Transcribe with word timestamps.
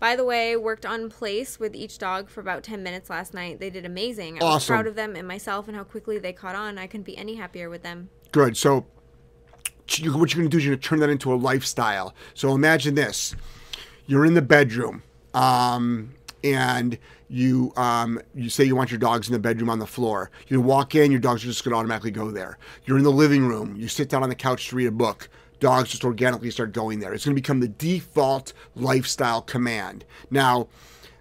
By 0.00 0.16
the 0.16 0.24
way, 0.24 0.56
worked 0.56 0.86
on 0.86 1.10
place 1.10 1.60
with 1.60 1.74
each 1.74 1.98
dog 1.98 2.30
for 2.30 2.40
about 2.40 2.62
10 2.62 2.82
minutes 2.82 3.10
last 3.10 3.34
night. 3.34 3.60
They 3.60 3.68
did 3.68 3.84
amazing. 3.84 4.40
I 4.40 4.44
was 4.44 4.54
Awesome. 4.54 4.74
proud 4.74 4.86
of 4.86 4.94
them 4.94 5.14
and 5.14 5.28
myself 5.28 5.68
and 5.68 5.76
how 5.76 5.84
quickly 5.84 6.18
they 6.18 6.32
caught 6.32 6.54
on. 6.54 6.78
I 6.78 6.86
couldn't 6.86 7.04
be 7.04 7.16
any 7.18 7.34
happier 7.34 7.68
with 7.68 7.82
them. 7.82 8.08
Good. 8.32 8.56
So, 8.56 8.86
you, 9.90 10.16
what 10.16 10.32
you're 10.32 10.40
going 10.40 10.48
to 10.50 10.54
do 10.54 10.56
is 10.56 10.64
you're 10.64 10.72
going 10.72 10.80
to 10.80 10.88
turn 10.88 11.00
that 11.00 11.10
into 11.10 11.32
a 11.32 11.36
lifestyle. 11.36 12.14
So 12.32 12.54
imagine 12.54 12.94
this: 12.94 13.34
you're 14.06 14.24
in 14.24 14.34
the 14.34 14.42
bedroom, 14.42 15.02
um, 15.34 16.14
and 16.42 16.96
you 17.28 17.72
um, 17.76 18.20
you 18.34 18.48
say 18.48 18.64
you 18.64 18.76
want 18.76 18.90
your 18.90 19.00
dogs 19.00 19.28
in 19.28 19.32
the 19.32 19.38
bedroom 19.38 19.68
on 19.68 19.80
the 19.80 19.86
floor. 19.86 20.30
You 20.48 20.60
walk 20.60 20.94
in, 20.94 21.10
your 21.10 21.20
dogs 21.20 21.42
are 21.44 21.48
just 21.48 21.64
going 21.64 21.72
to 21.72 21.78
automatically 21.78 22.12
go 22.12 22.30
there. 22.30 22.56
You're 22.86 22.98
in 22.98 23.04
the 23.04 23.10
living 23.12 23.46
room. 23.46 23.74
You 23.76 23.88
sit 23.88 24.08
down 24.08 24.22
on 24.22 24.28
the 24.28 24.34
couch 24.34 24.68
to 24.68 24.76
read 24.76 24.86
a 24.86 24.92
book. 24.92 25.28
Dogs 25.60 25.90
just 25.90 26.04
organically 26.04 26.50
start 26.50 26.72
going 26.72 27.00
there. 27.00 27.12
It's 27.12 27.24
going 27.24 27.34
to 27.34 27.40
become 27.40 27.60
the 27.60 27.68
default 27.68 28.52
lifestyle 28.74 29.42
command. 29.42 30.04
Now, 30.30 30.68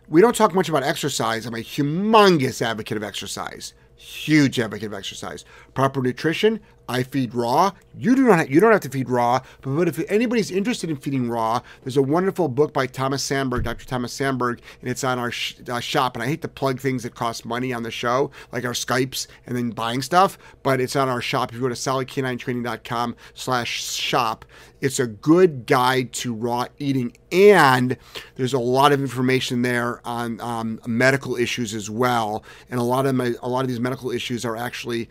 we 0.08 0.22
don't 0.22 0.36
talk 0.36 0.56
much 0.56 0.70
about 0.70 0.82
exercise. 0.82 1.46
I'm 1.46 1.54
a 1.54 1.60
humongous 1.60 2.62
advocate 2.62 2.98
of 2.98 3.04
exercise. 3.04 3.74
Huge 3.96 4.60
advocate 4.60 4.88
of 4.88 4.94
exercise. 4.94 5.46
Proper 5.74 6.02
nutrition. 6.02 6.62
I 6.90 7.04
feed 7.04 7.34
raw. 7.36 7.72
You 7.96 8.16
do 8.16 8.24
not. 8.24 8.50
You 8.50 8.60
don't 8.60 8.72
have 8.72 8.82
to 8.82 8.90
feed 8.90 9.10
raw. 9.10 9.42
But, 9.62 9.76
but 9.76 9.88
if 9.88 10.00
anybody's 10.10 10.50
interested 10.50 10.90
in 10.90 10.96
feeding 10.96 11.30
raw, 11.30 11.62
there's 11.84 11.98
a 11.98 12.02
wonderful 12.02 12.48
book 12.48 12.74
by 12.74 12.88
Thomas 12.88 13.22
Sandberg, 13.22 13.64
Dr. 13.64 13.86
Thomas 13.86 14.12
Sandberg, 14.12 14.60
and 14.82 14.90
it's 14.90 15.04
on 15.04 15.20
our 15.20 15.30
sh- 15.30 15.58
uh, 15.70 15.80
shop. 15.80 16.16
And 16.16 16.24
I 16.24 16.26
hate 16.26 16.42
to 16.42 16.48
plug 16.48 16.80
things 16.80 17.04
that 17.04 17.14
cost 17.14 17.46
money 17.46 17.72
on 17.72 17.84
the 17.84 17.92
show, 17.92 18.32
like 18.52 18.66
our 18.66 18.74
Skypes 18.74 19.28
and 19.46 19.56
then 19.56 19.70
buying 19.70 20.02
stuff. 20.02 20.40
But 20.64 20.82
it's 20.82 20.96
on 20.96 21.08
our 21.08 21.22
shop. 21.22 21.52
If 21.52 21.58
you 21.58 21.62
go 21.62 21.70
to 21.70 21.76
solidk9training.com/shop, 21.76 24.46
it's 24.82 25.00
a 25.00 25.08
good 25.08 25.68
guide 25.68 26.12
to 26.14 26.34
raw 26.34 26.66
eating, 26.80 27.16
and 27.32 27.98
there's 28.36 28.54
a 28.54 28.60
lot 28.60 28.92
of 28.92 29.02
information 29.02 29.62
there 29.62 30.02
on 30.06 30.40
um, 30.42 30.80
medical 30.86 31.36
issues 31.36 31.74
as 31.74 31.90
well. 31.90 32.44
And 32.70 32.80
a 32.80 32.84
lot 32.84 33.06
of 33.06 33.16
my, 33.16 33.34
a 33.42 33.50
lot 33.50 33.62
of 33.62 33.68
these 33.68 33.80
medical 33.80 34.12
issues 34.12 34.46
are 34.46 34.56
actually 34.56 35.10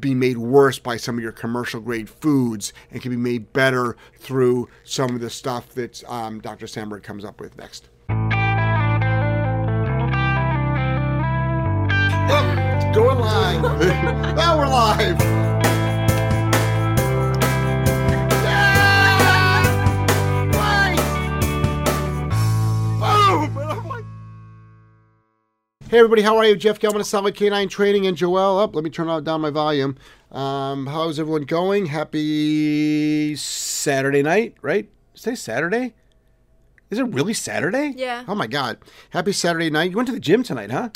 being 0.00 0.18
made 0.18 0.38
worse 0.38 0.78
by 0.78 0.96
some 0.96 1.16
of 1.16 1.22
your 1.22 1.32
commercial 1.32 1.80
grade 1.80 2.08
foods, 2.08 2.72
and 2.90 3.00
can 3.02 3.10
be 3.10 3.16
made 3.16 3.52
better 3.52 3.96
through 4.18 4.68
some 4.84 5.14
of 5.14 5.20
the 5.20 5.30
stuff 5.30 5.70
that 5.70 6.02
um, 6.10 6.40
Dr. 6.40 6.66
Sandberg 6.66 7.02
comes 7.02 7.24
up 7.24 7.40
with 7.40 7.56
next. 7.56 7.88
Oh, 12.26 12.90
going 12.94 13.18
live. 13.18 13.62
now 14.36 14.58
we're 14.58 14.66
live. 14.66 15.53
Hey 25.94 26.00
everybody, 26.00 26.22
how 26.22 26.36
are 26.38 26.44
you? 26.44 26.56
Jeff 26.56 26.80
Gellman 26.80 26.98
of 26.98 27.06
Solid 27.06 27.36
K9 27.36 27.70
Training 27.70 28.04
and 28.08 28.16
Joelle. 28.16 28.60
Up, 28.60 28.74
let 28.74 28.82
me 28.82 28.90
turn 28.90 29.22
down 29.22 29.40
my 29.40 29.50
volume. 29.50 29.96
Um, 30.32 30.88
how's 30.88 31.20
everyone 31.20 31.42
going? 31.44 31.86
Happy 31.86 33.36
Saturday 33.36 34.20
night, 34.20 34.56
right? 34.60 34.90
Say 35.14 35.36
Saturday. 35.36 35.94
Is 36.90 36.98
it 36.98 37.04
really 37.04 37.32
Saturday? 37.32 37.94
Yeah. 37.96 38.24
Oh 38.26 38.34
my 38.34 38.48
God! 38.48 38.78
Happy 39.10 39.30
Saturday 39.30 39.70
night. 39.70 39.92
You 39.92 39.96
went 39.96 40.08
to 40.08 40.12
the 40.12 40.18
gym 40.18 40.42
tonight, 40.42 40.72
huh? 40.72 40.88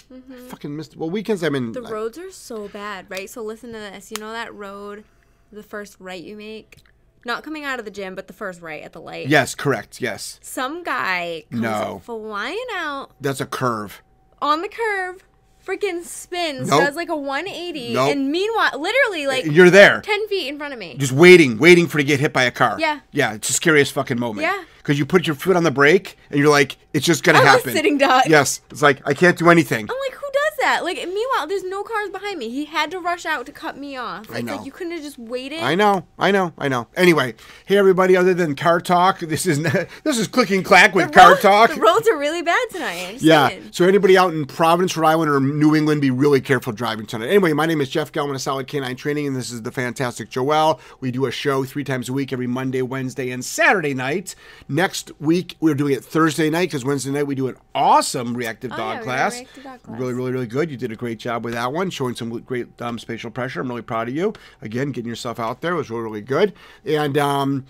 Fucking 0.49 0.75
missed. 0.75 0.97
Well, 0.97 1.11
weekends 1.11 1.45
I'm 1.45 1.55
in. 1.55 1.71
The 1.71 1.83
roads 1.83 2.19
are 2.19 2.33
so 2.33 2.67
bad, 2.67 3.09
right? 3.09 3.31
So 3.31 3.41
listen 3.41 3.73
to 3.75 3.79
this. 3.79 4.11
You 4.11 4.17
know 4.19 4.33
that 4.33 4.53
road, 4.53 5.05
the 5.53 5.63
first 5.63 5.95
right 6.01 6.21
you 6.25 6.35
make? 6.37 6.79
Not 7.25 7.45
coming 7.45 7.63
out 7.63 7.79
of 7.79 7.85
the 7.85 7.93
gym, 7.93 8.17
but 8.17 8.27
the 8.27 8.33
first 8.33 8.61
right 8.61 8.83
at 8.83 8.95
the 8.95 9.01
light. 9.01 9.29
Yes, 9.29 9.55
correct. 9.55 10.01
Yes, 10.01 10.41
Some 10.43 10.83
guy 10.83 11.45
comes 11.53 11.63
No. 11.63 12.03
flying 12.05 12.59
out 12.75 13.13
that's 13.21 13.41
a 13.41 13.47
curve. 13.47 14.03
On 14.41 14.63
the 14.63 14.69
curve, 14.69 15.25
freaking 15.67 16.03
spins, 16.03 16.69
Nope. 16.71 16.81
does 16.85 16.97
like 16.97 17.09
a 17.09 17.17
180, 17.17 17.93
Nope. 17.95 18.11
and 18.13 18.31
meanwhile, 18.31 18.71
literally 18.81 19.27
like 19.27 19.45
You're 19.45 19.71
there. 19.71 20.01
10 20.01 20.29
feet 20.29 20.49
in 20.49 20.59
front 20.59 20.73
of 20.73 20.79
me. 20.79 20.97
just 20.99 21.13
waiting, 21.13 21.59
waiting 21.59 21.87
for 21.87 21.99
to 21.99 22.05
get 22.05 22.21
hit 22.21 22.33
by 22.33 22.45
a 22.45 22.51
car. 22.51 22.77
Yeah. 22.81 23.01
Yeah, 23.13 23.35
it's 23.35 23.49
the 23.49 23.55
scariest 23.55 23.93
fucking 23.93 24.19
moment. 24.19 24.47
Yeah. 24.47 24.65
Because 24.79 24.99
you 24.99 25.05
put 25.05 25.27
your 25.27 25.37
foot 25.37 25.55
on 25.57 25.65
the 25.65 25.71
brake 25.71 26.17
and 26.31 26.39
you're 26.41 26.49
like, 26.49 26.79
it's 26.95 27.05
just 27.05 27.23
gonna 27.23 27.39
I 27.39 27.43
was 27.43 27.51
happen. 27.57 27.73
sitting 27.75 27.99
duck. 27.99 28.25
Yes. 28.27 28.63
It's 28.71 28.81
like 28.81 29.07
I 29.07 29.13
can't 29.13 29.37
do 29.37 29.51
anything. 29.51 29.81
I'm 29.91 29.97
like, 30.09 30.15
who 30.19 30.28
that? 30.69 30.85
Like, 30.85 30.97
meanwhile, 30.97 31.47
there's 31.47 31.65
no 31.65 31.83
cars 31.83 32.11
behind 32.11 32.39
me. 32.39 32.51
He 32.51 32.65
had 32.67 32.91
to 32.91 32.99
rush 33.01 33.25
out 33.27 33.47
to 33.47 33.53
cut 33.53 33.77
me 33.77 33.97
off. 33.97 34.31
It's 34.31 34.43
know. 34.43 34.57
like 34.57 34.67
you 34.67 34.73
couldn't 34.73 34.93
have 34.93 35.03
just 35.03 35.19
waited. 35.19 35.61
I 35.61 35.75
know, 35.75 36.07
I 36.19 36.31
know, 36.31 36.53
I 36.59 36.69
know. 36.69 36.89
Anyway, 36.97 37.35
hey 37.67 37.77
everybody, 37.79 38.17
other 38.17 38.35
than 38.35 38.55
car 38.55 38.81
talk, 38.81 39.21
this 39.21 39.47
is 39.47 39.63
this 40.05 40.19
is 40.19 40.29
clicking 40.29 40.63
clack 40.63 40.95
with 40.95 41.13
car 41.13 41.37
talk. 41.37 41.71
The 41.75 41.81
roads 41.81 42.09
are 42.09 42.19
really 42.19 42.43
bad 42.43 42.69
tonight. 42.71 43.07
I'm 43.11 43.17
Yeah. 43.21 43.49
saying. 43.49 43.69
So 43.73 43.87
anybody 43.87 44.17
out 44.19 44.33
in 44.35 44.45
Providence, 44.47 44.97
Rhode 44.97 45.09
Island, 45.09 45.31
or 45.31 45.41
New 45.41 45.75
England, 45.75 46.01
be 46.01 46.11
really 46.11 46.41
careful 46.41 46.73
driving 46.73 47.07
tonight. 47.07 47.29
Anyway, 47.29 47.53
my 47.53 47.67
name 47.67 47.81
is 47.81 47.89
Jeff 47.89 48.13
Gellman 48.13 48.35
of 48.35 48.41
Solid 48.43 48.67
K9 48.67 48.97
Training, 48.97 49.27
and 49.27 49.37
this 49.37 49.51
is 49.51 49.63
the 49.63 49.73
fantastic 49.73 50.31
Joelle. 50.31 50.79
We 51.01 51.11
do 51.11 51.27
a 51.27 51.31
show 51.31 51.65
three 51.65 51.85
times 51.85 52.09
a 52.09 52.13
week, 52.13 52.33
every 52.33 52.47
Monday, 52.47 52.83
Wednesday, 52.83 53.31
and 53.31 53.45
Saturday 53.45 53.95
night. 53.95 54.35
Next 54.69 55.13
week 55.21 55.57
we're 55.61 55.75
doing 55.75 55.95
it 55.95 56.05
Thursday 56.05 56.51
night 56.51 56.69
because 56.69 56.85
Wednesday 56.85 57.11
night 57.11 57.27
we 57.27 57.35
do 57.35 57.49
an 57.49 57.57
awesome 57.75 58.35
reactive 58.35 58.73
Oh, 58.73 58.77
dog 58.77 58.89
yeah, 58.89 58.93
we 58.93 58.99
got 58.99 59.05
class. 59.05 59.35
reactive 59.35 59.65
dog 59.65 59.83
class. 59.83 60.01
Really, 60.01 60.13
really, 60.15 60.33
really 60.33 60.47
good. 60.47 60.58
You 60.63 60.77
did 60.77 60.93
a 60.93 60.97
great 60.97 61.19
job 61.19 61.45
with 61.45 61.55
that 61.55 61.73
one, 61.73 61.91
showing 61.91 62.15
some 62.15 62.31
great 62.41 62.81
um, 62.81 62.99
spatial 62.99 63.31
pressure. 63.31 63.61
I'm 63.61 63.69
really 63.69 63.83
proud 63.83 64.09
of 64.09 64.15
you. 64.15 64.33
Again, 64.63 64.93
getting 64.93 65.09
yourself 65.09 65.39
out 65.39 65.61
there 65.61 65.75
was 65.75 65.91
really, 65.91 66.03
really 66.03 66.21
good. 66.21 66.53
And 66.85 67.17
um, 67.19 67.67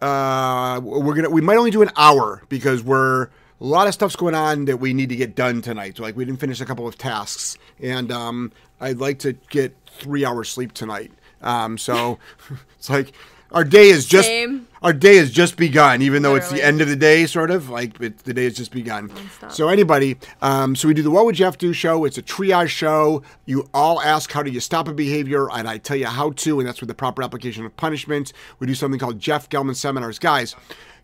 uh, 0.00 0.80
we're 0.82 1.14
gonna 1.14 1.30
we 1.30 1.40
might 1.40 1.56
only 1.56 1.70
do 1.70 1.82
an 1.82 1.90
hour 1.96 2.42
because 2.48 2.82
we're 2.82 3.24
a 3.24 3.28
lot 3.64 3.86
of 3.86 3.94
stuff's 3.94 4.16
going 4.16 4.34
on 4.34 4.66
that 4.66 4.78
we 4.78 4.92
need 4.92 5.08
to 5.08 5.16
get 5.16 5.34
done 5.34 5.62
tonight. 5.62 5.96
So 5.96 6.02
like 6.02 6.16
we 6.16 6.24
didn't 6.24 6.40
finish 6.40 6.60
a 6.60 6.66
couple 6.66 6.86
of 6.86 6.98
tasks, 6.98 7.56
and 7.80 8.10
um, 8.12 8.52
I'd 8.80 8.98
like 8.98 9.18
to 9.20 9.32
get 9.50 9.74
three 9.86 10.24
hours 10.24 10.48
sleep 10.48 10.72
tonight. 10.72 11.12
Um, 11.42 11.78
so 11.78 12.18
it's 12.78 12.90
like 12.90 13.12
our 13.52 13.64
day 13.64 13.88
is 13.88 14.06
just 14.06 14.28
Same. 14.28 14.66
Our 14.84 14.92
day 14.92 15.16
has 15.16 15.30
just 15.30 15.56
begun, 15.56 16.02
even 16.02 16.20
though 16.22 16.34
it's 16.34 16.50
the 16.50 16.62
end 16.62 16.82
of 16.82 16.90
the 16.90 16.94
day, 16.94 17.24
sort 17.24 17.50
of 17.50 17.70
like 17.70 17.98
it, 18.02 18.18
the 18.18 18.34
day 18.34 18.44
has 18.44 18.52
just 18.52 18.70
begun. 18.70 19.10
So 19.48 19.70
anybody, 19.70 20.18
um, 20.42 20.76
so 20.76 20.88
we 20.88 20.92
do 20.92 21.02
the 21.02 21.10
What 21.10 21.24
Would 21.24 21.36
Jeff 21.36 21.56
Do 21.56 21.72
show. 21.72 22.04
It's 22.04 22.18
a 22.18 22.22
triage 22.22 22.68
show. 22.68 23.22
You 23.46 23.66
all 23.72 24.02
ask 24.02 24.30
how 24.30 24.42
do 24.42 24.50
you 24.50 24.60
stop 24.60 24.86
a 24.86 24.92
behavior, 24.92 25.50
and 25.50 25.66
I 25.66 25.78
tell 25.78 25.96
you 25.96 26.04
how 26.04 26.32
to, 26.32 26.60
and 26.60 26.68
that's 26.68 26.80
with 26.80 26.88
the 26.88 26.94
proper 26.94 27.22
application 27.22 27.64
of 27.64 27.74
punishment. 27.78 28.34
We 28.58 28.66
do 28.66 28.74
something 28.74 29.00
called 29.00 29.18
Jeff 29.18 29.48
Gellman 29.48 29.74
seminars, 29.74 30.18
guys. 30.18 30.54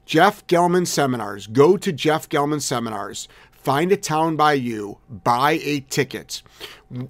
Jeff 0.05 0.47
Gellman 0.47 0.87
seminars. 0.87 1.47
Go 1.47 1.79
to 1.79 1.91
Jeff 1.91 2.29
Gellman 2.29 2.61
seminars. 2.61 3.29
Find 3.51 3.93
a 3.93 3.97
town 3.97 4.37
by 4.37 4.55
you. 4.55 4.99
Buy 5.09 5.59
a 5.63 5.81
ticket. 5.81 6.43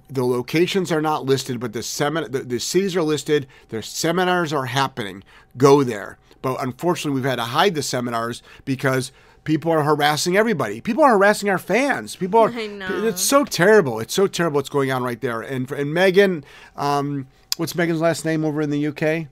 The 0.09 0.23
locations 0.25 0.89
are 0.89 1.01
not 1.01 1.25
listed, 1.25 1.59
but 1.59 1.73
the 1.73 1.79
semin- 1.79 2.31
the, 2.31 2.43
the 2.43 2.59
cities 2.61 2.95
are 2.95 3.03
listed. 3.03 3.45
Their 3.67 3.81
seminars 3.81 4.53
are 4.53 4.67
happening. 4.67 5.25
Go 5.57 5.83
there. 5.83 6.17
But 6.41 6.61
unfortunately, 6.63 7.19
we've 7.19 7.29
had 7.29 7.35
to 7.37 7.43
hide 7.43 7.75
the 7.75 7.83
seminars 7.83 8.41
because 8.65 9.11
people 9.43 9.71
are 9.71 9.83
harassing 9.83 10.37
everybody. 10.37 10.81
People 10.81 11.03
are 11.03 11.17
harassing 11.17 11.49
our 11.49 11.57
fans. 11.57 12.15
People 12.15 12.39
are. 12.39 12.49
I 12.55 12.67
know. 12.67 13.05
It's 13.07 13.21
so 13.21 13.43
terrible. 13.45 13.99
It's 13.99 14.13
so 14.13 14.27
terrible 14.27 14.55
what's 14.57 14.69
going 14.69 14.91
on 14.91 15.03
right 15.03 15.19
there. 15.21 15.41
And 15.41 15.69
and 15.71 15.93
Megan, 15.93 16.43
um, 16.75 17.27
what's 17.57 17.75
Megan's 17.75 18.01
last 18.01 18.25
name 18.25 18.43
over 18.45 18.61
in 18.61 18.69
the 18.69 18.87
UK? 18.87 19.27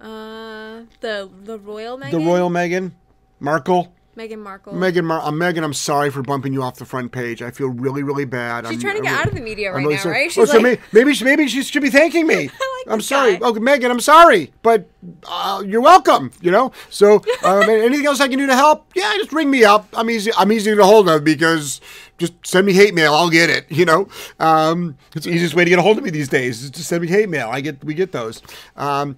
Uh, 0.00 0.82
the 1.00 1.30
the 1.44 1.58
royal 1.58 1.96
Megan. 1.96 2.20
The 2.20 2.26
Royal 2.26 2.50
Megan, 2.50 2.94
Markle. 3.40 3.92
Meghan 4.16 4.38
Markle. 4.38 4.74
Megan, 4.74 5.04
Mar- 5.06 5.22
uh, 5.22 5.32
Megan, 5.32 5.64
I'm 5.64 5.72
sorry 5.74 6.08
for 6.08 6.22
bumping 6.22 6.52
you 6.52 6.62
off 6.62 6.76
the 6.76 6.84
front 6.84 7.10
page. 7.10 7.42
I 7.42 7.50
feel 7.50 7.66
really, 7.70 8.04
really 8.04 8.24
bad. 8.24 8.64
She's 8.64 8.76
I'm, 8.76 8.80
trying 8.80 8.92
to 8.94 8.98
I'm 8.98 9.04
get 9.06 9.10
re- 9.12 9.18
out 9.18 9.26
of 9.26 9.34
the 9.34 9.40
media 9.40 9.70
I'm 9.70 9.74
right 9.74 9.82
really 9.82 9.94
now, 9.96 10.02
sorry. 10.02 10.14
right? 10.14 10.26
Oh, 10.26 10.30
She's 10.44 10.50
so 10.52 10.58
like, 10.58 10.62
may- 10.62 10.78
maybe, 10.92 11.14
she- 11.14 11.24
maybe 11.24 11.48
she 11.48 11.64
should 11.64 11.82
be 11.82 11.90
thanking 11.90 12.24
me. 12.24 12.48
I'm 12.88 13.00
sorry. 13.00 13.36
guy. 13.36 13.48
Okay, 13.48 13.60
Megan, 13.60 13.90
I'm 13.90 14.00
sorry, 14.00 14.52
but 14.62 14.88
uh, 15.26 15.62
you're 15.66 15.80
welcome. 15.80 16.30
You 16.40 16.50
know. 16.50 16.72
So, 16.90 17.22
um, 17.42 17.68
anything 17.68 18.06
else 18.06 18.20
I 18.20 18.28
can 18.28 18.38
do 18.38 18.46
to 18.46 18.54
help? 18.54 18.90
Yeah, 18.94 19.12
just 19.16 19.32
ring 19.32 19.50
me 19.50 19.64
up. 19.64 19.88
I'm 19.94 20.10
easy. 20.10 20.30
I'm 20.36 20.52
easy 20.52 20.74
to 20.74 20.84
hold 20.84 21.08
of 21.08 21.24
because 21.24 21.80
just 22.18 22.34
send 22.46 22.66
me 22.66 22.72
hate 22.72 22.94
mail. 22.94 23.14
I'll 23.14 23.30
get 23.30 23.50
it. 23.50 23.70
You 23.70 23.84
know. 23.84 24.08
Um, 24.38 24.96
it's 25.14 25.26
the 25.26 25.32
easiest 25.32 25.54
way 25.54 25.64
to 25.64 25.70
get 25.70 25.78
a 25.78 25.82
hold 25.82 25.98
of 25.98 26.04
me 26.04 26.10
these 26.10 26.28
days 26.28 26.62
is 26.62 26.70
to 26.72 26.84
send 26.84 27.02
me 27.02 27.08
hate 27.08 27.28
mail. 27.28 27.48
I 27.50 27.60
get 27.60 27.82
we 27.84 27.94
get 27.94 28.12
those. 28.12 28.42
Um, 28.76 29.16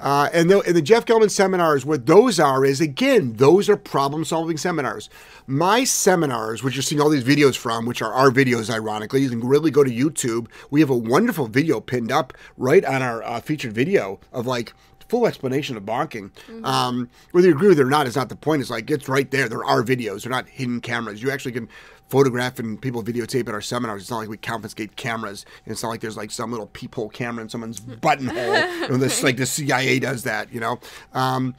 uh, 0.00 0.28
and 0.32 0.50
the, 0.50 0.60
and 0.60 0.76
the 0.76 0.82
Jeff 0.82 1.04
Gellman 1.04 1.30
seminars, 1.30 1.84
what 1.84 2.06
those 2.06 2.38
are 2.38 2.64
is 2.64 2.80
again, 2.80 3.34
those 3.34 3.68
are 3.68 3.76
problem 3.76 4.24
solving 4.24 4.56
seminars. 4.56 5.10
My 5.50 5.82
seminars, 5.84 6.62
which 6.62 6.74
you're 6.76 6.82
seeing 6.82 7.00
all 7.00 7.08
these 7.08 7.24
videos 7.24 7.56
from, 7.56 7.86
which 7.86 8.02
are 8.02 8.12
our 8.12 8.30
videos, 8.30 8.68
ironically, 8.68 9.22
you 9.22 9.30
can 9.30 9.40
really 9.40 9.70
go 9.70 9.82
to 9.82 9.90
YouTube. 9.90 10.46
We 10.70 10.80
have 10.80 10.90
a 10.90 10.96
wonderful 10.96 11.46
video 11.46 11.80
pinned 11.80 12.12
up 12.12 12.34
right 12.58 12.84
on 12.84 13.00
our 13.00 13.22
uh, 13.22 13.40
featured 13.40 13.72
video 13.72 14.20
of 14.30 14.46
like 14.46 14.74
full 15.08 15.26
explanation 15.26 15.78
of 15.78 15.84
bonking. 15.84 16.32
Um, 16.66 17.08
whether 17.30 17.48
you 17.48 17.54
agree 17.54 17.68
with 17.68 17.80
it 17.80 17.82
or 17.82 17.88
not 17.88 18.06
is 18.06 18.14
not 18.14 18.28
the 18.28 18.36
point. 18.36 18.60
It's 18.60 18.70
like 18.70 18.90
it's 18.90 19.08
right 19.08 19.30
there. 19.30 19.48
There 19.48 19.64
are 19.64 19.82
videos. 19.82 20.24
They're 20.24 20.30
not 20.30 20.46
hidden 20.46 20.82
cameras. 20.82 21.22
You 21.22 21.30
actually 21.30 21.52
can 21.52 21.70
photograph 22.10 22.58
and 22.58 22.78
people 22.78 23.02
videotape 23.02 23.48
at 23.48 23.54
our 23.54 23.62
seminars. 23.62 24.02
It's 24.02 24.10
not 24.10 24.18
like 24.18 24.28
we 24.28 24.36
confiscate 24.36 24.96
cameras. 24.96 25.46
And 25.64 25.72
it's 25.72 25.82
not 25.82 25.88
like 25.88 26.00
there's 26.00 26.18
like 26.18 26.30
some 26.30 26.50
little 26.50 26.66
peephole 26.66 27.08
camera 27.08 27.42
in 27.42 27.48
someone's 27.48 27.80
buttonhole. 28.02 28.88
know, 28.88 28.98
this 28.98 29.22
like 29.22 29.38
the 29.38 29.46
CIA 29.46 29.98
does 29.98 30.24
that. 30.24 30.52
You 30.52 30.60
know. 30.60 30.78
Um, 31.14 31.54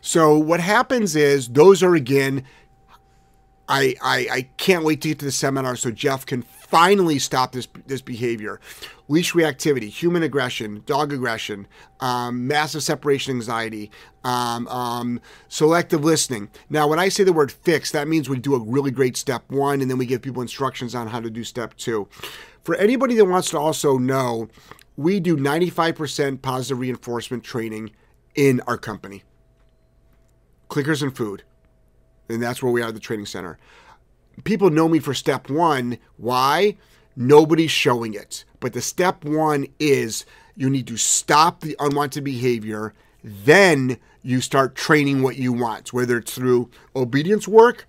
so 0.00 0.36
what 0.36 0.60
happens 0.60 1.14
is 1.16 1.48
those 1.48 1.82
are 1.82 1.94
again 1.94 2.44
I, 3.68 3.94
I 4.02 4.28
I 4.30 4.42
can't 4.56 4.84
wait 4.84 5.00
to 5.02 5.08
get 5.08 5.18
to 5.20 5.24
the 5.24 5.32
seminar 5.32 5.76
so 5.76 5.90
Jeff 5.90 6.26
can 6.26 6.42
finally 6.42 7.18
stop 7.18 7.52
this 7.52 7.68
this 7.86 8.00
behavior. 8.00 8.60
Leash 9.08 9.34
reactivity, 9.34 9.88
human 9.88 10.22
aggression, 10.22 10.82
dog 10.86 11.12
aggression, 11.12 11.66
um, 12.00 12.46
massive 12.46 12.82
separation 12.82 13.36
anxiety, 13.36 13.90
um, 14.24 14.66
um, 14.68 15.20
selective 15.48 16.02
listening. 16.02 16.48
Now, 16.70 16.88
when 16.88 16.98
I 16.98 17.10
say 17.10 17.24
the 17.24 17.32
word 17.32 17.52
fix, 17.52 17.90
that 17.90 18.08
means 18.08 18.28
we 18.28 18.38
do 18.38 18.54
a 18.54 18.58
really 18.58 18.90
great 18.90 19.16
step 19.16 19.42
one, 19.48 19.82
and 19.82 19.90
then 19.90 19.98
we 19.98 20.06
give 20.06 20.22
people 20.22 20.40
instructions 20.40 20.94
on 20.94 21.08
how 21.08 21.20
to 21.20 21.28
do 21.30 21.44
step 21.44 21.76
two. 21.76 22.08
For 22.62 22.74
anybody 22.76 23.14
that 23.16 23.26
wants 23.26 23.50
to 23.50 23.58
also 23.58 23.98
know, 23.98 24.48
we 24.96 25.20
do 25.20 25.36
95% 25.36 26.42
positive 26.42 26.78
reinforcement 26.78 27.44
training 27.44 27.90
in 28.34 28.60
our 28.66 28.78
company. 28.78 29.24
Clickers 30.70 31.02
and 31.02 31.14
food. 31.14 31.42
And 32.32 32.42
that's 32.42 32.62
where 32.62 32.72
we 32.72 32.82
are 32.82 32.88
at 32.88 32.94
the 32.94 33.00
training 33.00 33.26
center. 33.26 33.58
People 34.44 34.70
know 34.70 34.88
me 34.88 34.98
for 34.98 35.12
step 35.12 35.50
one. 35.50 35.98
Why? 36.16 36.76
Nobody's 37.14 37.70
showing 37.70 38.14
it. 38.14 38.44
But 38.60 38.72
the 38.72 38.80
step 38.80 39.24
one 39.24 39.66
is 39.78 40.24
you 40.56 40.70
need 40.70 40.86
to 40.86 40.96
stop 40.96 41.60
the 41.60 41.76
unwanted 41.78 42.24
behavior. 42.24 42.94
Then 43.22 43.98
you 44.22 44.40
start 44.40 44.74
training 44.74 45.22
what 45.22 45.36
you 45.36 45.52
want, 45.52 45.92
whether 45.92 46.16
it's 46.18 46.34
through 46.34 46.70
obedience 46.96 47.46
work 47.46 47.86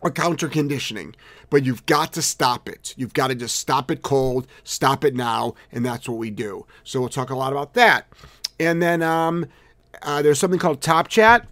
or 0.00 0.10
counter 0.10 0.48
conditioning. 0.48 1.14
But 1.48 1.64
you've 1.64 1.86
got 1.86 2.12
to 2.14 2.22
stop 2.22 2.68
it. 2.68 2.94
You've 2.96 3.14
got 3.14 3.28
to 3.28 3.34
just 3.34 3.56
stop 3.56 3.90
it 3.90 4.02
cold, 4.02 4.46
stop 4.64 5.04
it 5.04 5.14
now, 5.14 5.54
and 5.70 5.84
that's 5.84 6.08
what 6.08 6.18
we 6.18 6.30
do. 6.30 6.66
So 6.82 7.00
we'll 7.00 7.08
talk 7.08 7.30
a 7.30 7.36
lot 7.36 7.52
about 7.52 7.74
that. 7.74 8.08
And 8.58 8.82
then 8.82 9.02
um, 9.02 9.46
uh, 10.02 10.22
there's 10.22 10.38
something 10.38 10.58
called 10.58 10.80
Top 10.80 11.08
Chat 11.08 11.46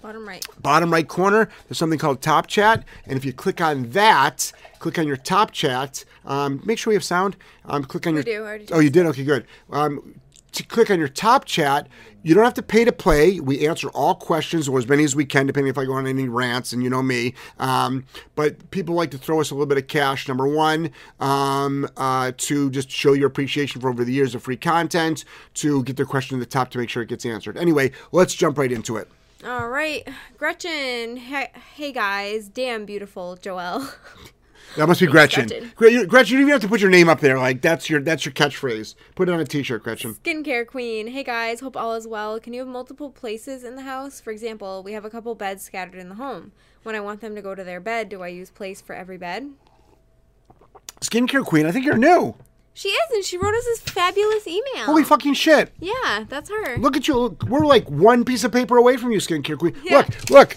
Bottom 0.00 0.26
right. 0.28 0.44
bottom 0.62 0.92
right 0.92 1.06
corner, 1.06 1.48
there's 1.66 1.78
something 1.78 1.98
called 1.98 2.22
Top 2.22 2.46
Chat. 2.46 2.84
And 3.06 3.16
if 3.16 3.24
you 3.24 3.32
click 3.32 3.60
on 3.60 3.90
that, 3.90 4.52
click 4.78 4.98
on 4.98 5.06
your 5.06 5.16
Top 5.16 5.50
Chat, 5.50 6.04
um, 6.24 6.62
make 6.64 6.78
sure 6.78 6.90
we 6.92 6.94
have 6.94 7.04
sound. 7.04 7.36
Um, 7.64 7.84
click 7.84 8.06
on 8.06 8.14
We 8.14 8.22
your. 8.24 8.58
do, 8.58 8.66
Oh, 8.70 8.78
you 8.78 8.90
did? 8.90 9.06
Okay, 9.06 9.24
good. 9.24 9.44
Um, 9.70 10.20
to 10.52 10.62
click 10.62 10.90
on 10.90 10.98
your 10.98 11.08
Top 11.08 11.44
Chat, 11.44 11.88
you 12.22 12.34
don't 12.34 12.44
have 12.44 12.54
to 12.54 12.62
pay 12.62 12.84
to 12.84 12.92
play. 12.92 13.38
We 13.40 13.66
answer 13.66 13.88
all 13.90 14.14
questions 14.14 14.68
or 14.68 14.78
as 14.78 14.88
many 14.88 15.04
as 15.04 15.14
we 15.14 15.24
can, 15.24 15.46
depending 15.46 15.70
if 15.70 15.78
I 15.78 15.84
go 15.84 15.92
on 15.92 16.06
any 16.06 16.28
rants, 16.28 16.72
and 16.72 16.82
you 16.82 16.90
know 16.90 17.02
me. 17.02 17.34
Um, 17.58 18.04
but 18.34 18.70
people 18.70 18.94
like 18.94 19.10
to 19.12 19.18
throw 19.18 19.40
us 19.40 19.50
a 19.50 19.54
little 19.54 19.66
bit 19.66 19.78
of 19.78 19.88
cash. 19.88 20.26
Number 20.28 20.46
one, 20.46 20.90
um, 21.20 21.88
uh, 21.96 22.32
to 22.36 22.70
just 22.70 22.90
show 22.90 23.12
your 23.12 23.26
appreciation 23.26 23.80
for 23.80 23.88
over 23.88 24.04
the 24.04 24.12
years 24.12 24.34
of 24.34 24.42
free 24.42 24.56
content, 24.56 25.24
to 25.54 25.82
get 25.84 25.96
their 25.96 26.06
question 26.06 26.38
to 26.38 26.44
the 26.44 26.50
top 26.50 26.70
to 26.70 26.78
make 26.78 26.88
sure 26.88 27.02
it 27.02 27.08
gets 27.08 27.26
answered. 27.26 27.56
Anyway, 27.56 27.90
let's 28.12 28.34
jump 28.34 28.58
right 28.58 28.72
into 28.72 28.96
it. 28.96 29.08
All 29.44 29.68
right, 29.68 30.06
Gretchen. 30.36 31.16
Hey, 31.16 31.50
hey 31.76 31.92
guys, 31.92 32.48
damn 32.48 32.84
beautiful, 32.84 33.36
Joelle. 33.40 33.94
That 34.76 34.86
must 34.86 35.00
be 35.00 35.06
Gretchen. 35.06 35.46
Gretchen. 35.48 35.72
Gre- 35.76 35.86
you- 35.88 36.06
Gretchen, 36.06 36.32
you 36.32 36.36
don't 36.36 36.42
even 36.42 36.52
have 36.52 36.60
to 36.60 36.68
put 36.68 36.80
your 36.82 36.90
name 36.90 37.08
up 37.08 37.20
there. 37.20 37.38
Like 37.38 37.62
that's 37.62 37.88
your 37.88 38.00
that's 38.00 38.26
your 38.26 38.34
catchphrase. 38.34 38.94
Put 39.14 39.28
it 39.28 39.32
on 39.32 39.40
a 39.40 39.44
T-shirt, 39.44 39.82
Gretchen. 39.82 40.14
Skincare 40.14 40.66
queen. 40.66 41.08
Hey 41.08 41.24
guys, 41.24 41.60
hope 41.60 41.74
all 41.74 41.94
is 41.94 42.06
well. 42.06 42.38
Can 42.38 42.52
you 42.52 42.60
have 42.60 42.68
multiple 42.68 43.10
places 43.10 43.64
in 43.64 43.76
the 43.76 43.82
house? 43.82 44.20
For 44.20 44.30
example, 44.30 44.82
we 44.82 44.92
have 44.92 45.06
a 45.06 45.10
couple 45.10 45.34
beds 45.34 45.64
scattered 45.64 45.94
in 45.98 46.10
the 46.10 46.16
home. 46.16 46.52
When 46.82 46.94
I 46.94 47.00
want 47.00 47.22
them 47.22 47.34
to 47.34 47.40
go 47.42 47.54
to 47.54 47.64
their 47.64 47.80
bed, 47.80 48.10
do 48.10 48.22
I 48.22 48.28
use 48.28 48.50
place 48.50 48.80
for 48.82 48.94
every 48.94 49.16
bed? 49.16 49.50
Skincare 51.00 51.44
queen. 51.44 51.64
I 51.64 51.72
think 51.72 51.86
you're 51.86 51.96
new. 51.96 52.34
She 52.78 52.90
is, 52.90 53.10
and 53.12 53.24
she 53.24 53.36
wrote 53.36 53.56
us 53.56 53.64
this 53.64 53.80
fabulous 53.80 54.46
email. 54.46 54.84
Holy 54.84 55.02
fucking 55.02 55.34
shit! 55.34 55.72
Yeah, 55.80 56.26
that's 56.28 56.48
her. 56.48 56.78
Look 56.78 56.96
at 56.96 57.08
you. 57.08 57.18
Look, 57.18 57.42
we're 57.42 57.66
like 57.66 57.90
one 57.90 58.24
piece 58.24 58.44
of 58.44 58.52
paper 58.52 58.76
away 58.76 58.96
from 58.96 59.10
you, 59.10 59.18
skincare 59.18 59.58
queen. 59.58 59.74
Yeah. 59.82 59.96
Look, 59.96 60.30
look. 60.30 60.56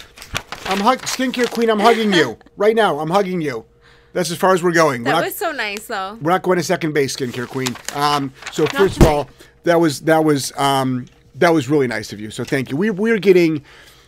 I'm 0.67 0.79
hug 0.79 0.99
skincare 0.99 1.49
queen. 1.49 1.67
I'm 1.71 1.79
hugging 1.79 2.13
you 2.13 2.37
right 2.57 2.75
now. 2.75 2.99
I'm 2.99 3.09
hugging 3.09 3.41
you. 3.41 3.65
That's 4.13 4.29
as 4.29 4.37
far 4.37 4.53
as 4.53 4.61
we're 4.61 4.71
going. 4.71 5.01
We're 5.01 5.05
that 5.05 5.11
not, 5.13 5.23
was 5.23 5.35
so 5.35 5.51
nice, 5.51 5.87
though. 5.87 6.19
we're 6.21 6.29
not 6.29 6.43
going 6.43 6.59
to 6.59 6.63
second 6.63 6.93
base, 6.93 7.15
skincare 7.15 7.47
queen. 7.47 7.75
Um, 7.95 8.31
so 8.51 8.67
first 8.67 8.97
of 8.97 9.07
all, 9.07 9.27
that 9.63 9.79
was 9.79 10.01
that 10.01 10.23
was 10.23 10.55
um, 10.59 11.07
that 11.33 11.49
was 11.49 11.69
really 11.69 11.87
nice 11.87 12.13
of 12.13 12.19
you. 12.19 12.29
So 12.29 12.43
thank 12.43 12.69
you. 12.69 12.77
We 12.77 12.91
we're 12.91 13.17
getting, 13.17 13.65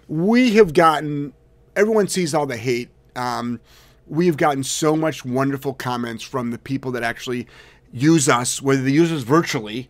we 0.07 0.53
have 0.57 0.75
gotten. 0.75 1.33
Everyone 1.75 2.07
sees 2.07 2.35
all 2.35 2.45
the 2.45 2.57
hate. 2.57 2.89
Um, 3.15 3.59
we've 4.05 4.37
gotten 4.37 4.63
so 4.63 4.95
much 4.95 5.25
wonderful 5.25 5.73
comments 5.73 6.23
from 6.23 6.51
the 6.51 6.59
people 6.59 6.91
that 6.91 7.01
actually 7.01 7.47
use 7.93 8.27
us, 8.27 8.61
whether 8.61 8.81
they 8.81 8.91
use 8.91 9.11
us 9.11 9.21
virtually 9.21 9.89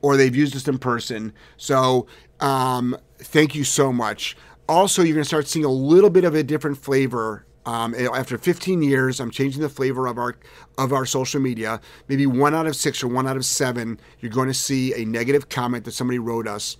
or 0.00 0.16
they've 0.16 0.34
used 0.34 0.56
us 0.56 0.66
in 0.66 0.78
person. 0.78 1.34
So 1.58 2.06
um, 2.38 2.96
thank 3.18 3.54
you 3.54 3.64
so 3.64 3.92
much. 3.92 4.36
Also, 4.68 5.02
you're 5.02 5.14
going 5.14 5.24
to 5.24 5.28
start 5.28 5.48
seeing 5.48 5.64
a 5.64 5.68
little 5.68 6.10
bit 6.10 6.24
of 6.24 6.34
a 6.34 6.44
different 6.44 6.78
flavor 6.78 7.44
um, 7.66 7.94
after 7.94 8.38
15 8.38 8.82
years, 8.82 9.20
I'm 9.20 9.30
changing 9.30 9.60
the 9.60 9.68
flavor 9.68 10.06
of 10.06 10.16
our 10.16 10.36
of 10.78 10.94
our 10.94 11.04
social 11.04 11.40
media. 11.40 11.80
Maybe 12.08 12.26
one 12.26 12.54
out 12.54 12.66
of 12.66 12.74
six 12.74 13.02
or 13.02 13.08
one 13.08 13.28
out 13.28 13.36
of 13.36 13.44
seven, 13.44 14.00
you're 14.20 14.32
going 14.32 14.48
to 14.48 14.54
see 14.54 14.94
a 14.94 15.04
negative 15.04 15.50
comment 15.50 15.84
that 15.84 15.92
somebody 15.92 16.18
wrote 16.18 16.48
us, 16.48 16.78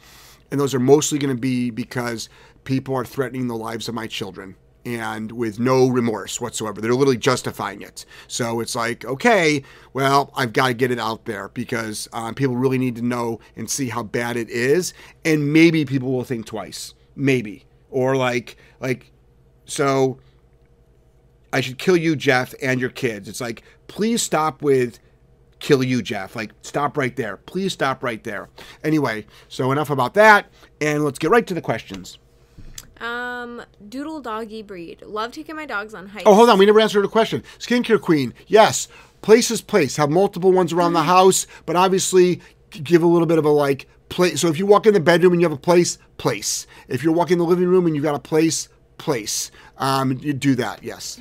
and 0.51 0.59
those 0.59 0.75
are 0.75 0.81
mostly 0.81 1.19
going 1.19 1.35
to 1.35 1.41
be 1.41 1.71
because 1.71 2.31
people 2.65 2.95
are 2.95 3.05
threatening 3.05 3.47
the 3.47 3.57
lives 3.57 3.89
of 3.89 3.95
my 3.95 4.07
children 4.07 4.57
and 4.85 5.33
with 5.33 5.59
no 5.59 5.89
remorse 5.89 6.41
whatsoever. 6.41 6.81
They're 6.81 6.95
literally 6.95 7.17
justifying 7.17 7.83
it. 7.83 8.05
So 8.29 8.61
it's 8.61 8.75
like, 8.75 9.05
okay, 9.05 9.63
well, 9.93 10.33
I've 10.35 10.53
got 10.53 10.69
to 10.69 10.75
get 10.75 10.91
it 10.91 10.99
out 10.99 11.25
there 11.25 11.49
because 11.49 12.09
um, 12.13 12.35
people 12.35 12.57
really 12.57 12.79
need 12.79 12.97
to 12.97 13.03
know 13.03 13.41
and 13.57 13.69
see 13.69 13.89
how 13.89 14.03
bad 14.03 14.37
it 14.37 14.49
is, 14.51 14.95
and 15.25 15.53
maybe 15.53 15.85
people 15.85 16.13
will 16.13 16.25
think 16.25 16.47
twice, 16.47 16.95
maybe, 17.17 17.65
or 17.91 18.17
like 18.17 18.57
like 18.81 19.13
so. 19.65 20.19
I 21.53 21.61
should 21.61 21.79
kill 21.79 21.97
you, 21.97 22.15
Jeff, 22.15 22.55
and 22.63 22.81
your 22.81 22.91
kids. 22.91 23.29
It's 23.29 23.41
like, 23.41 23.65
please 23.89 24.23
stop 24.23 24.63
with 24.63 25.01
kill 25.59 25.83
you, 25.83 26.01
Jeff. 26.01 26.35
Like, 26.35 26.53
stop 26.63 26.97
right 26.97 27.15
there. 27.15 27.37
Please 27.37 27.73
stop 27.73 28.03
right 28.05 28.23
there. 28.25 28.49
Anyway, 28.83 29.27
so 29.49 29.73
enough 29.73 29.91
about 29.91 30.15
that, 30.15 30.47
and 30.81 31.05
let's 31.05 31.19
get 31.19 31.31
right 31.31 31.47
to 31.49 31.55
the 31.55 31.61
questions. 31.61 32.20
Um, 33.01 33.63
doodle 33.89 34.21
doggy 34.21 34.63
breed. 34.63 35.03
Love 35.03 35.33
taking 35.33 35.57
my 35.57 35.67
dogs 35.67 35.95
on 35.95 36.09
hikes. 36.09 36.25
Oh, 36.27 36.35
hold 36.35 36.51
on. 36.51 36.59
We 36.59 36.67
never 36.67 36.81
answered 36.81 37.05
a 37.05 37.09
question. 37.09 37.43
Skincare 37.59 38.01
Queen. 38.01 38.35
Yes, 38.47 38.89
place 39.23 39.51
is 39.51 39.61
place. 39.61 39.97
Have 39.97 40.11
multiple 40.11 40.53
ones 40.53 40.73
around 40.73 40.93
the 40.93 41.03
house, 41.03 41.47
but 41.67 41.77
obviously 41.77 42.41
give 42.71 43.03
a 43.03 43.07
little 43.07 43.27
bit 43.27 43.39
of 43.39 43.45
a 43.45 43.51
like 43.51 43.89
place. 44.11 44.41
So 44.41 44.49
if 44.49 44.59
you 44.59 44.67
walk 44.67 44.87
in 44.87 44.95
the 44.95 45.01
bedroom 45.01 45.33
and 45.33 45.41
you 45.41 45.49
have 45.49 45.57
a 45.57 45.61
place, 45.61 45.99
place. 46.19 46.67
If 46.89 47.03
you're 47.03 47.15
walking 47.15 47.35
in 47.35 47.39
the 47.39 47.45
living 47.45 47.69
room 47.69 47.87
and 47.87 47.95
you've 47.95 48.05
got 48.05 48.15
a 48.15 48.21
place, 48.21 48.69
place. 48.99 49.51
Um, 49.79 50.19
you 50.19 50.33
do 50.35 50.55
that. 50.57 50.83
Yes. 50.83 51.21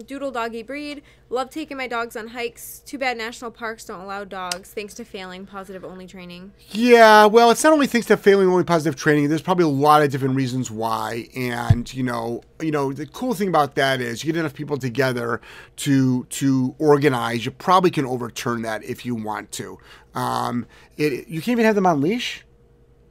Doodle 0.00 0.30
doggy 0.30 0.62
breed. 0.62 1.02
Love 1.30 1.50
taking 1.50 1.76
my 1.76 1.86
dogs 1.88 2.16
on 2.16 2.28
hikes. 2.28 2.80
Too 2.86 2.98
bad 2.98 3.16
national 3.16 3.50
parks 3.50 3.84
don't 3.84 4.00
allow 4.00 4.24
dogs, 4.24 4.70
thanks 4.70 4.94
to 4.94 5.04
failing 5.04 5.46
positive 5.46 5.84
only 5.84 6.06
training. 6.06 6.52
Yeah, 6.70 7.26
well, 7.26 7.50
it's 7.50 7.62
not 7.64 7.72
only 7.72 7.86
thanks 7.86 8.06
to 8.08 8.16
failing 8.16 8.48
only 8.48 8.64
positive 8.64 8.96
training. 8.96 9.28
There's 9.28 9.42
probably 9.42 9.64
a 9.64 9.68
lot 9.68 10.02
of 10.02 10.10
different 10.10 10.36
reasons 10.36 10.70
why, 10.70 11.28
and 11.36 11.92
you 11.92 12.02
know, 12.02 12.42
you 12.60 12.70
know, 12.70 12.92
the 12.92 13.06
cool 13.06 13.34
thing 13.34 13.48
about 13.48 13.74
that 13.76 14.00
is 14.00 14.24
you 14.24 14.32
get 14.32 14.38
enough 14.40 14.54
people 14.54 14.78
together 14.78 15.40
to 15.76 16.24
to 16.24 16.74
organize. 16.78 17.44
You 17.44 17.50
probably 17.50 17.90
can 17.90 18.06
overturn 18.06 18.62
that 18.62 18.84
if 18.84 19.04
you 19.06 19.14
want 19.14 19.52
to. 19.52 19.78
Um, 20.14 20.66
it 20.96 21.28
you 21.28 21.40
can't 21.40 21.52
even 21.56 21.64
have 21.64 21.74
them 21.74 21.86
on 21.86 22.00
leash. 22.00 22.44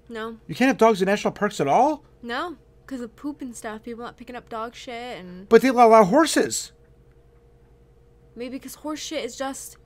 No, 0.08 0.38
You 0.48 0.54
can't 0.54 0.68
have 0.68 0.77
dogs 0.77 1.01
in 1.01 1.08
national 1.08 1.34
parks 1.34 1.60
at 1.60 1.68
all. 1.68 2.04
no, 2.22 2.58
because 2.86 3.01
of 3.01 3.15
poop 3.15 3.42
and 3.42 3.56
stuff. 3.56 3.82
People 3.82 4.04
not 4.04 4.18
picking 4.18 4.36
up 4.36 4.48
dog 4.50 4.75
shit, 4.75 5.18
and 5.20 5.50
But 5.50 5.63
they 5.63 5.70
allow 5.70 6.04
horses. 6.04 6.72
Maybe 8.36 8.58
because 8.58 8.75
horse 8.75 9.00
shit 9.00 9.24
is 9.24 9.36
just, 9.36 9.77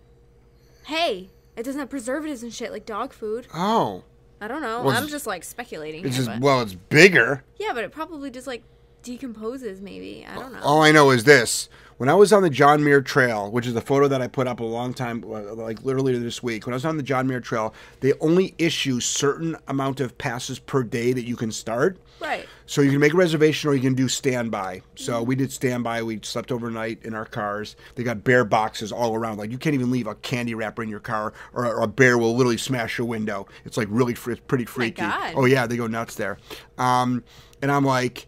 hey, 0.85 1.29
it 1.55 1.63
doesn't 1.63 1.79
have 1.79 1.89
preservatives 1.89 2.43
and 2.43 2.53
shit 2.53 2.71
like 2.71 2.85
dog 2.85 3.13
food. 3.13 3.47
Oh, 3.53 4.03
I 4.41 4.47
don't 4.47 4.61
know. 4.61 4.83
Well, 4.83 4.95
I'm 4.95 5.07
just 5.07 5.27
like 5.27 5.43
speculating. 5.43 6.05
it's 6.05 6.15
here, 6.15 6.25
just 6.25 6.39
but- 6.39 6.41
well, 6.45 6.61
it's 6.61 6.73
bigger. 6.73 7.43
yeah, 7.57 7.73
but 7.73 7.83
it 7.83 7.91
probably 7.91 8.31
just 8.31 8.47
like 8.47 8.63
decomposes. 9.03 9.81
Maybe 9.81 10.25
I 10.29 10.35
don't 10.35 10.53
know. 10.53 10.59
All 10.61 10.81
I 10.81 10.91
know 10.91 11.11
is 11.11 11.23
this. 11.23 11.69
When 11.97 12.07
I 12.07 12.13
was 12.13 12.31
on 12.31 12.43
the 12.43 12.49
John 12.49 12.81
Muir 12.81 13.01
Trail, 13.01 13.51
which 13.51 13.67
is 13.67 13.75
a 13.75 13.81
photo 13.81 14.07
that 14.07 14.21
I 14.21 14.27
put 14.27 14.47
up 14.47 14.61
a 14.61 14.63
long 14.63 14.93
time, 14.93 15.21
uh, 15.25 15.53
like 15.53 15.83
literally 15.83 16.17
this 16.17 16.41
week, 16.41 16.65
when 16.65 16.73
I 16.73 16.77
was 16.77 16.85
on 16.85 16.95
the 16.95 17.03
John 17.03 17.27
Muir 17.27 17.41
Trail, 17.41 17.73
they 17.99 18.13
only 18.21 18.55
issue 18.57 19.01
certain 19.01 19.57
amount 19.67 19.99
of 19.99 20.17
passes 20.17 20.59
per 20.59 20.81
day 20.83 21.11
that 21.11 21.25
you 21.27 21.35
can 21.35 21.51
start. 21.51 21.97
Right. 22.21 22.47
So 22.69 22.81
you 22.81 22.91
can 22.91 22.99
make 22.99 23.15
a 23.15 23.17
reservation 23.17 23.67
or 23.67 23.73
you 23.73 23.81
can 23.81 23.95
do 23.95 24.07
standby. 24.07 24.83
So 24.93 25.23
we 25.23 25.35
did 25.35 25.51
standby. 25.51 26.03
We 26.03 26.19
slept 26.21 26.51
overnight 26.51 27.03
in 27.03 27.15
our 27.15 27.25
cars. 27.25 27.75
They 27.95 28.03
got 28.03 28.23
bear 28.23 28.45
boxes 28.45 28.91
all 28.91 29.15
around. 29.15 29.39
Like 29.39 29.49
you 29.49 29.57
can't 29.57 29.73
even 29.73 29.89
leave 29.89 30.05
a 30.05 30.13
candy 30.13 30.53
wrapper 30.53 30.83
in 30.83 30.87
your 30.89 30.99
car, 30.99 31.33
or, 31.51 31.65
or 31.65 31.81
a 31.81 31.87
bear 31.87 32.19
will 32.19 32.35
literally 32.35 32.59
smash 32.59 32.99
your 32.99 33.07
window. 33.07 33.47
It's 33.65 33.75
like 33.75 33.87
really, 33.89 34.13
fr- 34.13 34.33
it's 34.33 34.41
pretty 34.41 34.65
freaky. 34.65 35.01
Oh 35.35 35.45
yeah, 35.45 35.65
they 35.65 35.77
go 35.77 35.87
nuts 35.87 36.13
there. 36.13 36.37
Um, 36.77 37.23
and 37.63 37.71
I'm 37.71 37.83
like, 37.83 38.27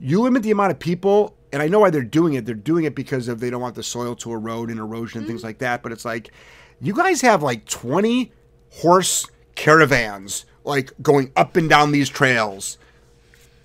you 0.00 0.20
limit 0.20 0.42
the 0.42 0.50
amount 0.50 0.72
of 0.72 0.80
people, 0.80 1.36
and 1.52 1.62
I 1.62 1.68
know 1.68 1.78
why 1.78 1.90
they're 1.90 2.02
doing 2.02 2.34
it. 2.34 2.44
They're 2.44 2.56
doing 2.56 2.86
it 2.86 2.96
because 2.96 3.28
of 3.28 3.38
they 3.38 3.50
don't 3.50 3.62
want 3.62 3.76
the 3.76 3.84
soil 3.84 4.16
to 4.16 4.32
erode 4.32 4.68
and 4.68 4.80
erosion 4.80 5.20
and 5.20 5.28
things 5.28 5.44
like 5.44 5.58
that. 5.58 5.84
But 5.84 5.92
it's 5.92 6.04
like, 6.04 6.32
you 6.80 6.92
guys 6.92 7.20
have 7.20 7.40
like 7.40 7.66
20 7.66 8.32
horse 8.72 9.26
caravans 9.54 10.44
like 10.64 10.90
going 11.00 11.30
up 11.36 11.54
and 11.54 11.70
down 11.70 11.92
these 11.92 12.08
trails 12.08 12.78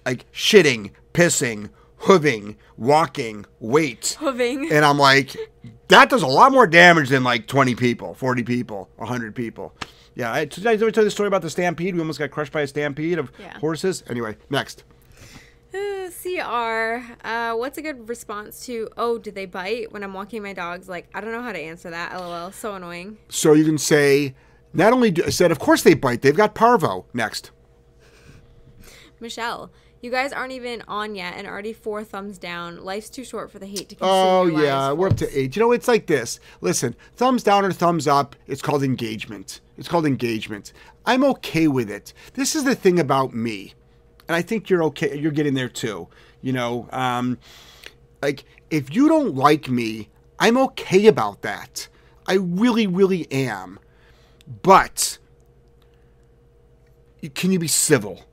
like 0.06 0.32
shitting, 0.32 0.92
pissing, 1.14 1.70
hooving, 2.02 2.56
walking, 2.78 3.46
weight. 3.60 4.18
Hooving. 4.20 4.72
And 4.72 4.84
I'm 4.86 4.98
like, 4.98 5.36
that 5.90 6.10
does 6.10 6.24
a 6.24 6.28
lot 6.28 6.52
more 6.52 6.68
damage 6.68 7.10
than 7.10 7.24
like 7.24 7.48
20 7.48 7.76
people, 7.76 8.14
40 8.14 8.44
people, 8.44 8.90
100 8.98 9.36
people. 9.36 9.74
Yeah, 10.16 10.32
I, 10.32 10.46
did 10.46 10.68
I 10.68 10.76
tell 10.76 10.88
you 10.88 10.92
the 10.92 11.12
story 11.12 11.28
about 11.28 11.42
the 11.42 11.50
stampede? 11.50 11.94
We 11.96 12.02
almost 12.02 12.20
got 12.20 12.32
crushed 12.32 12.52
by 12.52 12.62
a 12.62 12.68
stampede 12.68 13.18
of 13.20 13.32
Yeah. 13.40 13.58
horses. 13.60 14.04
Anyway, 14.10 14.36
next. 14.50 14.84
Uh, 15.74 16.10
CR. 16.10 17.02
Uh, 17.26 17.54
what's 17.56 17.78
a 17.78 17.82
good 17.82 18.10
response 18.10 18.66
to, 18.66 18.90
oh, 18.98 19.18
did 19.18 19.36
they 19.36 19.46
bite 19.46 19.92
when 19.94 20.04
I'm 20.04 20.14
walking 20.14 20.44
my 20.44 20.52
dogs? 20.52 20.90
Like, 20.90 21.08
I 21.14 21.22
don't 21.22 21.32
know 21.32 21.42
how 21.42 21.54
to 21.54 21.60
answer 21.60 21.90
that. 21.92 22.14
LOL. 22.14 22.52
So 22.52 22.74
annoying. 22.76 23.18
So 23.30 23.54
you 23.54 23.64
can 23.64 23.78
say, 23.78 24.36
not 24.74 24.92
only 24.92 25.12
do, 25.12 25.32
said, 25.32 25.50
of 25.50 25.60
course 25.60 25.82
they 25.84 25.94
bite. 25.94 26.22
They've 26.24 26.36
got 26.36 26.56
parvo. 26.56 27.06
Next. 27.14 27.52
Michelle, 29.22 29.72
you 30.02 30.10
guys 30.10 30.34
aren't 30.34 30.52
even 30.52 30.82
on 30.88 31.16
yet 31.16 31.36
and 31.38 31.48
already 31.48 31.74
four 31.74 32.04
thumbs 32.04 32.38
down. 32.38 32.84
Life's 32.84 33.10
too 33.10 33.24
short 33.24 33.52
for 33.52 33.60
the 33.60 33.68
hate 33.68 33.88
to 33.90 33.96
consume. 33.96 34.10
Oh 34.10 34.46
yeah, 34.48 34.88
lives, 34.88 34.98
we're 34.98 35.08
up 35.10 35.18
to 35.18 35.40
eight. 35.40 35.56
You 35.56 35.62
know, 35.62 35.72
it's 35.72 35.88
like 35.88 36.08
this. 36.08 36.40
Listen, 36.60 36.96
thumbs 37.16 37.44
down 37.44 37.64
or 37.64 37.72
thumbs 37.72 38.08
up. 38.08 38.36
It's 38.48 38.62
called 38.62 38.84
engagement. 38.84 39.62
It's 39.78 39.88
called 39.88 40.06
engagement. 40.06 40.74
I'm 41.06 41.24
okay 41.24 41.68
with 41.68 41.90
it. 41.90 42.14
This 42.34 42.56
is 42.56 42.64
the 42.64 42.76
thing 42.76 43.00
about 43.00 43.34
me, 43.34 43.74
and 44.28 44.36
I 44.36 44.42
think 44.42 44.70
you're 44.70 44.84
okay. 44.86 45.16
You're 45.18 45.32
getting 45.32 45.54
there 45.54 45.70
too. 45.70 46.08
You 46.42 46.54
know, 46.54 46.90
um, 46.92 47.38
like 48.22 48.44
if 48.72 48.94
you 48.96 49.08
don't 49.08 49.36
like 49.36 49.70
me, 49.70 50.10
I'm 50.40 50.58
okay 50.58 51.06
about 51.06 51.44
that. 51.44 51.88
I 52.26 52.36
really, 52.36 52.88
really 52.88 53.32
am. 53.32 53.80
But 54.64 55.20
can 57.36 57.52
you 57.52 57.60
be 57.60 57.68
civil? 57.68 58.26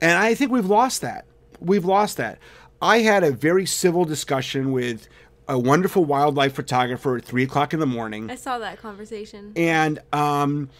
And 0.00 0.18
I 0.18 0.34
think 0.34 0.50
we've 0.50 0.66
lost 0.66 1.00
that. 1.02 1.24
We've 1.60 1.84
lost 1.84 2.16
that. 2.18 2.38
I 2.82 2.98
had 2.98 3.24
a 3.24 3.30
very 3.30 3.66
civil 3.66 4.04
discussion 4.04 4.72
with 4.72 5.08
a 5.48 5.58
wonderful 5.58 6.04
wildlife 6.04 6.54
photographer 6.54 7.16
at 7.16 7.24
three 7.24 7.44
o'clock 7.44 7.72
in 7.72 7.80
the 7.80 7.86
morning, 7.86 8.30
I 8.30 8.34
saw 8.34 8.58
that 8.58 8.80
conversation. 8.80 9.52
and 9.56 10.00
um, 10.12 10.70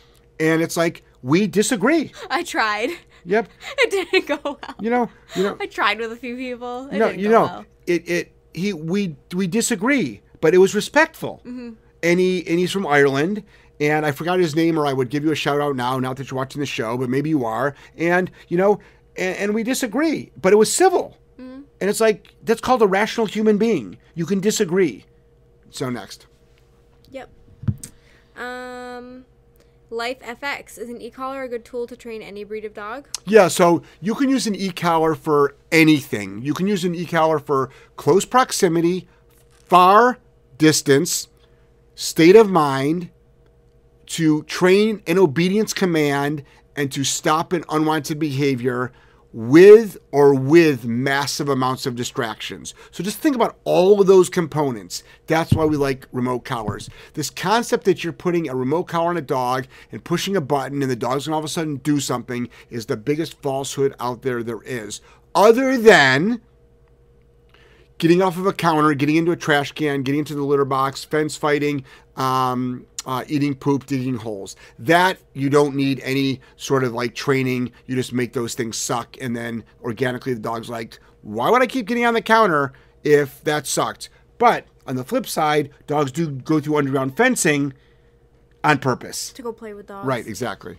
and 0.40 0.60
it's 0.62 0.76
like 0.76 1.02
we 1.22 1.46
disagree. 1.46 2.12
I 2.30 2.42
tried. 2.42 2.90
Yep. 3.24 3.48
It 3.78 3.90
didn't 3.90 4.26
go 4.26 4.38
well. 4.44 4.74
You 4.80 4.90
know. 4.90 5.10
You 5.34 5.42
know. 5.44 5.56
I 5.60 5.66
tried 5.66 5.98
with 5.98 6.12
a 6.12 6.16
few 6.16 6.36
people. 6.36 6.88
It 6.92 6.98
no. 6.98 7.08
You 7.08 7.28
know. 7.28 7.42
well. 7.42 7.64
It. 7.86 8.08
It. 8.08 8.32
He. 8.54 8.72
We. 8.72 9.16
We 9.34 9.46
disagree, 9.46 10.20
but 10.40 10.54
it 10.54 10.58
was 10.58 10.74
respectful. 10.74 11.42
Mm-hmm. 11.44 11.72
And 12.02 12.20
he. 12.20 12.46
And 12.46 12.58
he's 12.58 12.72
from 12.72 12.86
Ireland. 12.86 13.42
And 13.78 14.06
I 14.06 14.12
forgot 14.12 14.38
his 14.38 14.56
name, 14.56 14.78
or 14.78 14.86
I 14.86 14.92
would 14.92 15.10
give 15.10 15.22
you 15.22 15.32
a 15.32 15.36
shout 15.36 15.60
out 15.60 15.76
now. 15.76 15.98
Not 15.98 16.16
that 16.16 16.30
you're 16.30 16.38
watching 16.38 16.60
the 16.60 16.66
show, 16.66 16.96
but 16.96 17.10
maybe 17.10 17.30
you 17.30 17.44
are. 17.44 17.74
And 17.96 18.30
you 18.48 18.56
know. 18.56 18.80
And, 19.18 19.36
and 19.36 19.54
we 19.54 19.62
disagree, 19.62 20.30
but 20.40 20.52
it 20.52 20.56
was 20.56 20.72
civil. 20.72 21.16
Mm-hmm. 21.38 21.62
And 21.80 21.90
it's 21.90 22.00
like 22.00 22.34
that's 22.42 22.60
called 22.60 22.82
a 22.82 22.86
rational 22.86 23.26
human 23.26 23.58
being. 23.58 23.98
You 24.14 24.26
can 24.26 24.40
disagree. 24.40 25.04
So 25.70 25.90
next. 25.90 26.26
Yep. 27.10 27.30
Um, 28.36 29.24
Life 29.90 30.18
FX 30.20 30.78
is 30.78 30.88
an 30.88 31.00
e-collar 31.00 31.44
a 31.44 31.48
good 31.48 31.64
tool 31.64 31.86
to 31.86 31.96
train 31.96 32.20
any 32.20 32.42
breed 32.42 32.64
of 32.64 32.74
dog? 32.74 33.06
Yeah, 33.24 33.46
so 33.46 33.82
you 34.00 34.16
can 34.16 34.28
use 34.28 34.46
an 34.46 34.56
e-collar 34.56 35.14
for 35.14 35.54
anything. 35.70 36.42
You 36.42 36.54
can 36.54 36.66
use 36.66 36.84
an 36.84 36.94
e-collar 36.94 37.38
for 37.38 37.70
close 37.96 38.24
proximity, 38.24 39.06
far 39.52 40.18
distance, 40.58 41.28
state 41.94 42.34
of 42.34 42.50
mind, 42.50 43.10
to 44.06 44.42
train 44.44 45.02
an 45.06 45.18
obedience 45.18 45.72
command 45.72 46.42
and 46.74 46.90
to 46.90 47.04
stop 47.04 47.52
an 47.52 47.64
unwanted 47.68 48.18
behavior 48.18 48.92
with 49.36 49.98
or 50.12 50.34
with 50.34 50.86
massive 50.86 51.50
amounts 51.50 51.84
of 51.84 51.94
distractions. 51.94 52.72
So 52.90 53.04
just 53.04 53.18
think 53.18 53.36
about 53.36 53.58
all 53.64 54.00
of 54.00 54.06
those 54.06 54.30
components. 54.30 55.02
That's 55.26 55.52
why 55.52 55.66
we 55.66 55.76
like 55.76 56.08
remote 56.10 56.46
collars. 56.46 56.88
This 57.12 57.28
concept 57.28 57.84
that 57.84 58.02
you're 58.02 58.14
putting 58.14 58.48
a 58.48 58.56
remote 58.56 58.84
collar 58.84 59.10
on 59.10 59.18
a 59.18 59.20
dog 59.20 59.66
and 59.92 60.02
pushing 60.02 60.36
a 60.36 60.40
button 60.40 60.80
and 60.80 60.90
the 60.90 60.96
dog's 60.96 61.26
gonna 61.26 61.34
all 61.34 61.40
of 61.40 61.44
a 61.44 61.48
sudden 61.48 61.76
do 61.76 62.00
something 62.00 62.48
is 62.70 62.86
the 62.86 62.96
biggest 62.96 63.42
falsehood 63.42 63.94
out 64.00 64.22
there 64.22 64.42
there 64.42 64.62
is. 64.62 65.02
Other 65.34 65.76
than 65.76 66.40
getting 67.98 68.22
off 68.22 68.38
of 68.38 68.46
a 68.46 68.54
counter, 68.54 68.94
getting 68.94 69.16
into 69.16 69.32
a 69.32 69.36
trash 69.36 69.72
can, 69.72 70.02
getting 70.02 70.20
into 70.20 70.34
the 70.34 70.44
litter 70.44 70.64
box, 70.64 71.04
fence 71.04 71.36
fighting, 71.36 71.84
um, 72.16 72.86
uh, 73.06 73.24
eating 73.28 73.54
poop, 73.54 73.86
digging 73.86 74.16
holes. 74.16 74.56
That 74.78 75.18
you 75.32 75.48
don't 75.48 75.74
need 75.74 76.00
any 76.00 76.40
sort 76.56 76.84
of 76.84 76.92
like 76.92 77.14
training. 77.14 77.72
You 77.86 77.94
just 77.94 78.12
make 78.12 78.34
those 78.34 78.54
things 78.54 78.76
suck, 78.76 79.16
and 79.20 79.34
then 79.34 79.64
organically 79.82 80.34
the 80.34 80.40
dog's 80.40 80.68
like, 80.68 80.98
why 81.22 81.48
would 81.48 81.62
I 81.62 81.66
keep 81.66 81.86
getting 81.86 82.04
on 82.04 82.14
the 82.14 82.22
counter 82.22 82.72
if 83.04 83.42
that 83.44 83.66
sucked? 83.66 84.10
But 84.38 84.66
on 84.86 84.96
the 84.96 85.04
flip 85.04 85.26
side, 85.26 85.70
dogs 85.86 86.12
do 86.12 86.30
go 86.30 86.60
through 86.60 86.76
underground 86.76 87.16
fencing 87.16 87.72
on 88.62 88.78
purpose. 88.78 89.32
To 89.32 89.42
go 89.42 89.52
play 89.52 89.74
with 89.74 89.86
dogs. 89.86 90.06
Right, 90.06 90.26
exactly. 90.26 90.78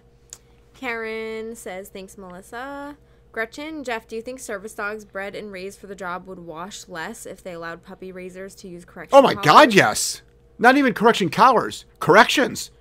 Karen 0.74 1.55
says, 1.55 1.89
thanks, 1.89 2.17
Melissa. 2.17 2.98
Gretchen, 3.31 3.84
Jeff, 3.84 4.07
do 4.07 4.15
you 4.15 4.22
think 4.22 4.39
service 4.39 4.74
dogs 4.74 5.05
bred 5.05 5.36
and 5.36 5.51
raised 5.51 5.79
for 5.79 5.88
the 5.88 5.96
job 5.96 6.27
would 6.27 6.39
wash 6.39 6.88
less 6.88 7.25
if 7.25 7.43
they 7.43 7.53
allowed 7.53 7.84
puppy 7.84 8.12
raisers 8.12 8.55
to 8.55 8.67
use 8.67 8.86
correction? 8.86 9.17
Oh 9.17 9.22
my 9.22 9.34
God, 9.34 9.74
yes. 9.74 10.22
Not 10.60 10.78
even 10.78 10.94
correction 10.94 11.30
collars, 11.30 11.86
corrections. 12.00 12.72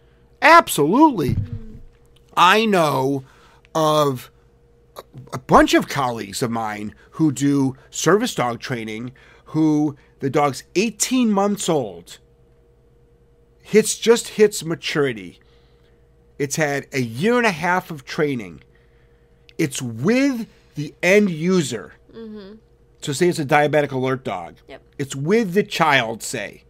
Absolutely. 0.40 1.36
I 2.36 2.66
know 2.66 3.24
of 3.74 4.30
a- 5.32 5.38
bunch 5.38 5.74
of 5.74 5.88
colleagues 5.88 6.42
of 6.42 6.50
mine 6.50 6.94
who 7.12 7.32
do 7.32 7.76
service 7.90 8.34
dog 8.34 8.60
training 8.60 9.12
who 9.50 9.96
the 10.20 10.30
dog's 10.30 10.64
18 10.74 11.30
months 11.30 11.68
old 11.68 12.18
hits 13.62 13.98
just 13.98 14.28
hits 14.28 14.64
maturity. 14.64 15.40
It's 16.38 16.56
had 16.56 16.86
a 16.92 17.00
year 17.00 17.36
and 17.36 17.46
a 17.46 17.50
half 17.52 17.90
of 17.90 18.04
training. 18.04 18.62
It's 19.58 19.80
with 19.80 20.46
the 20.74 20.94
end 21.02 21.30
user. 21.30 21.94
Mm-hmm. 22.12 22.56
So 23.00 23.12
say 23.12 23.28
it's 23.28 23.38
a 23.38 23.44
diabetic 23.44 23.92
alert 23.92 24.24
dog. 24.24 24.56
Yep. 24.68 24.82
It's 24.98 25.16
with 25.16 25.54
the 25.54 25.62
child, 25.62 26.22
say, 26.22 26.62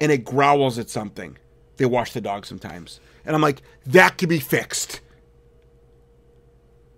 and 0.00 0.10
it 0.12 0.24
growls 0.24 0.78
at 0.78 0.90
something. 0.90 1.38
They 1.76 1.86
wash 1.86 2.12
the 2.12 2.20
dog 2.20 2.46
sometimes. 2.46 3.00
And 3.24 3.34
I'm 3.34 3.42
like, 3.42 3.62
that 3.86 4.18
could 4.18 4.28
be 4.28 4.40
fixed. 4.40 5.00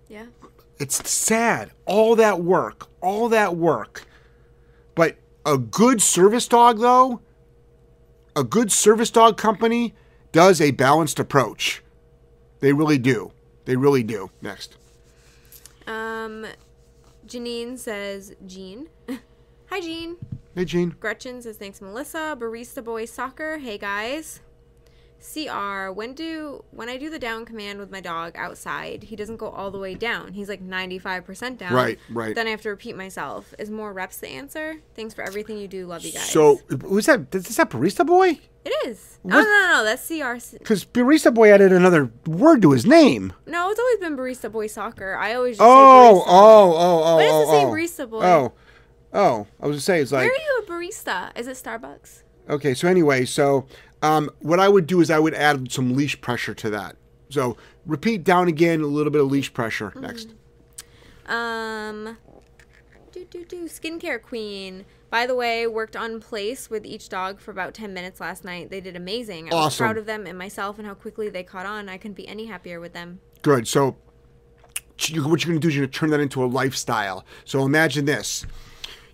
Yeah. 0.07 0.25
It's 0.79 1.09
sad. 1.09 1.71
All 1.85 2.15
that 2.15 2.41
work, 2.41 2.87
all 3.01 3.29
that 3.29 3.55
work. 3.55 4.05
But 4.95 5.17
a 5.45 5.57
good 5.57 6.01
service 6.01 6.47
dog, 6.47 6.79
though, 6.79 7.21
a 8.35 8.43
good 8.43 8.71
service 8.71 9.09
dog 9.09 9.37
company 9.37 9.95
does 10.31 10.61
a 10.61 10.71
balanced 10.71 11.19
approach. 11.19 11.81
They 12.59 12.73
really 12.73 12.97
do. 12.97 13.31
They 13.65 13.75
really 13.75 14.03
do. 14.03 14.29
Next. 14.41 14.77
Um, 15.87 16.45
Janine 17.27 17.77
says, 17.77 18.35
Jean. 18.45 18.87
Hi, 19.69 19.81
Jean. 19.81 20.17
Hey, 20.57 20.65
Gene. 20.65 20.95
Gretchen 20.99 21.39
says, 21.43 21.55
thanks, 21.57 21.81
Melissa. 21.81 22.35
Barista 22.35 22.83
Boy 22.83 23.05
Soccer. 23.05 23.59
Hey, 23.59 23.77
guys. 23.77 24.39
CR, 25.19 25.91
when 25.91 26.13
do 26.13 26.63
when 26.71 26.89
I 26.89 26.97
do 26.97 27.11
the 27.11 27.19
down 27.19 27.45
command 27.45 27.79
with 27.79 27.91
my 27.91 28.01
dog 28.01 28.33
outside, 28.35 29.03
he 29.03 29.15
doesn't 29.15 29.37
go 29.37 29.49
all 29.49 29.69
the 29.69 29.77
way 29.77 29.93
down. 29.93 30.33
He's 30.33 30.49
like 30.49 30.67
95% 30.67 31.59
down. 31.59 31.73
Right, 31.73 31.99
right. 32.09 32.33
Then 32.33 32.47
I 32.47 32.51
have 32.51 32.61
to 32.61 32.69
repeat 32.69 32.95
myself. 32.95 33.53
Is 33.59 33.69
more 33.69 33.93
reps 33.93 34.17
the 34.17 34.29
answer? 34.29 34.77
Thanks 34.95 35.13
for 35.13 35.23
everything 35.23 35.59
you 35.59 35.67
do. 35.67 35.85
Love 35.85 36.03
you 36.03 36.11
guys. 36.13 36.29
So, 36.29 36.61
was 36.87 37.05
that, 37.05 37.33
is 37.35 37.55
that 37.57 37.69
Barista 37.69 38.05
Boy? 38.05 38.39
it 38.65 38.87
is. 38.87 39.19
Oh, 39.25 39.29
What- 39.29 39.35
no, 39.35 39.43
no, 39.43 39.73
no. 39.77 39.83
That's 39.83 40.07
CR. 40.07 40.57
Because 40.57 40.85
Barista 40.85 41.31
Boy 41.31 41.51
added 41.53 41.71
another 41.71 42.11
word 42.25 42.63
to 42.63 42.71
his 42.71 42.85
name. 42.85 43.33
No, 43.45 43.69
it's 43.69 43.79
always 43.79 43.99
been 43.99 44.17
Barista 44.17 44.51
Boy 44.51 44.67
Soccer. 44.67 45.15
I 45.15 45.35
always 45.35 45.57
just 45.57 45.67
Oh, 45.67 46.15
say 46.15 46.19
barista. 46.19 46.23
oh, 46.27 46.73
oh, 46.73 47.03
oh. 47.03 47.15
Why 47.15 47.23
does 47.23 47.33
oh, 47.33 47.41
it 47.41 47.45
say 47.47 47.65
oh. 47.65 47.71
Barista 47.71 48.09
Boy? 48.09 48.23
Oh, 48.23 48.27
oh, 48.27 48.53
oh 48.55 48.66
oh. 49.13 49.47
I 49.61 49.67
was 49.67 49.73
gonna 49.75 49.81
say 49.81 50.01
it's 50.01 50.11
like 50.11 50.23
Where 50.23 50.31
are 50.31 50.35
you 50.35 50.63
a 50.63 50.69
barista? 50.69 51.37
Is 51.37 51.47
it 51.47 51.57
Starbucks? 51.57 52.23
okay. 52.49 52.73
So 52.73 52.87
anyway, 52.87 53.25
so 53.25 53.65
um, 54.01 54.29
what 54.39 54.59
I 54.59 54.69
would 54.69 54.87
do 54.87 55.01
is 55.01 55.09
I 55.11 55.19
would 55.19 55.33
add 55.33 55.71
some 55.71 55.95
leash 55.95 56.19
pressure 56.21 56.53
to 56.55 56.69
that. 56.71 56.95
So 57.29 57.57
repeat 57.85 58.23
down 58.23 58.47
again, 58.47 58.81
a 58.81 58.85
little 58.87 59.11
bit 59.11 59.21
of 59.21 59.29
leash 59.31 59.53
pressure 59.53 59.89
Mm-hmm. 59.89 60.01
next. 60.01 60.33
Um, 61.25 62.17
do 63.11 63.25
do 63.25 63.43
do. 63.45 63.65
Skincare 63.65 64.21
queen. 64.21 64.85
By 65.09 65.25
the 65.25 65.35
way, 65.35 65.65
worked 65.67 65.95
on 65.95 66.19
place 66.19 66.69
with 66.69 66.85
each 66.85 67.09
dog 67.09 67.39
for 67.39 67.51
about 67.51 67.73
ten 67.73 67.93
minutes 67.93 68.19
last 68.19 68.43
night. 68.43 68.69
They 68.69 68.81
did 68.81 68.95
amazing. 68.95 69.51
I 69.51 69.55
was 69.55 69.65
Awesome. 69.65 69.83
proud 69.85 69.97
of 69.97 70.05
them 70.05 70.25
and 70.25 70.37
myself 70.37 70.77
and 70.77 70.87
how 70.87 70.93
quickly 70.93 71.29
they 71.29 71.43
caught 71.43 71.65
on. 71.65 71.89
I 71.89 71.97
couldn't 71.97 72.15
be 72.17 72.27
any 72.27 72.45
happier 72.45 72.79
with 72.79 72.93
them. 72.93 73.19
Good. 73.41 73.67
So 73.67 73.95
what 74.97 75.09
you're 75.09 75.23
gonna 75.23 75.59
do 75.59 75.67
is 75.69 75.75
you're 75.75 75.85
gonna 75.85 75.91
turn 75.93 76.09
that 76.11 76.19
into 76.19 76.43
a 76.43 76.47
lifestyle. 76.47 77.25
So 77.45 77.63
imagine 77.65 78.05
this: 78.05 78.45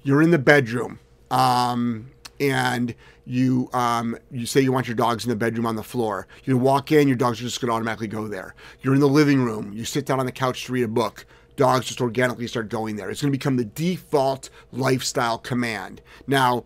you're 0.04 0.22
in 0.22 0.32
the 0.32 0.40
bedroom, 0.40 1.00
um, 1.32 2.12
and 2.40 2.94
you 3.26 3.70
um, 3.74 4.18
you 4.32 4.46
say 4.46 4.62
you 4.62 4.72
want 4.72 4.88
your 4.88 4.96
dogs 4.96 5.24
in 5.24 5.30
the 5.30 5.36
bedroom 5.36 5.66
on 5.66 5.76
the 5.76 5.84
floor. 5.84 6.28
You 6.44 6.58
walk 6.58 6.92
in, 6.92 7.08
your 7.08 7.18
dogs 7.18 7.40
are 7.40 7.44
just 7.44 7.62
gonna 7.62 7.74
automatically 7.74 8.08
go 8.08 8.28
there. 8.28 8.54
You're 8.82 8.94
in 8.94 9.00
the 9.00 9.08
living 9.08 9.42
room. 9.44 9.74
You 9.74 9.86
sit 9.86 10.06
down 10.06 10.20
on 10.20 10.26
the 10.26 10.32
couch 10.32 10.66
to 10.66 10.74
read 10.74 10.84
a 10.84 10.88
book. 10.88 11.26
dogs 11.56 11.86
just 11.86 12.02
organically 12.02 12.48
start 12.48 12.70
going 12.70 12.96
there. 12.96 13.10
It's 13.10 13.22
going 13.22 13.32
to 13.32 13.38
become 13.38 13.58
the 13.58 13.66
default 13.66 14.50
lifestyle 14.72 15.38
command. 15.38 16.02
Now, 16.28 16.66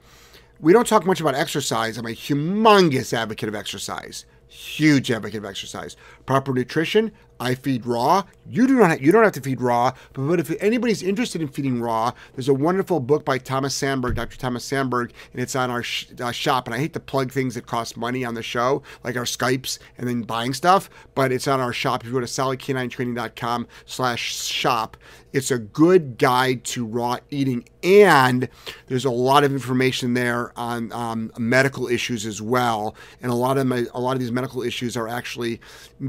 we 0.60 0.74
don't 0.74 0.88
talk 0.88 1.06
much 1.06 1.20
about 1.22 1.36
exercise. 1.36 1.98
I'm 1.98 2.06
a 2.06 2.10
humongous 2.10 3.14
advocate 3.14 3.50
of 3.50 3.56
exercise. 3.56 4.26
Huge 4.48 5.12
advocate 5.12 5.40
of 5.40 5.46
exercise. 5.46 5.96
Proper 6.26 6.54
nutrition. 6.54 7.12
I 7.40 7.56
feed 7.56 7.86
raw. 7.86 8.24
You 8.50 8.68
do 8.68 8.80
not. 8.80 9.02
You 9.02 9.12
don't 9.12 9.24
have 9.24 9.34
to 9.34 9.42
feed 9.42 9.62
raw. 9.62 9.94
But, 10.14 10.28
but 10.28 10.40
if 10.40 10.52
anybody's 10.62 11.04
interested 11.04 11.42
in 11.42 11.48
feeding 11.48 11.82
raw, 11.82 12.12
there's 12.34 12.50
a 12.50 12.54
wonderful 12.54 13.00
book 13.00 13.26
by 13.26 13.38
Thomas 13.38 13.76
Sandberg, 13.76 14.16
Dr. 14.16 14.38
Thomas 14.38 14.64
Sandberg, 14.64 15.14
and 15.34 15.42
it's 15.42 15.56
on 15.56 15.70
our 15.70 15.84
sh- 15.84 16.08
uh, 16.20 16.32
shop. 16.32 16.68
And 16.68 16.74
I 16.74 16.80
hate 16.80 16.94
to 16.94 17.00
plug 17.00 17.32
things 17.32 17.56
that 17.56 17.66
cost 17.66 17.98
money 17.98 18.26
on 18.26 18.34
the 18.34 18.44
show, 18.44 18.82
like 19.04 19.18
our 19.18 19.24
Skypes 19.24 19.80
and 19.98 20.08
then 20.08 20.22
buying 20.24 20.54
stuff. 20.54 20.90
But 21.16 21.32
it's 21.32 21.48
on 21.48 21.60
our 21.60 21.74
shop. 21.74 22.02
If 22.02 22.08
you 22.08 22.14
go 22.14 22.20
to 22.20 22.26
solidk9training.com/shop, 22.26 24.98
it's 25.34 25.52
a 25.52 25.60
good 25.60 26.18
guide 26.18 26.64
to 26.66 26.86
raw 26.86 27.18
eating, 27.30 27.68
and 27.84 28.50
there's 28.88 29.06
a 29.06 29.12
lot 29.12 29.44
of 29.44 29.52
information 29.52 30.14
there 30.16 30.58
on 30.58 30.92
um, 30.92 31.32
medical 31.38 31.88
issues 31.88 32.26
as 32.26 32.42
well. 32.42 32.96
And 33.22 33.32
a 33.32 33.36
lot 33.36 33.58
of 33.58 33.68
my, 33.68 33.86
a 33.94 34.02
lot 34.02 34.14
of 34.14 34.20
these 34.20 34.32
medical 34.32 34.64
issues 34.64 34.98
are 34.98 35.08
actually 35.08 35.62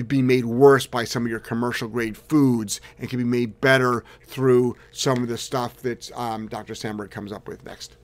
being 0.07 0.27
made 0.27 0.47
worse 0.47 0.87
by 0.87 1.05
some 1.05 1.25
of 1.25 1.31
your 1.31 1.41
commercial 1.41 1.89
grade 1.89 2.17
foods, 2.17 2.81
and 2.99 3.11
can 3.11 3.19
be 3.19 3.25
made 3.25 3.61
better 3.61 4.05
through 4.27 4.77
some 4.93 5.23
of 5.23 5.29
the 5.29 5.39
stuff 5.39 5.77
that 5.79 6.11
um, 6.17 6.49
Dr. 6.49 6.75
Sandberg 6.75 7.11
comes 7.11 7.33
up 7.33 7.47
with 7.47 7.65
next. 7.65 7.98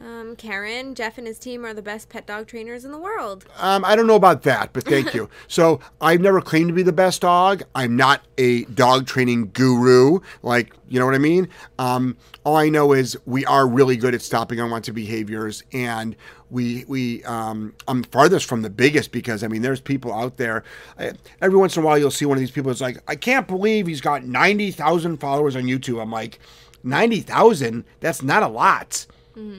Um, 0.00 0.36
Karen, 0.36 0.94
Jeff 0.94 1.18
and 1.18 1.26
his 1.26 1.38
team 1.38 1.64
are 1.64 1.74
the 1.74 1.82
best 1.82 2.08
pet 2.08 2.26
dog 2.26 2.46
trainers 2.46 2.84
in 2.84 2.92
the 2.92 2.98
world. 2.98 3.46
Um, 3.58 3.84
I 3.84 3.96
don't 3.96 4.06
know 4.06 4.14
about 4.14 4.42
that, 4.42 4.72
but 4.72 4.84
thank 4.84 5.12
you. 5.14 5.28
So 5.48 5.80
I've 6.00 6.20
never 6.20 6.40
claimed 6.40 6.68
to 6.68 6.74
be 6.74 6.82
the 6.84 6.92
best 6.92 7.22
dog. 7.22 7.62
I'm 7.74 7.96
not 7.96 8.24
a 8.36 8.64
dog 8.64 9.06
training 9.06 9.50
guru. 9.52 10.20
Like, 10.42 10.72
you 10.88 11.00
know 11.00 11.06
what 11.06 11.16
I 11.16 11.18
mean? 11.18 11.48
Um, 11.78 12.16
all 12.44 12.56
I 12.56 12.68
know 12.68 12.92
is 12.92 13.16
we 13.26 13.44
are 13.46 13.66
really 13.66 13.96
good 13.96 14.14
at 14.14 14.22
stopping 14.22 14.60
unwanted 14.60 14.94
behaviors, 14.94 15.64
and 15.72 16.14
we 16.50 16.84
we 16.88 17.24
um, 17.24 17.74
I'm 17.86 18.04
farthest 18.04 18.46
from 18.46 18.62
the 18.62 18.70
biggest 18.70 19.12
because 19.12 19.42
I 19.44 19.48
mean 19.48 19.62
there's 19.62 19.80
people 19.80 20.12
out 20.12 20.36
there. 20.36 20.64
I, 20.98 21.12
every 21.42 21.58
once 21.58 21.76
in 21.76 21.82
a 21.82 21.86
while 21.86 21.98
you'll 21.98 22.10
see 22.10 22.24
one 22.24 22.38
of 22.38 22.40
these 22.40 22.50
people. 22.50 22.70
It's 22.70 22.80
like 22.80 22.98
I 23.08 23.16
can't 23.16 23.46
believe 23.46 23.86
he's 23.86 24.00
got 24.00 24.24
ninety 24.24 24.70
thousand 24.70 25.18
followers 25.18 25.56
on 25.56 25.64
YouTube. 25.64 26.00
I'm 26.00 26.10
like 26.10 26.38
ninety 26.82 27.20
thousand. 27.20 27.84
That's 28.00 28.22
not 28.22 28.42
a 28.42 28.48
lot. 28.48 29.06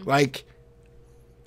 Like 0.06 0.46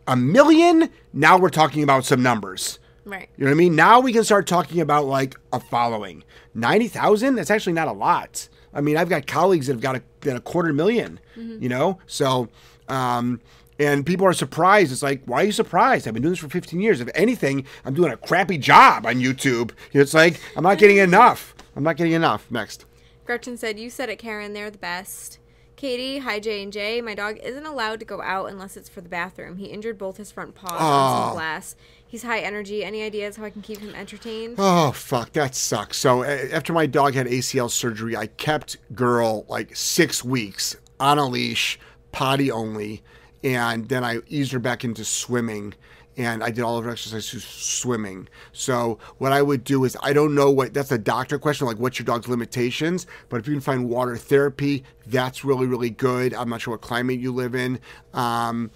a 0.07 0.17
million. 0.17 0.91
Now 1.13 1.39
we're 1.39 1.51
talking 1.51 1.83
about 1.83 2.05
some 2.05 2.23
numbers. 2.23 2.79
Right. 3.05 3.29
You 3.37 3.45
know 3.45 3.51
what 3.51 3.57
I 3.57 3.59
mean? 3.59 3.75
Now 3.77 4.01
we 4.01 4.13
can 4.13 4.25
start 4.25 4.47
talking 4.47 4.81
about 4.81 5.07
like 5.07 5.37
a 5.53 5.61
following. 5.61 6.25
90,000? 6.55 7.35
That's 7.35 7.51
actually 7.51 7.73
not 7.73 7.89
a 7.89 7.93
lot. 7.93 8.49
I 8.75 8.81
mean, 8.81 8.97
I've 8.97 9.09
got 9.09 9.27
colleagues 9.27 9.67
that 9.67 9.75
have 9.75 9.83
got 9.83 9.97
a, 9.97 10.03
got 10.21 10.37
a 10.37 10.41
quarter 10.41 10.73
1000000 10.73 11.19
you 11.61 11.69
know? 11.69 11.99
So, 12.07 12.49
um, 12.89 13.41
and 13.79 14.07
people 14.07 14.27
are 14.27 14.33
surprised. 14.33 14.93
It's 14.93 15.03
like, 15.03 15.23
why 15.25 15.43
are 15.43 15.45
you 15.45 15.53
surprised? 15.53 16.07
I've 16.07 16.15
been 16.15 16.23
doing 16.23 16.33
this 16.33 16.39
for 16.39 16.49
15 16.49 16.81
years. 16.81 17.01
If 17.01 17.09
anything, 17.15 17.67
I'm 17.85 17.95
doing 17.95 18.13
a 18.13 18.17
crappy 18.17 18.59
job 18.59 19.07
on 19.07 19.17
YouTube. 19.17 19.73
It's 19.93 20.15
like, 20.15 20.41
I'm 20.57 20.63
not 20.63 20.79
getting 20.79 20.97
enough. 20.99 21.55
I'm 21.75 21.83
not 21.83 21.97
getting 21.97 22.13
enough. 22.13 22.51
Next. 22.51 22.85
Gretchen 23.25 23.57
said, 23.57 23.79
"You 23.79 23.89
said 23.89 24.09
it, 24.09 24.19
Karen. 24.19 24.53
They're 24.53 24.71
the 24.71 24.79
best." 24.79 25.39
Katie, 25.83 26.19
hi 26.19 26.39
J 26.39 26.63
and 26.63 26.73
J. 26.73 27.01
My 27.01 27.17
dog 27.17 27.39
isn't 27.43 27.67
allowed 27.67 27.99
to 27.99 28.07
go 28.07 28.23
out 28.23 28.53
unless 28.53 28.77
it's 28.77 28.89
for 28.89 29.01
the 29.01 29.09
bathroom. 29.09 29.57
He 29.57 29.67
injured 29.67 29.99
both 29.99 30.17
his 30.17 30.31
front 30.31 30.55
paws 30.55 30.71
on 30.71 30.79
some 30.79 30.87
ah. 30.87 31.33
glass. 31.33 31.75
He's 32.07 32.23
high 32.23 32.39
energy. 32.39 32.85
Any 32.85 33.03
ideas 33.03 33.35
how 33.35 33.47
I 33.47 33.51
can 33.51 33.63
keep 33.63 33.79
him 33.79 33.93
entertained? 33.93 34.55
Oh 34.59 34.93
fuck, 34.93 35.33
that 35.33 35.57
sucks. 35.57 35.97
So 35.97 36.23
after 36.23 36.73
my 36.73 36.87
dog 36.87 37.15
had 37.15 37.27
ACL 37.27 37.69
surgery, 37.69 38.17
I 38.17 38.29
kept 38.29 38.77
girl 38.95 39.45
like 39.49 39.75
six 39.75 40.23
weeks 40.23 40.77
on 41.01 41.19
a 41.19 41.27
leash, 41.27 41.81
potty 42.13 42.49
only, 42.49 43.03
and 43.43 43.89
then 43.89 44.05
I 44.05 44.21
eased 44.29 44.53
her 44.53 44.61
back 44.61 44.85
into 44.85 45.05
swimming. 45.05 45.75
And 46.17 46.45
I 46.45 46.51
did 46.51 46.63
all 46.63 46.77
of 46.77 46.85
her 46.85 46.91
exercises 46.91 47.43
swimming. 47.45 48.29
So 48.53 48.99
what 49.19 49.33
I 49.33 49.41
would 49.41 49.65
do 49.65 49.85
is 49.85 49.97
I 50.03 50.13
don't 50.13 50.35
know 50.35 50.51
what 50.51 50.75
that's 50.75 50.93
a 50.93 50.99
doctor 50.99 51.39
question, 51.39 51.67
like 51.67 51.79
what's 51.79 51.99
your 51.99 52.05
dog's 52.05 52.29
limitations. 52.29 53.07
But 53.29 53.41
if 53.41 53.47
you 53.47 53.55
can 53.55 53.63
find 53.63 53.89
water 53.89 54.17
therapy, 54.17 54.85
that's 55.07 55.45
really 55.45 55.67
really 55.67 55.91
good. 55.91 56.35
I'm 56.35 56.51
not 56.51 56.61
sure 56.61 56.73
what 56.73 56.83
climate 56.83 57.19
you 57.19 57.33
live 57.33 57.55
in. 57.55 57.81
Um, 58.13 58.71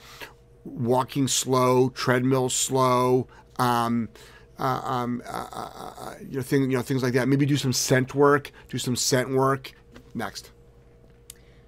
walking 0.64 1.28
slow, 1.28 1.90
treadmill 1.90 2.48
slow. 2.48 3.28
Um, 3.58 4.08
uh, 4.58 4.80
um, 4.84 5.22
uh, 5.26 5.46
uh, 5.52 5.92
uh, 5.98 6.14
you 6.26 6.36
know, 6.36 6.42
thing, 6.42 6.62
you 6.70 6.76
know, 6.76 6.82
things 6.82 7.02
like 7.02 7.12
that. 7.12 7.28
Maybe 7.28 7.44
do 7.44 7.56
some 7.56 7.72
scent 7.74 8.14
work. 8.14 8.50
Do 8.68 8.78
some 8.78 8.96
scent 8.96 9.30
work. 9.30 9.72
Next. 10.14 10.50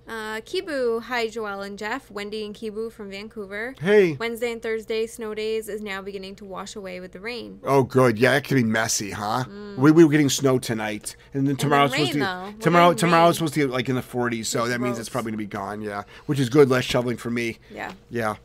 Uh, 0.09 0.41
Kibu, 0.41 1.03
hi 1.03 1.27
Joelle 1.27 1.67
and 1.67 1.79
Jeff. 1.79 2.11
Wendy 2.11 2.47
and 2.47 2.55
Kibu 2.55 2.91
from 2.91 3.11
Vancouver. 3.11 3.75
Hey. 3.79 4.15
Wednesday 4.15 4.53
and 4.53 4.63
Thursday 4.63 5.07
snow 5.07 5.35
days 5.35 5.69
is 5.69 5.83
now 5.83 6.01
beginning 6.01 6.35
to 6.37 6.47
wash 6.47 6.75
away 6.77 6.99
with 6.99 7.13
the 7.13 7.21
rain. 7.21 7.61
Oh, 7.63 7.83
good. 7.83 8.19
Yeah, 8.19 8.33
that 8.33 8.45
could 8.45 8.55
be 8.55 8.65
messy, 8.65 9.11
huh? 9.11 9.45
We, 9.77 9.91
we 9.93 10.05
were 10.05 10.11
getting 10.11 10.31
snow 10.31 10.59
tonight, 10.59 11.15
and 11.35 11.47
then 11.47 11.57
tomorrow's 11.57 11.93
rain, 11.93 12.13
supposed 12.13 12.57
to. 12.57 12.63
Tomorrow 12.63 12.95
tomorrow's 12.95 13.37
supposed 13.37 13.53
to 13.55 13.61
be 13.61 13.67
like 13.67 13.91
in 13.91 13.97
the 13.97 14.01
40s, 14.01 14.47
so 14.47 14.67
that 14.67 14.81
means 14.81 14.99
it's 14.99 15.11
probably 15.11 15.33
gonna 15.33 15.39
be 15.39 15.47
gone. 15.47 15.83
Yeah, 15.83 16.05
which 16.25 16.41
is 16.41 16.49
good. 16.49 16.71
Less 16.71 16.85
shoveling 16.85 17.19
for 17.19 17.31
me. 17.31 17.59
Yeah. 17.71 17.93
Yeah. 18.09 18.37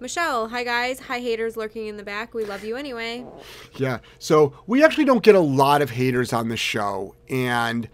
Michelle, 0.00 0.48
hi 0.48 0.64
guys. 0.64 0.98
Hi 0.98 1.20
haters 1.20 1.56
lurking 1.56 1.86
in 1.86 1.96
the 1.96 2.02
back. 2.02 2.34
We 2.34 2.44
love 2.44 2.64
you 2.64 2.74
anyway. 2.74 3.24
Yeah. 3.76 3.98
So 4.18 4.54
we 4.66 4.82
actually 4.82 5.04
don't 5.04 5.22
get 5.22 5.36
a 5.36 5.40
lot 5.40 5.82
of 5.82 5.90
haters 5.90 6.32
on 6.32 6.48
the 6.48 6.56
show, 6.56 7.14
and 7.28 7.88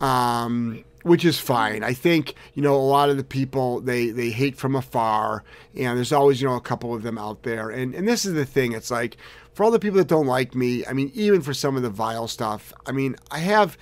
um, 0.00 0.82
which 1.04 1.24
is 1.24 1.38
fine. 1.38 1.84
I 1.84 1.92
think 1.92 2.34
you 2.54 2.62
know 2.62 2.74
a 2.74 2.78
lot 2.78 3.10
of 3.10 3.16
the 3.16 3.24
people 3.24 3.80
they 3.80 4.10
they 4.10 4.30
hate 4.30 4.56
from 4.56 4.74
afar, 4.74 5.44
and 5.76 5.96
there's 5.96 6.12
always 6.12 6.42
you 6.42 6.48
know 6.48 6.56
a 6.56 6.60
couple 6.60 6.94
of 6.94 7.02
them 7.02 7.16
out 7.16 7.44
there. 7.44 7.70
And 7.70 7.94
and 7.94 8.08
this 8.08 8.24
is 8.24 8.32
the 8.32 8.44
thing. 8.44 8.72
It's 8.72 8.90
like 8.90 9.16
for 9.52 9.64
all 9.64 9.70
the 9.70 9.78
people 9.78 9.98
that 9.98 10.08
don't 10.08 10.26
like 10.26 10.54
me. 10.54 10.84
I 10.86 10.92
mean, 10.92 11.12
even 11.14 11.40
for 11.40 11.54
some 11.54 11.76
of 11.76 11.82
the 11.82 11.90
vile 11.90 12.26
stuff. 12.26 12.72
I 12.86 12.92
mean, 12.92 13.16
I 13.30 13.38
have 13.38 13.78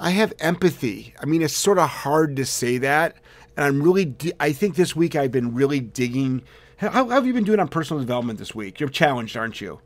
I 0.00 0.10
have 0.10 0.32
empathy. 0.40 1.14
I 1.20 1.26
mean, 1.26 1.42
it's 1.42 1.54
sort 1.54 1.78
of 1.78 1.88
hard 1.88 2.34
to 2.36 2.44
say 2.44 2.78
that, 2.78 3.16
and 3.56 3.64
I'm 3.64 3.82
really. 3.82 4.14
I 4.40 4.52
think 4.52 4.74
this 4.74 4.96
week 4.96 5.14
I've 5.14 5.30
been 5.30 5.54
really 5.54 5.80
digging. 5.80 6.42
How, 6.78 6.90
how 6.90 7.08
have 7.10 7.26
you 7.26 7.32
been 7.32 7.44
doing 7.44 7.60
on 7.60 7.68
personal 7.68 8.00
development 8.00 8.38
this 8.38 8.54
week? 8.54 8.80
You're 8.80 8.88
challenged, 8.88 9.36
aren't 9.36 9.60
you? 9.60 9.80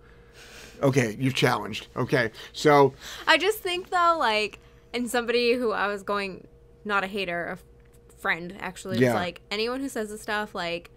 Okay, 0.83 1.17
you're 1.19 1.33
challenged. 1.33 1.89
Okay, 1.97 2.31
so 2.53 2.95
I 3.27 3.39
just 3.39 3.59
think 3.59 3.91
though, 3.91 4.17
like, 4.19 4.59
and 4.95 5.11
somebody 5.11 5.55
who 5.55 5.73
I 5.73 5.87
was 5.89 6.03
going, 6.03 6.47
not 6.87 7.05
a 7.05 7.07
hater, 7.07 7.45
a 7.59 7.59
friend 8.21 8.55
actually, 8.61 8.99
Yeah. 8.99 9.09
was 9.09 9.15
like, 9.15 9.41
anyone 9.51 9.81
who 9.81 9.89
says 9.89 10.11
this 10.11 10.23
stuff, 10.23 10.55
like, 10.55 10.91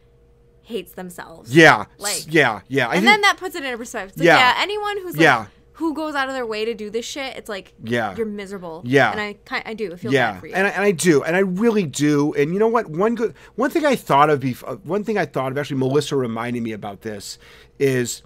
hates 0.62 0.92
themselves. 0.94 1.56
yeah, 1.56 1.86
Like- 1.98 2.26
yeah, 2.30 2.62
yeah. 2.68 2.88
I 2.88 2.96
and 2.96 3.04
think, 3.04 3.06
then 3.06 3.22
that 3.22 3.38
puts 3.38 3.56
it 3.56 3.64
in 3.64 3.78
perspective. 3.78 4.18
Like, 4.18 4.26
Yeah. 4.26 4.38
yeah. 4.38 4.56
anyone 4.62 4.98
who's 5.00 5.16
like, 5.16 5.24
Yeah. 5.24 5.46
who 5.74 5.94
goes 5.96 6.14
out 6.14 6.28
of 6.28 6.36
their 6.36 6.46
way 6.46 6.64
to 6.66 6.74
do 6.76 6.90
this 6.92 7.06
shit, 7.06 7.36
it's 7.38 7.50
like, 7.50 7.74
Yeah. 7.84 8.14
you're 8.16 8.26
miserable. 8.28 8.82
Yeah. 8.86 9.12
and 9.12 9.20
I 9.20 9.36
kind, 9.46 9.64
I 9.66 9.74
do 9.74 9.92
I 9.94 9.96
feel 9.96 10.14
yeah, 10.14 10.34
bad 10.34 10.40
for 10.42 10.48
you. 10.48 10.54
and 10.54 10.68
I, 10.68 10.70
and 10.72 10.84
I 10.84 10.92
do, 10.92 11.24
and 11.24 11.36
I 11.36 11.40
really 11.40 11.86
do. 11.86 12.34
And 12.34 12.54
you 12.54 12.60
know 12.60 12.68
what? 12.68 12.88
One 12.88 13.16
good, 13.16 13.34
one 13.56 13.70
thing 13.72 13.84
I 13.86 13.96
thought 13.96 14.30
of, 14.30 14.40
before, 14.42 14.70
uh, 14.70 14.76
one 14.84 15.04
thing 15.04 15.18
I 15.18 15.26
thought 15.26 15.52
of. 15.52 15.58
Actually, 15.58 15.78
Melissa 15.78 16.16
reminded 16.16 16.62
me 16.64 16.72
about 16.72 17.02
this. 17.02 17.38
Is 17.80 18.22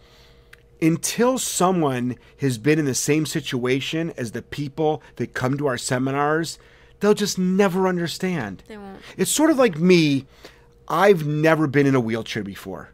until 0.82 1.38
someone 1.38 2.18
has 2.42 2.58
been 2.58 2.78
in 2.80 2.86
the 2.86 2.94
same 2.96 3.26
situation 3.26 4.12
as 4.18 4.32
the 4.34 4.42
people 4.42 5.02
that 5.16 5.34
come 5.34 5.58
to 5.58 5.68
our 5.68 5.78
seminars, 5.78 6.60
they'll 7.04 7.14
just 7.14 7.38
never 7.38 7.86
understand. 7.86 8.64
They 8.68 8.78
won't. 8.78 9.02
It's 9.18 9.30
sort 9.30 9.52
of 9.52 9.58
like 9.58 9.78
me. 9.78 10.26
I've 10.88 11.28
never 11.28 11.68
been 11.68 11.86
in 11.86 11.96
a 11.96 12.00
wheelchair 12.00 12.44
before. 12.44 12.92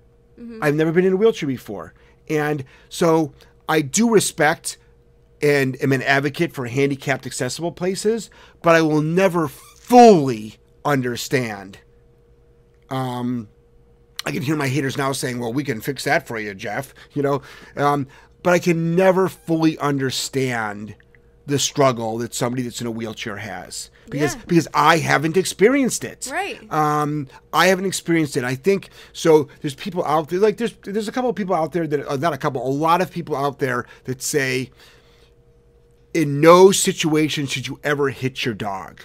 I've 0.61 0.73
never 0.73 0.91
been 0.91 1.05
in 1.05 1.13
a 1.13 1.17
wheelchair 1.17 1.47
before. 1.47 1.93
And 2.29 2.63
so 2.87 3.33
I 3.67 3.81
do 3.81 4.09
respect 4.09 4.77
and 5.41 5.81
am 5.81 5.91
an 5.91 6.01
advocate 6.01 6.53
for 6.53 6.65
handicapped 6.65 7.25
accessible 7.25 7.71
places, 7.71 8.29
but 8.61 8.73
I 8.73 8.81
will 8.81 9.01
never 9.01 9.47
fully 9.47 10.55
understand. 10.83 11.77
Um, 12.89 13.47
I 14.25 14.31
can 14.31 14.41
hear 14.41 14.55
my 14.55 14.69
haters 14.69 14.97
now 14.97 15.11
saying, 15.11 15.39
"Well, 15.39 15.53
we 15.53 15.63
can 15.63 15.81
fix 15.81 16.05
that 16.05 16.25
for 16.25 16.39
you, 16.39 16.53
Jeff." 16.53 16.93
You 17.13 17.21
know, 17.21 17.41
um, 17.75 18.07
but 18.43 18.53
I 18.53 18.59
can 18.59 18.95
never 18.95 19.29
fully 19.29 19.77
understand 19.77 20.95
the 21.45 21.59
struggle 21.59 22.17
that 22.19 22.33
somebody 22.33 22.63
that's 22.63 22.81
in 22.81 22.87
a 22.87 22.91
wheelchair 22.91 23.37
has 23.37 23.89
because 24.09 24.35
Yeah. 24.35 24.41
because 24.47 24.67
I 24.73 24.97
haven't 24.97 25.37
experienced 25.37 26.03
it. 26.03 26.29
Right. 26.31 26.59
Um, 26.71 27.27
I 27.53 27.67
haven't 27.67 27.85
experienced 27.85 28.35
it. 28.37 28.43
I 28.43 28.55
think 28.55 28.89
so. 29.13 29.47
There's 29.61 29.75
people 29.75 30.03
out 30.05 30.29
there 30.29 30.39
like 30.39 30.57
there's 30.57 30.73
there's 30.83 31.07
a 31.07 31.11
couple 31.11 31.29
of 31.29 31.35
people 31.35 31.55
out 31.55 31.71
there 31.71 31.87
that 31.87 32.07
uh, 32.07 32.15
not 32.17 32.33
a 32.33 32.37
couple, 32.37 32.65
a 32.65 32.69
lot 32.69 33.01
of 33.01 33.11
people 33.11 33.35
out 33.35 33.59
there 33.59 33.85
that 34.05 34.21
say, 34.21 34.71
in 36.13 36.41
no 36.41 36.71
situation 36.71 37.45
should 37.45 37.67
you 37.67 37.79
ever 37.83 38.09
hit 38.09 38.45
your 38.45 38.53
dog, 38.55 39.01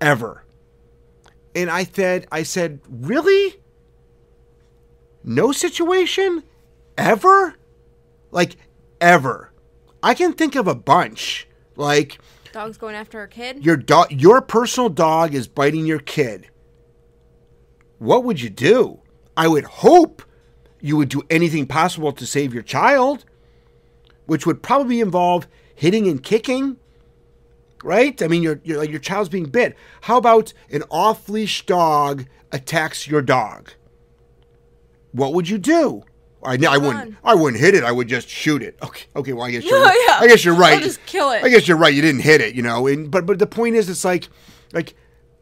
ever. 0.00 0.44
And 1.54 1.70
I 1.70 1.84
said, 1.84 2.26
I 2.32 2.42
said, 2.44 2.80
really? 2.90 3.56
No 5.24 5.52
situation, 5.52 6.42
ever, 6.98 7.54
like 8.30 8.56
ever. 9.00 9.52
I 10.02 10.14
can 10.14 10.32
think 10.32 10.56
of 10.56 10.66
a 10.66 10.74
bunch. 10.74 11.46
Like 11.76 12.18
Dog's 12.52 12.76
going 12.78 12.94
after 12.94 13.18
our 13.18 13.26
kid. 13.26 13.64
Your 13.64 13.76
dog, 13.76 14.12
your 14.12 14.40
personal 14.40 14.88
dog 14.88 15.34
is 15.34 15.48
biting 15.48 15.86
your 15.86 15.98
kid. 15.98 16.48
What 17.98 18.24
would 18.24 18.40
you 18.40 18.50
do? 18.50 19.00
I 19.36 19.48
would 19.48 19.64
hope 19.64 20.22
you 20.80 20.96
would 20.96 21.08
do 21.08 21.22
anything 21.30 21.66
possible 21.66 22.12
to 22.12 22.26
save 22.26 22.52
your 22.52 22.62
child, 22.62 23.24
which 24.26 24.46
would 24.46 24.62
probably 24.62 25.00
involve 25.00 25.46
hitting 25.74 26.06
and 26.08 26.22
kicking. 26.22 26.76
Right? 27.84 28.20
I 28.22 28.28
mean, 28.28 28.42
your 28.42 28.60
your 28.62 28.84
your 28.84 29.00
child's 29.00 29.28
being 29.28 29.46
bit. 29.46 29.76
How 30.02 30.16
about 30.16 30.52
an 30.70 30.84
off 30.90 31.28
leash 31.28 31.66
dog 31.66 32.26
attacks 32.52 33.08
your 33.08 33.22
dog? 33.22 33.70
What 35.12 35.34
would 35.34 35.48
you 35.48 35.58
do? 35.58 36.04
I, 36.44 36.58
I 36.68 36.78
wouldn't. 36.78 37.16
I 37.22 37.34
wouldn't 37.34 37.60
hit 37.60 37.74
it. 37.74 37.84
I 37.84 37.92
would 37.92 38.08
just 38.08 38.28
shoot 38.28 38.62
it. 38.62 38.76
Okay. 38.82 39.06
Okay. 39.14 39.32
Well, 39.32 39.46
I 39.46 39.50
guess 39.50 39.64
you're. 39.64 39.78
Oh, 39.78 40.06
yeah. 40.08 40.18
I 40.20 40.26
guess 40.26 40.44
you're 40.44 40.54
right. 40.54 40.74
I'll 40.74 40.80
just 40.80 41.04
kill 41.06 41.30
it. 41.30 41.44
I 41.44 41.48
guess 41.48 41.68
you're 41.68 41.76
right. 41.76 41.94
You 41.94 42.02
didn't 42.02 42.22
hit 42.22 42.40
it. 42.40 42.54
You 42.54 42.62
know. 42.62 42.86
And 42.86 43.10
but 43.10 43.26
but 43.26 43.38
the 43.38 43.46
point 43.46 43.76
is, 43.76 43.88
it's 43.88 44.04
like, 44.04 44.28
like, 44.72 44.94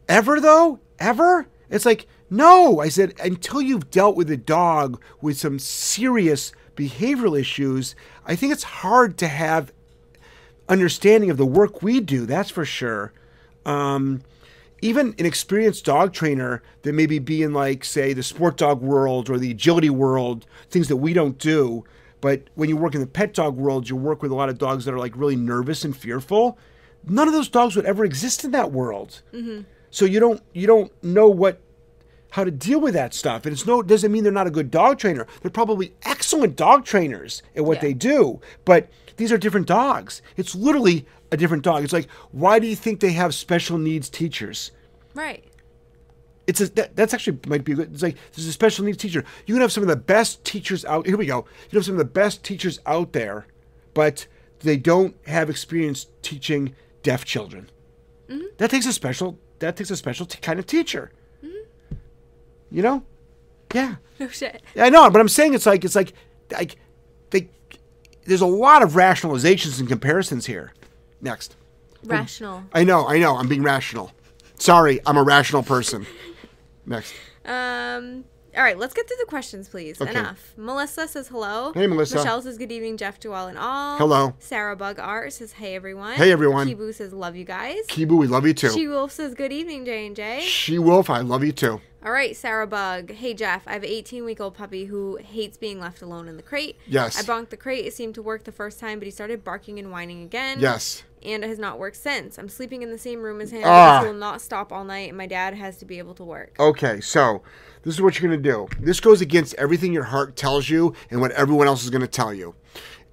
ever 0.07 0.39
though, 0.39 0.79
ever. 0.99 1.47
It's 1.69 1.85
like 1.85 2.07
no. 2.29 2.79
I 2.79 2.89
said 2.89 3.13
until 3.23 3.61
you've 3.61 3.89
dealt 3.89 4.15
with 4.15 4.29
a 4.29 4.37
dog 4.37 5.01
with 5.21 5.37
some 5.37 5.59
serious 5.59 6.51
behavioral 6.75 7.39
issues, 7.39 7.95
I 8.25 8.35
think 8.35 8.53
it's 8.53 8.63
hard 8.63 9.17
to 9.19 9.27
have 9.27 9.73
understanding 10.69 11.29
of 11.29 11.37
the 11.37 11.45
work 11.45 11.81
we 11.81 11.99
do. 11.99 12.25
That's 12.25 12.49
for 12.49 12.65
sure. 12.65 13.13
Um, 13.65 14.21
even 14.81 15.13
an 15.19 15.25
experienced 15.25 15.85
dog 15.85 16.11
trainer 16.13 16.63
that 16.81 16.93
maybe 16.93 17.19
be 17.19 17.43
in 17.43 17.53
like 17.53 17.83
say 17.85 18.13
the 18.13 18.23
sport 18.23 18.57
dog 18.57 18.81
world 18.81 19.29
or 19.29 19.37
the 19.37 19.51
agility 19.51 19.89
world, 19.89 20.45
things 20.69 20.87
that 20.87 20.97
we 20.97 21.13
don't 21.13 21.37
do. 21.37 21.83
But 22.19 22.43
when 22.55 22.69
you 22.69 22.77
work 22.77 22.93
in 22.93 23.01
the 23.01 23.07
pet 23.07 23.33
dog 23.33 23.55
world, 23.57 23.89
you 23.89 23.95
work 23.95 24.21
with 24.21 24.31
a 24.31 24.35
lot 24.35 24.49
of 24.49 24.57
dogs 24.57 24.85
that 24.85 24.93
are 24.93 24.99
like 24.99 25.15
really 25.15 25.35
nervous 25.35 25.83
and 25.83 25.95
fearful. 25.95 26.57
None 27.07 27.27
of 27.27 27.33
those 27.33 27.49
dogs 27.49 27.75
would 27.75 27.85
ever 27.85 28.05
exist 28.05 28.43
in 28.43 28.51
that 28.51 28.71
world. 28.71 29.21
Mm-hmm. 29.33 29.61
So 29.89 30.05
you 30.05 30.19
don't 30.19 30.41
you 30.53 30.67
don't 30.67 30.91
know 31.03 31.27
what 31.27 31.61
how 32.31 32.43
to 32.45 32.51
deal 32.51 32.79
with 32.79 32.93
that 32.93 33.13
stuff. 33.13 33.45
And 33.45 33.53
it's 33.53 33.65
no 33.65 33.81
doesn't 33.83 34.11
mean 34.11 34.23
they're 34.23 34.31
not 34.31 34.47
a 34.47 34.51
good 34.51 34.71
dog 34.71 34.99
trainer. 34.99 35.27
They're 35.41 35.51
probably 35.51 35.93
excellent 36.03 36.55
dog 36.55 36.85
trainers 36.85 37.43
at 37.55 37.65
what 37.65 37.77
Yeah. 37.77 37.81
they 37.81 37.93
do. 37.93 38.39
But 38.65 38.89
these 39.17 39.31
are 39.31 39.37
different 39.37 39.67
dogs. 39.67 40.21
It's 40.37 40.55
literally 40.55 41.05
a 41.31 41.37
different 41.37 41.63
dog. 41.63 41.83
It's 41.83 41.93
like 41.93 42.09
why 42.31 42.59
do 42.59 42.67
you 42.67 42.75
think 42.75 42.99
they 42.99 43.13
have 43.13 43.33
special 43.33 43.77
needs 43.77 44.09
teachers? 44.09 44.71
Right. 45.13 45.43
It's 46.47 46.59
a, 46.59 46.69
that, 46.73 46.95
that's 46.95 47.13
actually 47.13 47.39
might 47.47 47.63
be 47.63 47.73
good. 47.73 47.93
It's 47.93 48.03
like 48.03 48.17
there's 48.33 48.47
a 48.47 48.51
special 48.51 48.83
needs 48.85 48.97
teacher. 48.97 49.23
You 49.45 49.55
can 49.55 49.61
have 49.61 49.71
some 49.71 49.83
of 49.83 49.89
the 49.89 49.95
best 49.95 50.43
teachers 50.43 50.83
out. 50.85 51.05
Here 51.05 51.17
we 51.17 51.25
go. 51.25 51.45
You 51.69 51.77
have 51.77 51.85
some 51.85 51.93
of 51.95 51.99
the 51.99 52.05
best 52.05 52.43
teachers 52.43 52.79
out 52.85 53.13
there, 53.13 53.45
but 53.93 54.27
they 54.59 54.77
don't 54.77 55.15
have 55.27 55.49
experience 55.49 56.07
teaching 56.21 56.75
deaf 57.03 57.25
children. 57.25 57.69
Mm-hmm. 58.29 58.45
That 58.57 58.71
takes 58.71 58.85
a 58.85 58.93
special. 58.93 59.39
That 59.59 59.75
takes 59.75 59.91
a 59.91 59.97
special 59.97 60.25
t- 60.25 60.39
kind 60.39 60.59
of 60.59 60.65
teacher. 60.65 61.11
Mm-hmm. 61.43 61.95
You 62.71 62.81
know, 62.81 63.03
yeah. 63.73 63.95
No 64.19 64.27
shit. 64.27 64.61
I 64.75 64.89
know, 64.89 65.09
but 65.09 65.21
I'm 65.21 65.29
saying 65.29 65.53
it's 65.53 65.65
like 65.65 65.85
it's 65.85 65.95
like 65.95 66.13
like 66.51 66.77
they. 67.29 67.49
There's 68.25 68.41
a 68.41 68.47
lot 68.47 68.83
of 68.83 68.93
rationalizations 68.93 69.79
and 69.79 69.87
comparisons 69.87 70.45
here. 70.45 70.73
Next. 71.21 71.55
Rational. 72.03 72.63
I 72.73 72.83
know, 72.83 73.07
I 73.07 73.19
know. 73.19 73.37
I'm 73.37 73.47
being 73.47 73.63
rational. 73.63 74.11
Sorry, 74.55 74.99
I'm 75.05 75.17
a 75.17 75.23
rational 75.23 75.63
person. 75.63 76.05
Next. 76.85 77.13
Um. 77.45 78.25
All 78.55 78.63
right, 78.63 78.77
let's 78.77 78.93
get 78.93 79.07
through 79.07 79.17
the 79.17 79.25
questions, 79.27 79.69
please. 79.69 80.01
Okay. 80.01 80.11
Enough. 80.11 80.53
Melissa 80.57 81.07
says 81.07 81.29
hello. 81.29 81.71
Hey, 81.73 81.87
Melissa. 81.87 82.17
Michelle 82.17 82.41
says 82.41 82.57
good 82.57 82.71
evening, 82.71 82.97
Jeff, 82.97 83.17
to 83.21 83.31
all 83.31 83.47
and 83.47 83.57
all. 83.57 83.97
Hello. 83.97 84.35
Sarah 84.39 84.75
Bug 84.75 84.99
Art 84.99 85.31
says 85.31 85.53
hey 85.53 85.73
everyone. 85.73 86.15
Hey, 86.15 86.33
everyone. 86.33 86.67
Kibu 86.67 86.93
says 86.93 87.13
love 87.13 87.37
you 87.37 87.45
guys. 87.45 87.77
Kibu, 87.87 88.17
we 88.17 88.27
love 88.27 88.45
you 88.45 88.53
too. 88.53 88.71
She 88.71 88.89
Wolf 88.89 89.13
says 89.13 89.35
good 89.35 89.53
evening, 89.53 89.85
J 89.85 90.07
and 90.07 90.15
J. 90.15 90.41
She 90.41 90.79
Wolf, 90.79 91.09
I 91.09 91.21
love 91.21 91.45
you 91.45 91.53
too. 91.53 91.79
All 92.03 92.11
right, 92.11 92.35
Sarah 92.35 92.67
Bug. 92.67 93.11
Hey 93.11 93.33
Jeff, 93.33 93.65
I 93.67 93.73
have 93.73 93.83
an 93.83 93.89
18 93.89 94.25
week 94.25 94.41
old 94.41 94.55
puppy 94.55 94.85
who 94.85 95.15
hates 95.17 95.55
being 95.57 95.79
left 95.79 96.01
alone 96.01 96.27
in 96.27 96.35
the 96.35 96.43
crate. 96.43 96.77
Yes. 96.87 97.17
I 97.17 97.21
bonked 97.21 97.51
the 97.51 97.57
crate. 97.57 97.85
It 97.85 97.93
seemed 97.93 98.15
to 98.15 98.21
work 98.21 98.43
the 98.43 98.51
first 98.51 98.81
time, 98.81 98.99
but 98.99 99.05
he 99.05 99.11
started 99.11 99.45
barking 99.45 99.79
and 99.79 99.91
whining 99.91 100.23
again. 100.23 100.59
Yes. 100.59 101.03
And 101.23 101.43
it 101.43 101.47
has 101.47 101.59
not 101.59 101.77
worked 101.77 101.97
since. 101.97 102.37
I'm 102.37 102.49
sleeping 102.49 102.81
in 102.81 102.89
the 102.89 102.97
same 102.97 103.21
room 103.21 103.41
as 103.41 103.51
him 103.51 103.61
Ah. 103.65 103.99
he 104.01 104.07
will 104.07 104.13
not 104.13 104.41
stop 104.41 104.71
all 104.71 104.83
night, 104.83 105.09
and 105.09 105.17
my 105.17 105.27
dad 105.27 105.53
has 105.53 105.77
to 105.77 105.85
be 105.85 105.99
able 105.99 106.15
to 106.15 106.23
work. 106.23 106.55
Okay, 106.59 106.99
so 106.99 107.43
this 107.83 107.93
is 107.93 108.01
what 108.01 108.19
you're 108.19 108.29
going 108.29 108.41
to 108.41 108.49
do. 108.49 108.67
This 108.79 108.99
goes 108.99 109.21
against 109.21 109.53
everything 109.55 109.93
your 109.93 110.05
heart 110.05 110.35
tells 110.35 110.69
you 110.69 110.93
and 111.11 111.21
what 111.21 111.31
everyone 111.31 111.67
else 111.67 111.83
is 111.83 111.89
going 111.89 112.01
to 112.01 112.07
tell 112.07 112.33
you. 112.33 112.55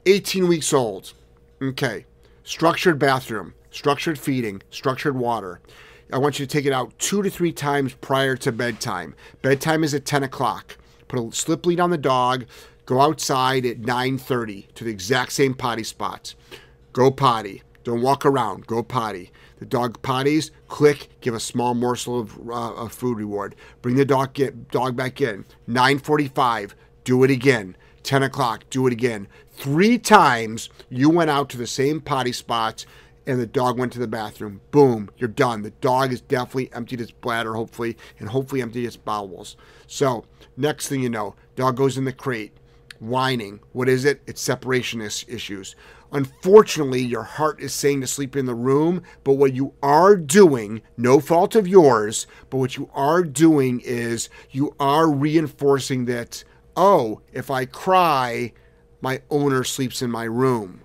18 0.07 0.49
weeks 0.49 0.73
old. 0.73 1.13
Okay. 1.61 2.07
Structured 2.45 2.99
bathroom, 2.99 3.53
structured 3.71 4.19
feeding, 4.19 4.63
structured 4.71 5.17
water. 5.17 5.61
I 6.11 6.17
want 6.17 6.39
you 6.39 6.47
to 6.47 6.51
take 6.51 6.65
it 6.65 6.73
out 6.73 6.99
two 6.99 7.23
to 7.23 7.29
three 7.29 7.53
times 7.53 7.93
prior 7.93 8.35
to 8.37 8.51
bedtime. 8.53 9.15
Bedtime 9.43 9.85
is 9.85 9.93
at 9.93 10.07
10 10.07 10.23
o'clock. 10.23 10.79
Put 11.09 11.19
a 11.21 11.37
slip 11.37 11.67
lead 11.67 11.79
on 11.81 11.91
the 11.91 11.99
dog. 11.99 12.47
Go 12.87 13.03
outside 13.03 13.67
at 13.67 13.81
9:30 13.83 14.69
to 14.75 14.85
the 14.85 14.91
exact 14.91 15.33
same 15.33 15.53
potty 15.53 15.85
spot. 15.85 16.35
Go 16.95 17.11
potty. 17.11 17.63
Don't 17.89 18.03
walk 18.03 18.27
around. 18.27 18.67
Go 18.67 18.83
potty. 18.83 19.33
The 19.61 19.65
dog 19.65 20.03
potties. 20.03 20.51
Click. 20.69 21.09
Give 21.23 21.33
a 21.33 21.41
small 21.41 21.73
morsel 21.73 22.21
of, 22.21 22.39
uh, 22.51 22.87
food 22.89 23.17
reward. 23.17 23.55
Bring 23.81 23.97
the 23.97 24.05
dog 24.05 24.35
get 24.35 24.71
dog 24.71 24.95
back 24.95 25.23
in. 25.23 25.47
9:45. 25.67 26.75
Do 27.05 27.25
it 27.25 27.31
again. 27.31 27.79
10 28.03 28.23
o'clock. 28.23 28.65
Do 28.69 28.87
it 28.87 28.93
again. 28.93 29.27
Three 29.51 29.97
times 29.97 30.69
you 30.91 31.09
went 31.09 31.31
out 31.31 31.49
to 31.49 31.57
the 31.57 31.67
same 31.67 32.03
potty 32.03 32.31
spots 32.31 32.85
and 33.27 33.41
the 33.41 33.47
dog 33.47 33.79
went 33.79 33.95
to 33.95 33.99
the 33.99 34.07
bathroom. 34.07 34.61
Boom, 34.71 35.09
you're 35.17 35.27
done. 35.27 35.63
The 35.63 35.71
dog 35.71 36.11
has 36.11 36.21
definitely 36.21 36.71
emptied 36.75 37.01
its 37.01 37.11
bladder, 37.11 37.55
hopefully, 37.55 37.97
and 38.19 38.29
hopefully 38.29 38.61
emptied 38.61 38.85
its 38.85 38.97
bowels. 38.97 39.57
So, 39.87 40.27
next 40.59 40.89
thing 40.89 41.01
you 41.01 41.09
know, 41.09 41.37
dog 41.57 41.79
goes 41.79 41.97
in 41.97 42.05
the 42.05 42.13
crate, 42.13 42.53
whining. 43.01 43.61
What 43.73 43.89
is 43.89 44.05
it? 44.05 44.21
It's 44.27 44.43
separation 44.43 45.01
issues. 45.01 45.75
Unfortunately, 46.13 47.03
your 47.03 47.23
heart 47.23 47.61
is 47.61 47.75
saying 47.75 48.01
to 48.01 48.07
sleep 48.07 48.35
in 48.35 48.47
the 48.47 48.55
room, 48.55 49.03
but 49.25 49.35
what 49.35 49.53
you 49.53 49.75
are 49.83 50.17
doing, 50.17 50.81
no 50.97 51.21
fault 51.21 51.55
of 51.55 51.69
yours, 51.69 52.27
but 52.49 52.57
what 52.57 52.77
you 52.77 52.91
are 52.95 53.23
doing 53.23 53.81
is 53.85 54.31
you 54.51 54.75
are 54.81 55.11
reinforcing 55.11 56.07
that, 56.07 56.45
oh, 56.77 57.21
if 57.33 57.51
I 57.51 57.67
cry, 57.67 58.53
my 59.01 59.21
owner 59.31 59.65
sleeps 59.65 60.01
in 60.01 60.11
my 60.11 60.25
room. 60.25 60.83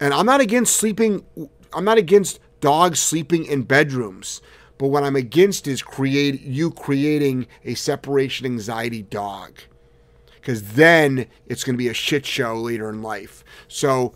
And 0.00 0.14
I'm 0.14 0.26
not 0.26 0.40
against 0.40 0.76
sleeping, 0.76 1.24
I'm 1.72 1.84
not 1.84 1.98
against 1.98 2.40
dogs 2.60 2.98
sleeping 2.98 3.44
in 3.44 3.62
bedrooms. 3.64 4.40
But 4.78 4.88
what 4.88 5.04
I'm 5.04 5.14
against 5.14 5.68
is 5.68 5.80
create 5.80 6.40
you 6.40 6.72
creating 6.72 7.46
a 7.64 7.74
separation 7.74 8.46
anxiety 8.46 9.02
dog. 9.02 9.60
Because 10.42 10.72
then 10.72 11.26
it's 11.46 11.62
going 11.62 11.74
to 11.74 11.78
be 11.78 11.88
a 11.88 11.94
shit 11.94 12.26
show 12.26 12.56
later 12.56 12.90
in 12.90 13.00
life. 13.00 13.44
So 13.68 14.12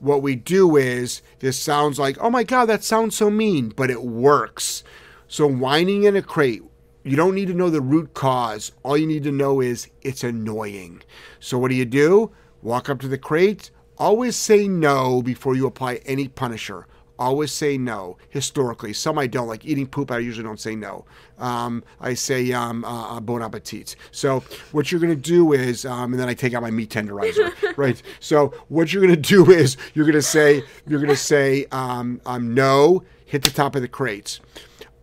what 0.00 0.22
we 0.22 0.34
do 0.34 0.76
is 0.76 1.22
this 1.38 1.56
sounds 1.56 2.00
like, 2.00 2.18
oh 2.20 2.30
my 2.30 2.42
God, 2.42 2.66
that 2.66 2.82
sounds 2.82 3.16
so 3.16 3.30
mean, 3.30 3.68
but 3.68 3.88
it 3.88 4.02
works. 4.02 4.82
So 5.28 5.46
whining 5.46 6.02
in 6.02 6.16
a 6.16 6.22
crate, 6.22 6.64
you 7.04 7.14
don't 7.16 7.36
need 7.36 7.46
to 7.46 7.54
know 7.54 7.70
the 7.70 7.80
root 7.80 8.12
cause. 8.12 8.72
All 8.82 8.98
you 8.98 9.06
need 9.06 9.22
to 9.22 9.30
know 9.30 9.60
is 9.60 9.86
it's 10.02 10.24
annoying. 10.24 11.02
So 11.38 11.58
what 11.58 11.68
do 11.68 11.76
you 11.76 11.84
do? 11.84 12.32
Walk 12.60 12.88
up 12.88 12.98
to 13.00 13.08
the 13.08 13.16
crate. 13.16 13.70
Always 13.98 14.34
say 14.34 14.66
no 14.66 15.22
before 15.22 15.54
you 15.54 15.68
apply 15.68 16.00
any 16.06 16.26
punisher. 16.26 16.88
Always 17.18 17.52
say 17.52 17.76
no. 17.78 18.16
Historically, 18.28 18.92
some 18.92 19.18
I 19.18 19.26
don't 19.26 19.48
like 19.48 19.64
eating 19.64 19.86
poop. 19.86 20.10
I 20.10 20.18
usually 20.18 20.44
don't 20.44 20.60
say 20.60 20.76
no. 20.76 21.04
Um, 21.38 21.82
I 22.00 22.14
say 22.14 22.52
um, 22.52 22.84
uh, 22.84 23.16
uh, 23.16 23.20
bon 23.20 23.42
appetit. 23.42 23.96
So 24.10 24.42
what 24.72 24.90
you're 24.90 25.00
gonna 25.00 25.16
do 25.16 25.52
is, 25.52 25.84
um, 25.84 26.12
and 26.12 26.20
then 26.20 26.28
I 26.28 26.34
take 26.34 26.54
out 26.54 26.62
my 26.62 26.70
meat 26.70 26.90
tenderizer, 26.90 27.52
right? 27.76 28.00
So 28.20 28.54
what 28.68 28.92
you're 28.92 29.02
gonna 29.02 29.16
do 29.16 29.50
is 29.50 29.76
you're 29.94 30.06
gonna 30.06 30.22
say 30.22 30.62
you're 30.86 31.00
gonna 31.00 31.16
say 31.16 31.66
um, 31.72 32.20
um, 32.26 32.54
no. 32.54 33.02
Hit 33.26 33.42
the 33.42 33.50
top 33.50 33.76
of 33.76 33.82
the 33.82 33.88
crates 33.88 34.40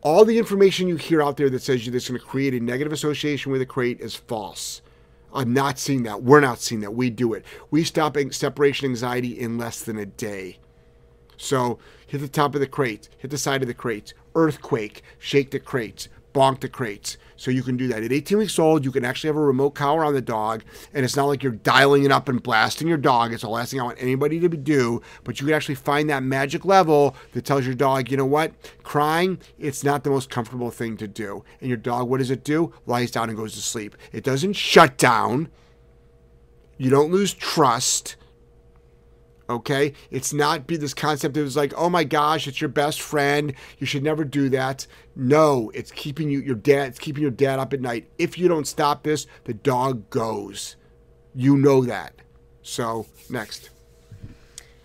all 0.01 0.23
the 0.23 0.37
information 0.37 0.87
you 0.87 0.97
hear 0.97 1.19
out 1.19 1.35
there 1.35 1.49
that 1.49 1.63
says 1.63 1.83
you 1.83 1.91
that's 1.91 2.07
going 2.07 2.19
to 2.19 2.25
create 2.25 2.53
a 2.53 2.59
negative 2.59 2.93
association 2.93 3.51
with 3.51 3.59
a 3.59 3.65
crate 3.65 3.99
is 3.99 4.15
false. 4.15 4.83
I'm 5.33 5.51
not 5.51 5.79
seeing 5.79 6.03
that. 6.03 6.21
We're 6.21 6.39
not 6.39 6.59
seeing 6.59 6.81
that. 6.81 6.93
We 6.93 7.09
do 7.09 7.33
it. 7.33 7.43
We 7.71 7.83
stop 7.83 8.15
separation 8.31 8.89
anxiety 8.89 9.39
in 9.39 9.57
less 9.57 9.81
than 9.81 9.97
a 9.97 10.05
day. 10.05 10.59
So 11.37 11.79
hit 12.07 12.19
the 12.19 12.27
top 12.27 12.55
of 12.55 12.61
the 12.61 12.67
crate, 12.67 13.09
hit 13.17 13.31
the 13.31 13.37
side 13.37 13.61
of 13.61 13.67
the 13.67 13.73
crate, 13.73 14.13
earthquake, 14.35 15.01
shake 15.19 15.51
the 15.51 15.59
crates, 15.59 16.09
bonk 16.33 16.59
the 16.59 16.69
crates. 16.69 17.17
So 17.37 17.49
you 17.51 17.63
can 17.63 17.77
do 17.77 17.87
that. 17.87 18.03
At 18.03 18.11
18 18.11 18.37
weeks 18.37 18.59
old, 18.59 18.85
you 18.85 18.91
can 18.91 19.05
actually 19.05 19.29
have 19.29 19.35
a 19.37 19.41
remote 19.41 19.71
collar 19.71 20.03
on 20.05 20.13
the 20.13 20.21
dog, 20.21 20.63
and 20.93 21.03
it's 21.03 21.15
not 21.15 21.25
like 21.25 21.43
you're 21.43 21.53
dialing 21.53 22.03
it 22.03 22.11
up 22.11 22.29
and 22.29 22.41
blasting 22.41 22.87
your 22.87 22.97
dog. 22.97 23.33
It's 23.33 23.41
the 23.41 23.49
last 23.49 23.71
thing 23.71 23.79
I 23.79 23.83
want 23.83 24.01
anybody 24.01 24.39
to 24.39 24.49
do. 24.49 25.01
But 25.23 25.39
you 25.39 25.47
can 25.47 25.55
actually 25.55 25.75
find 25.75 26.09
that 26.09 26.23
magic 26.23 26.65
level 26.65 27.15
that 27.33 27.45
tells 27.45 27.65
your 27.65 27.75
dog, 27.75 28.11
you 28.11 28.17
know 28.17 28.25
what? 28.25 28.53
Crying, 28.83 29.39
it's 29.57 29.83
not 29.83 30.03
the 30.03 30.09
most 30.09 30.29
comfortable 30.29 30.71
thing 30.71 30.97
to 30.97 31.07
do. 31.07 31.43
And 31.59 31.69
your 31.69 31.77
dog, 31.77 32.09
what 32.09 32.17
does 32.19 32.31
it 32.31 32.43
do? 32.43 32.73
Lies 32.85 33.11
down 33.11 33.29
and 33.29 33.37
goes 33.37 33.53
to 33.55 33.61
sleep. 33.61 33.95
It 34.11 34.23
doesn't 34.23 34.53
shut 34.53 34.97
down. 34.97 35.49
You 36.77 36.89
don't 36.89 37.11
lose 37.11 37.33
trust 37.33 38.17
Okay, 39.47 39.93
it's 40.09 40.33
not 40.33 40.65
be 40.65 40.75
this 40.75 40.95
concept. 40.95 41.37
It 41.37 41.43
was 41.43 41.55
like, 41.55 41.73
oh 41.77 41.89
my 41.89 42.03
gosh, 42.03 42.47
it's 42.47 42.59
your 42.59 42.69
best 42.69 42.99
friend. 42.99 43.53
You 43.77 43.85
should 43.85 44.01
never 44.01 44.23
do 44.23 44.49
that. 44.49 44.87
No, 45.15 45.71
it's 45.75 45.91
keeping 45.91 46.31
you 46.31 46.41
your 46.41 46.55
dad. 46.55 46.87
It's 46.89 46.99
keeping 46.99 47.21
your 47.21 47.31
dad 47.31 47.59
up 47.59 47.71
at 47.71 47.81
night. 47.81 48.09
If 48.17 48.39
you 48.39 48.47
don't 48.47 48.67
stop 48.67 49.03
this, 49.03 49.27
the 49.43 49.53
dog 49.53 50.09
goes. 50.09 50.77
You 51.35 51.57
know 51.57 51.83
that. 51.85 52.15
So 52.63 53.05
next. 53.29 53.69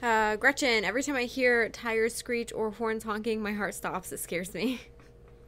Uh, 0.03 0.37
Gretchen, 0.37 0.85
every 0.85 1.03
time 1.03 1.17
I 1.17 1.25
hear 1.25 1.69
tires 1.71 2.15
screech 2.15 2.53
or 2.53 2.71
horns 2.71 3.05
honking, 3.05 3.43
my 3.43 3.53
heart 3.53 3.75
stops. 3.75 4.13
It 4.13 4.21
scares 4.21 4.53
me. 4.53 4.81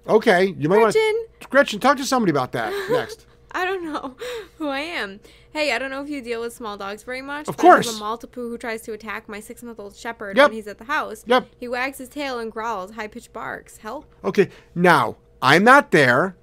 Okay, 0.07 0.55
you 0.59 0.68
might 0.68 0.79
want 0.79 0.94
Gretchen. 0.94 1.27
to 1.40 1.48
Gretchen 1.48 1.81
talk 1.81 1.96
to 1.98 2.05
somebody 2.05 2.31
about 2.31 2.53
that 2.53 2.72
next. 2.90 3.27
I 3.54 3.64
don't 3.64 3.84
know 3.84 4.16
who 4.58 4.68
I 4.68 4.80
am. 4.80 5.20
Hey, 5.52 5.72
I 5.72 5.78
don't 5.78 5.90
know 5.90 6.02
if 6.02 6.08
you 6.08 6.22
deal 6.22 6.40
with 6.40 6.52
small 6.54 6.76
dogs 6.76 7.02
very 7.02 7.20
much. 7.22 7.48
Of 7.48 7.56
but 7.56 7.64
I 7.64 7.68
have 7.68 7.84
course. 7.84 7.98
a 7.98 8.02
Maltipoo 8.02 8.48
who 8.48 8.56
tries 8.58 8.82
to 8.82 8.92
attack 8.92 9.28
my 9.28 9.40
six 9.40 9.62
month 9.62 9.78
old 9.78 9.94
shepherd 9.96 10.36
Yep. 10.36 10.48
when 10.48 10.54
he's 10.56 10.66
at 10.66 10.78
the 10.78 10.84
house. 10.84 11.22
Yep. 11.26 11.48
He 11.58 11.68
wags 11.68 11.98
his 11.98 12.08
tail 12.08 12.38
and 12.38 12.50
growls, 12.50 12.92
high 12.92 13.08
pitched 13.08 13.32
barks. 13.32 13.78
Help. 13.78 14.06
Okay, 14.24 14.48
now 14.74 15.16
I'm 15.42 15.64
not 15.64 15.90
there. 15.90 16.36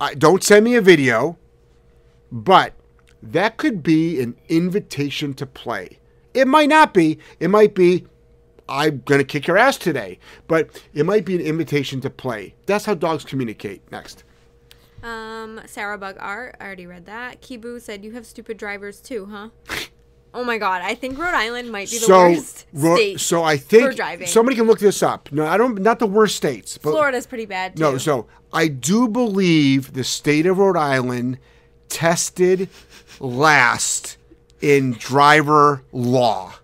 I, 0.00 0.14
don't 0.14 0.44
send 0.44 0.64
me 0.64 0.76
a 0.76 0.80
video, 0.80 1.36
but 2.30 2.72
that 3.22 3.56
could 3.56 3.82
be 3.82 4.20
an 4.20 4.36
invitation 4.48 5.34
to 5.34 5.46
play. 5.46 5.98
It 6.34 6.46
might 6.46 6.68
not 6.68 6.94
be. 6.94 7.18
It 7.40 7.48
might 7.48 7.74
be. 7.74 8.06
I'm 8.68 9.02
gonna 9.06 9.24
kick 9.24 9.46
your 9.46 9.56
ass 9.56 9.76
today, 9.78 10.18
but 10.46 10.68
it 10.94 11.04
might 11.06 11.24
be 11.24 11.34
an 11.34 11.40
invitation 11.40 12.00
to 12.02 12.10
play. 12.10 12.54
That's 12.66 12.84
how 12.84 12.94
dogs 12.94 13.24
communicate. 13.24 13.90
Next. 13.90 14.22
Um, 15.08 15.60
Sarah 15.66 15.96
Bug 15.96 16.16
Art, 16.18 16.56
I 16.60 16.64
already 16.66 16.86
read 16.86 17.06
that. 17.06 17.40
Kibu 17.40 17.80
said, 17.80 18.04
You 18.04 18.12
have 18.12 18.26
stupid 18.26 18.56
drivers 18.58 19.00
too, 19.00 19.26
huh? 19.26 19.48
oh 20.34 20.44
my 20.44 20.58
god, 20.58 20.82
I 20.82 20.94
think 20.94 21.18
Rhode 21.18 21.34
Island 21.34 21.72
might 21.72 21.90
be 21.90 21.98
the 21.98 22.04
so, 22.06 22.28
worst 22.30 22.66
Ro- 22.74 22.96
state. 22.96 23.20
so 23.20 23.42
I 23.42 23.56
think 23.56 23.84
for 23.84 23.92
driving. 23.94 24.26
somebody 24.26 24.56
can 24.56 24.66
look 24.66 24.80
this 24.80 25.02
up. 25.02 25.32
No, 25.32 25.46
I 25.46 25.56
don't. 25.56 25.80
Not 25.80 25.98
the 25.98 26.06
worst 26.06 26.36
states, 26.36 26.76
but 26.76 26.90
Florida's 26.90 27.26
pretty 27.26 27.46
bad 27.46 27.76
too. 27.76 27.82
No, 27.82 27.98
so 27.98 28.26
I 28.52 28.68
do 28.68 29.08
believe 29.08 29.94
the 29.94 30.04
state 30.04 30.44
of 30.44 30.58
Rhode 30.58 30.76
Island 30.76 31.38
tested 31.88 32.68
last 33.18 34.18
in 34.60 34.92
driver 34.92 35.84
law, 35.92 36.54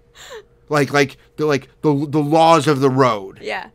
like 0.69 0.93
like 0.93 1.17
the 1.37 1.47
like 1.47 1.69
the 1.81 1.95
the 2.07 2.21
laws 2.21 2.67
of 2.67 2.81
the 2.81 2.91
road. 2.91 3.39
yeah. 3.41 3.71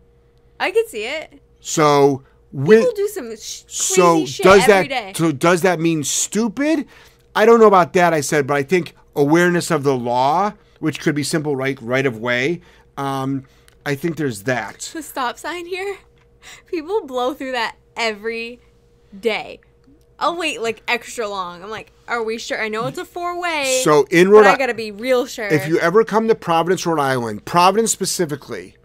I 0.62 0.72
could 0.72 0.90
see 0.90 1.06
it. 1.06 1.42
So 1.62 2.24
with 2.52 2.80
People 2.80 2.94
do 2.96 3.08
some 3.08 3.36
sh- 3.36 3.64
so 3.68 4.26
shit 4.26 4.44
does 4.44 4.68
every 4.68 4.88
that 4.88 4.90
day. 4.90 5.14
so 5.16 5.32
does 5.32 5.62
that 5.62 5.80
mean 5.80 6.04
stupid? 6.04 6.86
I 7.36 7.46
don't 7.46 7.60
know 7.60 7.68
about 7.68 7.94
that. 7.94 8.14
I 8.14 8.22
said, 8.22 8.48
but 8.48 8.56
I 8.58 8.64
think 8.64 8.96
awareness 9.16 9.70
of 9.72 9.84
the 9.84 9.96
law, 9.96 10.54
which 10.80 11.00
could 11.00 11.16
be 11.16 11.24
simple, 11.24 11.56
right 11.56 11.80
right 11.82 12.06
of 12.06 12.18
way. 12.18 12.62
Um, 12.98 13.46
I 13.86 13.96
think 13.96 14.18
there's 14.18 14.44
that. 14.44 14.80
the 14.94 15.02
stop 15.04 15.38
sign 15.38 15.66
here. 15.66 15.98
People 16.68 17.06
blow 17.06 17.34
through 17.34 17.52
that 17.54 17.76
every 17.96 18.60
day. 19.18 19.60
I'll 20.22 20.36
wait 20.36 20.62
like 20.62 20.84
extra 20.88 21.28
long. 21.30 21.64
I'm 21.64 21.70
like, 21.70 21.92
are 22.08 22.22
we 22.24 22.38
sure? 22.38 22.62
I 22.62 22.68
know 22.68 22.88
it's 22.88 22.98
a 22.98 23.06
four 23.06 23.40
way. 23.40 23.82
So 23.86 24.06
in 24.12 24.30
Rhode 24.30 24.46
I 24.46 24.54
I- 24.54 24.58
gotta 24.58 24.74
be 24.74 24.92
real 24.92 25.26
sure. 25.26 25.48
if 25.48 25.68
you 25.68 25.80
ever 25.80 26.04
come 26.04 26.28
to 26.28 26.36
Providence, 26.36 26.86
Rhode 26.86 27.00
Island, 27.00 27.46
Providence 27.46 27.92
specifically, 27.92 28.76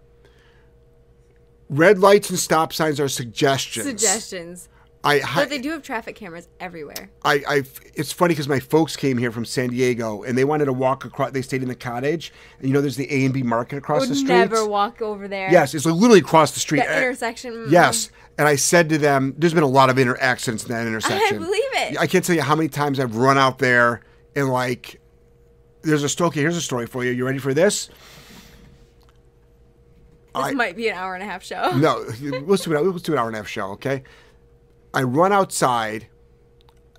red 1.69 1.99
lights 1.99 2.29
and 2.29 2.37
stop 2.39 2.73
signs 2.73 2.99
are 2.99 3.07
suggestions. 3.07 3.85
suggestions, 3.85 4.69
I, 5.03 5.21
but 5.35 5.49
they 5.49 5.59
do 5.59 5.69
have 5.69 5.83
traffic 5.83 6.15
cameras 6.15 6.47
everywhere. 6.59 7.11
I, 7.23 7.43
I, 7.47 7.63
it's 7.93 8.11
funny 8.11 8.33
because 8.33 8.47
my 8.47 8.59
folks 8.59 8.95
came 8.95 9.17
here 9.19 9.31
from 9.31 9.45
San 9.45 9.69
Diego 9.69 10.23
and 10.23 10.35
they 10.35 10.43
wanted 10.45 10.65
to 10.65 10.73
walk 10.73 11.05
across. 11.05 11.31
They 11.31 11.43
stayed 11.43 11.61
in 11.61 11.67
the 11.67 11.75
cottage, 11.75 12.33
and 12.59 12.67
you 12.67 12.73
know, 12.73 12.81
there's 12.81 12.95
the 12.95 13.11
A 13.13 13.25
and 13.25 13.33
B 13.33 13.43
market 13.43 13.77
across 13.77 14.01
Would 14.01 14.09
the 14.09 14.15
street. 14.15 14.29
never 14.29 14.65
walk 14.65 15.01
over 15.03 15.27
there. 15.27 15.51
Yes, 15.51 15.73
it's 15.75 15.85
literally 15.85 16.19
across 16.19 16.51
the 16.51 16.59
street. 16.59 16.79
That 16.79 16.89
Uh, 16.89 16.97
intersection. 16.97 17.67
Yes, 17.69 18.09
and 18.37 18.47
I 18.47 18.55
said 18.55 18.89
to 18.89 18.97
them, 18.97 19.35
"There's 19.37 19.53
been 19.53 19.63
a 19.63 19.67
lot 19.67 19.89
of 19.91 19.99
inter- 19.99 20.17
accidents 20.19 20.63
in 20.63 20.71
that 20.71 20.87
intersection. 20.87 21.37
I 21.37 21.39
believe 21.39 21.63
it. 21.73 21.99
I 21.99 22.07
can't 22.07 22.25
tell 22.25 22.35
you 22.35 22.41
how 22.41 22.55
many 22.55 22.69
times 22.69 22.99
I've 22.99 23.15
run 23.15 23.37
out 23.37 23.59
there 23.59 24.01
and 24.35 24.49
like, 24.49 24.99
there's 25.83 26.03
a 26.03 26.09
story. 26.09 26.29
Okay, 26.29 26.41
here's 26.41 26.57
a 26.57 26.61
story 26.61 26.87
for 26.87 27.03
you. 27.05 27.11
You 27.11 27.25
ready 27.27 27.37
for 27.39 27.53
this? 27.53 27.89
This 30.35 30.45
I- 30.45 30.51
might 30.51 30.75
be 30.75 30.89
an 30.89 30.95
hour 30.95 31.13
and 31.13 31.23
a 31.23 31.25
half 31.25 31.43
show. 31.43 31.71
No, 31.77 31.99
let's 32.45 32.63
do 32.63 32.73
it. 32.73 32.81
Let's 32.83 33.01
do 33.03 33.13
an 33.13 33.17
hour 33.19 33.27
and 33.27 33.35
a 33.35 33.39
half 33.39 33.47
show, 33.47 33.71
okay? 33.71 34.03
I 34.93 35.03
run 35.03 35.31
outside. 35.33 36.07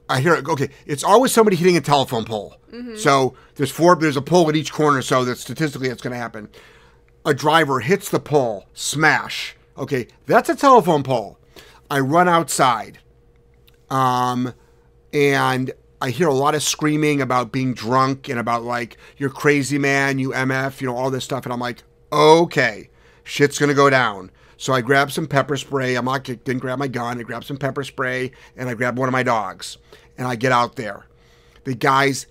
I 0.09 0.21
hear 0.21 0.35
it. 0.35 0.47
Okay, 0.49 0.69
it's 0.87 1.03
always 1.03 1.33
somebody 1.33 1.57
hitting 1.57 1.77
a 1.77 1.81
telephone 1.81 2.25
pole. 2.25 2.57
So 2.97 3.35
there's 3.55 3.71
four. 3.71 3.97
There's 3.97 4.19
a 4.19 4.23
pole 4.23 4.51
at 4.51 4.55
each 4.57 4.71
corner. 4.71 5.01
So 5.01 5.25
that 5.25 5.39
statistically, 5.39 5.89
it's 5.89 6.03
going 6.03 6.13
to 6.13 6.19
happen. 6.19 6.51
A 7.25 7.33
driver 7.33 7.81
hits 7.81 8.11
the 8.11 8.21
pole, 8.21 8.67
smash. 8.75 9.57
Okay, 9.79 10.09
that's 10.27 10.51
a 10.51 10.55
telephone 10.55 11.03
pole. 11.03 11.39
I 11.91 12.01
run 12.01 12.29
outside, 12.29 12.99
um, 13.89 14.53
and 15.13 15.73
I 16.03 16.11
hear 16.11 16.29
a 16.29 16.35
lot 16.35 16.55
of 16.55 16.63
screaming 16.63 17.21
about 17.23 17.51
being 17.51 17.73
drunk 17.75 18.29
and 18.29 18.39
about 18.39 18.63
like 18.63 18.97
you're 19.17 19.31
crazy 19.31 19.79
man, 19.79 20.19
you 20.19 20.31
MF, 20.31 20.81
you 20.81 20.87
know 20.87 20.97
all 20.97 21.11
this 21.11 21.25
stuff, 21.25 21.45
and 21.45 21.53
I'm 21.53 21.61
like, 21.61 21.83
okay, 22.13 22.91
shit's 23.27 23.59
gonna 23.59 23.75
go 23.75 23.91
down. 23.91 24.31
So 24.57 24.73
I 24.73 24.81
grab 24.81 25.13
some 25.13 25.27
pepper 25.27 25.57
spray. 25.59 25.97
I'm 25.97 26.07
not 26.07 26.25
didn't 26.25 26.59
grab 26.61 26.79
my 26.79 26.89
gun. 26.89 27.19
I 27.19 27.23
grab 27.25 27.45
some 27.45 27.59
pepper 27.59 27.85
spray 27.85 28.31
and 28.57 28.69
I 28.71 28.75
grab 28.75 28.99
one 28.99 29.09
of 29.09 29.13
my 29.13 29.23
dogs, 29.23 29.77
and 30.17 30.27
I 30.27 30.37
get 30.37 30.53
out 30.53 30.77
there. 30.77 31.05
The 31.65 31.75
guy's 31.75 32.27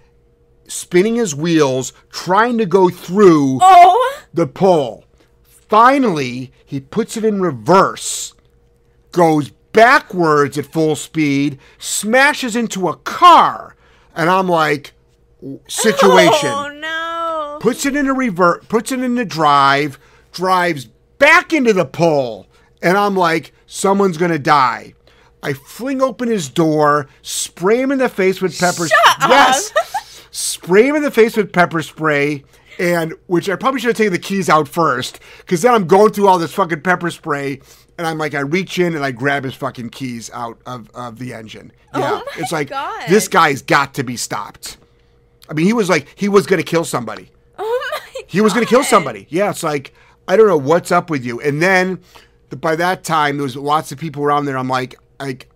spinning 0.67 1.15
his 1.15 1.35
wheels, 1.35 1.93
trying 2.09 2.57
to 2.57 2.65
go 2.65 2.89
through 2.89 3.59
Oh, 3.61 4.17
the 4.33 4.47
pole. 4.47 5.05
Finally, 5.43 6.51
he 6.65 6.79
puts 6.79 7.17
it 7.17 7.25
in 7.25 7.41
reverse, 7.41 8.33
goes 9.11 9.49
backwards 9.73 10.57
at 10.57 10.65
full 10.65 10.95
speed, 10.95 11.59
smashes 11.77 12.55
into 12.55 12.87
a 12.87 12.95
car, 12.97 13.75
and 14.15 14.29
I'm 14.29 14.47
like, 14.47 14.93
situation. 15.67 16.49
oh 16.49 16.69
no! 16.69 17.57
Puts 17.59 17.85
it 17.85 17.95
in 17.95 18.07
a 18.07 18.13
revert, 18.13 18.67
puts 18.69 18.91
it 18.91 19.01
in 19.01 19.15
the 19.15 19.25
drive, 19.25 19.99
drives 20.35 20.85
back 21.17 21.53
into 21.53 21.73
the 21.73 21.85
pole, 21.85 22.45
and 22.83 22.97
I'm 22.97 23.15
like, 23.15 23.53
someone's 23.65 24.17
gonna 24.17 24.37
die. 24.37 24.93
I 25.41 25.53
fling 25.53 26.01
open 26.01 26.27
his 26.27 26.49
door, 26.49 27.07
spray 27.23 27.81
him 27.81 27.91
in 27.91 27.97
the 27.99 28.09
face 28.09 28.41
with 28.41 28.57
pepper. 28.59 28.87
Shut 28.87 29.17
yes, 29.29 29.73
spray 30.31 30.87
him 30.87 30.95
in 30.95 31.01
the 31.01 31.11
face 31.11 31.35
with 31.37 31.51
pepper 31.53 31.81
spray, 31.81 32.43
and 32.77 33.13
which 33.27 33.49
I 33.49 33.55
probably 33.55 33.79
should 33.79 33.89
have 33.89 33.97
taken 33.97 34.13
the 34.13 34.19
keys 34.19 34.49
out 34.49 34.67
first, 34.67 35.19
because 35.39 35.61
then 35.61 35.73
I'm 35.73 35.87
going 35.87 36.11
through 36.11 36.27
all 36.27 36.37
this 36.37 36.53
fucking 36.53 36.81
pepper 36.81 37.09
spray, 37.09 37.61
and 37.97 38.05
I'm 38.05 38.17
like, 38.17 38.33
I 38.35 38.41
reach 38.41 38.77
in 38.77 38.95
and 38.95 39.05
I 39.05 39.11
grab 39.11 39.43
his 39.45 39.53
fucking 39.55 39.89
keys 39.91 40.29
out 40.33 40.59
of, 40.65 40.89
of 40.93 41.17
the 41.17 41.33
engine. 41.33 41.71
Oh 41.93 41.99
yeah, 41.99 42.11
Oh 42.11 42.17
my 42.25 42.41
it's 42.41 42.51
like 42.51 42.69
God. 42.69 43.07
this 43.07 43.27
guy's 43.29 43.61
got 43.61 43.93
to 43.93 44.03
be 44.03 44.17
stopped. 44.17 44.77
I 45.49 45.53
mean, 45.53 45.65
he 45.65 45.73
was 45.73 45.89
like 45.89 46.07
he 46.15 46.27
was 46.27 46.45
gonna 46.45 46.63
kill 46.63 46.83
somebody. 46.83 47.31
Oh 47.57 47.89
my! 47.93 47.99
He 48.27 48.41
was 48.41 48.53
going 48.53 48.65
to 48.65 48.69
kill 48.69 48.83
somebody. 48.83 49.27
Yeah, 49.29 49.49
it's 49.51 49.63
like 49.63 49.93
I 50.27 50.35
don't 50.37 50.47
know 50.47 50.57
what's 50.57 50.91
up 50.91 51.09
with 51.09 51.23
you. 51.25 51.39
And 51.41 51.61
then 51.61 51.99
the, 52.49 52.55
by 52.55 52.75
that 52.75 53.03
time, 53.03 53.37
there 53.37 53.43
was 53.43 53.55
lots 53.55 53.91
of 53.91 53.97
people 53.99 54.23
around 54.23 54.45
there. 54.45 54.57
I'm 54.57 54.67
like, 54.67 54.95
like 55.19 55.49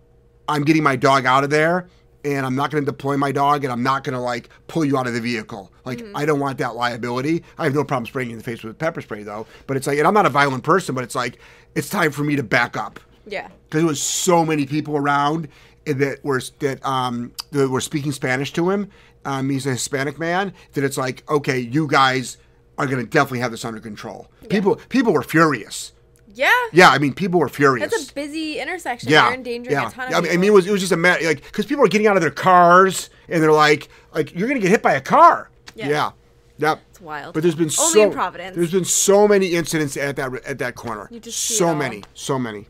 I'm 0.48 0.62
getting 0.64 0.82
my 0.82 0.96
dog 0.96 1.26
out 1.26 1.44
of 1.44 1.50
there, 1.50 1.88
and 2.24 2.44
I'm 2.44 2.54
not 2.56 2.70
going 2.70 2.84
to 2.84 2.90
deploy 2.90 3.16
my 3.16 3.32
dog, 3.32 3.64
and 3.64 3.72
I'm 3.72 3.82
not 3.82 4.04
going 4.04 4.14
to 4.14 4.20
like 4.20 4.48
pull 4.68 4.84
you 4.84 4.96
out 4.98 5.06
of 5.06 5.14
the 5.14 5.20
vehicle. 5.20 5.72
Like 5.84 5.98
Mm-hmm. 5.98 6.16
I 6.16 6.24
don't 6.24 6.38
want 6.40 6.58
that 6.58 6.76
liability. 6.76 7.42
I 7.58 7.64
have 7.64 7.74
no 7.74 7.84
problem 7.84 8.06
spraying 8.06 8.30
you 8.30 8.34
in 8.34 8.38
the 8.38 8.44
face 8.44 8.62
with 8.62 8.78
pepper 8.78 9.00
spray 9.00 9.22
though. 9.22 9.46
But 9.66 9.76
it's 9.76 9.86
like, 9.86 9.98
and 9.98 10.06
I'm 10.06 10.14
not 10.14 10.26
a 10.26 10.30
violent 10.30 10.62
person, 10.64 10.94
but 10.94 11.04
it's 11.04 11.14
like 11.14 11.38
it's 11.74 11.88
time 11.88 12.12
for 12.12 12.22
me 12.24 12.36
to 12.36 12.42
back 12.42 12.76
up 12.76 13.00
Yeah. 13.26 13.48
because 13.68 13.80
there 13.80 13.86
was 13.86 14.00
so 14.02 14.44
many 14.44 14.66
people 14.66 14.96
around 14.96 15.48
that 15.86 16.24
were 16.24 16.40
that 16.60 16.84
um 16.86 17.32
that 17.52 17.68
were 17.68 17.80
speaking 17.80 18.12
Spanish 18.12 18.52
to 18.52 18.70
him. 18.70 18.88
Um, 19.24 19.50
he's 19.50 19.66
a 19.66 19.70
Hispanic 19.70 20.18
man. 20.18 20.52
That 20.74 20.84
it's 20.84 20.96
like, 20.96 21.28
okay, 21.30 21.58
you 21.58 21.86
guys 21.86 22.36
are 22.84 22.86
gonna 22.86 23.04
definitely 23.04 23.40
have 23.40 23.50
this 23.50 23.64
under 23.64 23.80
control. 23.80 24.28
People 24.48 24.76
people 24.88 25.12
were 25.12 25.22
furious. 25.22 25.92
Yeah. 26.32 26.52
Yeah, 26.72 26.90
I 26.90 26.98
mean, 26.98 27.12
people 27.12 27.40
were 27.40 27.48
furious. 27.48 27.90
That's 27.90 28.10
a 28.10 28.14
busy 28.14 28.58
intersection. 28.60 29.10
yeah, 29.10 29.26
You're 29.26 29.34
endangering 29.34 29.76
yeah. 29.76 29.88
a 29.88 29.90
ton 29.90 30.06
of 30.06 30.10
Yeah, 30.12 30.18
I 30.18 30.20
mean, 30.20 30.32
I 30.32 30.36
mean, 30.36 30.48
it 30.50 30.52
was 30.52 30.66
it 30.66 30.70
was 30.70 30.80
just 30.80 30.92
a 30.92 30.96
matter 30.96 31.24
like 31.24 31.42
because 31.42 31.66
people 31.66 31.84
are 31.84 31.88
getting 31.88 32.06
out 32.06 32.16
of 32.16 32.22
their 32.22 32.30
cars 32.30 33.10
and 33.28 33.42
they're 33.42 33.52
like, 33.52 33.88
like 34.14 34.34
you're 34.34 34.48
gonna 34.48 34.60
get 34.60 34.70
hit 34.70 34.82
by 34.82 34.94
a 34.94 35.00
car. 35.00 35.50
Yeah. 35.74 35.88
Yeah. 35.88 36.10
Yep. 36.58 36.80
It's 36.90 37.00
wild. 37.00 37.34
But 37.34 37.42
there's 37.42 37.54
been 37.54 37.70
Only 37.78 37.92
so 37.92 38.02
in 38.02 38.12
Providence. 38.12 38.54
there's 38.54 38.72
been 38.72 38.84
so 38.84 39.26
many 39.26 39.48
incidents 39.48 39.96
at 39.96 40.16
that 40.16 40.32
at 40.44 40.58
that 40.58 40.74
corner. 40.74 41.08
You 41.10 41.20
just 41.20 41.38
so 41.38 41.74
many, 41.74 42.04
so 42.14 42.38
many. 42.38 42.66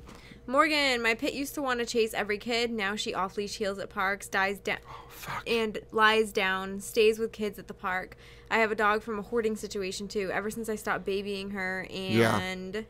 Morgan, 0.47 1.01
my 1.01 1.15
pit 1.15 1.33
used 1.35 1.55
to 1.55 1.63
want 1.63 1.79
to 1.79 1.87
chase 1.87 2.13
every 2.13 2.39
kid. 2.39 2.73
Now 2.73 2.97
she 2.97 3.15
off 3.15 3.37
leash 3.37 3.57
heels 3.57 3.79
at 3.79 3.89
parks, 3.89 4.29
dies 4.29 4.59
down, 4.59 4.79
oh, 4.89 5.05
Fuck. 5.09 5.45
and 5.47 5.79
lies 5.93 6.33
down, 6.33 6.81
stays 6.81 7.19
with 7.21 7.31
kids 7.31 7.59
at 7.59 7.69
the 7.69 7.75
park. 7.75 8.17
I 8.51 8.59
have 8.59 8.73
a 8.73 8.75
dog 8.75 9.03
from 9.03 9.19
a 9.19 9.23
hoarding 9.23 9.57
situation 9.57 10.09
too. 10.09 10.31
Ever 10.33 10.51
since 10.51 10.69
I 10.69 10.75
stopped 10.77 11.05
babying 11.05 11.51
her, 11.51 11.87
Yeah. 11.91 12.39
and 12.41 12.85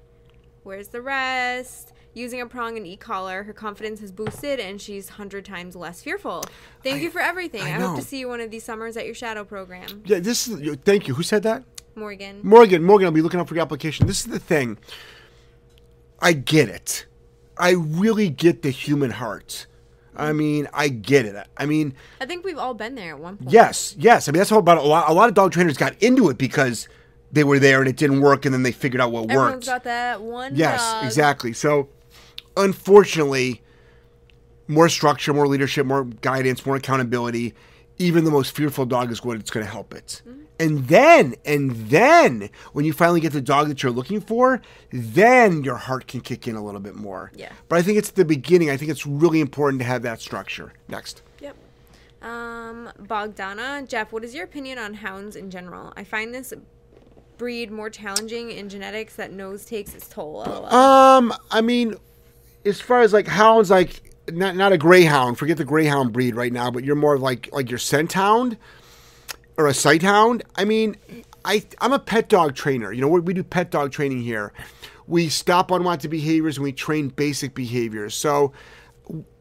where's 0.62 0.88
the 0.88 1.02
rest? 1.02 1.92
Using 2.12 2.40
a 2.40 2.46
prong 2.46 2.76
and 2.76 2.84
e-collar, 2.86 3.44
her 3.44 3.52
confidence 3.52 4.00
has 4.00 4.10
boosted, 4.10 4.58
and 4.58 4.80
she's 4.80 5.10
hundred 5.10 5.44
times 5.44 5.76
less 5.76 6.02
fearful. 6.02 6.44
Thank 6.82 6.96
I- 6.96 7.00
you 7.02 7.10
for 7.10 7.20
everything. 7.20 7.62
I 7.62 7.68
I, 7.76 7.80
hope 7.80 7.96
to 7.98 8.04
see 8.04 8.18
you 8.18 8.28
one 8.28 8.40
of 8.40 8.50
these 8.50 8.64
summers 8.64 8.96
at 8.96 9.04
your 9.06 9.14
shadow 9.14 9.44
program. 9.44 10.02
Yeah, 10.06 10.18
this 10.18 10.48
is. 10.48 10.76
Thank 10.84 11.06
you. 11.06 11.14
Who 11.14 11.22
said 11.22 11.42
that? 11.44 11.62
Morgan. 11.94 12.40
Morgan, 12.42 12.82
Morgan, 12.82 13.06
I'll 13.06 13.12
be 13.12 13.20
looking 13.22 13.38
out 13.38 13.48
for 13.48 13.54
your 13.54 13.62
application. 13.62 14.06
This 14.06 14.20
is 14.20 14.26
the 14.32 14.38
thing. 14.38 14.78
I 16.20 16.32
get 16.32 16.68
it. 16.68 17.06
I 17.56 17.72
really 17.72 18.28
get 18.30 18.62
the 18.62 18.70
human 18.70 19.10
heart. 19.10 19.66
I 20.20 20.32
mean, 20.32 20.68
I 20.72 20.88
get 20.88 21.24
it. 21.26 21.34
I 21.56 21.66
mean, 21.66 21.94
I 22.20 22.26
think 22.26 22.44
we've 22.44 22.58
all 22.58 22.74
been 22.74 22.94
there 22.94 23.10
at 23.14 23.18
one 23.18 23.36
point. 23.38 23.50
yes, 23.50 23.94
yes. 23.98 24.28
I 24.28 24.32
mean, 24.32 24.38
that's 24.38 24.50
how 24.50 24.58
about 24.58 24.78
a 24.78 24.82
lot. 24.82 25.08
A 25.10 25.12
lot 25.12 25.28
of 25.28 25.34
dog 25.34 25.52
trainers 25.52 25.76
got 25.76 26.00
into 26.02 26.28
it 26.28 26.38
because 26.38 26.88
they 27.32 27.44
were 27.44 27.58
there 27.58 27.80
and 27.80 27.88
it 27.88 27.96
didn't 27.96 28.20
work, 28.20 28.44
and 28.44 28.52
then 28.52 28.62
they 28.62 28.72
figured 28.72 29.00
out 29.00 29.12
what 29.12 29.24
Everyone's 29.30 29.52
worked. 29.54 29.66
got 29.66 29.84
that 29.84 30.20
one. 30.22 30.54
Yes, 30.56 30.80
dog. 30.80 31.04
exactly. 31.04 31.52
So, 31.52 31.88
unfortunately, 32.56 33.62
more 34.68 34.88
structure, 34.88 35.32
more 35.32 35.48
leadership, 35.48 35.86
more 35.86 36.04
guidance, 36.04 36.64
more 36.66 36.76
accountability. 36.76 37.54
Even 37.98 38.24
the 38.24 38.30
most 38.30 38.54
fearful 38.56 38.86
dog 38.86 39.10
is 39.10 39.22
what 39.24 39.36
it's 39.38 39.50
going 39.50 39.64
to 39.64 39.70
help 39.70 39.94
it. 39.94 40.22
Mm-hmm. 40.26 40.39
And 40.60 40.88
then, 40.88 41.36
and 41.46 41.70
then, 41.88 42.50
when 42.74 42.84
you 42.84 42.92
finally 42.92 43.20
get 43.20 43.32
the 43.32 43.40
dog 43.40 43.68
that 43.68 43.82
you're 43.82 43.90
looking 43.90 44.20
for, 44.20 44.60
then 44.92 45.64
your 45.64 45.76
heart 45.76 46.06
can 46.06 46.20
kick 46.20 46.46
in 46.46 46.54
a 46.54 46.62
little 46.62 46.82
bit 46.82 46.94
more. 46.94 47.32
Yeah. 47.34 47.50
But 47.70 47.78
I 47.78 47.82
think 47.82 47.96
it's 47.96 48.10
the 48.10 48.26
beginning. 48.26 48.68
I 48.68 48.76
think 48.76 48.90
it's 48.90 49.06
really 49.06 49.40
important 49.40 49.80
to 49.80 49.86
have 49.86 50.02
that 50.02 50.20
structure. 50.20 50.74
Next. 50.86 51.22
Yep. 51.40 51.56
Um, 52.20 52.92
Bogdana, 53.00 53.88
Jeff, 53.88 54.12
what 54.12 54.22
is 54.22 54.34
your 54.34 54.44
opinion 54.44 54.76
on 54.78 54.92
hounds 54.92 55.34
in 55.34 55.50
general? 55.50 55.94
I 55.96 56.04
find 56.04 56.34
this 56.34 56.52
breed 57.38 57.70
more 57.70 57.88
challenging 57.88 58.50
in 58.50 58.68
genetics 58.68 59.16
that 59.16 59.32
nose 59.32 59.64
takes 59.64 59.94
its 59.94 60.08
toll. 60.08 60.44
LOL. 60.46 60.66
Um, 60.66 61.32
I 61.50 61.62
mean, 61.62 61.94
as 62.66 62.82
far 62.82 63.00
as 63.00 63.14
like 63.14 63.26
hounds, 63.26 63.70
like 63.70 64.02
not 64.30 64.56
not 64.56 64.72
a 64.72 64.78
greyhound. 64.78 65.38
Forget 65.38 65.56
the 65.56 65.64
greyhound 65.64 66.12
breed 66.12 66.34
right 66.34 66.52
now, 66.52 66.70
but 66.70 66.84
you're 66.84 66.96
more 66.96 67.18
like 67.18 67.48
like 67.50 67.70
your 67.70 67.78
scent 67.78 68.12
hound 68.12 68.58
or 69.60 69.66
a 69.66 69.74
sight 69.74 70.02
hound. 70.02 70.42
I 70.56 70.64
mean, 70.64 70.96
I 71.44 71.62
I'm 71.80 71.92
a 71.92 71.98
pet 71.98 72.28
dog 72.28 72.54
trainer. 72.54 72.92
You 72.92 73.02
know, 73.02 73.08
we 73.08 73.20
we 73.20 73.34
do 73.34 73.44
pet 73.44 73.70
dog 73.70 73.92
training 73.92 74.22
here. 74.22 74.52
We 75.06 75.28
stop 75.28 75.70
unwanted 75.70 76.10
behaviors 76.10 76.56
and 76.56 76.64
we 76.64 76.72
train 76.72 77.08
basic 77.08 77.54
behaviors. 77.54 78.14
So, 78.14 78.52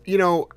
you 0.04 0.18
know, 0.18 0.50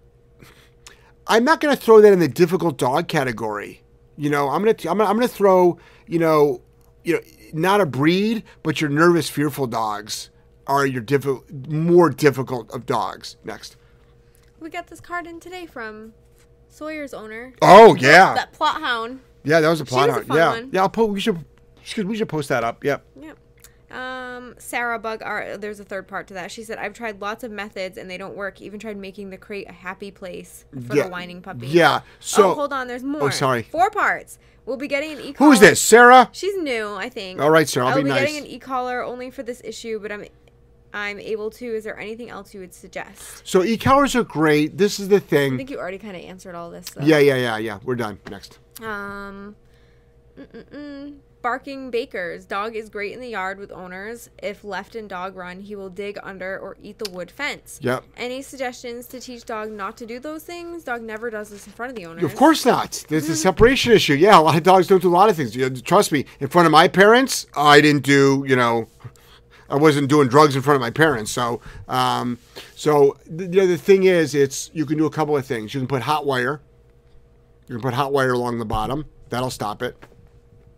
I'm 1.27 1.45
not 1.45 1.61
going 1.61 1.75
to 1.75 1.81
throw 1.81 2.01
that 2.01 2.13
in 2.13 2.19
the 2.19 2.29
difficult 2.29 2.77
dog 2.79 3.09
category. 3.09 3.83
You 4.17 4.31
know, 4.31 4.49
I'm 4.49 4.65
going 4.65 4.75
to 4.75 4.91
I'm 4.91 5.01
I'm 5.01 5.21
to 5.21 5.29
throw, 5.29 5.79
you 6.07 6.19
know, 6.19 6.61
you 7.05 7.15
know, 7.15 7.21
not 7.53 7.81
a 7.81 7.87
breed, 7.87 8.43
but 8.63 8.81
your 8.81 8.91
nervous 8.91 9.29
fearful 9.29 9.69
dogs 9.69 10.31
are 10.67 10.87
your 10.87 11.03
diffi- 11.03 11.69
more 11.69 12.11
difficult 12.11 12.71
of 12.73 12.87
dogs. 12.87 13.37
Next. 13.45 13.77
we 14.59 14.71
got 14.71 14.89
this 14.89 15.01
card 15.01 15.27
in 15.27 15.39
today 15.39 15.67
from 15.67 16.15
Sawyer's 16.69 17.15
owner. 17.15 17.53
Oh 17.63 17.95
yeah. 17.95 18.35
That 18.35 18.53
plot 18.53 18.81
hound. 18.81 19.21
Yeah, 19.45 19.61
that 19.61 19.69
was 19.69 19.81
a 19.81 19.85
plot 19.85 20.09
was 20.09 20.29
a 20.29 20.35
Yeah. 20.35 20.49
one. 20.51 20.69
Yeah, 20.73 20.83
I'll 20.83 20.89
po- 20.89 21.07
we 21.07 21.21
should 21.21 21.45
should- 21.83 22.07
we 22.09 22.17
should 22.17 22.29
post 22.29 22.49
that 22.49 22.63
up. 22.63 22.85
Yep. 22.85 23.05
Yep. 23.21 23.39
Um, 23.91 24.55
Sarah 24.59 24.99
Bug 24.99 25.21
Art. 25.23 25.61
There's 25.61 25.79
a 25.81 25.85
third 25.85 26.09
part 26.09 26.27
to 26.29 26.35
that. 26.35 26.51
She 26.51 26.63
said, 26.63 26.79
"I've 26.79 26.95
tried 26.95 27.21
lots 27.21 27.45
of 27.45 27.51
methods 27.51 27.99
and 27.99 28.09
they 28.11 28.17
don't 28.17 28.35
work. 28.37 28.61
Even 28.63 28.79
tried 28.79 28.97
making 28.97 29.31
the 29.31 29.37
crate 29.37 29.69
a 29.69 29.73
happy 29.73 30.11
place 30.11 30.65
for 30.87 30.97
Yeah. 30.97 31.05
the 31.05 31.09
whining 31.11 31.43
puppy." 31.43 31.67
Yeah. 31.67 32.01
So 32.21 32.53
oh, 32.53 32.55
hold 32.55 32.73
on. 32.73 32.89
There's 32.89 33.03
more. 33.05 33.25
Oh, 33.25 33.31
sorry. 33.31 33.63
Four 33.65 33.91
parts. 33.91 34.39
We'll 34.65 34.77
be 34.77 34.87
getting 34.89 35.13
an 35.13 35.21
e. 35.21 35.35
who's 35.37 35.59
this? 35.61 35.81
Sarah? 35.81 36.29
She's 36.33 36.57
new, 36.57 36.95
I 36.95 37.09
think. 37.09 37.41
All 37.41 37.51
right, 37.51 37.69
Sarah, 37.69 37.87
I'll 37.87 37.93
I 37.93 37.97
will 37.97 38.03
be 38.05 38.11
be 38.11 38.11
nice. 38.11 38.21
getting 38.21 38.39
an 38.39 38.47
e-collar 38.47 39.03
only 39.03 39.29
for 39.31 39.43
this 39.43 39.61
issue, 39.65 39.99
but 40.01 40.13
I'm 40.13 40.25
I'm 40.95 41.19
able 41.19 41.51
to. 41.51 41.67
Is 41.75 41.85
there 41.85 41.99
anything 41.99 42.31
else 42.31 42.55
you 42.55 42.61
would 42.61 42.73
suggest? 42.73 43.43
So 43.45 43.65
e-collars 43.65 44.15
are 44.15 44.23
great. 44.25 44.79
This 44.79 45.01
is 45.01 45.09
the 45.09 45.21
thing. 45.21 45.55
I 45.55 45.57
think 45.57 45.71
you 45.71 45.79
already 45.79 45.99
kind 45.99 46.17
of 46.17 46.23
answered 46.23 46.55
all 46.55 46.71
this. 46.71 46.87
Though. 46.91 47.05
Yeah, 47.05 47.19
yeah, 47.19 47.35
yeah, 47.37 47.57
yeah. 47.59 47.79
We're 47.83 47.97
done. 47.97 48.21
Next. 48.31 48.59
Um. 48.81 49.57
Mm-mm-mm. 50.39 51.17
Barking 51.43 51.91
Bakers. 51.91 52.47
Dog 52.47 52.77
is 52.77 52.89
great 52.89 53.13
in 53.13 53.21
the 53.21 53.29
yard 53.29 53.59
with 53.59 53.73
owners. 53.73 54.31
If 54.41 54.63
left 54.63 54.95
in 54.95 55.09
dog 55.09 55.35
run, 55.35 55.59
he 55.59 55.75
will 55.75 55.91
dig 55.91 56.17
under 56.23 56.57
or 56.57 56.77
eat 56.81 56.99
the 57.01 57.11
wood 57.11 57.33
fence. 57.33 57.81
Yep. 57.83 58.05
Any 58.17 58.43
suggestions 58.43 59.09
to 59.09 59.21
teach 59.21 59.45
dog 59.45 59.73
not 59.73 59.97
to 59.97 60.07
do 60.07 60.21
those 60.21 60.45
things? 60.45 60.85
Dog 60.85 61.03
never 61.03 61.31
does 61.31 61.51
this 61.51 61.67
in 61.67 61.73
front 61.73 61.91
of 61.91 61.97
the 61.97 62.07
owners. 62.07 62.23
Of 62.23 62.37
course 62.37 62.65
not. 62.65 63.05
There's 63.09 63.29
a 63.29 63.35
separation 63.35 63.93
issue. 63.93 64.15
Yeah, 64.15 64.39
a 64.39 64.41
lot 64.41 64.57
of 64.57 64.63
dogs 64.63 64.87
don't 64.87 65.03
do 65.03 65.09
a 65.09 65.11
lot 65.11 65.29
of 65.29 65.37
things. 65.37 65.57
You- 65.57 65.69
Trust 65.69 66.13
me. 66.13 66.27
In 66.39 66.47
front 66.47 66.67
of 66.67 66.73
my 66.73 66.87
parents, 66.87 67.47
I 67.57 67.81
didn't 67.81 68.05
do. 68.05 68.45
You 68.47 68.55
know, 68.55 68.87
I 69.69 69.75
wasn't 69.77 70.09
doing 70.09 70.29
drugs 70.29 70.55
in 70.55 70.63
front 70.63 70.77
of 70.77 70.81
my 70.81 70.91
parents. 70.91 71.33
So, 71.33 71.61
um, 71.89 72.39
so 72.77 73.17
the, 73.27 73.45
you 73.47 73.61
know, 73.63 73.67
the 73.67 73.77
thing 73.79 74.05
is, 74.05 74.35
it's 74.37 74.71
you 74.75 74.87
can 74.87 74.97
do 74.97 75.07
a 75.07 75.11
couple 75.11 75.37
of 75.37 75.45
things. 75.45 75.75
You 75.75 75.81
can 75.81 75.89
put 75.89 76.03
hot 76.03 76.25
wire. 76.25 76.61
You 77.69 77.77
can 77.77 77.83
put 77.83 77.95
hot 77.95 78.13
wire 78.13 78.33
along 78.33 78.59
the 78.59 78.65
bottom. 78.65 79.07
That'll 79.29 79.51
stop 79.51 79.83
it. 79.83 79.97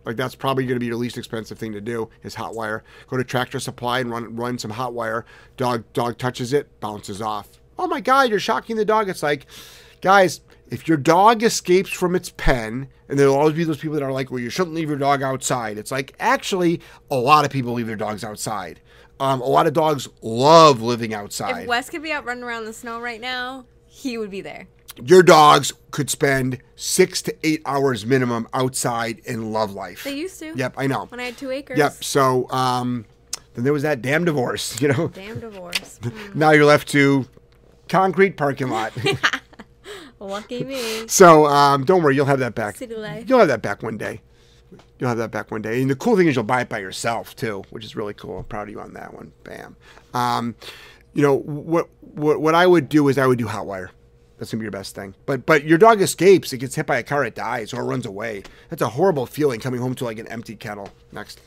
Like 0.05 0.15
that's 0.15 0.35
probably 0.35 0.65
going 0.65 0.75
to 0.75 0.79
be 0.79 0.85
your 0.85 0.95
least 0.95 1.17
expensive 1.17 1.57
thing 1.57 1.73
to 1.73 1.81
do 1.81 2.09
is 2.23 2.35
hot 2.35 2.55
wire. 2.55 2.83
Go 3.07 3.17
to 3.17 3.23
Tractor 3.23 3.59
Supply 3.59 3.99
and 3.99 4.11
run 4.11 4.35
run 4.35 4.59
some 4.59 4.71
hot 4.71 4.93
wire. 4.93 5.25
Dog 5.57 5.83
dog 5.93 6.17
touches 6.17 6.53
it, 6.53 6.79
bounces 6.79 7.21
off. 7.21 7.49
Oh 7.77 7.87
my 7.87 8.01
God, 8.01 8.29
you're 8.29 8.39
shocking 8.39 8.75
the 8.75 8.85
dog. 8.85 9.09
It's 9.09 9.23
like, 9.23 9.47
guys, 10.01 10.41
if 10.69 10.87
your 10.87 10.97
dog 10.97 11.43
escapes 11.43 11.89
from 11.89 12.15
its 12.15 12.29
pen, 12.37 12.87
and 13.09 13.19
there'll 13.19 13.35
always 13.35 13.55
be 13.55 13.63
those 13.63 13.77
people 13.77 13.95
that 13.95 14.03
are 14.03 14.11
like, 14.11 14.31
well, 14.31 14.39
you 14.39 14.49
shouldn't 14.49 14.75
leave 14.75 14.89
your 14.89 14.97
dog 14.97 15.21
outside. 15.23 15.77
It's 15.77 15.91
like 15.91 16.15
actually, 16.19 16.81
a 17.09 17.15
lot 17.15 17.43
of 17.43 17.51
people 17.51 17.73
leave 17.73 17.87
their 17.87 17.95
dogs 17.95 18.23
outside. 18.23 18.79
Um, 19.19 19.41
a 19.41 19.45
lot 19.45 19.65
of 19.65 19.73
dogs 19.73 20.07
love 20.21 20.81
living 20.81 21.13
outside. 21.13 21.63
If 21.63 21.67
Wes 21.67 21.89
could 21.89 22.03
be 22.03 22.11
out 22.11 22.25
running 22.25 22.43
around 22.43 22.61
in 22.61 22.65
the 22.65 22.73
snow 22.73 22.99
right 22.99 23.21
now, 23.21 23.65
he 23.85 24.17
would 24.17 24.29
be 24.29 24.41
there. 24.41 24.67
Your 25.03 25.23
dogs 25.23 25.73
could 25.91 26.09
spend 26.09 26.59
six 26.75 27.21
to 27.23 27.35
eight 27.43 27.61
hours 27.65 28.05
minimum 28.05 28.47
outside 28.53 29.19
in 29.25 29.51
love 29.51 29.73
life. 29.73 30.03
They 30.03 30.15
used 30.15 30.39
to. 30.39 30.53
Yep, 30.55 30.75
I 30.77 30.87
know. 30.87 31.05
When 31.05 31.19
I 31.19 31.23
had 31.25 31.37
two 31.37 31.51
acres. 31.51 31.77
Yep. 31.77 32.03
So 32.03 32.49
um, 32.51 33.05
then 33.53 33.63
there 33.63 33.73
was 33.73 33.83
that 33.83 34.01
damn 34.01 34.25
divorce. 34.25 34.79
You 34.85 34.89
know. 34.89 35.07
Damn 35.09 35.39
divorce. 35.39 35.99
Mm. 36.01 36.35
Now 36.35 36.51
you're 36.51 36.65
left 36.65 36.89
to 36.89 37.25
concrete 37.89 38.37
parking 38.37 38.69
lot. 38.69 38.93
Lucky 40.19 40.63
me. 40.63 41.07
so 41.07 41.45
um, 41.45 41.85
don't 41.85 42.01
worry, 42.01 42.15
you'll 42.15 42.25
have 42.25 42.39
that 42.39 42.55
back. 42.55 42.77
City 42.77 42.95
life. 42.95 43.29
You'll 43.29 43.39
have 43.39 43.47
that 43.49 43.61
back 43.61 43.83
one 43.83 43.97
day. 43.97 44.21
You'll 44.97 45.09
have 45.09 45.17
that 45.17 45.31
back 45.31 45.51
one 45.51 45.61
day. 45.61 45.81
And 45.81 45.89
the 45.89 45.95
cool 45.95 46.15
thing 46.17 46.27
is 46.27 46.35
you'll 46.35 46.45
buy 46.45 46.61
it 46.61 46.69
by 46.69 46.79
yourself 46.79 47.35
too, 47.35 47.63
which 47.69 47.83
is 47.85 47.95
really 47.95 48.13
cool. 48.13 48.39
I'm 48.39 48.43
proud 48.45 48.67
of 48.67 48.69
you 48.69 48.79
on 48.79 48.93
that 48.93 49.13
one. 49.13 49.31
Bam. 49.43 49.75
Um, 50.13 50.55
you 51.13 51.21
know 51.21 51.35
what, 51.35 51.89
what? 52.01 52.41
What 52.41 52.55
I 52.55 52.65
would 52.65 52.89
do 52.89 53.07
is 53.07 53.17
I 53.17 53.27
would 53.27 53.37
do 53.37 53.47
hot 53.47 53.65
wire. 53.65 53.91
That's 54.37 54.51
gonna 54.51 54.59
be 54.59 54.65
your 54.65 54.71
best 54.71 54.95
thing. 54.95 55.15
But 55.25 55.45
but 55.45 55.63
your 55.63 55.77
dog 55.77 56.01
escapes. 56.01 56.51
It 56.51 56.57
gets 56.57 56.75
hit 56.75 56.85
by 56.85 56.97
a 56.97 57.03
car. 57.03 57.23
It 57.25 57.35
dies 57.35 57.73
or 57.73 57.81
it 57.81 57.85
runs 57.85 58.05
away. 58.05 58.43
That's 58.69 58.81
a 58.81 58.89
horrible 58.89 59.25
feeling 59.25 59.59
coming 59.59 59.79
home 59.79 59.95
to 59.95 60.05
like 60.05 60.19
an 60.19 60.27
empty 60.27 60.55
kettle. 60.55 60.89
Next. 61.11 61.39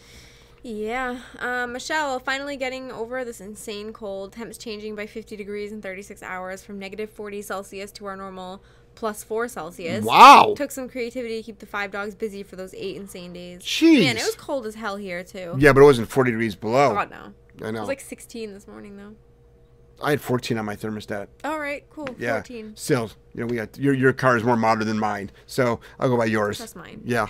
Yeah. 0.62 1.20
Um, 1.38 1.72
Michelle, 1.72 2.18
finally 2.18 2.56
getting 2.56 2.90
over 2.90 3.24
this 3.24 3.40
insane 3.40 3.92
cold. 3.92 4.32
Temps 4.32 4.58
changing 4.58 4.94
by 4.96 5.06
50 5.06 5.36
degrees 5.36 5.72
in 5.72 5.80
36 5.80 6.22
hours 6.22 6.64
from 6.64 6.78
negative 6.78 7.10
40 7.10 7.42
Celsius 7.42 7.92
to 7.92 8.06
our 8.06 8.16
normal 8.16 8.62
plus 8.94 9.22
4 9.22 9.48
Celsius. 9.48 10.04
Wow. 10.04 10.54
Took 10.56 10.70
some 10.70 10.88
creativity 10.88 11.36
to 11.36 11.42
keep 11.42 11.60
the 11.60 11.66
five 11.66 11.90
dogs 11.90 12.14
busy 12.14 12.42
for 12.42 12.56
those 12.56 12.74
eight 12.74 12.96
insane 12.96 13.32
days. 13.32 13.60
Jeez. 13.60 14.00
Man, 14.00 14.16
it 14.16 14.24
was 14.24 14.34
cold 14.34 14.66
as 14.66 14.74
hell 14.74 14.96
here, 14.96 15.22
too. 15.22 15.54
Yeah, 15.58 15.72
but 15.72 15.80
it 15.80 15.84
wasn't 15.84 16.08
40 16.08 16.32
degrees 16.32 16.56
below. 16.56 16.94
God, 16.94 17.10
no. 17.10 17.66
I 17.66 17.70
know. 17.70 17.78
It 17.78 17.82
was 17.82 17.88
like 17.88 18.00
16 18.00 18.52
this 18.52 18.66
morning, 18.66 18.96
though. 18.96 19.14
I 20.02 20.10
had 20.10 20.20
14 20.20 20.58
on 20.58 20.64
my 20.64 20.76
thermostat. 20.76 21.28
All 21.44 21.58
right, 21.58 21.84
cool. 21.90 22.08
Yeah. 22.18 22.34
14. 22.34 22.76
Still, 22.76 23.10
you 23.34 23.40
know, 23.40 23.46
we 23.46 23.56
got 23.56 23.76
your 23.78 23.94
your 23.94 24.12
car 24.12 24.36
is 24.36 24.44
more 24.44 24.56
modern 24.56 24.86
than 24.86 24.98
mine, 24.98 25.30
so 25.46 25.80
I'll 25.98 26.08
go 26.08 26.16
by 26.16 26.26
yours. 26.26 26.58
That's 26.58 26.76
mine. 26.76 27.02
Yeah. 27.04 27.26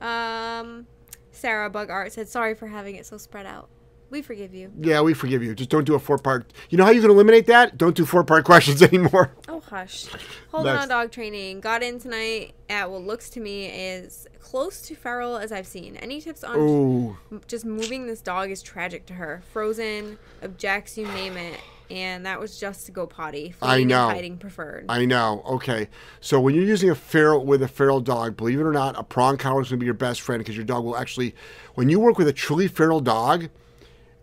Um, 0.00 0.86
Sarah 1.32 1.70
Bug 1.70 1.90
Art 1.90 2.12
said, 2.12 2.28
sorry 2.28 2.54
for 2.54 2.66
having 2.66 2.96
it 2.96 3.06
so 3.06 3.16
spread 3.16 3.46
out. 3.46 3.68
We 4.10 4.22
forgive 4.22 4.52
you. 4.52 4.72
Yeah, 4.80 5.02
we 5.02 5.14
forgive 5.14 5.40
you. 5.42 5.54
Just 5.54 5.70
don't 5.70 5.84
do 5.84 5.94
a 5.94 5.98
four 6.00 6.18
part. 6.18 6.52
You 6.68 6.78
know 6.78 6.84
how 6.84 6.90
you 6.90 7.00
can 7.00 7.10
eliminate 7.10 7.46
that? 7.46 7.78
Don't 7.78 7.94
do 7.94 8.04
four 8.04 8.24
part 8.24 8.44
questions 8.52 8.82
anymore. 8.82 9.32
Oh, 9.46 9.60
hush. 9.60 10.06
Hold 10.50 10.66
on, 10.66 10.88
dog 10.88 11.12
training. 11.12 11.60
Got 11.60 11.84
in 11.84 12.00
tonight 12.00 12.54
at 12.68 12.90
what 12.90 13.02
looks 13.02 13.30
to 13.30 13.40
me 13.40 13.66
is 13.66 14.26
close 14.40 14.82
to 14.82 14.96
feral 14.96 15.36
as 15.36 15.52
I've 15.52 15.66
seen. 15.66 15.96
Any 15.96 16.20
tips 16.20 16.42
on 16.42 16.58
Ooh. 16.58 17.16
just 17.46 17.64
moving 17.64 18.06
this 18.06 18.20
dog 18.20 18.50
is 18.50 18.62
tragic 18.62 19.06
to 19.06 19.14
her. 19.14 19.42
Frozen, 19.52 20.18
objects, 20.42 20.98
you 20.98 21.06
name 21.06 21.36
it. 21.36 21.60
And 21.90 22.24
that 22.24 22.38
was 22.38 22.58
just 22.60 22.86
to 22.86 22.92
go 22.92 23.06
potty. 23.06 23.54
I 23.60 23.82
know. 23.82 24.08
Hiding 24.08 24.38
preferred. 24.38 24.86
I 24.88 25.04
know. 25.04 25.42
Okay. 25.44 25.88
So 26.20 26.40
when 26.40 26.54
you're 26.54 26.64
using 26.64 26.90
a 26.90 26.94
feral 26.94 27.44
with 27.44 27.62
a 27.62 27.68
feral 27.68 28.00
dog, 28.00 28.36
believe 28.36 28.60
it 28.60 28.64
or 28.64 28.72
not, 28.72 28.98
a 28.98 29.02
prong 29.02 29.36
collar 29.36 29.62
is 29.62 29.70
going 29.70 29.78
to 29.78 29.80
be 29.80 29.86
your 29.86 29.94
best 29.94 30.20
friend 30.20 30.38
because 30.38 30.56
your 30.56 30.64
dog 30.64 30.84
will 30.84 30.96
actually, 30.96 31.34
when 31.74 31.88
you 31.88 31.98
work 31.98 32.16
with 32.16 32.28
a 32.28 32.32
truly 32.32 32.68
feral 32.68 33.00
dog, 33.00 33.48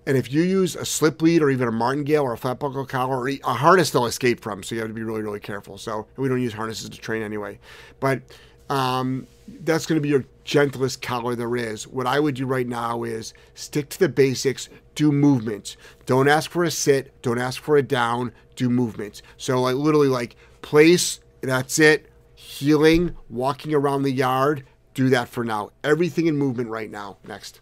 and 0.05 0.15
if 0.15 0.31
you 0.31 0.41
use 0.41 0.77
a 0.77 0.85
slip 0.85 1.21
lead 1.21 1.41
or 1.41 1.49
even 1.49 1.67
a 1.67 1.71
martingale 1.71 2.23
or 2.23 2.31
a 2.31 2.37
flat 2.37 2.59
buckle 2.59 2.85
collar 2.85 3.17
or 3.19 3.27
a 3.27 3.37
harness, 3.41 3.91
they'll 3.91 4.05
escape 4.05 4.39
from. 4.39 4.63
So 4.63 4.73
you 4.73 4.79
have 4.79 4.89
to 4.89 4.93
be 4.93 5.03
really, 5.03 5.21
really 5.21 5.41
careful. 5.41 5.77
So 5.77 6.07
we 6.15 6.29
don't 6.29 6.41
use 6.41 6.53
harnesses 6.53 6.87
to 6.87 6.97
train 6.97 7.21
anyway. 7.21 7.59
But 7.99 8.21
um, 8.69 9.27
that's 9.63 9.85
going 9.85 9.97
to 9.97 10.01
be 10.01 10.09
your 10.09 10.25
gentlest 10.43 11.01
collar 11.01 11.35
there 11.35 11.55
is. 11.55 11.87
What 11.87 12.07
I 12.07 12.19
would 12.19 12.35
do 12.35 12.45
right 12.45 12.67
now 12.67 13.03
is 13.03 13.33
stick 13.53 13.89
to 13.89 13.99
the 13.99 14.09
basics, 14.09 14.69
do 14.95 15.11
movements. 15.11 15.77
Don't 16.05 16.27
ask 16.27 16.49
for 16.49 16.63
a 16.63 16.71
sit, 16.71 17.21
don't 17.21 17.37
ask 17.37 17.61
for 17.61 17.77
a 17.77 17.83
down, 17.83 18.31
do 18.55 18.69
movements. 18.69 19.21
So 19.37 19.61
like 19.61 19.75
literally 19.75 20.07
like 20.07 20.35
place, 20.61 21.19
that's 21.41 21.79
it, 21.79 22.11
heeling, 22.35 23.15
walking 23.29 23.73
around 23.73 24.03
the 24.03 24.11
yard, 24.11 24.65
do 24.93 25.09
that 25.09 25.29
for 25.29 25.43
now. 25.43 25.71
Everything 25.83 26.27
in 26.27 26.37
movement 26.37 26.69
right 26.69 26.89
now. 26.89 27.17
Next. 27.27 27.61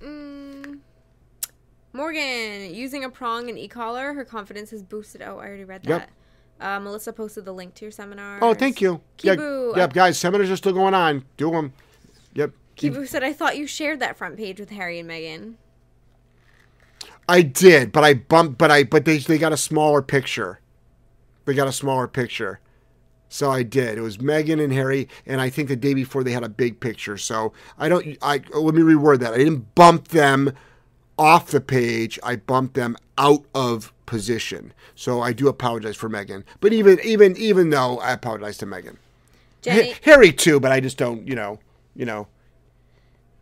Mm. 0.00 0.80
Morgan, 1.92 2.74
using 2.74 3.04
a 3.04 3.10
prong 3.10 3.48
and 3.48 3.58
e-collar, 3.58 4.12
her 4.12 4.24
confidence 4.24 4.70
has 4.70 4.82
boosted. 4.82 5.22
Oh, 5.22 5.38
I 5.38 5.46
already 5.46 5.64
read 5.64 5.86
Yep. 5.86 6.10
Uh, 6.60 6.78
Melissa 6.78 7.12
posted 7.12 7.44
the 7.46 7.52
link 7.52 7.74
to 7.74 7.86
your 7.86 7.92
seminar. 7.92 8.38
Oh, 8.42 8.52
thank 8.52 8.80
you. 8.80 9.00
Kibu, 9.18 9.72
Yeah, 9.72 9.82
yep, 9.82 9.92
guys, 9.94 10.18
seminars 10.18 10.50
are 10.50 10.56
still 10.56 10.74
going 10.74 10.94
on. 10.94 11.24
Do 11.36 11.50
them. 11.50 11.72
Yep. 12.34 12.52
Kibu 12.76 13.08
said, 13.08 13.24
I 13.24 13.32
thought 13.32 13.56
you 13.56 13.66
shared 13.66 14.00
that 14.00 14.16
front 14.16 14.36
page 14.36 14.60
with 14.60 14.70
Harry 14.70 14.98
and 14.98 15.08
Meghan. 15.08 15.54
I 17.28 17.42
did, 17.42 17.92
but 17.92 18.04
I 18.04 18.14
bumped, 18.14 18.58
but 18.58 18.70
I, 18.70 18.84
but 18.84 19.04
they, 19.04 19.18
they 19.18 19.38
got 19.38 19.52
a 19.52 19.56
smaller 19.56 20.02
picture. 20.02 20.60
They 21.44 21.54
got 21.54 21.68
a 21.68 21.72
smaller 21.72 22.08
picture. 22.08 22.60
So 23.28 23.50
I 23.50 23.62
did. 23.62 23.96
It 23.96 24.00
was 24.00 24.18
Meghan 24.18 24.62
and 24.62 24.72
Harry, 24.72 25.08
and 25.24 25.40
I 25.40 25.50
think 25.50 25.68
the 25.68 25.76
day 25.76 25.94
before 25.94 26.24
they 26.24 26.32
had 26.32 26.42
a 26.42 26.48
big 26.48 26.80
picture. 26.80 27.16
So 27.16 27.52
I 27.78 27.88
don't. 27.88 28.18
I 28.20 28.42
let 28.52 28.74
me 28.74 28.82
reword 28.82 29.20
that. 29.20 29.32
I 29.32 29.38
didn't 29.38 29.72
bump 29.76 30.08
them 30.08 30.52
off 31.20 31.48
the 31.50 31.60
page. 31.60 32.18
I 32.24 32.36
bumped 32.36 32.74
them 32.74 32.96
out 33.18 33.44
of 33.54 33.92
position. 34.06 34.72
So 34.96 35.20
I 35.20 35.32
do 35.32 35.46
apologize 35.46 35.94
for 35.96 36.08
Meghan. 36.08 36.42
But 36.60 36.72
even 36.72 36.98
even 37.04 37.36
even 37.36 37.70
though 37.70 37.98
I 38.00 38.12
apologize 38.12 38.56
to 38.58 38.66
Meghan. 38.66 38.96
Jenny, 39.62 39.92
Ha- 39.92 39.98
Harry 40.04 40.32
too. 40.32 40.58
But 40.58 40.72
I 40.72 40.80
just 40.80 40.96
don't. 40.96 41.28
You 41.28 41.34
know. 41.36 41.60
You 41.94 42.06
know. 42.06 42.26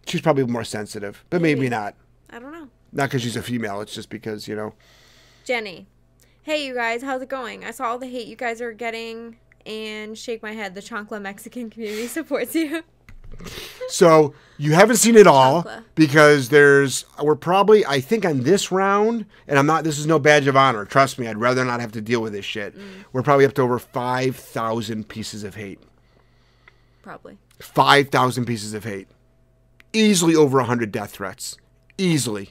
She's 0.07 0.21
probably 0.21 0.45
more 0.45 0.65
sensitive, 0.65 1.25
but 1.31 1.41
maybe 1.43 1.61
Maybe. 1.61 1.71
not. 1.71 1.95
I 2.31 2.39
don't 2.39 2.51
know. 2.53 2.69
Not 2.93 3.11
because 3.11 3.23
she's 3.23 3.37
a 3.37 3.43
female. 3.43 3.81
It's 3.81 3.95
just 3.95 4.09
because 4.11 4.49
you 4.49 4.57
know. 4.57 4.75
Jenny, 5.45 5.87
hey 6.43 6.67
you 6.67 6.75
guys, 6.75 7.03
how's 7.03 7.23
it 7.23 7.29
going? 7.29 7.65
I 7.65 7.71
saw 7.71 7.85
all 7.91 7.99
the 7.99 8.07
hate 8.07 8.27
you 8.27 8.37
guys 8.37 8.61
are 8.61 8.73
getting 8.73 9.37
and 9.65 10.17
shake 10.19 10.43
my 10.43 10.53
head. 10.53 10.75
The 10.75 10.81
Chancla 10.81 11.21
Mexican 11.23 11.71
community 11.71 12.07
supports 12.19 12.55
you. 12.55 12.83
So 13.89 14.35
you 14.59 14.73
haven't 14.73 14.97
seen 14.97 15.17
it 15.17 15.27
all 15.27 15.63
Chocolate. 15.63 15.85
because 15.95 16.49
there's 16.49 17.05
we're 17.23 17.37
probably 17.37 17.87
I 17.87 18.01
think 18.01 18.25
on 18.27 18.41
this 18.41 18.71
round, 18.73 19.25
and 19.47 19.59
I'm 19.59 19.67
not. 19.67 19.85
This 19.85 19.99
is 19.99 20.07
no 20.07 20.19
badge 20.19 20.47
of 20.47 20.57
honor. 20.57 20.85
Trust 20.85 21.19
me, 21.19 21.27
I'd 21.27 21.39
rather 21.39 21.65
not 21.65 21.81
have 21.81 21.93
to 21.93 22.01
deal 22.01 22.21
with 22.21 22.33
this 22.33 22.45
shit. 22.45 22.77
Mm. 22.77 23.05
We're 23.13 23.23
probably 23.23 23.45
up 23.47 23.55
to 23.55 23.63
over 23.63 23.79
five 23.79 24.37
thousand 24.37 25.09
pieces 25.09 25.45
of 25.45 25.55
hate. 25.55 25.81
Probably. 27.03 27.39
Five 27.61 28.09
thousand 28.09 28.47
pieces 28.47 28.75
of 28.75 28.85
hate. 28.85 29.09
Easily 29.93 30.35
over 30.35 30.61
hundred 30.61 30.93
death 30.93 31.13
threats. 31.13 31.57
Easily. 31.97 32.51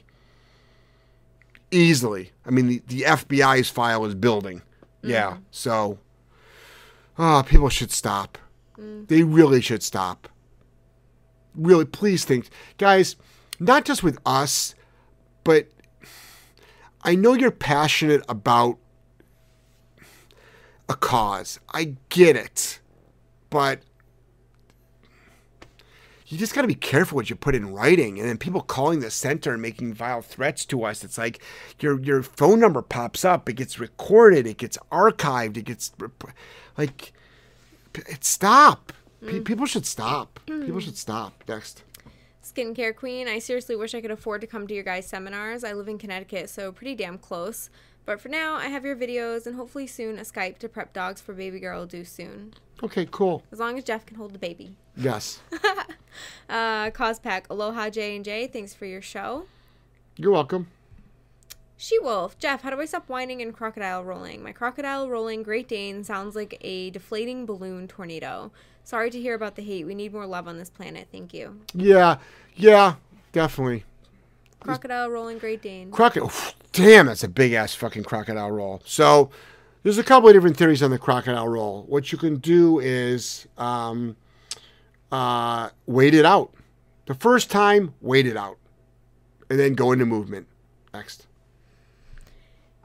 Easily. 1.70 2.32
I 2.46 2.50
mean, 2.50 2.66
the, 2.68 2.82
the 2.86 3.02
FBI's 3.02 3.68
file 3.68 4.04
is 4.06 4.14
building. 4.14 4.62
Mm. 5.02 5.10
Yeah. 5.10 5.36
So, 5.50 5.98
oh, 7.18 7.44
people 7.46 7.68
should 7.68 7.92
stop. 7.92 8.38
Mm. 8.78 9.06
They 9.08 9.22
really 9.22 9.60
should 9.60 9.82
stop. 9.82 10.28
Really, 11.58 11.84
please 11.84 12.24
think. 12.24 12.48
Guys, 12.78 13.16
not 13.58 13.84
just 13.84 14.02
with 14.02 14.18
us, 14.24 14.74
but 15.44 15.68
I 17.02 17.14
know 17.14 17.34
you're 17.34 17.50
passionate 17.50 18.24
about 18.28 18.78
a 20.88 20.94
cause. 20.94 21.58
I 21.74 21.96
get 22.08 22.36
it. 22.36 22.80
But 23.50 23.82
you 26.28 26.36
just 26.36 26.54
got 26.54 26.62
to 26.62 26.68
be 26.68 26.74
careful 26.74 27.16
what 27.16 27.30
you 27.30 27.36
put 27.36 27.54
in 27.54 27.72
writing. 27.72 28.18
And 28.18 28.28
then 28.28 28.38
people 28.38 28.60
calling 28.60 29.00
the 29.00 29.10
center 29.10 29.54
and 29.54 29.62
making 29.62 29.94
vile 29.94 30.22
threats 30.22 30.64
to 30.66 30.84
us. 30.84 31.02
It's 31.02 31.18
like 31.18 31.42
your 31.80 32.00
your 32.00 32.22
phone 32.22 32.60
number 32.60 32.82
pops 32.82 33.24
up, 33.24 33.48
it 33.48 33.54
gets 33.54 33.80
recorded, 33.80 34.46
it 34.46 34.58
gets 34.58 34.78
archived, 34.92 35.56
it 35.56 35.64
gets 35.64 35.92
like 36.76 37.12
it 37.94 38.24
stop. 38.24 38.92
Pe- 39.24 39.40
people 39.40 39.66
should 39.66 39.86
stop. 39.86 40.40
People 40.46 40.80
should 40.80 40.96
stop. 40.96 41.44
Next. 41.48 41.82
Skincare 42.42 42.94
Queen, 42.94 43.28
I 43.28 43.38
seriously 43.40 43.76
wish 43.76 43.94
I 43.94 44.00
could 44.00 44.10
afford 44.10 44.40
to 44.40 44.46
come 44.46 44.66
to 44.66 44.74
your 44.74 44.84
guys' 44.84 45.06
seminars. 45.06 45.64
I 45.64 45.72
live 45.72 45.88
in 45.88 45.98
Connecticut, 45.98 46.48
so 46.48 46.72
pretty 46.72 46.94
damn 46.94 47.18
close. 47.18 47.68
But 48.06 48.20
for 48.20 48.28
now, 48.28 48.54
I 48.54 48.68
have 48.68 48.86
your 48.86 48.96
videos 48.96 49.46
and 49.46 49.54
hopefully 49.54 49.86
soon 49.86 50.18
a 50.18 50.22
Skype 50.22 50.58
to 50.58 50.68
prep 50.68 50.94
dogs 50.94 51.20
for 51.20 51.34
baby 51.34 51.60
girl 51.60 51.84
due 51.84 52.04
soon. 52.04 52.54
Okay, 52.82 53.06
cool. 53.10 53.42
As 53.52 53.58
long 53.58 53.76
as 53.76 53.84
Jeff 53.84 54.06
can 54.06 54.16
hold 54.16 54.32
the 54.32 54.38
baby. 54.38 54.76
Yes. 54.96 55.40
Uh, 56.48 56.90
Cospack, 56.90 57.44
Aloha 57.50 57.90
J 57.90 58.16
and 58.16 58.24
J, 58.24 58.46
thanks 58.46 58.74
for 58.74 58.86
your 58.86 59.02
show. 59.02 59.44
You're 60.16 60.32
welcome. 60.32 60.68
She 61.76 61.98
Wolf, 62.00 62.38
Jeff, 62.38 62.62
how 62.62 62.70
do 62.70 62.80
I 62.80 62.86
stop 62.86 63.08
whining 63.08 63.40
and 63.40 63.54
crocodile 63.54 64.02
rolling? 64.02 64.42
My 64.42 64.50
crocodile 64.52 65.08
rolling 65.08 65.44
Great 65.44 65.68
Dane 65.68 66.02
sounds 66.02 66.34
like 66.34 66.58
a 66.60 66.90
deflating 66.90 67.46
balloon 67.46 67.86
tornado. 67.86 68.50
Sorry 68.88 69.10
to 69.10 69.20
hear 69.20 69.34
about 69.34 69.54
the 69.54 69.60
hate. 69.60 69.84
We 69.84 69.94
need 69.94 70.14
more 70.14 70.24
love 70.24 70.48
on 70.48 70.56
this 70.56 70.70
planet. 70.70 71.08
Thank 71.12 71.34
you. 71.34 71.60
Yeah. 71.74 72.16
Yeah, 72.56 72.94
definitely. 73.32 73.84
Crocodile 74.60 75.10
rolling 75.10 75.36
Great 75.36 75.60
Dane. 75.60 75.90
Crocodile. 75.90 76.32
Damn, 76.72 77.04
that's 77.04 77.22
a 77.22 77.28
big 77.28 77.52
ass 77.52 77.74
fucking 77.74 78.04
crocodile 78.04 78.50
roll. 78.50 78.80
So, 78.86 79.28
there's 79.82 79.98
a 79.98 80.02
couple 80.02 80.30
of 80.30 80.34
different 80.34 80.56
theories 80.56 80.82
on 80.82 80.90
the 80.90 80.98
crocodile 80.98 81.46
roll. 81.46 81.82
What 81.86 82.12
you 82.12 82.16
can 82.16 82.36
do 82.36 82.78
is 82.78 83.46
um, 83.58 84.16
uh, 85.12 85.68
wait 85.84 86.14
it 86.14 86.24
out. 86.24 86.54
The 87.04 87.14
first 87.14 87.50
time, 87.50 87.92
wait 88.00 88.26
it 88.26 88.38
out, 88.38 88.56
and 89.50 89.60
then 89.60 89.74
go 89.74 89.92
into 89.92 90.06
movement. 90.06 90.46
Next. 90.94 91.26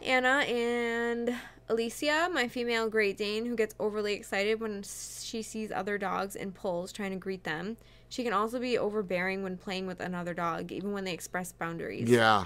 Anna 0.01 0.39
and 0.49 1.33
Alicia, 1.69 2.29
my 2.33 2.47
female 2.47 2.89
Great 2.89 3.17
Dane, 3.17 3.45
who 3.45 3.55
gets 3.55 3.73
overly 3.79 4.13
excited 4.13 4.59
when 4.59 4.83
she 4.83 5.41
sees 5.41 5.71
other 5.71 5.97
dogs 5.97 6.35
and 6.35 6.53
pulls 6.53 6.91
trying 6.91 7.11
to 7.11 7.17
greet 7.17 7.43
them. 7.43 7.77
She 8.09 8.23
can 8.23 8.33
also 8.33 8.59
be 8.59 8.77
overbearing 8.77 9.43
when 9.43 9.57
playing 9.57 9.87
with 9.87 9.99
another 9.99 10.33
dog, 10.33 10.71
even 10.71 10.91
when 10.91 11.03
they 11.03 11.13
express 11.13 11.51
boundaries. 11.51 12.09
Yeah. 12.09 12.45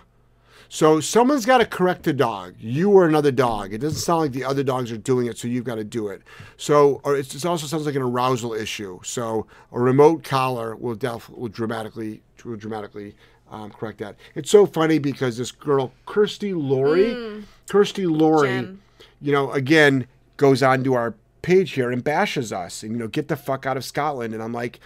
So 0.70 1.00
someone's 1.00 1.46
got 1.46 1.60
to 1.60 1.66
correct 1.66 2.04
the 2.04 2.14
dog. 2.14 2.56
You 2.60 2.92
or 2.92 3.06
another 3.06 3.32
dog. 3.32 3.74
It 3.74 3.80
doesn't 3.80 4.00
sound 4.00 4.22
like 4.22 4.32
the 4.32 4.44
other 4.44 4.64
dogs 4.64 4.92
are 4.92 4.98
doing 4.98 5.28
it, 5.28 5.38
so 5.38 5.48
you've 5.48 5.66
got 5.66 5.76
to 5.76 5.84
do 5.84 6.08
it. 6.08 6.22
So, 6.58 7.02
or 7.04 7.16
it's, 7.16 7.34
it 7.36 7.46
also 7.46 7.68
sounds 7.68 7.86
like 7.86 7.96
an 7.96 8.02
arousal 8.02 8.54
issue. 8.54 9.00
So 9.04 9.48
a 9.72 9.80
remote 9.80 10.24
collar 10.24 10.76
will 10.76 10.96
def 10.96 11.30
will 11.30 11.48
dramatically 11.48 12.22
will 12.44 12.56
dramatically 12.56 13.16
um, 13.50 13.72
correct 13.72 14.00
that. 14.00 14.16
It's 14.36 14.50
so 14.50 14.66
funny 14.66 15.00
because 15.00 15.38
this 15.38 15.52
girl 15.52 15.92
Kirsty 16.06 16.54
Laurie, 16.54 17.44
Kirsty 17.68 18.06
Laurie, 18.06 18.50
Gem. 18.50 18.82
You 19.22 19.32
know, 19.32 19.52
again 19.52 20.08
goes 20.38 20.62
on 20.62 20.84
to 20.84 20.94
our 20.94 21.16
page 21.42 21.72
here 21.72 21.92
and 21.92 22.04
bashes 22.04 22.52
us 22.52 22.84
and 22.84 22.92
you 22.92 22.98
know 22.98 23.08
get 23.08 23.28
the 23.28 23.36
fuck 23.36 23.66
out 23.66 23.78
of 23.78 23.86
Scotland. 23.86 24.34
And 24.34 24.44
I'm 24.44 24.54
like, 24.54 24.80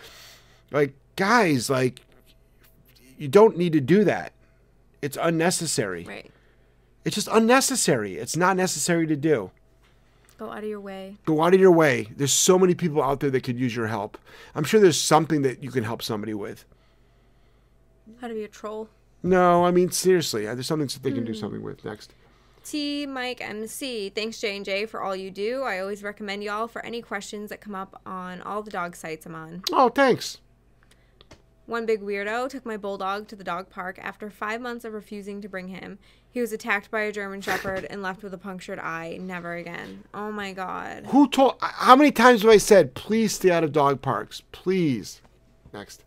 like 0.72 0.94
guys, 1.16 1.70
like 1.70 2.02
you 3.18 3.28
don't 3.28 3.58
need 3.58 3.74
to 3.74 3.82
do 3.82 4.04
that. 4.04 4.34
It's 5.02 5.18
unnecessary. 5.20 6.06
Right. 6.06 6.32
It's 7.04 7.16
just 7.16 7.28
unnecessary. 7.32 8.18
It's 8.18 8.38
not 8.38 8.56
necessary 8.56 9.08
to 9.08 9.16
do. 9.16 9.52
Go 10.38 10.52
out 10.52 10.60
of 10.60 10.70
your 10.70 10.80
way. 10.80 11.18
Go 11.26 11.44
out 11.44 11.54
of 11.54 11.60
your 11.60 11.72
way. 11.72 12.08
There's 12.16 12.34
so 12.34 12.58
many 12.58 12.74
people 12.74 13.02
out 13.02 13.20
there 13.20 13.30
that 13.30 13.44
could 13.44 13.60
use 13.60 13.76
your 13.76 13.88
help. 13.88 14.18
I'm 14.56 14.64
sure 14.64 14.80
there's 14.80 15.00
something 15.00 15.44
that 15.44 15.64
you 15.64 15.72
can 15.72 15.84
help 15.84 16.02
somebody 16.02 16.34
with. 16.34 16.66
How 18.20 18.28
to 18.28 18.34
be 18.34 18.44
a 18.44 18.48
troll. 18.48 18.90
No, 19.24 19.66
I 19.66 19.72
mean 19.72 19.92
seriously, 19.92 20.48
uh, 20.48 20.56
there's 20.56 20.66
something 20.66 20.88
that 20.88 21.04
they 21.04 21.12
can 21.12 21.26
do 21.26 21.34
hmm. 21.34 21.40
something 21.40 21.62
with. 21.62 21.86
Next. 21.86 22.14
T 22.64 23.06
Mike 23.06 23.42
MC. 23.42 24.10
Thanks 24.10 24.40
J 24.40 24.56
and 24.56 24.66
J 24.66 24.86
for 24.86 25.02
all 25.02 25.16
you 25.16 25.32
do. 25.32 25.64
I 25.64 25.80
always 25.80 26.04
recommend 26.04 26.44
y'all 26.44 26.68
for 26.68 26.86
any 26.86 27.02
questions 27.02 27.50
that 27.50 27.62
come 27.62 27.76
up 27.76 28.02
on 28.06 28.42
all 28.42 28.62
the 28.62 28.72
dog 28.72 28.96
sites 28.96 29.26
I'm 29.26 29.36
on. 29.36 29.64
Oh, 29.72 29.90
thanks. 29.90 30.38
One 31.66 31.86
big 31.86 32.02
weirdo 32.02 32.50
took 32.50 32.66
my 32.66 32.76
bulldog 32.76 33.28
to 33.30 33.36
the 33.36 33.44
dog 33.44 33.70
park 33.70 33.98
after 34.02 34.30
five 34.30 34.60
months 34.62 34.84
of 34.84 34.94
refusing 34.94 35.42
to 35.42 35.48
bring 35.48 35.70
him. 35.70 36.00
He 36.30 36.42
was 36.42 36.52
attacked 36.52 36.92
by 36.92 37.02
a 37.02 37.12
German 37.12 37.42
Shepherd 37.42 37.86
and 37.90 38.02
left 38.02 38.24
with 38.24 38.34
a 38.34 38.38
punctured 38.38 38.80
eye. 38.80 39.18
Never 39.22 39.54
again. 39.56 40.04
Oh 40.14 40.32
my 40.32 40.54
god. 40.54 41.06
Who 41.08 41.30
told? 41.30 41.56
How 41.62 41.96
many 41.96 42.12
times 42.12 42.42
have 42.42 42.52
I 42.52 42.58
said, 42.58 42.94
please 42.94 43.34
stay 43.34 43.52
out 43.52 43.64
of 43.64 43.72
dog 43.72 44.02
parks? 44.02 44.42
Please. 44.52 45.22
Next. 45.74 46.04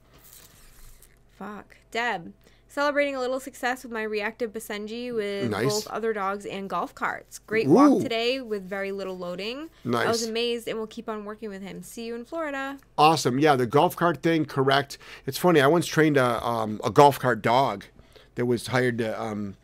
Fuck. 1.38 1.76
Deb. 1.90 2.32
Celebrating 2.74 3.14
a 3.14 3.20
little 3.20 3.38
success 3.38 3.84
with 3.84 3.92
my 3.92 4.02
reactive 4.02 4.52
Basenji 4.52 5.14
with 5.14 5.48
Nice. 5.48 5.72
both 5.72 5.86
other 5.86 6.12
dogs 6.12 6.44
and 6.44 6.68
golf 6.68 6.92
carts. 6.92 7.38
Great 7.38 7.68
walk 7.68 8.02
today 8.02 8.40
with 8.40 8.68
very 8.68 8.90
little 8.90 9.16
loading. 9.16 9.70
I 9.86 10.08
was 10.08 10.24
amazed 10.24 10.66
and 10.66 10.76
will 10.76 10.88
keep 10.88 11.08
on 11.08 11.24
working 11.24 11.50
with 11.50 11.62
him. 11.62 11.84
See 11.84 12.04
you 12.04 12.16
in 12.16 12.24
Florida. 12.24 12.78
Awesome. 12.98 13.38
Yeah, 13.38 13.54
the 13.54 13.66
golf 13.66 13.94
cart 13.94 14.24
thing, 14.24 14.44
correct. 14.44 14.98
It's 15.24 15.38
funny. 15.38 15.60
I 15.60 15.68
once 15.68 15.86
trained 15.86 16.16
a 16.16 16.44
um, 16.44 16.80
a 16.82 16.90
golf 16.90 17.20
cart 17.20 17.42
dog 17.42 17.84
that 18.34 18.46
was 18.46 18.66
hired 18.66 18.98
to 18.98 19.22
um, 19.22 19.54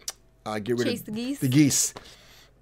uh, 0.46 0.60
get 0.60 0.78
rid 0.78 0.86
Chase 0.86 1.00
of 1.00 1.06
the 1.06 1.12
geese? 1.12 1.38
The 1.40 1.48
geese. 1.48 1.94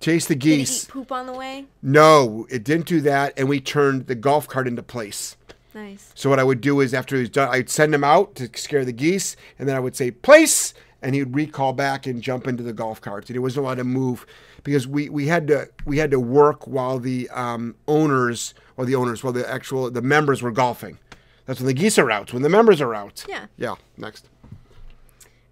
Chase 0.00 0.24
the 0.24 0.34
geese. 0.34 0.84
eat 0.84 0.90
poop 0.90 1.12
on 1.12 1.26
the 1.26 1.34
way? 1.34 1.66
No, 1.82 2.46
it 2.48 2.64
didn't 2.64 2.86
do 2.86 3.02
that, 3.02 3.34
and 3.36 3.50
we 3.50 3.60
turned 3.60 4.06
the 4.06 4.14
golf 4.14 4.48
cart 4.48 4.66
into 4.66 4.82
place. 4.82 5.36
Nice. 5.78 6.10
So 6.16 6.28
what 6.28 6.40
I 6.40 6.44
would 6.44 6.60
do 6.60 6.80
is 6.80 6.92
after 6.92 7.14
he 7.14 7.20
was 7.20 7.30
done, 7.30 7.48
I'd 7.50 7.70
send 7.70 7.94
him 7.94 8.02
out 8.02 8.34
to 8.36 8.50
scare 8.58 8.84
the 8.84 8.92
geese, 8.92 9.36
and 9.58 9.68
then 9.68 9.76
I 9.76 9.80
would 9.80 9.94
say 9.94 10.10
place, 10.10 10.74
and 11.00 11.14
he 11.14 11.22
would 11.22 11.36
recall 11.36 11.72
back 11.72 12.04
and 12.04 12.20
jump 12.20 12.48
into 12.48 12.64
the 12.64 12.72
golf 12.72 13.00
cart, 13.00 13.28
and 13.28 13.36
he 13.36 13.38
wasn't 13.38 13.64
allowed 13.64 13.76
to 13.76 13.84
move 13.84 14.26
because 14.64 14.88
we, 14.88 15.08
we 15.08 15.28
had 15.28 15.46
to 15.46 15.68
we 15.84 15.98
had 15.98 16.10
to 16.10 16.18
work 16.18 16.66
while 16.66 16.98
the 16.98 17.28
um, 17.30 17.76
owners 17.86 18.54
or 18.76 18.86
the 18.86 18.96
owners 18.96 19.22
while 19.22 19.32
the 19.32 19.48
actual 19.48 19.88
the 19.88 20.02
members 20.02 20.42
were 20.42 20.50
golfing. 20.50 20.98
That's 21.46 21.60
when 21.60 21.68
the 21.68 21.74
geese 21.74 21.96
are 21.96 22.10
out, 22.10 22.32
when 22.32 22.42
the 22.42 22.48
members 22.48 22.80
are 22.80 22.94
out. 22.94 23.24
Yeah. 23.28 23.46
Yeah. 23.56 23.76
Next. 23.96 24.28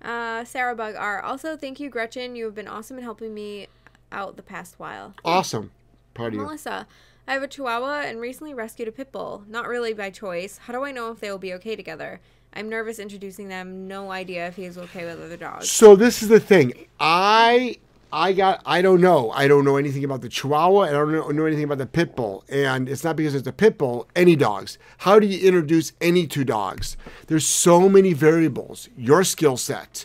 Uh, 0.02 0.44
Sarah 0.44 0.74
Bug 0.74 0.96
R. 0.96 1.22
Also, 1.22 1.56
thank 1.56 1.78
you, 1.78 1.88
Gretchen. 1.88 2.34
You 2.34 2.46
have 2.46 2.54
been 2.54 2.68
awesome 2.68 2.98
in 2.98 3.04
helping 3.04 3.32
me 3.32 3.68
out 4.10 4.36
the 4.36 4.42
past 4.42 4.78
while. 4.78 5.14
Awesome. 5.24 5.70
You. 6.18 6.30
Melissa, 6.30 6.86
I 7.28 7.32
have 7.32 7.42
a 7.42 7.48
Chihuahua 7.48 8.02
and 8.02 8.20
recently 8.20 8.54
rescued 8.54 8.86
a 8.86 8.92
pit 8.92 9.10
bull. 9.10 9.42
Not 9.48 9.66
really 9.66 9.92
by 9.92 10.10
choice. 10.10 10.58
How 10.58 10.72
do 10.72 10.84
I 10.84 10.92
know 10.92 11.10
if 11.10 11.18
they 11.18 11.30
will 11.30 11.38
be 11.38 11.52
okay 11.54 11.74
together? 11.74 12.20
I'm 12.54 12.68
nervous 12.68 13.00
introducing 13.00 13.48
them. 13.48 13.88
No 13.88 14.12
idea 14.12 14.46
if 14.46 14.54
he 14.54 14.64
is 14.64 14.78
okay 14.78 15.04
with 15.04 15.20
other 15.20 15.36
dogs. 15.36 15.68
So 15.68 15.96
this 15.96 16.22
is 16.22 16.28
the 16.28 16.38
thing. 16.38 16.86
I 17.00 17.78
I 18.12 18.32
got 18.32 18.62
I 18.64 18.80
don't 18.80 19.00
know. 19.00 19.32
I 19.32 19.48
don't 19.48 19.64
know 19.64 19.76
anything 19.76 20.04
about 20.04 20.20
the 20.22 20.28
Chihuahua. 20.28 20.82
And 20.82 20.96
I 20.96 21.00
don't 21.00 21.12
know, 21.12 21.28
know 21.28 21.46
anything 21.46 21.64
about 21.64 21.78
the 21.78 21.86
pit 21.86 22.14
bull. 22.14 22.44
And 22.48 22.88
it's 22.88 23.02
not 23.02 23.16
because 23.16 23.34
it's 23.34 23.48
a 23.48 23.52
pit 23.52 23.76
bull. 23.76 24.06
Any 24.14 24.36
dogs. 24.36 24.78
How 24.98 25.18
do 25.18 25.26
you 25.26 25.46
introduce 25.46 25.92
any 26.00 26.28
two 26.28 26.44
dogs? 26.44 26.96
There's 27.26 27.46
so 27.46 27.88
many 27.88 28.12
variables. 28.12 28.88
Your 28.96 29.24
skill 29.24 29.56
set, 29.56 30.04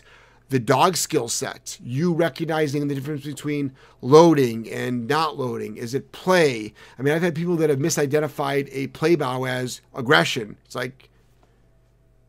the 0.52 0.60
dog 0.60 0.98
skill 0.98 1.28
set, 1.28 1.78
you 1.82 2.12
recognizing 2.12 2.86
the 2.86 2.94
difference 2.94 3.24
between 3.24 3.72
loading 4.02 4.70
and 4.70 5.08
not 5.08 5.38
loading. 5.38 5.78
Is 5.78 5.94
it 5.94 6.12
play? 6.12 6.74
I 6.98 7.02
mean, 7.02 7.14
I've 7.14 7.22
had 7.22 7.34
people 7.34 7.56
that 7.56 7.70
have 7.70 7.78
misidentified 7.78 8.68
a 8.70 8.88
play 8.88 9.16
bow 9.16 9.44
as 9.44 9.80
aggression. 9.94 10.58
It's 10.66 10.74
like 10.74 11.08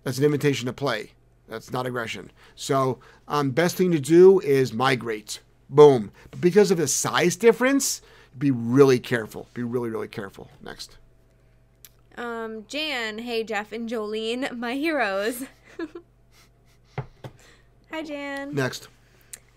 that's 0.04 0.18
an 0.20 0.24
invitation 0.24 0.68
to 0.68 0.74
play. 0.74 1.12
That's 1.50 1.74
not 1.74 1.86
aggression. 1.86 2.32
So, 2.56 3.00
um, 3.28 3.52
best 3.52 3.76
thing 3.76 3.92
to 3.92 4.00
do 4.00 4.40
is 4.40 4.72
migrate. 4.72 5.42
Boom. 5.70 6.10
But 6.32 6.40
because 6.40 6.72
of 6.72 6.78
the 6.78 6.88
size 6.88 7.36
difference, 7.36 8.02
be 8.38 8.52
really 8.52 9.00
careful. 9.00 9.50
Be 9.54 9.64
really, 9.64 9.90
really 9.90 10.08
careful. 10.08 10.50
Next. 10.62 10.98
Um, 12.18 12.64
Jan, 12.70 13.18
hey 13.18 13.44
Jeff 13.44 13.74
and 13.74 13.90
Jolene, 13.90 14.58
my 14.58 14.76
heroes. 14.76 15.44
Hi 17.94 18.02
Jan. 18.02 18.56
Next. 18.56 18.88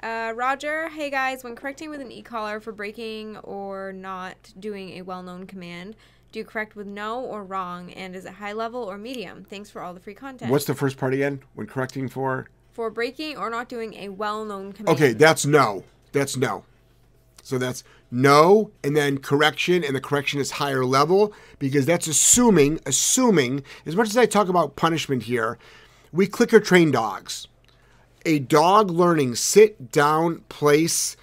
Uh, 0.03 0.35
Roger, 0.37 0.91
hey 0.91 1.09
guys, 1.09 1.43
when 1.43 1.57
correcting 1.57 1.89
with 1.89 2.03
an 2.03 2.13
e-collar 2.13 2.61
for 2.61 2.71
breaking 2.71 3.39
or 3.39 3.95
not 3.95 4.53
doing 4.61 4.91
a 4.99 5.01
well-known 5.01 5.47
command, 5.47 5.97
do 6.33 6.41
you 6.41 6.45
correct 6.45 6.77
with 6.77 6.87
no 6.87 7.19
or 7.19 7.43
wrong, 7.43 7.91
and 7.93 8.15
is 8.15 8.27
it 8.27 8.35
high 8.35 8.53
level 8.53 8.85
or 8.85 8.99
medium? 8.99 9.47
Thanks 9.49 9.71
for 9.71 9.81
all 9.81 9.95
the 9.95 10.01
free 10.01 10.13
content. 10.13 10.51
What's 10.51 10.67
the 10.67 10.75
first 10.75 10.99
part 10.99 11.15
again? 11.15 11.41
When 11.55 11.67
correcting 11.67 12.11
for? 12.11 12.47
for 12.73 12.91
breaking 12.91 13.39
or 13.39 13.49
not 13.49 13.71
doing 13.71 13.95
a 13.95 14.11
well-known 14.11 14.75
command? 14.75 14.95
Okay, 14.95 15.15
that's 15.15 15.47
no. 15.47 15.85
That's 16.13 16.37
no. 16.37 16.67
So 17.43 17.57
that's 17.57 17.85
no, 18.11 18.71
and 18.85 18.95
then 18.95 19.17
correction, 19.17 19.83
and 19.83 19.97
the 19.97 20.01
correction 20.03 20.41
is 20.41 20.51
higher 20.51 20.85
level 20.85 21.33
because 21.59 21.87
that's 21.87 22.07
assuming, 22.07 22.81
assuming, 22.85 23.65
as 23.87 23.97
much 23.97 24.11
as 24.11 24.17
I 24.19 24.27
talk 24.27 24.51
about 24.51 24.77
punishment 24.77 25.23
here, 25.23 25.57
we 26.13 26.27
clicker 26.27 26.61
train 26.61 26.91
dogs. 26.91 27.49
A 28.27 28.41
dog 28.41 28.91
learning 28.91 29.37
sit, 29.37 29.93
down, 29.93 30.41
place, 30.49 31.17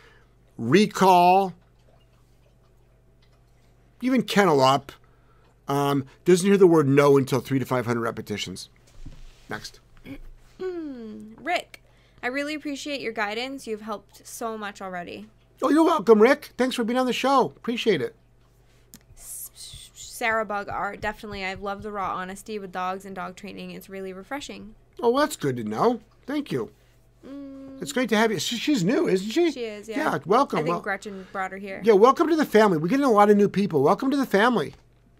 recall, 0.58 1.54
even 4.00 4.22
kennel 4.22 4.62
up, 4.62 4.94
um, 5.68 6.06
doesn't 6.24 6.48
hear 6.48 6.56
the 6.56 6.66
word 6.66 6.88
no 6.88 7.18
until 7.18 7.42
three 7.42 7.60
to 7.60 7.66
500 7.66 8.00
repetitions. 8.00 8.70
Next. 9.50 9.82
Rick, 10.60 11.84
I 12.24 12.28
really 12.28 12.54
appreciate 12.54 13.02
your 13.02 13.12
guidance. 13.12 13.68
You've 13.68 13.82
helped 13.82 14.26
so 14.26 14.58
much 14.58 14.82
already. 14.82 15.28
Oh, 15.62 15.70
you're 15.70 15.84
welcome, 15.84 16.22
Rick. 16.22 16.52
Thanks 16.58 16.74
for 16.74 16.86
being 16.86 16.98
on 16.98 17.06
the 17.06 17.12
show. 17.12 17.48
Appreciate 17.58 18.02
it. 18.02 18.16
Sarah 19.16 20.46
Bug 20.46 20.70
Art, 20.70 21.02
definitely. 21.02 21.44
I've 21.44 21.62
loved 21.62 21.84
the 21.84 21.92
raw 21.92 22.16
honesty 22.16 22.60
with 22.60 22.72
dogs 22.72 23.04
and 23.04 23.14
dog 23.14 23.36
training. 23.36 23.72
It's 23.72 23.90
really 23.90 24.14
refreshing. 24.14 24.76
Oh, 25.02 25.10
well, 25.10 25.26
that's 25.26 25.36
good 25.36 25.58
to 25.58 25.66
know. 25.66 26.00
Thank 26.26 26.50
you. 26.50 26.72
It's 27.82 27.92
great 27.92 28.10
to 28.10 28.16
have 28.18 28.32
you. 28.32 28.40
She's 28.40 28.84
new, 28.84 29.08
isn't 29.08 29.30
she? 29.30 29.52
She 29.52 29.64
is, 29.66 29.90
yeah. 29.90 30.14
Yeah, 30.14 30.20
welcome. 30.26 30.60
I 30.60 30.62
think 30.62 30.70
Well- 30.74 30.80
Gretchen 30.82 31.28
brought 31.32 31.52
her 31.52 31.58
here. 31.58 31.82
yeah, 31.84 31.94
welcome 31.94 32.30
to 32.30 32.36
the 32.36 32.46
family. 32.46 32.78
We're 32.78 32.88
getting 32.88 33.06
a 33.06 33.12
lot 33.12 33.30
of 33.30 33.36
new 33.38 33.50
people. 33.50 33.82
Welcome 33.84 34.10
to 34.12 34.18
the 34.18 34.26
family. 34.26 34.76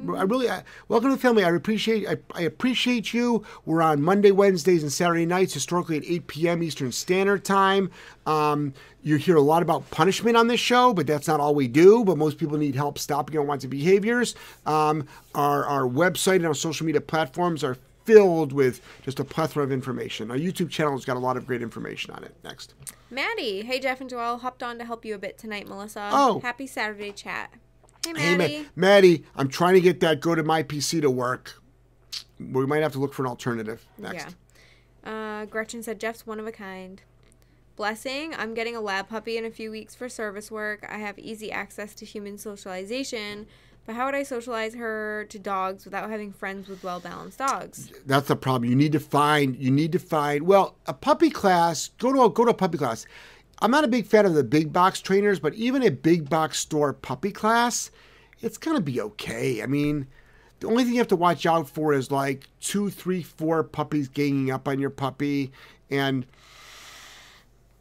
I 0.06 0.24
really 0.24 0.50
I, 0.50 0.64
welcome 0.90 1.10
to 1.12 1.16
the 1.16 1.22
family. 1.22 1.46
I 1.46 1.50
appreciate 1.52 2.08
I, 2.10 2.18
I 2.34 2.42
appreciate 2.42 3.14
you. 3.14 3.44
We're 3.66 3.82
on 3.82 4.02
Monday, 4.02 4.32
Wednesdays, 4.32 4.82
and 4.84 4.92
Saturday 4.92 5.26
nights, 5.26 5.54
historically 5.54 5.96
at 5.98 6.04
8 6.06 6.28
p.m. 6.28 6.64
Eastern 6.64 6.92
Standard 6.92 7.46
Time. 7.46 7.90
Um, 8.26 8.74
you 9.02 9.16
hear 9.16 9.38
a 9.38 9.42
lot 9.42 9.62
about 9.62 9.90
punishment 9.92 10.36
on 10.36 10.48
this 10.48 10.60
show, 10.60 10.94
but 10.94 11.08
that's 11.08 11.28
not 11.28 11.40
all 11.40 11.56
we 11.56 11.70
do. 11.70 12.04
But 12.04 12.18
most 12.18 12.38
people 12.38 12.58
need 12.58 12.76
help 12.76 12.98
stopping 13.00 13.38
unwanted 13.38 13.70
behaviors. 13.70 14.36
Um, 14.66 15.06
our 15.36 15.66
our 15.66 15.84
website 15.84 16.38
and 16.38 16.48
our 16.48 16.54
social 16.56 16.86
media 16.86 17.00
platforms 17.02 17.64
are 17.64 17.78
filled 18.06 18.52
with 18.52 18.82
just 19.02 19.20
a 19.20 19.24
plethora 19.24 19.64
of 19.64 19.72
information. 19.72 20.30
Our 20.32 20.38
YouTube 20.38 20.70
channel 20.70 20.94
has 20.94 21.06
got 21.06 21.18
a 21.18 21.20
lot 21.20 21.38
of 21.38 21.46
great 21.48 21.62
information 21.62 22.14
on 22.14 22.24
it. 22.24 22.36
Next. 22.44 22.74
Maddie, 23.10 23.62
hey 23.64 23.80
Jeff 23.80 24.02
and 24.02 24.10
Joel. 24.10 24.38
hopped 24.40 24.64
on 24.64 24.78
to 24.80 24.86
help 24.86 25.06
you 25.06 25.16
a 25.16 25.18
bit 25.20 25.38
tonight, 25.38 25.68
Melissa. 25.68 26.10
Oh. 26.12 26.40
Happy 26.42 26.68
Saturday 26.68 27.12
chat. 27.12 27.52
Hey 28.06 28.14
Hey, 28.16 28.36
Maddie. 28.38 28.60
Ma- 28.60 28.66
Maddie, 28.76 29.26
I'm 29.36 29.48
trying 29.48 29.76
to 29.76 29.82
get 29.82 30.00
that 30.02 30.20
go 30.20 30.36
to 30.36 30.44
my 30.44 30.64
PC 30.64 31.02
to 31.02 31.10
work. 31.10 31.62
We 32.40 32.66
might 32.66 32.82
have 32.82 32.92
to 32.94 33.00
look 33.00 33.14
for 33.14 33.24
an 33.24 33.30
alternative 33.30 33.86
next. 33.98 34.36
Yeah. 35.06 35.42
Uh, 35.42 35.46
Gretchen 35.46 35.84
said 35.84 36.00
Jeff's 36.00 36.26
one 36.28 36.40
of 36.40 36.48
a 36.48 36.52
kind. 36.52 37.02
Blessing, 37.76 38.36
I'm 38.36 38.54
getting 38.54 38.76
a 38.76 38.82
lab 38.82 39.10
puppy 39.10 39.36
in 39.38 39.46
a 39.46 39.50
few 39.52 39.72
weeks 39.72 39.96
for 39.96 40.08
service 40.08 40.52
work. 40.52 40.86
I 40.88 40.98
have 41.00 41.18
easy 41.18 41.52
access 41.52 41.96
to 41.96 42.06
human 42.06 42.38
socialization, 42.38 43.48
but 43.86 43.96
how 43.96 44.06
would 44.06 44.16
I 44.16 44.24
socialize 44.24 44.76
her 44.76 45.26
to 45.30 45.40
dogs 45.40 45.86
without 45.86 46.10
having 46.10 46.32
friends 46.32 46.68
with 46.68 46.84
well 46.84 47.00
balanced 47.00 47.40
dogs? 47.40 47.92
That's 48.06 48.28
the 48.28 48.36
problem. 48.36 48.70
You 48.70 48.76
need 48.76 48.94
to 48.94 49.00
find. 49.00 49.56
You 49.58 49.72
need 49.72 49.92
to 49.92 50.00
find. 50.00 50.44
Well, 50.44 50.76
a 50.86 50.94
puppy 50.94 51.30
class. 51.30 51.90
Go 51.98 52.14
to 52.14 52.24
a, 52.24 52.30
go 52.30 52.46
to 52.46 52.52
a 52.52 52.56
puppy 52.56 52.78
class. 52.78 53.06
I'm 53.62 53.72
not 53.72 53.84
a 53.84 53.90
big 53.90 54.06
fan 54.06 54.26
of 54.26 54.34
the 54.34 54.44
big 54.44 54.74
box 54.74 55.02
trainers, 55.02 55.40
but 55.40 55.54
even 55.54 55.84
a 55.84 55.92
big 55.92 56.30
box 56.30 56.60
store 56.60 56.94
puppy 56.94 57.32
class, 57.32 57.92
it's 58.42 58.58
gonna 58.58 58.82
be 58.82 59.00
okay. 59.02 59.62
I 59.62 59.68
mean, 59.68 60.08
the 60.60 60.68
only 60.68 60.84
thing 60.84 60.94
you 60.94 61.00
have 61.00 61.08
to 61.10 61.16
watch 61.16 61.46
out 61.46 61.70
for 61.70 61.94
is 61.94 62.10
like 62.10 62.48
two, 62.62 62.90
three, 62.90 63.22
four 63.22 63.64
puppies 63.64 64.08
ganging 64.08 64.52
up 64.52 64.68
on 64.68 64.80
your 64.80 64.90
puppy, 64.90 65.52
and 65.90 66.26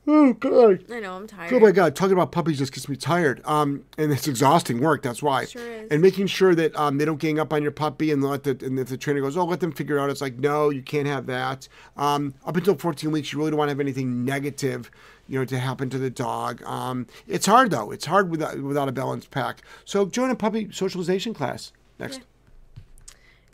oh 0.07 0.32
god, 0.34 0.84
I 0.90 1.00
know, 1.00 1.14
I'm 1.14 1.26
tired. 1.26 1.53
Oh 1.53 1.61
my 1.61 1.72
god, 1.72 1.94
talking 1.94 2.12
about 2.12 2.32
puppies 2.32 2.59
just 2.59 2.72
gets 2.72 2.88
me 2.88 2.96
tired. 2.96 3.40
Um, 3.44 3.84
and 3.98 4.12
it's 4.12 4.26
exhausting 4.28 4.80
work. 4.80 5.03
That's 5.03 5.22
why. 5.22 5.44
Sure 5.46 5.62
is. 5.62 5.90
And 5.90 6.03
making 6.03 6.26
sure 6.26 6.55
that 6.55 6.74
um, 6.76 6.98
they 6.98 7.05
don't 7.05 7.20
gang 7.20 7.38
up 7.38 7.53
on 7.53 7.62
your 7.62 7.72
puppy, 7.72 8.11
and 8.11 8.22
let 8.22 8.44
the 8.44 8.59
and 8.64 8.78
if 8.78 8.88
the 8.88 8.96
trainer 8.96 9.20
goes, 9.20 9.36
oh, 9.36 9.44
let 9.44 9.61
them 9.61 9.72
figure 9.72 9.98
it 9.98 10.00
out. 10.00 10.11
It's 10.11 10.20
like, 10.20 10.38
no, 10.38 10.70
you 10.70 10.82
can't 10.82 11.07
have 11.07 11.26
that. 11.26 11.68
Um, 11.96 12.34
up 12.44 12.57
until 12.57 12.76
14 12.76 13.11
weeks, 13.11 13.32
you 13.32 13.38
really 13.38 13.50
don't 13.50 13.59
want 13.59 13.68
to 13.68 13.72
have 13.72 13.80
anything 13.80 14.24
negative, 14.24 14.90
you 15.28 15.38
know, 15.38 15.44
to 15.44 15.59
happen 15.59 15.90
to 15.90 15.98
the 15.98 16.11
dog. 16.11 16.62
Um, 16.64 17.07
it's 17.26 17.46
hard 17.46 17.70
though. 17.70 17.90
It's 17.90 18.07
hard 18.07 18.30
without 18.30 18.59
without 18.61 18.88
a 18.88 18.92
balanced 18.92 19.30
pack. 19.30 19.62
So 19.84 20.07
join 20.07 20.30
a 20.30 20.36
puppy 20.36 20.68
socialization 20.72 21.34
class 21.34 21.72
next. 21.98 22.22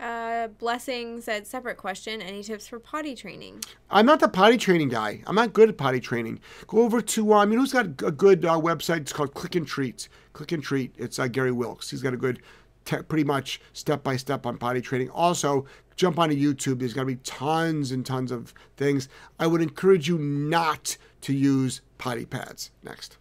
Uh, 0.00 0.46
Blessing 0.46 1.20
said, 1.20 1.46
separate 1.46 1.76
question. 1.76 2.22
Any 2.22 2.42
tips 2.42 2.68
for 2.68 2.78
potty 2.78 3.16
training? 3.16 3.64
I'm 3.90 4.06
not 4.06 4.20
the 4.20 4.28
potty 4.28 4.56
training 4.56 4.90
guy. 4.90 5.22
I'm 5.26 5.34
not 5.34 5.52
good 5.52 5.68
at 5.68 5.76
potty 5.76 5.98
training. 5.98 6.38
Go 6.68 6.82
over 6.82 7.00
to 7.00 7.32
um, 7.32 7.50
you 7.50 7.56
know 7.56 7.62
who's 7.62 7.72
got 7.72 7.86
a 7.86 8.12
good 8.12 8.44
uh, 8.44 8.60
website? 8.60 8.98
It's 8.98 9.12
called 9.12 9.34
Click 9.34 9.56
and 9.56 9.66
Treat. 9.66 10.08
Click 10.34 10.52
and 10.52 10.62
Treat. 10.62 10.94
It's 10.96 11.18
uh, 11.18 11.26
Gary 11.26 11.50
Wilkes. 11.50 11.90
He's 11.90 12.02
got 12.02 12.14
a 12.14 12.16
good, 12.16 12.40
te- 12.84 13.02
pretty 13.02 13.24
much 13.24 13.60
step 13.72 14.04
by 14.04 14.16
step 14.16 14.46
on 14.46 14.56
potty 14.56 14.80
training. 14.80 15.10
Also, 15.10 15.66
jump 15.96 16.18
onto 16.18 16.36
YouTube. 16.36 16.78
There's 16.78 16.94
got 16.94 17.02
to 17.02 17.06
be 17.06 17.16
tons 17.16 17.90
and 17.90 18.06
tons 18.06 18.30
of 18.30 18.54
things. 18.76 19.08
I 19.40 19.48
would 19.48 19.60
encourage 19.60 20.06
you 20.06 20.16
not 20.18 20.96
to 21.22 21.32
use 21.32 21.80
potty 21.98 22.24
pads. 22.24 22.70
Next. 22.84 23.18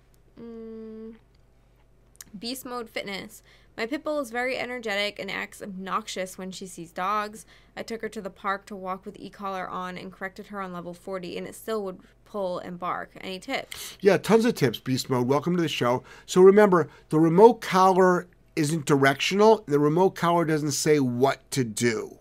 Beast 2.37 2.65
Mode 2.65 2.87
Fitness. 2.87 3.41
My 3.77 3.85
pit 3.85 4.03
bull 4.03 4.19
is 4.19 4.31
very 4.31 4.57
energetic 4.57 5.19
and 5.19 5.29
acts 5.29 5.61
obnoxious 5.61 6.35
when 6.35 6.49
she 6.49 6.65
sees 6.65 6.91
dogs. 6.91 7.45
I 7.75 7.83
took 7.83 8.01
her 8.01 8.09
to 8.09 8.21
the 8.21 8.31
park 8.31 8.65
to 8.65 8.75
walk 8.75 9.05
with 9.05 9.19
e-collar 9.19 9.69
on 9.69 9.99
and 9.99 10.11
corrected 10.11 10.47
her 10.47 10.59
on 10.59 10.73
level 10.73 10.95
40, 10.95 11.37
and 11.37 11.45
it 11.45 11.53
still 11.53 11.83
would 11.83 11.99
pull 12.25 12.57
and 12.57 12.79
bark. 12.79 13.11
Any 13.21 13.37
tips? 13.37 13.95
Yeah, 14.01 14.17
tons 14.17 14.45
of 14.45 14.55
tips, 14.55 14.79
Beast 14.79 15.11
Mode. 15.11 15.27
Welcome 15.27 15.55
to 15.55 15.61
the 15.61 15.67
show. 15.67 16.01
So 16.25 16.41
remember, 16.41 16.89
the 17.09 17.19
remote 17.19 17.61
collar 17.61 18.25
isn't 18.55 18.87
directional. 18.87 19.63
The 19.67 19.77
remote 19.77 20.15
collar 20.15 20.43
doesn't 20.43 20.71
say 20.71 20.99
what 20.99 21.49
to 21.51 21.63
do. 21.63 22.17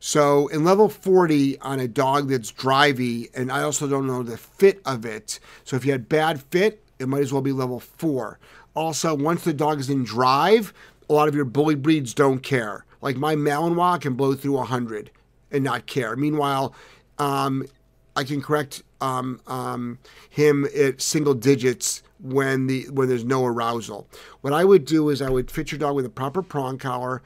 So 0.00 0.46
in 0.48 0.64
level 0.64 0.88
40 0.88 1.60
on 1.60 1.80
a 1.80 1.88
dog 1.88 2.30
that's 2.30 2.50
drivey, 2.50 3.28
and 3.34 3.52
I 3.52 3.60
also 3.62 3.86
don't 3.86 4.06
know 4.06 4.22
the 4.22 4.38
fit 4.38 4.80
of 4.86 5.04
it. 5.04 5.38
So 5.64 5.76
if 5.76 5.84
you 5.84 5.92
had 5.92 6.08
bad 6.08 6.40
fit, 6.40 6.82
it 6.98 7.08
might 7.08 7.20
as 7.20 7.30
well 7.30 7.42
be 7.42 7.52
level 7.52 7.78
4. 7.78 8.38
Also, 8.78 9.12
once 9.12 9.42
the 9.42 9.52
dog 9.52 9.80
is 9.80 9.90
in 9.90 10.04
drive, 10.04 10.72
a 11.10 11.12
lot 11.12 11.26
of 11.26 11.34
your 11.34 11.44
bully 11.44 11.74
breeds 11.74 12.14
don't 12.14 12.44
care. 12.44 12.84
Like 13.00 13.16
my 13.16 13.34
Malinois 13.34 14.00
can 14.00 14.14
blow 14.14 14.34
through 14.34 14.52
100 14.52 15.10
and 15.50 15.64
not 15.64 15.86
care. 15.86 16.14
Meanwhile, 16.14 16.72
um, 17.18 17.66
I 18.14 18.22
can 18.22 18.40
correct 18.40 18.84
um, 19.00 19.40
um, 19.48 19.98
him 20.30 20.64
at 20.78 21.02
single 21.02 21.34
digits 21.34 22.04
when 22.20 22.68
the 22.68 22.84
when 22.90 23.08
there's 23.08 23.24
no 23.24 23.44
arousal. 23.44 24.06
What 24.42 24.52
I 24.52 24.64
would 24.64 24.84
do 24.84 25.08
is 25.08 25.20
I 25.20 25.28
would 25.28 25.50
fit 25.50 25.72
your 25.72 25.80
dog 25.80 25.96
with 25.96 26.06
a 26.06 26.10
proper 26.10 26.40
prong 26.40 26.78
collar, 26.78 27.20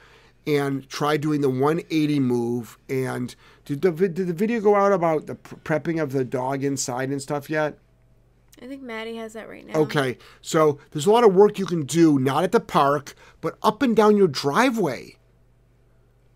and 0.46 0.88
try 0.88 1.18
doing 1.18 1.42
the 1.42 1.50
180 1.50 2.18
move. 2.18 2.78
And 2.88 3.34
did 3.66 3.82
the 3.82 3.90
did 3.92 4.26
the 4.26 4.32
video 4.32 4.58
go 4.62 4.74
out 4.74 4.92
about 4.92 5.26
the 5.26 5.34
prepping 5.34 6.02
of 6.02 6.12
the 6.12 6.24
dog 6.24 6.64
inside 6.64 7.10
and 7.10 7.20
stuff 7.20 7.50
yet? 7.50 7.76
I 8.62 8.68
think 8.68 8.82
Maddie 8.82 9.16
has 9.16 9.32
that 9.32 9.48
right 9.48 9.66
now. 9.66 9.74
Okay, 9.80 10.18
so 10.40 10.78
there's 10.92 11.06
a 11.06 11.10
lot 11.10 11.24
of 11.24 11.34
work 11.34 11.58
you 11.58 11.66
can 11.66 11.82
do, 11.82 12.18
not 12.18 12.44
at 12.44 12.52
the 12.52 12.60
park, 12.60 13.14
but 13.40 13.58
up 13.62 13.82
and 13.82 13.96
down 13.96 14.16
your 14.16 14.28
driveway. 14.28 15.16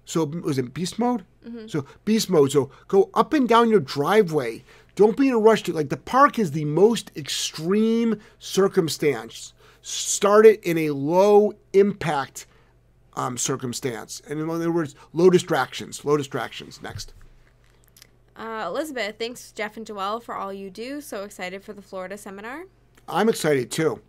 So 0.05 0.25
was 0.25 0.59
it 0.59 0.75
beast 0.75 0.99
mode? 0.99 1.25
So 1.69 1.87
beast 2.05 2.29
mode. 2.29 2.51
So 2.51 2.71
go 2.89 3.11
up 3.15 3.33
and 3.33 3.49
down 3.49 3.71
your 3.71 3.81
driveway. 3.81 4.65
Don't 4.97 5.17
be 5.17 5.29
in 5.29 5.35
a 5.35 5.39
rush 5.39 5.63
to 5.65 5.73
like 5.73 5.91
the 5.91 5.97
park 5.97 6.39
is 6.39 6.51
the 6.51 6.65
most 6.65 7.13
extreme 7.15 8.21
circumstance. 8.41 9.53
Start 9.83 10.47
it 10.47 10.63
in 10.65 10.79
a 10.79 10.91
low 10.91 11.53
impact 11.73 12.47
um, 13.15 13.39
circumstance, 13.39 14.21
and 14.29 14.41
in 14.41 14.51
other 14.51 14.73
words, 14.73 14.97
low 15.13 15.31
distractions. 15.31 16.05
Low 16.05 16.17
distractions. 16.17 16.83
Next. 16.83 17.15
Uh, 18.37 18.65
Elizabeth, 18.67 19.17
thanks 19.19 19.53
Jeff 19.53 19.77
and 19.77 19.87
Joelle 19.87 20.23
for 20.23 20.35
all 20.35 20.53
you 20.53 20.71
do. 20.71 21.01
So 21.01 21.25
excited 21.25 21.65
for 21.65 21.73
the 21.73 21.83
Florida 21.83 22.19
seminar. 22.19 22.65
I'm 23.09 23.29
excited 23.29 23.71
too. 23.71 24.01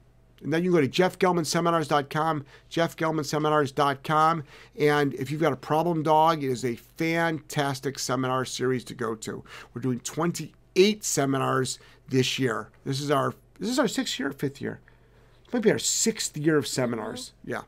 And 0.44 0.54
then 0.54 0.64
you 0.64 0.72
can 0.72 0.82
go 0.82 0.88
to 0.88 0.92
jeffgellmanseminars.com, 0.92 2.46
jeffgellmanseminars.com. 2.70 4.44
And 4.80 5.14
if 5.16 5.32
you've 5.32 5.42
got 5.42 5.54
a 5.54 5.58
problem 5.58 6.04
dog, 6.04 6.44
it 6.44 6.52
is 6.52 6.64
a 6.64 6.76
fantastic 6.76 7.98
seminar 7.98 8.46
series 8.46 8.84
to 8.86 8.94
go 8.94 9.16
to. 9.16 9.44
We're 9.74 9.82
doing 9.82 10.00
28 10.02 11.04
seminars 11.04 11.80
this 12.08 12.38
year. 12.38 12.70
This 12.86 13.02
is 13.02 13.10
our 13.10 13.34
this 13.60 13.70
is 13.70 13.80
our 13.80 13.88
sixth 13.88 14.20
year, 14.20 14.32
fifth 14.32 14.62
year. 14.62 14.80
It 15.48 15.54
might 15.54 15.64
be 15.64 15.72
our 15.72 15.80
sixth 15.80 16.38
year 16.38 16.58
of 16.58 16.68
seminars. 16.68 17.34
Yeah. 17.44 17.62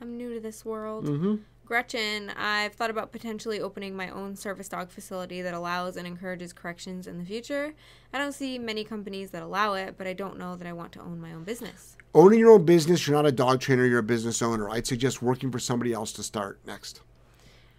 I'm 0.00 0.16
new 0.16 0.32
to 0.34 0.40
this 0.40 0.64
world. 0.64 1.04
Mm-hmm. 1.04 1.36
Gretchen, 1.64 2.30
I've 2.36 2.74
thought 2.74 2.90
about 2.90 3.10
potentially 3.10 3.58
opening 3.60 3.96
my 3.96 4.10
own 4.10 4.36
service 4.36 4.68
dog 4.68 4.90
facility 4.90 5.40
that 5.40 5.54
allows 5.54 5.96
and 5.96 6.06
encourages 6.06 6.52
corrections 6.52 7.06
in 7.06 7.18
the 7.18 7.24
future. 7.24 7.72
I 8.12 8.18
don't 8.18 8.32
see 8.32 8.58
many 8.58 8.84
companies 8.84 9.30
that 9.30 9.42
allow 9.42 9.72
it, 9.74 9.94
but 9.96 10.06
I 10.06 10.12
don't 10.12 10.38
know 10.38 10.56
that 10.56 10.66
I 10.66 10.74
want 10.74 10.92
to 10.92 11.00
own 11.00 11.20
my 11.20 11.32
own 11.32 11.44
business. 11.44 11.96
Owning 12.14 12.38
your 12.38 12.50
own 12.50 12.64
business, 12.64 13.06
you're 13.06 13.16
not 13.16 13.26
a 13.26 13.32
dog 13.32 13.60
trainer, 13.60 13.86
you're 13.86 14.00
a 14.00 14.02
business 14.02 14.42
owner. 14.42 14.68
I'd 14.68 14.86
suggest 14.86 15.22
working 15.22 15.50
for 15.50 15.58
somebody 15.58 15.92
else 15.92 16.12
to 16.12 16.22
start 16.22 16.58
next. 16.66 17.00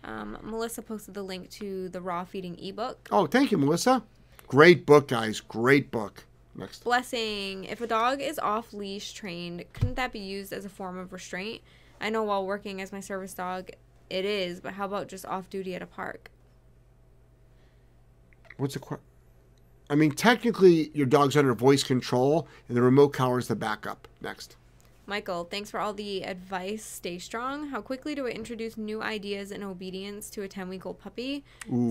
Um, 0.04 0.38
Melissa 0.42 0.82
posted 0.82 1.14
the 1.14 1.24
link 1.24 1.50
to 1.52 1.90
the 1.90 2.02
raw 2.02 2.26
feeding 2.26 2.58
ebook. 2.60 3.08
Oh, 3.12 3.28
thank 3.28 3.52
you, 3.52 3.58
Melissa. 3.58 4.04
Great 4.48 4.86
book, 4.86 5.08
guys. 5.08 5.42
Great 5.42 5.92
book. 5.92 6.26
Next. 6.58 6.84
Blessing, 6.86 7.66
if 7.66 7.82
a 7.82 7.88
dog 7.88 8.22
is 8.22 8.40
off 8.40 8.72
leash 8.72 9.12
trained, 9.14 9.66
couldn't 9.74 9.96
that 9.96 10.14
be 10.14 10.20
used 10.20 10.54
as 10.54 10.64
a 10.64 10.70
form 10.70 10.98
of 10.98 11.12
restraint? 11.12 11.62
I 12.00 12.10
know 12.10 12.24
while 12.24 12.46
working 12.46 12.82
as 12.82 12.92
my 12.92 13.00
service 13.00 13.34
dog, 13.34 13.70
it 14.10 14.26
is, 14.26 14.60
but 14.60 14.74
how 14.74 14.86
about 14.86 15.08
just 15.08 15.26
off 15.26 15.50
duty 15.50 15.76
at 15.76 15.82
a 15.82 15.88
park? 15.88 16.30
What's 18.58 18.74
the 18.74 18.80
question? 18.80 19.04
I 19.90 19.96
mean, 19.96 20.12
technically, 20.12 20.90
your 20.94 21.06
dog's 21.06 21.38
under 21.38 21.54
voice 21.54 21.84
control, 21.84 22.48
and 22.68 22.76
the 22.76 22.82
remote 22.82 23.10
collar 23.10 23.38
is 23.38 23.48
the 23.48 23.56
backup. 23.56 24.08
Next. 24.22 24.56
Michael, 25.08 25.44
thanks 25.44 25.70
for 25.70 25.80
all 25.80 25.94
the 25.94 26.24
advice. 26.24 26.84
Stay 26.84 27.20
strong. 27.20 27.68
How 27.68 27.82
quickly 27.82 28.16
do 28.16 28.26
I 28.26 28.32
introduce 28.32 28.76
new 28.76 29.04
ideas 29.04 29.52
and 29.52 29.64
obedience 29.64 30.32
to 30.32 30.42
a 30.42 30.48
10 30.48 30.68
week 30.68 30.86
old 30.86 31.00
puppy? 31.00 31.44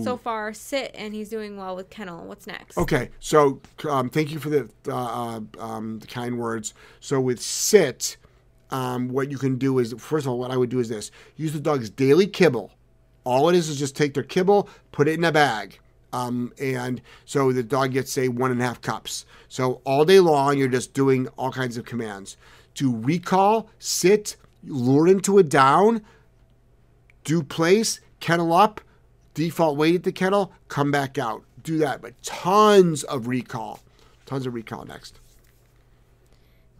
So 0.03 0.17
far, 0.17 0.53
sit 0.53 0.91
and 0.93 1.13
he's 1.13 1.29
doing 1.29 1.55
well 1.55 1.77
with 1.77 1.89
kennel. 1.89 2.25
What's 2.25 2.45
next? 2.45 2.77
Okay, 2.77 3.09
so 3.21 3.61
um, 3.89 4.09
thank 4.09 4.31
you 4.31 4.39
for 4.39 4.49
the, 4.49 4.69
uh, 4.89 5.39
um, 5.57 5.99
the 5.99 6.07
kind 6.07 6.37
words. 6.37 6.73
So 6.99 7.21
with 7.21 7.41
sit, 7.41 8.17
um, 8.71 9.09
what 9.09 9.31
you 9.31 9.37
can 9.37 9.57
do 9.57 9.79
is 9.79 9.93
first 9.97 10.25
of 10.25 10.31
all, 10.31 10.39
what 10.39 10.51
I 10.51 10.57
would 10.57 10.69
do 10.69 10.79
is 10.79 10.89
this: 10.89 11.11
use 11.35 11.53
the 11.53 11.59
dog's 11.59 11.89
daily 11.89 12.27
kibble. 12.27 12.71
All 13.23 13.49
it 13.49 13.55
is 13.55 13.69
is 13.69 13.79
just 13.79 13.95
take 13.95 14.13
their 14.13 14.23
kibble, 14.23 14.69
put 14.91 15.07
it 15.07 15.13
in 15.13 15.23
a 15.23 15.31
bag. 15.31 15.79
Um, 16.13 16.53
and 16.59 17.01
so 17.25 17.51
the 17.51 17.63
dog 17.63 17.91
gets 17.91 18.11
say 18.11 18.29
one 18.29 18.51
and 18.51 18.61
a 18.61 18.65
half 18.65 18.81
cups. 18.81 19.25
So 19.49 19.81
all 19.83 20.05
day 20.05 20.19
long, 20.19 20.57
you're 20.57 20.69
just 20.69 20.93
doing 20.93 21.27
all 21.37 21.51
kinds 21.51 21.75
of 21.75 21.85
commands 21.85 22.37
to 22.75 22.95
recall, 22.95 23.69
sit, 23.79 24.35
lure 24.63 25.07
into 25.07 25.37
a 25.37 25.43
down, 25.43 26.03
do 27.23 27.41
place, 27.43 27.99
kennel 28.19 28.53
up, 28.53 28.79
default 29.33 29.77
weight 29.77 29.95
at 29.95 30.03
the 30.03 30.11
kennel, 30.11 30.51
come 30.67 30.91
back 30.91 31.17
out. 31.17 31.43
Do 31.63 31.77
that, 31.79 32.01
but 32.01 32.21
tons 32.21 33.03
of 33.03 33.27
recall. 33.27 33.79
Tons 34.25 34.45
of 34.45 34.53
recall 34.53 34.85
next. 34.85 35.19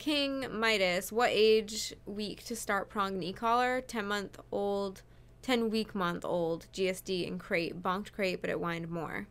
King 0.06 0.46
Midas, 0.52 1.12
what 1.12 1.32
age 1.32 1.92
week 2.06 2.44
to 2.44 2.56
start 2.56 2.90
prong 2.90 3.16
and 3.16 3.24
e-collar? 3.24 3.82
10 3.82 4.06
month 4.06 4.40
old, 4.52 5.02
10 5.42 5.72
week 5.72 5.96
month 5.96 6.24
old, 6.24 6.68
GSD 6.72 7.28
and 7.28 7.40
crate, 7.40 7.82
bonked 7.82 8.12
crate, 8.12 8.40
but 8.40 8.52
it 8.52 8.58
whined 8.58 8.88
more. 8.88 9.26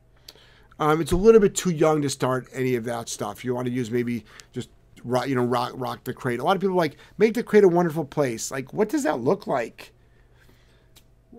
Um, 0.80 1.00
it's 1.00 1.12
a 1.12 1.16
little 1.16 1.40
bit 1.40 1.54
too 1.54 1.70
young 1.70 2.02
to 2.02 2.10
start 2.10 2.48
any 2.52 2.74
of 2.74 2.82
that 2.86 3.08
stuff. 3.08 3.44
You 3.44 3.54
want 3.54 3.68
to 3.68 3.72
use 3.72 3.88
maybe 3.88 4.24
just 4.52 4.68
rock, 5.04 5.28
you 5.28 5.36
know, 5.36 5.44
rock, 5.44 5.74
rock 5.76 6.02
the 6.02 6.12
crate. 6.12 6.40
A 6.40 6.42
lot 6.42 6.56
of 6.56 6.60
people 6.60 6.74
like 6.74 6.96
make 7.18 7.34
the 7.34 7.44
crate 7.44 7.62
a 7.62 7.68
wonderful 7.68 8.04
place. 8.04 8.50
Like, 8.50 8.72
what 8.72 8.88
does 8.88 9.04
that 9.04 9.20
look 9.20 9.46
like? 9.46 9.92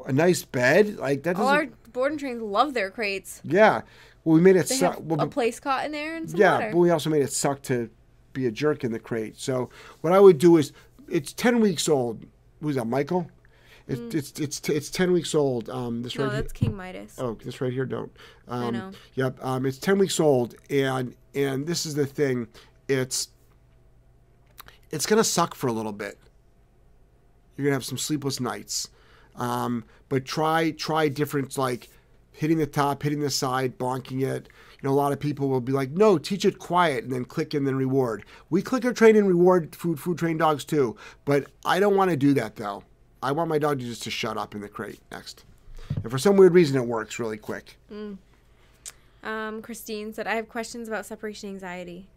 A 0.05 0.13
nice 0.13 0.45
bed, 0.45 0.95
like 0.95 1.23
that 1.23 1.35
All 1.35 1.49
our 1.49 1.65
board 1.91 2.13
and 2.13 2.19
trains 2.21 2.41
love 2.41 2.73
their 2.73 2.89
crates. 2.89 3.41
yeah, 3.43 3.81
well, 4.23 4.35
we 4.35 4.39
made 4.39 4.55
it 4.55 4.67
They 4.67 4.75
suck. 4.75 4.95
have 4.95 5.03
well, 5.03 5.19
a 5.19 5.27
place 5.27 5.59
cot 5.59 5.83
in 5.83 5.91
there 5.91 6.15
and 6.15 6.29
some 6.29 6.39
yeah, 6.39 6.53
water. 6.53 6.69
but 6.71 6.77
we 6.77 6.89
also 6.89 7.09
made 7.09 7.21
it 7.21 7.33
suck 7.33 7.61
to 7.63 7.89
be 8.35 8.45
a 8.45 8.51
jerk 8.51 8.83
in 8.83 8.91
the 8.91 8.99
crate. 8.99 9.37
So 9.37 9.69
what 10.01 10.13
I 10.13 10.19
would 10.19 10.37
do 10.37 10.57
is, 10.57 10.71
it's 11.09 11.33
ten 11.33 11.59
weeks 11.59 11.89
old. 11.89 12.25
Who's 12.61 12.75
that, 12.75 12.85
Michael? 12.85 13.27
It's 13.87 14.15
it's 14.15 14.39
it's 14.39 14.69
it's 14.69 14.89
ten 14.89 15.11
weeks 15.11 15.33
old. 15.35 15.69
Um, 15.69 16.01
this 16.03 16.13
Mm. 16.13 16.17
no, 16.19 16.23
right 16.25 16.33
here. 16.33 16.41
that's 16.41 16.53
King 16.53 16.75
Midas. 16.75 17.15
Oh, 17.19 17.35
this 17.43 17.61
right 17.61 17.71
here 17.73 17.85
don't. 17.85 18.11
Um, 18.47 18.73
know. 18.73 18.91
Yep. 19.15 19.43
Um, 19.43 19.65
it's 19.65 19.77
ten 19.77 19.97
weeks 19.99 20.19
old, 20.19 20.55
and 20.69 21.15
and 21.33 21.65
this 21.67 21.85
is 21.85 21.93
the 21.95 22.05
thing. 22.05 22.47
It's 22.87 23.29
it's 24.91 25.05
gonna 25.05 25.23
suck 25.23 25.53
for 25.55 25.67
a 25.67 25.71
little 25.71 25.91
bit. 25.91 26.17
You're 27.55 27.65
gonna 27.65 27.75
have 27.75 27.85
some 27.85 27.97
sleepless 27.97 28.39
nights, 28.39 28.89
um, 29.35 29.83
but 30.09 30.25
try 30.25 30.71
try 30.71 31.07
different 31.07 31.55
like 31.57 31.89
hitting 32.31 32.57
the 32.57 32.67
top, 32.67 33.03
hitting 33.03 33.19
the 33.21 33.29
side, 33.29 33.77
bonking 33.77 34.23
it. 34.27 34.49
Know, 34.85 34.91
a 34.91 34.93
lot 34.93 35.11
of 35.11 35.19
people 35.19 35.49
will 35.49 35.61
be 35.61 35.71
like, 35.71 35.91
"No, 35.91 36.17
teach 36.17 36.45
it 36.45 36.59
quiet," 36.59 37.03
and 37.03 37.11
then 37.11 37.25
click 37.25 37.53
and 37.53 37.65
then 37.65 37.75
reward. 37.75 38.23
We 38.49 38.61
clicker 38.61 38.93
train 38.93 39.15
and 39.15 39.27
reward 39.27 39.75
food 39.75 39.99
food 39.99 40.17
train 40.17 40.37
dogs 40.37 40.63
too, 40.63 40.95
but 41.25 41.47
I 41.65 41.79
don't 41.79 41.95
want 41.95 42.11
to 42.11 42.17
do 42.17 42.33
that 42.35 42.55
though. 42.55 42.83
I 43.23 43.31
want 43.31 43.49
my 43.49 43.57
dog 43.57 43.79
to 43.79 43.85
just 43.85 44.03
to 44.03 44.11
shut 44.11 44.37
up 44.37 44.53
in 44.53 44.61
the 44.61 44.69
crate 44.69 44.99
next. 45.11 45.43
And 46.03 46.11
for 46.11 46.19
some 46.19 46.37
weird 46.37 46.53
reason, 46.53 46.77
it 46.77 46.85
works 46.85 47.17
really 47.17 47.37
quick. 47.37 47.77
Um, 49.23 49.61
Christine 49.63 50.13
said, 50.13 50.27
I 50.27 50.35
have 50.35 50.47
questions 50.47 50.87
about 50.87 51.05
separation 51.05 51.49
anxiety. 51.49 52.07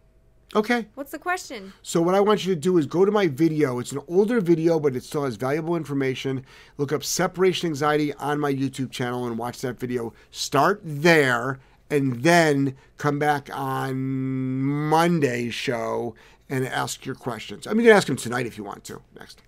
Okay. 0.55 0.87
What's 0.95 1.11
the 1.11 1.19
question? 1.19 1.73
So 1.81 2.01
what 2.01 2.15
I 2.15 2.19
want 2.19 2.45
you 2.45 2.53
to 2.53 2.59
do 2.59 2.77
is 2.77 2.85
go 2.85 3.05
to 3.05 3.11
my 3.11 3.27
video. 3.27 3.79
It's 3.79 3.91
an 3.91 4.01
older 4.07 4.41
video, 4.41 4.79
but 4.79 4.95
it 4.95 5.03
still 5.03 5.23
has 5.25 5.35
valuable 5.35 5.75
information. 5.75 6.43
Look 6.77 6.91
up 6.91 7.03
separation 7.03 7.67
anxiety 7.67 8.13
on 8.15 8.39
my 8.39 8.53
YouTube 8.53 8.91
channel 8.91 9.27
and 9.27 9.37
watch 9.37 9.61
that 9.61 9.79
video. 9.79 10.13
Start 10.31 10.81
there 10.83 11.59
and 11.89 12.23
then 12.23 12.75
come 12.97 13.19
back 13.19 13.49
on 13.53 13.97
Monday's 13.97 15.53
show 15.53 16.15
and 16.49 16.65
ask 16.67 17.05
your 17.05 17.15
questions. 17.15 17.67
I 17.67 17.71
mean, 17.71 17.85
you 17.85 17.91
can 17.91 17.97
ask 17.97 18.07
them 18.07 18.15
tonight 18.15 18.45
if 18.45 18.57
you 18.57 18.63
want 18.63 18.83
to. 18.85 19.01
Next. 19.17 19.41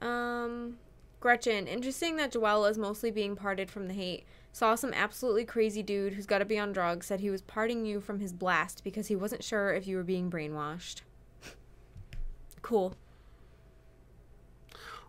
Um, 0.00 0.76
Gretchen, 1.20 1.66
interesting 1.66 2.16
that 2.16 2.32
Joelle 2.32 2.70
is 2.70 2.78
mostly 2.78 3.10
being 3.10 3.36
parted 3.36 3.70
from 3.70 3.88
the 3.88 3.94
hate. 3.94 4.24
Saw 4.52 4.74
some 4.74 4.94
absolutely 4.94 5.44
crazy 5.44 5.82
dude 5.82 6.14
who's 6.14 6.26
got 6.26 6.38
to 6.38 6.44
be 6.44 6.58
on 6.58 6.72
drugs 6.72 7.06
said 7.06 7.20
he 7.20 7.30
was 7.30 7.42
parting 7.42 7.84
you 7.84 8.00
from 8.00 8.20
his 8.20 8.32
blast 8.32 8.82
because 8.84 9.08
he 9.08 9.16
wasn't 9.16 9.44
sure 9.44 9.72
if 9.72 9.86
you 9.86 9.96
were 9.96 10.02
being 10.02 10.30
brainwashed. 10.30 11.02
cool. 12.62 12.96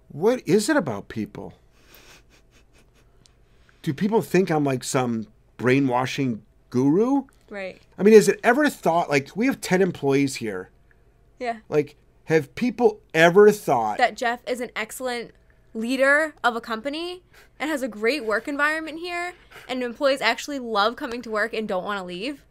What 0.09 0.41
is 0.45 0.69
it 0.69 0.77
about 0.77 1.07
people? 1.07 1.53
Do 3.81 3.93
people 3.93 4.21
think 4.21 4.51
I'm 4.51 4.65
like 4.65 4.83
some 4.83 5.27
brainwashing 5.57 6.43
guru? 6.69 7.23
Right. 7.49 7.81
I 7.97 8.03
mean, 8.03 8.13
is 8.13 8.27
it 8.27 8.39
ever 8.43 8.69
thought 8.69 9.09
like 9.09 9.35
we 9.35 9.45
have 9.47 9.61
10 9.61 9.81
employees 9.81 10.35
here? 10.37 10.69
Yeah. 11.39 11.57
Like, 11.69 11.95
have 12.25 12.53
people 12.55 12.99
ever 13.13 13.51
thought 13.51 13.97
That 13.97 14.17
Jeff 14.17 14.39
is 14.47 14.59
an 14.59 14.71
excellent 14.75 15.31
leader 15.73 16.33
of 16.43 16.55
a 16.55 16.61
company 16.61 17.23
and 17.59 17.69
has 17.69 17.81
a 17.81 17.87
great 17.87 18.25
work 18.25 18.47
environment 18.47 18.99
here 18.99 19.33
and 19.69 19.83
employees 19.83 20.21
actually 20.21 20.59
love 20.59 20.95
coming 20.95 21.21
to 21.21 21.29
work 21.29 21.53
and 21.53 21.67
don't 21.67 21.83
want 21.83 21.99
to 21.99 22.03
leave? 22.03 22.43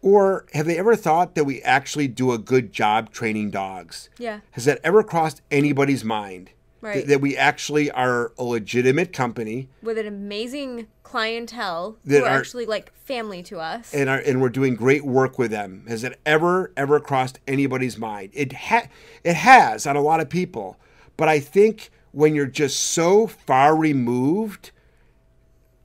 or 0.00 0.46
have 0.52 0.66
they 0.66 0.78
ever 0.78 0.94
thought 0.94 1.34
that 1.34 1.44
we 1.44 1.60
actually 1.62 2.06
do 2.06 2.32
a 2.32 2.38
good 2.38 2.72
job 2.72 3.10
training 3.10 3.50
dogs? 3.50 4.08
Yeah. 4.18 4.40
Has 4.52 4.64
that 4.64 4.80
ever 4.84 5.02
crossed 5.02 5.42
anybody's 5.50 6.04
mind? 6.04 6.50
Right. 6.80 6.94
Th- 6.94 7.06
that 7.06 7.20
we 7.20 7.36
actually 7.36 7.90
are 7.90 8.32
a 8.38 8.44
legitimate 8.44 9.12
company 9.12 9.68
With 9.82 9.98
an 9.98 10.06
amazing 10.06 10.86
clientele 11.02 11.98
That 12.04 12.18
who 12.20 12.24
are 12.24 12.28
are- 12.28 12.38
actually 12.38 12.66
like 12.66 12.92
family 13.04 13.42
to 13.44 13.58
us. 13.58 13.92
and 13.92 14.08
are 14.08 14.18
and 14.18 14.40
we're 14.40 14.48
doing 14.48 14.76
great 14.76 15.04
work 15.04 15.38
with 15.38 15.50
them. 15.50 15.84
Has 15.88 16.04
it 16.04 16.20
ever 16.24 16.72
ever 16.76 17.00
crossed 17.00 17.40
anybody's 17.48 17.98
mind? 17.98 18.30
It 18.32 18.52
ha- 18.52 18.86
it 19.24 19.34
has 19.34 19.86
on 19.86 19.96
a 19.96 20.00
lot 20.00 20.20
of 20.20 20.28
people, 20.28 20.76
but 21.16 21.28
I 21.28 21.40
think 21.40 21.90
when 22.12 22.34
you're 22.34 22.46
just 22.46 22.78
so 22.80 23.26
far 23.26 23.76
removed, 23.76 24.70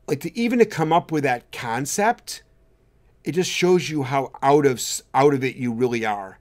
like 0.07 0.19
to 0.21 0.37
even 0.37 0.59
to 0.59 0.65
come 0.65 0.93
up 0.93 1.11
with 1.11 1.23
that 1.23 1.51
concept, 1.51 2.43
it 3.23 3.31
just 3.31 3.49
shows 3.49 3.89
you 3.89 4.03
how 4.03 4.31
out 4.43 4.65
of 4.67 4.79
out 5.15 5.33
of 5.33 5.43
it 5.43 5.55
you 5.55 5.71
really 5.73 6.05
are. 6.05 6.37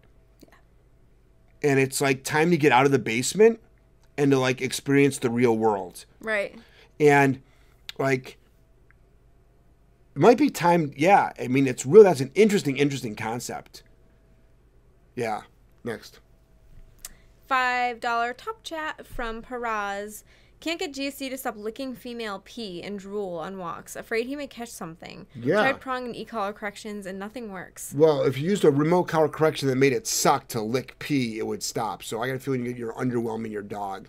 And 1.62 1.78
it's 1.78 2.00
like 2.00 2.24
time 2.24 2.50
to 2.50 2.56
get 2.58 2.72
out 2.72 2.84
of 2.86 2.92
the 2.92 2.98
basement 2.98 3.60
and 4.16 4.30
to 4.30 4.38
like 4.38 4.60
experience 4.60 5.18
the 5.18 5.30
real 5.30 5.56
world. 5.56 6.04
Right. 6.20 6.58
And 7.00 7.40
like 7.98 8.38
it 10.14 10.20
might 10.20 10.38
be 10.38 10.50
time 10.50 10.92
yeah, 10.96 11.32
I 11.40 11.48
mean 11.48 11.66
it's 11.66 11.86
real 11.86 12.04
that's 12.04 12.20
an 12.20 12.30
interesting, 12.34 12.76
interesting 12.76 13.16
concept. 13.16 13.82
Yeah. 15.14 15.42
Next. 15.84 16.20
Five 17.46 18.00
dollar 18.00 18.32
top 18.32 18.62
chat 18.62 19.06
from 19.06 19.42
Paraz. 19.42 20.22
Can't 20.62 20.78
get 20.78 20.92
GSD 20.92 21.28
to 21.30 21.36
stop 21.36 21.56
licking 21.56 21.92
female 21.96 22.40
pee 22.44 22.84
and 22.84 22.96
drool 22.96 23.38
on 23.38 23.58
walks. 23.58 23.96
Afraid 23.96 24.28
he 24.28 24.36
may 24.36 24.46
catch 24.46 24.68
something. 24.68 25.26
Yeah. 25.34 25.56
Tried 25.56 25.80
prong 25.80 26.04
and 26.04 26.14
e-collar 26.14 26.52
corrections 26.52 27.04
and 27.04 27.18
nothing 27.18 27.50
works. 27.50 27.92
Well, 27.96 28.22
if 28.22 28.38
you 28.38 28.48
used 28.48 28.64
a 28.64 28.70
remote 28.70 29.08
collar 29.08 29.28
correction 29.28 29.66
that 29.66 29.74
made 29.74 29.92
it 29.92 30.06
suck 30.06 30.46
to 30.48 30.60
lick 30.62 31.00
pee, 31.00 31.40
it 31.40 31.48
would 31.48 31.64
stop. 31.64 32.04
So 32.04 32.22
I 32.22 32.28
got 32.28 32.36
a 32.36 32.38
feeling 32.38 32.64
you- 32.64 32.74
you're 32.74 32.92
underwhelming 32.92 33.50
your 33.50 33.62
dog. 33.62 34.06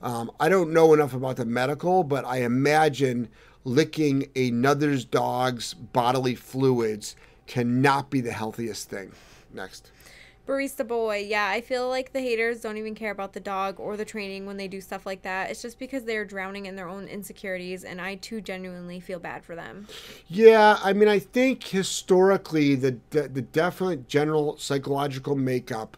Um, 0.00 0.30
I 0.38 0.48
don't 0.48 0.72
know 0.72 0.94
enough 0.94 1.12
about 1.12 1.38
the 1.38 1.44
medical, 1.44 2.04
but 2.04 2.24
I 2.24 2.42
imagine 2.42 3.26
licking 3.64 4.30
another's 4.36 5.04
dog's 5.04 5.74
bodily 5.74 6.36
fluids 6.36 7.16
cannot 7.48 8.10
be 8.10 8.20
the 8.20 8.30
healthiest 8.30 8.88
thing. 8.88 9.10
Next. 9.52 9.90
Barista 10.46 10.86
boy, 10.86 11.26
yeah, 11.28 11.48
I 11.48 11.60
feel 11.60 11.88
like 11.88 12.12
the 12.12 12.20
haters 12.20 12.60
don't 12.60 12.76
even 12.76 12.94
care 12.94 13.10
about 13.10 13.32
the 13.32 13.40
dog 13.40 13.80
or 13.80 13.96
the 13.96 14.04
training 14.04 14.46
when 14.46 14.56
they 14.56 14.68
do 14.68 14.80
stuff 14.80 15.04
like 15.04 15.22
that. 15.22 15.50
It's 15.50 15.60
just 15.60 15.78
because 15.78 16.04
they're 16.04 16.24
drowning 16.24 16.66
in 16.66 16.76
their 16.76 16.88
own 16.88 17.08
insecurities, 17.08 17.82
and 17.82 18.00
I 18.00 18.14
too 18.14 18.40
genuinely 18.40 19.00
feel 19.00 19.18
bad 19.18 19.44
for 19.44 19.56
them. 19.56 19.88
Yeah, 20.28 20.78
I 20.84 20.92
mean, 20.92 21.08
I 21.08 21.18
think 21.18 21.64
historically 21.64 22.76
the 22.76 22.98
the, 23.10 23.22
the 23.28 23.42
definite 23.42 24.06
general 24.06 24.56
psychological 24.56 25.34
makeup 25.34 25.96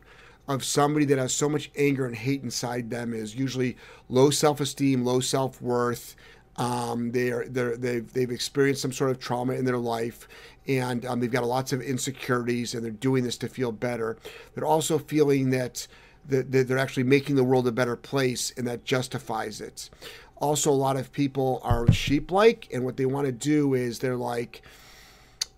of 0.49 0.65
somebody 0.65 1.05
that 1.05 1.19
has 1.19 1.35
so 1.35 1.49
much 1.49 1.71
anger 1.77 2.07
and 2.07 2.17
hate 2.17 2.43
inside 2.43 2.89
them 2.89 3.13
is 3.13 3.37
usually 3.37 3.77
low 4.09 4.31
self 4.31 4.61
esteem, 4.61 5.05
low 5.05 5.21
self 5.21 5.61
worth. 5.61 6.17
Um, 6.57 7.13
they 7.13 7.31
are 7.31 7.47
they're, 7.47 7.77
they've 7.77 8.11
they've 8.13 8.31
experienced 8.31 8.83
some 8.83 8.93
sort 8.93 9.11
of 9.11 9.19
trauma 9.21 9.53
in 9.53 9.65
their 9.65 9.79
life, 9.79 10.27
and 10.69 11.05
um, 11.07 11.21
they've 11.21 11.33
got 11.33 11.45
lots 11.45 11.73
of 11.73 11.81
insecurities, 11.81 12.75
and 12.75 12.85
they're 12.85 12.93
doing 12.93 13.25
this 13.25 13.39
to 13.39 13.49
feel 13.49 13.73
better. 13.73 14.19
They're 14.55 14.67
also 14.67 14.99
feeling 14.99 15.51
that 15.51 15.89
that 16.29 16.53
that 16.53 16.69
they're 16.69 16.79
actually 16.79 17.05
making 17.05 17.37
the 17.37 17.45
world 17.45 17.67
a 17.67 17.73
better 17.73 17.97
place, 17.97 18.53
and 18.57 18.67
that 18.67 18.85
justifies 18.85 19.61
it. 19.61 19.91
Also, 20.37 20.71
a 20.71 20.73
lot 20.73 20.97
of 20.97 21.11
people 21.11 21.61
are 21.65 21.91
sheep-like, 21.91 22.69
and 22.73 22.85
what 22.85 22.97
they 22.97 23.07
want 23.07 23.27
to 23.27 23.33
do 23.33 23.75
is 23.75 23.99
they're 23.99 24.15
like, 24.15 24.63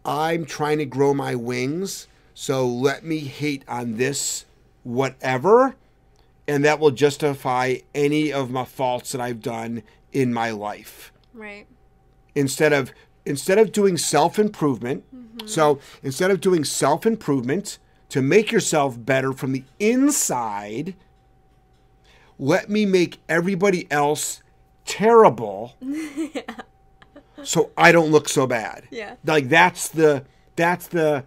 I'm 0.05 0.47
trying 0.47 0.79
to 0.79 0.87
grow 0.87 1.13
my 1.13 1.35
wings, 1.35 2.07
so 2.33 2.67
let 2.67 3.05
me 3.05 3.19
hate 3.19 3.63
on 3.69 3.99
this 3.99 4.47
whatever, 4.83 5.77
and 6.49 6.65
that 6.65 6.81
will 6.81 6.93
justify 6.93 7.77
any 7.95 8.33
of 8.33 8.51
my 8.51 8.65
faults 8.65 9.13
that 9.13 9.21
I've 9.21 9.43
done 9.43 9.83
in 10.13 10.33
my 10.33 10.51
life. 10.51 11.13
Right. 11.35 11.67
Instead 12.35 12.73
of 12.73 12.93
instead 13.25 13.59
of 13.59 13.73
doing 13.73 13.97
self-improvement, 13.97 15.05
mm-hmm. 15.15 15.47
so 15.47 15.79
instead 16.03 16.31
of 16.31 16.41
doing 16.41 16.65
self-improvement 16.65 17.79
to 18.09 18.23
make 18.23 18.51
yourself 18.51 18.97
better 18.99 19.33
from 19.33 19.53
the 19.53 19.65
inside, 19.79 20.95
let 22.39 22.69
me 22.69 22.87
make 22.87 23.21
everybody 23.29 23.87
else 23.91 24.43
terrible 24.85 25.77
so 27.45 27.71
I 27.77 27.93
don't 27.93 28.11
look 28.11 28.29
so 28.29 28.47
bad. 28.47 28.89
Yeah. 28.91 29.17
Like 29.25 29.49
that's 29.49 29.89
the 29.89 30.25
that's 30.57 30.89
the 30.89 31.25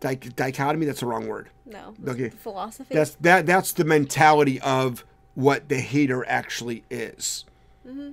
dich- 0.00 0.34
dichotomy. 0.36 0.86
That's 0.86 1.00
the 1.00 1.06
wrong 1.06 1.26
word. 1.26 1.50
No. 1.66 1.94
Okay. 2.06 2.30
Philosophy. 2.30 2.94
That's 2.94 3.14
that 3.16 3.46
that's 3.46 3.72
the 3.72 3.84
mentality 3.84 4.60
of 4.60 5.04
what 5.34 5.68
the 5.68 5.78
hater 5.80 6.24
actually 6.26 6.84
is. 6.90 7.44
Mm-hmm. 7.86 8.12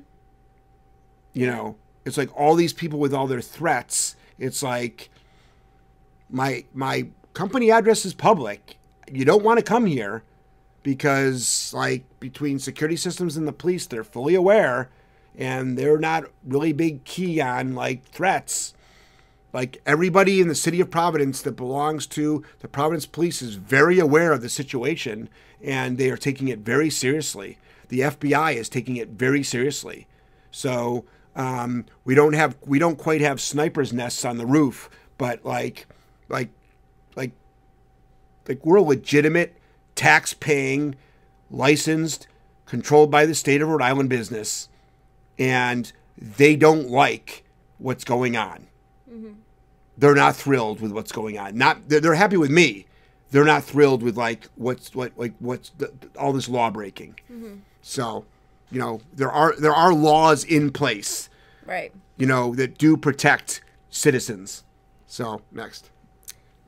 You 1.33 1.47
know, 1.47 1.75
it's 2.07 2.17
like 2.17 2.35
all 2.35 2.55
these 2.55 2.73
people 2.73 2.99
with 2.99 3.13
all 3.13 3.27
their 3.27 3.41
threats. 3.41 4.15
It's 4.39 4.63
like 4.63 5.09
my 6.29 6.63
my 6.73 7.07
company 7.33 7.69
address 7.69 8.05
is 8.05 8.13
public. 8.13 8.77
You 9.11 9.25
don't 9.25 9.43
want 9.43 9.59
to 9.59 9.63
come 9.63 9.85
here 9.85 10.23
because 10.83 11.73
like 11.75 12.05
between 12.19 12.59
security 12.59 12.95
systems 12.95 13.35
and 13.35 13.47
the 13.47 13.51
police, 13.51 13.85
they're 13.85 14.05
fully 14.05 14.35
aware 14.35 14.89
and 15.37 15.77
they're 15.77 15.99
not 15.99 16.25
really 16.45 16.71
big 16.71 17.03
key 17.03 17.41
on 17.41 17.75
like 17.75 18.05
threats. 18.05 18.73
Like 19.51 19.81
everybody 19.85 20.39
in 20.39 20.47
the 20.47 20.55
city 20.55 20.79
of 20.79 20.89
Providence 20.89 21.41
that 21.41 21.57
belongs 21.57 22.07
to 22.07 22.43
the 22.59 22.67
Providence 22.67 23.05
Police 23.05 23.41
is 23.41 23.55
very 23.55 23.99
aware 23.99 24.31
of 24.31 24.41
the 24.41 24.49
situation 24.49 25.29
and 25.61 25.97
they 25.97 26.09
are 26.09 26.17
taking 26.17 26.47
it 26.47 26.59
very 26.59 26.89
seriously. 26.89 27.57
The 27.89 28.01
FBI 28.01 28.55
is 28.55 28.69
taking 28.69 28.95
it 28.97 29.09
very 29.09 29.43
seriously. 29.43 30.07
So 30.51 31.05
um, 31.37 31.85
we 32.03 32.15
don't 32.15 32.33
have 32.33 32.57
we 32.65 32.79
don't 32.79 32.97
quite 32.97 33.21
have 33.21 33.39
snipers 33.39 33.93
nests 33.93 34.25
on 34.25 34.37
the 34.37 34.45
roof, 34.45 34.89
but 35.17 35.45
like 35.45 35.85
like 36.27 36.49
like 37.15 37.31
like 38.47 38.65
we're 38.65 38.77
a 38.77 38.81
legitimate 38.81 39.55
tax 39.95 40.33
paying, 40.33 40.95
licensed, 41.51 42.27
controlled 42.65 43.11
by 43.11 43.25
the 43.25 43.35
state 43.35 43.61
of 43.61 43.69
Rhode 43.69 43.83
Island 43.83 44.09
business, 44.09 44.67
and 45.37 45.91
they 46.17 46.55
don't 46.55 46.89
like 46.89 47.43
what's 47.77 48.03
going 48.03 48.35
on. 48.35 48.67
They're 49.95 50.15
not 50.15 50.35
thrilled 50.35 50.81
with 50.81 50.91
what's 50.91 51.11
going 51.11 51.37
on. 51.37 51.55
Not 51.55 51.87
they're, 51.87 51.99
they're 51.99 52.15
happy 52.15 52.37
with 52.37 52.49
me. 52.51 52.87
They're 53.29 53.45
not 53.45 53.63
thrilled 53.63 54.01
with 54.01 54.17
like 54.17 54.47
what's 54.55 54.95
what 54.95 55.11
like 55.17 55.33
what's 55.39 55.69
the, 55.77 55.91
all 56.17 56.33
this 56.33 56.49
law 56.49 56.71
breaking. 56.71 57.19
So, 57.83 58.25
you 58.71 58.79
know, 58.79 59.01
there 59.13 59.31
are 59.31 59.55
there 59.57 59.73
are 59.73 59.93
laws 59.93 60.43
in 60.43 60.71
place, 60.71 61.29
right. 61.65 61.93
you 62.17 62.25
know, 62.25 62.55
that 62.55 62.77
do 62.77 62.97
protect 62.97 63.61
citizens. 63.89 64.63
So, 65.05 65.41
next. 65.51 65.89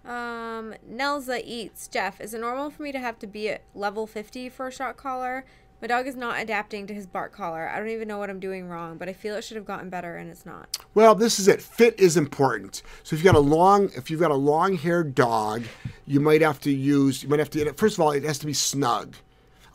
Um, 0.06 0.74
Nelza 0.90 1.42
eats. 1.44 1.88
Jeff, 1.88 2.22
is 2.22 2.34
it 2.34 2.42
normal 2.42 2.70
for 2.70 2.84
me 2.84 2.92
to 2.92 3.00
have 3.00 3.20
to 3.20 3.28
be 3.28 3.50
at 3.50 3.64
level 3.76 4.08
50 4.08 4.50
for 4.50 4.68
a 4.68 4.72
shot 4.72 4.98
collar? 4.98 5.46
My 5.82 5.88
dog 5.88 6.08
is 6.08 6.16
not 6.16 6.42
adapting 6.42 6.88
to 6.88 6.94
his 6.94 7.08
bark 7.08 7.32
collar. 7.32 7.70
I 7.70 7.80
don't 7.80 7.90
even 7.90 8.08
know 8.08 8.18
what 8.18 8.30
I'm 8.30 8.42
doing 8.42 8.68
wrong, 8.68 8.98
but 8.98 9.08
I 9.08 9.14
feel 9.14 9.36
it 9.36 9.46
should 9.46 9.56
have 9.56 9.66
gotten 9.66 9.90
better 9.90 10.18
and 10.18 10.30
it's 10.30 10.46
not. 10.46 10.78
Well, 10.94 11.16
this 11.16 11.40
is 11.40 11.48
it. 11.48 11.62
Fit 11.62 11.98
is 11.98 12.18
important. 12.18 12.82
So 13.04 13.16
if 13.16 13.24
you've 13.24 13.34
got 13.34 13.40
a 13.40 13.44
long, 13.44 13.90
if 13.96 14.12
you've 14.12 14.20
got 14.20 14.32
a 14.32 14.36
long-haired 14.36 15.16
dog, 15.16 15.64
you 16.06 16.20
might 16.20 16.42
have 16.42 16.60
to 16.62 16.72
use. 16.72 17.24
You 17.24 17.30
might 17.30 17.40
have 17.40 17.50
to. 17.52 17.72
First 17.74 17.98
of 17.98 18.02
all, 18.02 18.12
it 18.12 18.24
has 18.24 18.40
to 18.40 18.46
be 18.46 18.54
snug. 18.54 19.16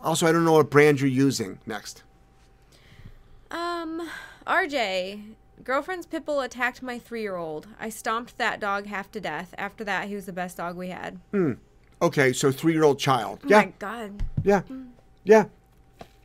Also, 0.02 0.26
I 0.26 0.32
don't 0.32 0.44
know 0.44 0.52
what 0.52 0.70
brand 0.70 1.00
you're 1.00 1.08
using. 1.08 1.58
Next. 1.64 2.02
Um, 3.54 4.10
RJ, 4.48 5.22
girlfriend's 5.62 6.06
pit 6.06 6.26
bull 6.26 6.40
attacked 6.40 6.82
my 6.82 6.98
three 6.98 7.22
year 7.22 7.36
old. 7.36 7.68
I 7.78 7.88
stomped 7.88 8.36
that 8.38 8.58
dog 8.58 8.86
half 8.86 9.12
to 9.12 9.20
death. 9.20 9.54
After 9.56 9.84
that, 9.84 10.08
he 10.08 10.16
was 10.16 10.26
the 10.26 10.32
best 10.32 10.56
dog 10.56 10.76
we 10.76 10.88
had. 10.88 11.20
Hmm. 11.30 11.52
Okay, 12.02 12.32
so 12.32 12.50
three-year-old 12.50 12.98
child. 12.98 13.38
Oh 13.44 13.48
Yeah, 13.48 13.58
my 13.58 13.72
god. 13.78 14.22
yeah, 14.42 14.62
yeah. 15.22 15.44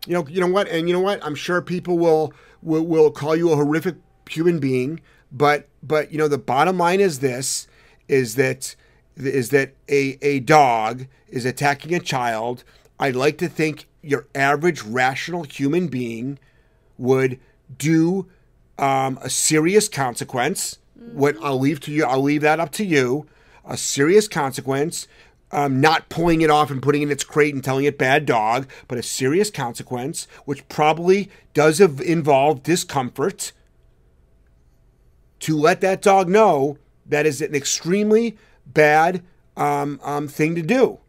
You 0.07 0.13
know, 0.13 0.27
you 0.27 0.41
know 0.41 0.47
what, 0.47 0.67
and 0.67 0.89
you 0.89 0.93
know 0.93 0.99
what. 0.99 1.23
I'm 1.23 1.35
sure 1.35 1.61
people 1.61 1.97
will 1.99 2.33
will, 2.63 2.85
will 2.85 3.11
call 3.11 3.35
you 3.35 3.51
a 3.51 3.55
horrific 3.55 3.95
human 4.29 4.59
being, 4.59 4.99
but 5.31 5.67
but 5.83 6.11
you 6.11 6.17
know 6.17 6.27
the 6.27 6.39
bottom 6.39 6.77
line 6.79 6.99
is 6.99 7.19
this: 7.19 7.67
is 8.07 8.35
that 8.35 8.75
is 9.15 9.49
that 9.49 9.75
a 9.87 10.17
a 10.21 10.39
dog 10.39 11.05
is 11.29 11.45
attacking 11.45 11.93
a 11.93 11.99
child. 11.99 12.63
I'd 12.99 13.15
like 13.15 13.37
to 13.37 13.47
think 13.47 13.87
your 14.01 14.25
average 14.33 14.81
rational 14.81 15.43
human 15.43 15.87
being 15.87 16.39
would 16.99 17.39
do 17.77 18.27
um, 18.77 19.17
a 19.21 19.29
serious 19.29 19.87
consequence. 19.89 20.77
What 21.13 21.35
I'll 21.41 21.59
leave 21.59 21.79
to 21.81 21.91
you, 21.91 22.05
I'll 22.05 22.21
leave 22.21 22.41
that 22.41 22.59
up 22.59 22.71
to 22.73 22.85
you. 22.85 23.25
A 23.65 23.77
serious 23.77 24.27
consequence, 24.27 25.07
um, 25.51 25.79
not 25.79 26.09
pulling 26.09 26.41
it 26.41 26.49
off 26.49 26.69
and 26.71 26.81
putting 26.81 27.01
it 27.01 27.05
in 27.05 27.11
its 27.11 27.23
crate 27.23 27.53
and 27.53 27.63
telling 27.63 27.85
it 27.85 27.97
bad 27.97 28.25
dog, 28.25 28.67
but 28.87 28.97
a 28.97 29.03
serious 29.03 29.49
consequence, 29.49 30.27
which 30.45 30.67
probably 30.69 31.29
does 31.53 31.79
involve 31.79 32.63
discomfort. 32.63 33.51
To 35.41 35.57
let 35.57 35.81
that 35.81 36.01
dog 36.01 36.27
know 36.27 36.77
that 37.05 37.25
is 37.25 37.41
an 37.41 37.55
extremely 37.55 38.37
bad 38.65 39.23
um, 39.55 39.99
um, 40.03 40.27
thing 40.27 40.55
to 40.55 40.61
do 40.61 40.99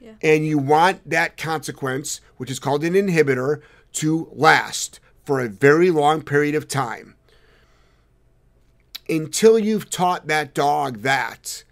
Yeah. 0.00 0.12
and 0.22 0.46
you 0.46 0.58
want 0.58 1.08
that 1.08 1.36
consequence, 1.36 2.20
which 2.36 2.50
is 2.50 2.58
called 2.58 2.84
an 2.84 2.94
inhibitor, 2.94 3.60
to 3.94 4.28
last 4.32 5.00
for 5.26 5.40
a 5.40 5.48
very 5.48 5.90
long 5.90 6.22
period 6.22 6.54
of 6.54 6.68
time. 6.68 7.16
Until 9.08 9.58
you've 9.58 9.90
taught 9.90 10.28
that 10.28 10.54
dog 10.54 10.98
that, 11.02 11.64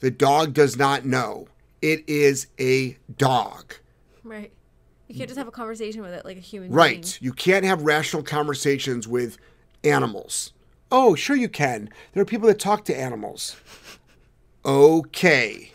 the 0.00 0.10
dog 0.10 0.52
does 0.52 0.76
not 0.76 1.04
know. 1.04 1.48
It 1.80 2.04
is 2.06 2.46
a 2.60 2.96
dog. 3.16 3.74
Right. 4.22 4.52
You 5.08 5.16
can't 5.16 5.28
just 5.28 5.38
have 5.38 5.48
a 5.48 5.52
conversation 5.52 6.00
with 6.02 6.12
it 6.12 6.24
like 6.24 6.36
a 6.36 6.40
human 6.40 6.70
Right. 6.70 7.02
being. 7.02 7.14
You 7.20 7.32
can't 7.32 7.64
have 7.64 7.82
rational 7.82 8.22
conversations 8.22 9.08
with 9.08 9.36
animals. 9.84 10.52
Oh, 10.90 11.14
sure 11.14 11.36
you 11.36 11.48
can. 11.48 11.88
There 12.12 12.22
are 12.22 12.26
people 12.26 12.46
that 12.48 12.58
talk 12.58 12.84
to 12.86 12.96
animals. 12.96 13.56
Okay. 14.64 15.72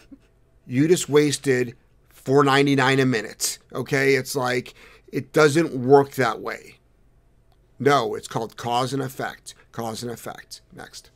You 0.65 0.87
just 0.87 1.09
wasted 1.09 1.75
four 2.09 2.43
ninety 2.43 2.75
nine 2.75 2.99
a 2.99 3.05
minute. 3.05 3.57
Okay? 3.73 4.15
It's 4.15 4.35
like 4.35 4.73
it 5.11 5.33
doesn't 5.33 5.73
work 5.75 6.11
that 6.15 6.39
way. 6.41 6.76
No, 7.79 8.15
it's 8.15 8.27
called 8.27 8.57
cause 8.57 8.93
and 8.93 9.01
effect. 9.01 9.53
Cause 9.71 10.01
and 10.03 10.11
effect. 10.11 10.61
Next. 10.73 11.11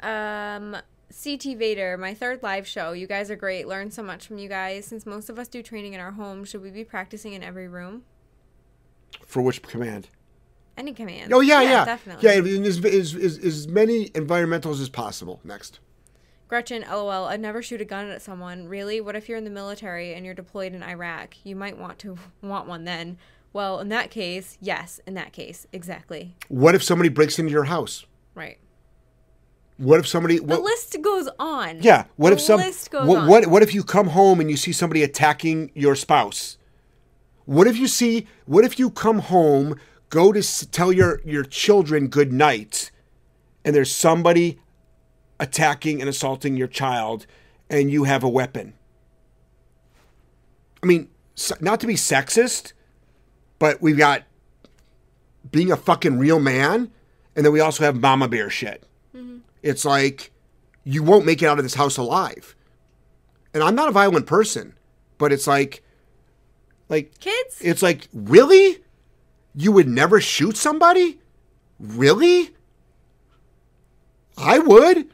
Um, 0.00 0.76
CT 1.12 1.56
Vader, 1.58 1.96
my 1.96 2.14
third 2.14 2.42
live 2.42 2.66
show. 2.66 2.92
You 2.92 3.06
guys 3.06 3.30
are 3.30 3.36
great. 3.36 3.68
Learn 3.68 3.90
so 3.90 4.02
much 4.02 4.26
from 4.26 4.38
you 4.38 4.48
guys. 4.48 4.86
Since 4.86 5.06
most 5.06 5.28
of 5.28 5.38
us 5.38 5.48
do 5.48 5.62
training 5.62 5.94
in 5.94 6.00
our 6.00 6.12
home, 6.12 6.44
should 6.44 6.62
we 6.62 6.70
be 6.70 6.84
practicing 6.84 7.32
in 7.32 7.42
every 7.42 7.68
room? 7.68 8.04
For 9.26 9.42
which 9.42 9.62
command? 9.62 10.08
Any 10.76 10.92
command. 10.92 11.32
Oh 11.34 11.40
yeah, 11.40 11.60
yeah, 11.60 11.84
definitely. 11.84 12.24
yeah. 12.24 12.68
As, 12.68 12.84
as, 12.84 13.14
as, 13.14 13.38
as 13.38 13.68
many 13.68 14.08
environmentals 14.10 14.80
as 14.80 14.88
possible. 14.88 15.40
Next. 15.44 15.80
Gretchen, 16.48 16.84
lol, 16.90 17.26
I'd 17.26 17.40
never 17.40 17.62
shoot 17.62 17.80
a 17.80 17.84
gun 17.84 18.08
at 18.10 18.20
someone. 18.22 18.68
Really? 18.68 19.00
What 19.00 19.16
if 19.16 19.28
you're 19.28 19.38
in 19.38 19.44
the 19.44 19.50
military 19.50 20.14
and 20.14 20.24
you're 20.24 20.34
deployed 20.34 20.74
in 20.74 20.82
Iraq? 20.82 21.34
You 21.44 21.56
might 21.56 21.78
want 21.78 21.98
to 22.00 22.16
want 22.42 22.66
one 22.68 22.84
then. 22.84 23.18
Well, 23.52 23.80
in 23.80 23.88
that 23.90 24.10
case, 24.10 24.56
yes, 24.60 25.00
in 25.06 25.14
that 25.14 25.32
case, 25.32 25.66
exactly. 25.72 26.36
What 26.48 26.74
if 26.74 26.82
somebody 26.82 27.08
breaks 27.10 27.38
into 27.38 27.52
your 27.52 27.64
house? 27.64 28.06
Right. 28.34 28.58
What 29.76 30.00
if 30.00 30.06
somebody? 30.06 30.38
What, 30.40 30.56
The 30.56 30.62
list 30.62 30.96
goes 31.02 31.28
on. 31.38 31.82
yeah. 31.82 32.04
What 32.16 32.30
The 32.30 32.36
if 32.36 32.42
some? 32.42 32.60
list 32.60 32.90
goes 32.90 33.06
what, 33.06 33.18
on. 33.18 33.28
what 33.28 33.46
What 33.48 33.62
if 33.62 33.74
you 33.74 33.84
come 33.84 34.08
home 34.08 34.40
and 34.40 34.50
you 34.50 34.56
see 34.56 34.72
somebody 34.72 35.02
attacking 35.02 35.70
your 35.74 35.94
spouse? 35.94 36.56
What 37.44 37.66
if 37.66 37.76
you 37.76 37.88
see? 37.88 38.26
What 38.46 38.64
if 38.64 38.78
you 38.78 38.90
come 38.90 39.18
home, 39.18 39.74
go 40.08 40.32
to 40.32 40.38
s- 40.38 40.66
tell 40.70 40.92
your 40.92 41.20
your 41.24 41.42
children 41.44 42.08
good 42.08 42.32
night, 42.32 42.90
and 43.64 43.74
there's 43.74 43.94
somebody 43.94 44.60
attacking 45.40 46.00
and 46.00 46.08
assaulting 46.08 46.56
your 46.56 46.68
child, 46.68 47.26
and 47.68 47.90
you 47.90 48.04
have 48.04 48.22
a 48.22 48.28
weapon? 48.28 48.74
I 50.82 50.86
mean, 50.86 51.08
not 51.60 51.80
to 51.80 51.86
be 51.86 51.94
sexist, 51.94 52.72
but 53.62 53.80
we've 53.80 53.96
got 53.96 54.24
being 55.52 55.70
a 55.70 55.76
fucking 55.76 56.18
real 56.18 56.40
man, 56.40 56.90
and 57.36 57.46
then 57.46 57.52
we 57.52 57.60
also 57.60 57.84
have 57.84 58.00
mama 58.00 58.26
bear 58.26 58.50
shit. 58.50 58.82
Mm-hmm. 59.16 59.36
It's 59.62 59.84
like 59.84 60.32
you 60.82 61.04
won't 61.04 61.24
make 61.24 61.42
it 61.42 61.46
out 61.46 61.60
of 61.60 61.64
this 61.64 61.74
house 61.74 61.96
alive. 61.96 62.56
And 63.54 63.62
I'm 63.62 63.76
not 63.76 63.88
a 63.88 63.92
violent 63.92 64.26
person, 64.26 64.74
but 65.16 65.32
it's 65.32 65.46
like, 65.46 65.84
like 66.88 67.16
Kids? 67.20 67.60
it's 67.60 67.84
like 67.84 68.08
really, 68.12 68.78
you 69.54 69.70
would 69.70 69.86
never 69.86 70.20
shoot 70.20 70.56
somebody, 70.56 71.20
really? 71.78 72.50
I 74.36 74.58
would 74.58 75.06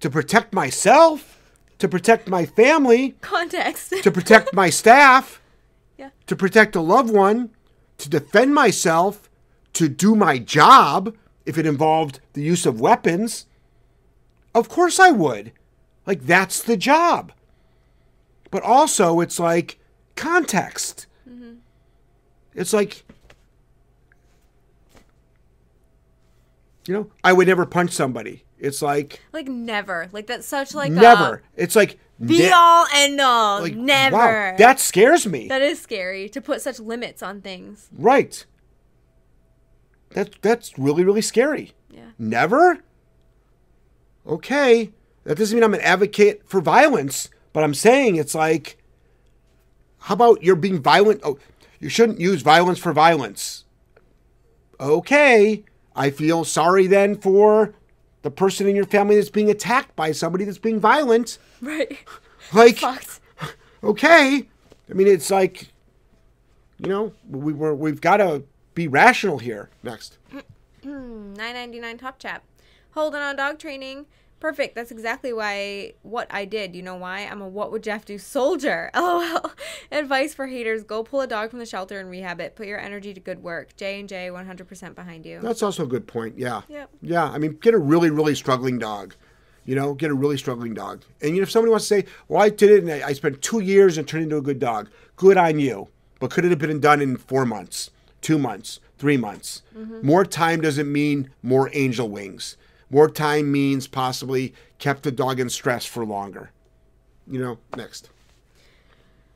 to 0.00 0.10
protect 0.10 0.52
myself, 0.52 1.40
to 1.78 1.88
protect 1.88 2.28
my 2.28 2.44
family, 2.44 3.12
Context. 3.22 3.94
to 4.02 4.10
protect 4.10 4.52
my 4.52 4.68
staff, 4.68 5.39
yeah. 6.00 6.10
to 6.26 6.34
protect 6.34 6.74
a 6.74 6.80
loved 6.80 7.12
one, 7.12 7.50
to 7.98 8.08
defend 8.08 8.54
myself, 8.54 9.28
to 9.74 9.88
do 9.88 10.16
my 10.16 10.38
job 10.38 11.14
if 11.44 11.58
it 11.58 11.66
involved 11.66 12.20
the 12.32 12.42
use 12.42 12.64
of 12.64 12.80
weapons. 12.80 13.46
Of 14.54 14.68
course 14.68 14.98
I 14.98 15.10
would. 15.10 15.52
Like, 16.06 16.22
that's 16.22 16.62
the 16.62 16.76
job. 16.76 17.32
But 18.50 18.62
also, 18.62 19.20
it's 19.20 19.38
like 19.38 19.78
context. 20.16 21.06
Mm-hmm. 21.28 21.54
It's 22.54 22.72
like, 22.72 23.04
you 26.86 26.94
know, 26.94 27.10
I 27.22 27.32
would 27.32 27.46
never 27.46 27.66
punch 27.66 27.92
somebody. 27.92 28.44
It's 28.58 28.82
like, 28.82 29.20
Like 29.32 29.48
never. 29.48 30.08
Like 30.12 30.26
that's 30.26 30.46
such 30.46 30.74
like 30.74 30.90
never. 30.90 31.42
a 31.56 31.62
It's 31.62 31.76
like, 31.76 31.98
be 32.24 32.38
ne- 32.40 32.50
all 32.50 32.86
end 32.94 33.20
all. 33.20 33.62
like, 33.62 33.74
never. 33.74 34.16
Wow, 34.16 34.56
that 34.58 34.78
scares 34.78 35.26
me. 35.26 35.48
that 35.48 35.62
is 35.62 35.80
scary 35.80 36.28
to 36.28 36.40
put 36.40 36.60
such 36.60 36.78
limits 36.78 37.22
on 37.22 37.40
things. 37.40 37.88
Right. 37.92 38.44
That 40.10 40.36
that's 40.42 40.78
really 40.78 41.04
really 41.04 41.22
scary. 41.22 41.72
Yeah. 41.90 42.10
Never? 42.18 42.80
Okay. 44.26 44.92
That 45.24 45.38
doesn't 45.38 45.56
mean 45.56 45.64
I'm 45.64 45.74
an 45.74 45.80
advocate 45.80 46.42
for 46.46 46.60
violence, 46.60 47.30
but 47.52 47.62
I'm 47.64 47.74
saying 47.74 48.16
it's 48.16 48.34
like 48.34 48.76
how 50.00 50.14
about 50.14 50.42
you're 50.42 50.56
being 50.56 50.82
violent? 50.82 51.20
Oh, 51.22 51.38
you 51.78 51.88
shouldn't 51.88 52.20
use 52.20 52.42
violence 52.42 52.78
for 52.78 52.92
violence. 52.92 53.64
Okay. 54.78 55.64
I 55.94 56.10
feel 56.10 56.44
sorry 56.44 56.86
then 56.86 57.16
for 57.16 57.74
the 58.22 58.30
person 58.30 58.68
in 58.68 58.76
your 58.76 58.84
family 58.86 59.16
that's 59.16 59.30
being 59.30 59.50
attacked 59.50 59.94
by 59.96 60.12
somebody 60.12 60.44
that's 60.44 60.58
being 60.58 60.80
violent. 60.80 61.38
Right. 61.60 61.98
Like 62.52 62.78
Fucked. 62.78 63.20
okay. 63.84 64.48
I 64.90 64.92
mean, 64.92 65.06
it's 65.06 65.30
like, 65.30 65.68
you 66.78 66.88
know, 66.88 67.12
we, 67.28 67.52
we're, 67.52 67.74
we've 67.74 68.00
got 68.00 68.16
to 68.16 68.42
be 68.74 68.88
rational 68.88 69.38
here. 69.38 69.70
Next. 69.84 70.18
Mm, 70.32 70.42
mm, 70.82 71.36
nine 71.36 71.54
ninety 71.54 71.78
nine 71.78 71.96
top 71.98 72.18
chat. 72.18 72.42
Holding 72.92 73.20
on 73.20 73.36
dog 73.36 73.58
training. 73.60 74.06
Perfect. 74.40 74.74
That's 74.74 74.90
exactly 74.90 75.34
why 75.34 75.92
what 76.02 76.26
I 76.30 76.46
did. 76.46 76.74
You 76.74 76.82
know 76.82 76.96
why? 76.96 77.20
I'm 77.20 77.42
a 77.42 77.48
what 77.48 77.70
would 77.70 77.82
Jeff 77.82 78.06
do 78.06 78.18
soldier. 78.18 78.90
LOL. 78.96 79.52
Advice 79.92 80.32
for 80.32 80.46
haters: 80.46 80.82
Go 80.82 81.04
pull 81.04 81.20
a 81.20 81.26
dog 81.26 81.50
from 81.50 81.58
the 81.58 81.66
shelter 81.66 82.00
and 82.00 82.10
rehab 82.10 82.40
it. 82.40 82.56
Put 82.56 82.66
your 82.66 82.80
energy 82.80 83.12
to 83.12 83.20
good 83.20 83.42
work. 83.42 83.76
J 83.76 84.00
and 84.00 84.08
J, 84.08 84.28
100% 84.32 84.94
behind 84.94 85.26
you. 85.26 85.40
That's 85.40 85.62
also 85.62 85.84
a 85.84 85.86
good 85.86 86.06
point. 86.06 86.38
Yeah. 86.38 86.62
Yep. 86.68 86.90
Yeah. 87.02 87.24
I 87.24 87.36
mean, 87.36 87.58
get 87.60 87.74
a 87.74 87.78
really, 87.78 88.08
really 88.08 88.34
struggling 88.34 88.78
dog. 88.78 89.14
You 89.66 89.74
know, 89.74 89.92
get 89.92 90.10
a 90.10 90.14
really 90.14 90.38
struggling 90.38 90.72
dog. 90.72 91.04
And 91.20 91.32
you 91.34 91.36
know, 91.36 91.42
if 91.42 91.50
somebody 91.50 91.70
wants 91.70 91.86
to 91.88 92.00
say, 92.00 92.06
well, 92.28 92.42
I 92.42 92.48
did 92.48 92.70
it 92.70 92.82
and 92.82 92.90
I, 92.90 93.08
I 93.08 93.12
spent 93.12 93.42
two 93.42 93.60
years 93.60 93.98
and 93.98 94.08
turned 94.08 94.24
into 94.24 94.38
a 94.38 94.42
good 94.42 94.58
dog, 94.58 94.88
good 95.16 95.36
on 95.36 95.60
you. 95.60 95.88
But 96.18 96.30
could 96.30 96.44
it 96.44 96.50
have 96.50 96.58
been 96.58 96.80
done 96.80 97.02
in 97.02 97.16
four 97.18 97.44
months, 97.44 97.90
two 98.22 98.38
months, 98.38 98.80
three 98.98 99.18
months? 99.18 99.62
Mm-hmm. 99.76 100.06
More 100.06 100.24
time 100.24 100.62
doesn't 100.62 100.90
mean 100.90 101.30
more 101.42 101.70
angel 101.72 102.08
wings. 102.08 102.56
More 102.90 103.08
time 103.08 103.50
means 103.50 103.86
possibly 103.86 104.52
kept 104.78 105.04
the 105.04 105.12
dog 105.12 105.38
in 105.38 105.48
stress 105.48 105.86
for 105.86 106.04
longer. 106.04 106.50
You 107.26 107.40
know, 107.40 107.58
next. 107.76 108.10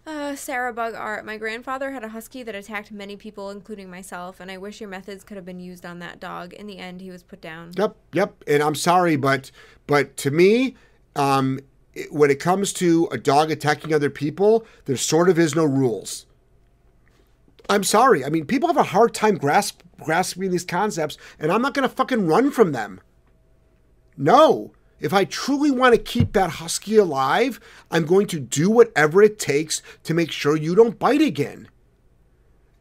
Uh, 0.06 0.36
Sarah 0.36 0.72
Bug 0.72 0.94
Art. 0.94 1.24
My 1.24 1.38
grandfather 1.38 1.92
had 1.92 2.04
a 2.04 2.08
husky 2.08 2.42
that 2.42 2.54
attacked 2.54 2.92
many 2.92 3.16
people, 3.16 3.50
including 3.50 3.88
myself, 3.88 4.38
and 4.38 4.50
I 4.50 4.58
wish 4.58 4.80
your 4.80 4.90
methods 4.90 5.24
could 5.24 5.36
have 5.36 5.46
been 5.46 5.60
used 5.60 5.86
on 5.86 5.98
that 6.00 6.20
dog. 6.20 6.52
In 6.52 6.66
the 6.66 6.78
end, 6.78 7.00
he 7.00 7.10
was 7.10 7.22
put 7.22 7.40
down. 7.40 7.72
Yep, 7.78 7.96
yep. 8.12 8.44
And 8.46 8.62
I'm 8.62 8.74
sorry, 8.74 9.16
but 9.16 9.50
but 9.86 10.16
to 10.18 10.30
me, 10.30 10.74
um, 11.16 11.58
it, 11.94 12.12
when 12.12 12.30
it 12.30 12.38
comes 12.38 12.74
to 12.74 13.08
a 13.12 13.16
dog 13.16 13.50
attacking 13.50 13.94
other 13.94 14.10
people, 14.10 14.66
there 14.84 14.96
sort 14.96 15.30
of 15.30 15.38
is 15.38 15.54
no 15.54 15.64
rules. 15.64 16.26
I'm 17.70 17.84
sorry. 17.84 18.26
I 18.26 18.28
mean, 18.28 18.44
people 18.44 18.68
have 18.68 18.76
a 18.76 18.82
hard 18.82 19.14
time 19.14 19.38
grasp, 19.38 19.80
grasping 20.00 20.50
these 20.50 20.66
concepts, 20.66 21.16
and 21.38 21.50
I'm 21.50 21.62
not 21.62 21.72
going 21.72 21.88
to 21.88 21.94
fucking 21.94 22.26
run 22.26 22.50
from 22.50 22.72
them. 22.72 23.00
No. 24.16 24.72
If 25.00 25.12
I 25.12 25.24
truly 25.24 25.70
want 25.70 25.94
to 25.94 26.00
keep 26.00 26.32
that 26.32 26.50
husky 26.50 26.96
alive, 26.96 27.60
I'm 27.90 28.06
going 28.06 28.26
to 28.28 28.40
do 28.40 28.70
whatever 28.70 29.22
it 29.22 29.38
takes 29.38 29.82
to 30.04 30.14
make 30.14 30.30
sure 30.30 30.56
you 30.56 30.74
don't 30.74 30.98
bite 30.98 31.20
again. 31.20 31.68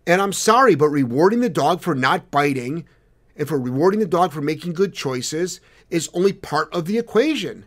And 0.05 0.21
I'm 0.21 0.34
sorry, 0.34 0.75
but 0.75 0.89
rewarding 0.89 1.39
the 1.39 1.49
dog 1.49 1.81
for 1.81 1.95
not 1.95 2.31
biting 2.31 2.86
and 3.36 3.47
for 3.47 3.59
rewarding 3.59 3.99
the 3.99 4.05
dog 4.05 4.31
for 4.31 4.41
making 4.41 4.73
good 4.73 4.93
choices 4.93 5.59
is 5.89 6.09
only 6.13 6.34
part 6.34 6.73
of 6.73 6.86
the 6.86 6.97
equation. 6.97 7.65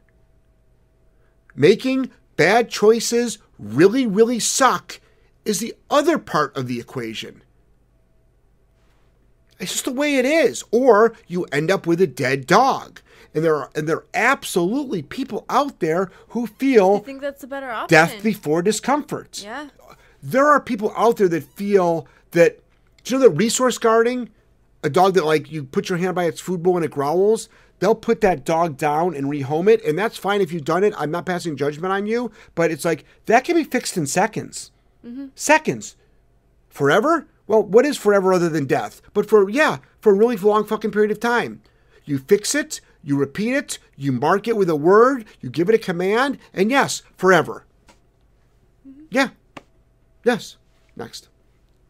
Making 1.54 2.10
bad 2.36 2.68
choices 2.68 3.38
really, 3.58 4.06
really 4.06 4.38
suck 4.38 5.00
is 5.44 5.60
the 5.60 5.74
other 5.90 6.18
part 6.18 6.56
of 6.56 6.66
the 6.66 6.78
equation. 6.78 7.42
It's 9.58 9.72
just 9.72 9.84
the 9.86 9.92
way 9.92 10.16
it 10.16 10.24
is. 10.24 10.64
Or 10.70 11.14
you 11.26 11.44
end 11.44 11.70
up 11.70 11.86
with 11.86 12.00
a 12.00 12.06
dead 12.06 12.46
dog. 12.46 13.00
And 13.36 13.44
there 13.44 13.54
are 13.54 13.70
and 13.74 13.86
there 13.86 13.98
are 13.98 14.06
absolutely 14.14 15.02
people 15.02 15.44
out 15.50 15.80
there 15.80 16.10
who 16.28 16.44
I 16.44 16.46
feel 16.46 16.98
think 17.00 17.20
that's 17.20 17.44
a 17.44 17.46
better 17.46 17.70
option. 17.70 17.94
death 17.94 18.22
before 18.22 18.62
discomfort. 18.62 19.42
Yeah. 19.44 19.68
there 20.22 20.46
are 20.46 20.58
people 20.58 20.90
out 20.96 21.18
there 21.18 21.28
that 21.28 21.44
feel 21.44 22.08
that 22.30 22.62
do 23.04 23.14
you 23.14 23.20
know 23.20 23.28
that 23.28 23.36
resource 23.36 23.76
guarding 23.76 24.30
a 24.82 24.88
dog 24.88 25.12
that 25.14 25.26
like 25.26 25.52
you 25.52 25.64
put 25.64 25.90
your 25.90 25.98
hand 25.98 26.14
by 26.14 26.24
its 26.24 26.40
food 26.40 26.62
bowl 26.62 26.76
and 26.76 26.84
it 26.86 26.90
growls 26.90 27.50
they'll 27.78 27.94
put 27.94 28.22
that 28.22 28.42
dog 28.46 28.78
down 28.78 29.14
and 29.14 29.26
rehome 29.26 29.68
it 29.68 29.84
and 29.84 29.98
that's 29.98 30.16
fine 30.16 30.40
if 30.40 30.50
you've 30.50 30.64
done 30.64 30.82
it. 30.82 30.94
I'm 30.96 31.10
not 31.10 31.26
passing 31.26 31.58
judgment 31.58 31.92
on 31.92 32.06
you 32.06 32.30
but 32.54 32.70
it's 32.70 32.86
like 32.86 33.04
that 33.26 33.44
can 33.44 33.54
be 33.54 33.64
fixed 33.64 33.98
in 33.98 34.06
seconds. 34.06 34.70
Mm-hmm. 35.04 35.26
Seconds. 35.34 35.94
Forever? 36.70 37.26
Well 37.46 37.62
what 37.62 37.84
is 37.84 37.98
forever 37.98 38.32
other 38.32 38.48
than 38.48 38.64
death? 38.64 39.02
But 39.12 39.28
for 39.28 39.50
yeah 39.50 39.80
for 40.00 40.12
a 40.12 40.16
really 40.16 40.36
long 40.38 40.64
fucking 40.64 40.90
period 40.90 41.10
of 41.10 41.20
time. 41.20 41.60
You 42.06 42.16
fix 42.18 42.54
it 42.54 42.80
you 43.06 43.16
repeat 43.16 43.54
it 43.54 43.78
you 43.96 44.12
mark 44.12 44.46
it 44.46 44.56
with 44.58 44.68
a 44.68 44.76
word 44.76 45.24
you 45.40 45.48
give 45.48 45.70
it 45.70 45.74
a 45.74 45.78
command 45.78 46.36
and 46.52 46.70
yes 46.70 47.02
forever 47.16 47.64
yeah 49.08 49.28
Yes. 50.26 50.56
Next. 50.96 51.28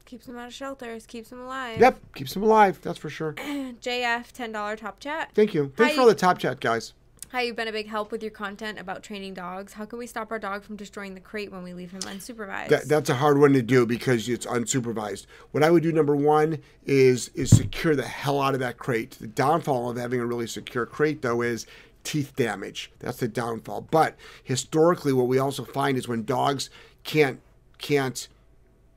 Keeps 0.05 0.27
them 0.27 0.37
out 0.37 0.49
of 0.49 0.53
shelters. 0.53 1.07
Keeps 1.07 1.31
them 1.31 1.41
alive. 1.41 1.81
Yep. 1.81 1.99
Keeps 2.14 2.35
them 2.35 2.43
alive. 2.43 2.79
That's 2.83 2.99
for 2.99 3.09
sure. 3.09 3.33
JF 3.33 4.31
ten 4.33 4.53
dollar 4.53 4.77
top 4.77 5.01
chat. 5.01 5.31
Thank 5.35 5.55
you. 5.55 5.73
Thanks 5.75 5.95
for 5.95 6.03
all 6.03 6.07
the 6.07 6.14
top 6.14 6.39
chat, 6.39 6.61
guys. 6.61 6.93
Hi, 7.33 7.43
you've 7.43 7.57
been 7.57 7.66
a 7.66 7.72
big 7.72 7.89
help 7.89 8.12
with 8.12 8.22
your 8.22 8.31
content 8.31 8.79
about 8.79 9.03
training 9.03 9.35
dogs. 9.35 9.72
How 9.72 9.85
can 9.85 9.99
we 9.99 10.07
stop 10.07 10.31
our 10.31 10.39
dog 10.39 10.62
from 10.62 10.77
destroying 10.77 11.14
the 11.14 11.20
crate 11.20 11.51
when 11.51 11.64
we 11.64 11.74
leave 11.74 11.91
him 11.91 12.01
unsupervised? 12.03 12.68
That, 12.68 12.89
that's 12.89 13.11
a 13.11 13.16
hard 13.16 13.39
one 13.39 13.53
to 13.55 13.62
do 13.62 13.85
because 13.85 14.29
it's 14.29 14.47
unsupervised. 14.47 15.27
What 15.51 15.64
I 15.64 15.70
would 15.70 15.83
do 15.83 15.91
number 15.91 16.14
one 16.14 16.59
is 16.85 17.29
is 17.35 17.51
secure 17.51 17.97
the 17.97 18.07
hell 18.07 18.41
out 18.41 18.55
of 18.55 18.61
that 18.61 18.79
crate. 18.79 19.16
The 19.18 19.27
downfall 19.27 19.91
of 19.91 19.97
having 19.97 20.20
a 20.20 20.27
really 20.27 20.47
secure 20.47 20.87
crate 20.87 21.22
though 21.22 21.43
is 21.43 21.66
teeth 22.05 22.37
damage. 22.37 22.93
That's 23.01 23.18
the 23.18 23.29
downfall. 23.29 23.89
But 23.91 24.16
historically, 24.45 25.12
what 25.12 25.27
we 25.27 25.41
also 25.41 25.64
find 25.64 25.99
is 25.99 26.07
when 26.07 26.24
dogs 26.24 26.70
can't 27.03 27.41
can't 27.79 28.29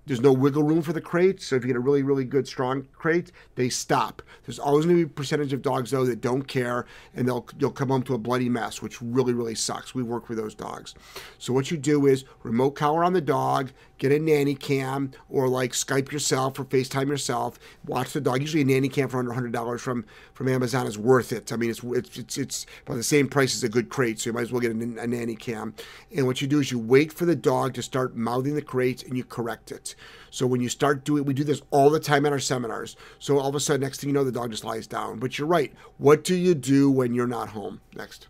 there's 0.10 0.22
no 0.22 0.34
wiggle 0.34 0.64
room 0.64 0.82
for 0.82 0.92
the 0.92 1.00
crate. 1.00 1.40
So 1.40 1.56
if 1.56 1.64
you 1.64 1.68
get 1.68 1.76
a 1.76 1.80
really, 1.80 2.02
really 2.02 2.26
good 2.26 2.48
strong 2.48 2.88
crate, 2.94 3.32
they 3.54 3.70
stop. 3.70 4.24
There's 4.44 4.58
always 4.58 4.86
going 4.86 4.98
to 4.98 5.06
be 5.06 5.12
a 5.12 5.14
percentage 5.14 5.54
of 5.54 5.62
dogs 5.62 5.92
though 5.92 6.04
that 6.06 6.20
don't 6.20 6.48
care, 6.48 6.88
and 7.16 7.28
they'll 7.28 7.46
you'll 7.60 7.70
come 7.70 7.90
home 7.90 8.02
to 8.04 8.16
a 8.16 8.18
bloody 8.18 8.50
mess, 8.50 8.82
which 8.82 9.00
really, 9.04 9.34
really 9.34 9.54
sucks. 9.54 9.94
We 9.94 10.02
work 10.02 10.28
with 10.28 10.40
those 10.40 10.56
dogs. 10.56 10.96
So 11.38 11.54
what 11.54 11.70
you 11.70 11.78
do 11.78 12.08
is 12.08 12.26
remote 12.42 12.72
collar 12.72 13.04
on 13.04 13.14
the 13.14 13.22
dog, 13.22 13.72
get 14.00 14.12
a 14.12 14.18
nanny 14.18 14.56
cam, 14.56 15.12
or 15.30 15.48
like 15.48 15.74
Skype 15.74 16.12
yourself 16.12 16.58
or 16.58 16.66
FaceTime 16.66 17.08
yourself. 17.08 17.60
Watch 17.86 18.12
the 18.14 18.22
dog. 18.22 18.42
Usually 18.42 18.64
a 18.64 18.66
nanny 18.66 18.90
cam 18.90 19.10
for 19.10 19.20
under 19.20 19.34
hundred 19.34 19.54
dollars 19.54 19.80
from 19.80 20.06
from 20.40 20.48
Amazon 20.48 20.88
is 20.88 20.98
worth 20.98 21.34
it. 21.34 21.52
I 21.52 21.58
mean, 21.58 21.70
it's 21.70 21.84
it's 21.84 22.18
it's, 22.18 22.38
it's 22.38 22.66
about 22.86 22.96
the 22.96 23.04
same 23.04 23.28
price 23.28 23.54
as 23.54 23.66
a 23.66 23.68
good 23.68 23.90
crate, 23.90 24.22
so 24.22 24.30
you 24.30 24.34
might 24.34 24.44
as 24.44 24.54
well 24.54 24.62
get 24.62 24.72
a, 24.72 25.02
a 25.02 25.06
nanny 25.06 25.36
cam. 25.36 25.74
And 26.16 26.26
what 26.26 26.40
you 26.40 26.48
do 26.48 26.62
is 26.62 26.72
you 26.72 26.80
wait 26.80 27.12
for 27.12 27.26
the 27.26 27.36
dog 27.36 27.74
to 27.74 27.82
start 27.84 28.16
mouthing 28.16 28.56
the 28.56 28.62
crate, 28.62 29.04
and 29.04 29.18
you 29.18 29.26
correct 29.26 29.70
it. 29.70 29.96
So 30.30 30.48
when 30.48 30.62
you 30.62 30.70
start 30.70 31.04
doing, 31.04 31.26
we 31.26 31.34
do 31.34 31.44
this 31.44 31.62
all 31.72 31.90
the 31.90 32.00
time 32.00 32.26
at 32.26 32.32
our 32.32 32.40
seminars. 32.40 32.96
So 33.20 33.38
all 33.38 33.50
of 33.50 33.56
a 33.56 33.60
sudden, 33.60 33.82
next 33.82 34.00
thing 34.00 34.12
you 34.12 34.14
know, 34.14 34.24
the 34.24 34.32
dog 34.32 34.52
just 34.52 34.64
lies 34.64 34.88
down. 34.88 35.20
But 35.20 35.38
you're 35.38 35.46
right. 35.46 35.74
What 35.98 36.24
do 36.24 36.36
you 36.36 36.56
do 36.56 36.90
when 36.90 37.14
you're 37.14 37.28
not 37.28 37.50
home? 37.50 37.82
Next. 37.94 38.30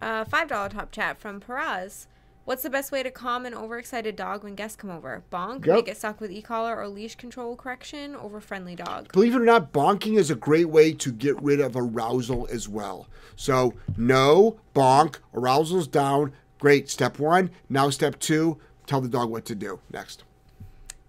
Uh, 0.00 0.24
five 0.24 0.46
dollar 0.46 0.68
top 0.68 0.92
chat 0.92 1.18
from 1.18 1.40
Paraz. 1.40 2.06
What's 2.48 2.62
the 2.62 2.70
best 2.70 2.90
way 2.92 3.02
to 3.02 3.10
calm 3.10 3.44
an 3.44 3.52
overexcited 3.52 4.16
dog 4.16 4.42
when 4.42 4.54
guests 4.54 4.74
come 4.74 4.88
over? 4.88 5.22
Bonk, 5.30 5.66
Yep. 5.66 5.76
make 5.76 5.88
it 5.88 5.98
suck 5.98 6.18
with 6.18 6.30
e-collar 6.32 6.74
or 6.74 6.88
leash 6.88 7.14
control 7.14 7.54
correction 7.56 8.16
over 8.16 8.40
friendly 8.40 8.74
dog. 8.74 9.12
Believe 9.12 9.34
it 9.34 9.42
or 9.42 9.44
not, 9.44 9.70
bonking 9.70 10.16
is 10.16 10.30
a 10.30 10.34
great 10.34 10.70
way 10.70 10.94
to 10.94 11.12
get 11.12 11.38
rid 11.42 11.60
of 11.60 11.76
arousal 11.76 12.48
as 12.50 12.66
well. 12.66 13.06
So 13.36 13.74
no 13.98 14.56
bonk, 14.74 15.16
arousal's 15.34 15.86
down. 15.86 16.32
Great. 16.58 16.88
Step 16.88 17.18
one. 17.18 17.50
Now 17.68 17.90
step 17.90 18.18
two. 18.18 18.56
Tell 18.86 19.02
the 19.02 19.08
dog 19.10 19.28
what 19.28 19.44
to 19.44 19.54
do. 19.54 19.80
Next. 19.92 20.24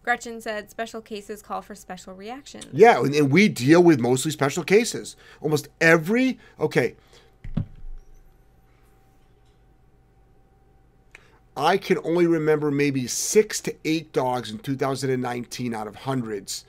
Gretchen 0.03 0.41
said 0.41 0.69
special 0.69 1.01
cases 1.01 1.41
call 1.41 1.61
for 1.61 1.73
special 1.73 2.13
reactions. 2.13 2.65
Yeah, 2.73 2.99
and, 2.99 3.15
and 3.15 3.31
we 3.31 3.47
deal 3.47 3.81
with 3.81 4.01
mostly 4.01 4.31
special 4.31 4.65
cases. 4.65 5.15
Almost 5.39 5.69
every 5.79 6.37
okay. 6.59 6.95
I 11.59 11.77
can 11.77 11.97
only 12.05 12.25
remember 12.25 12.71
maybe 12.71 13.05
six 13.05 13.59
to 13.61 13.75
eight 13.83 14.13
dogs 14.13 14.49
in 14.49 14.59
2019 14.59 15.73
out 15.73 15.87
of 15.87 15.95
hundreds 15.97 16.63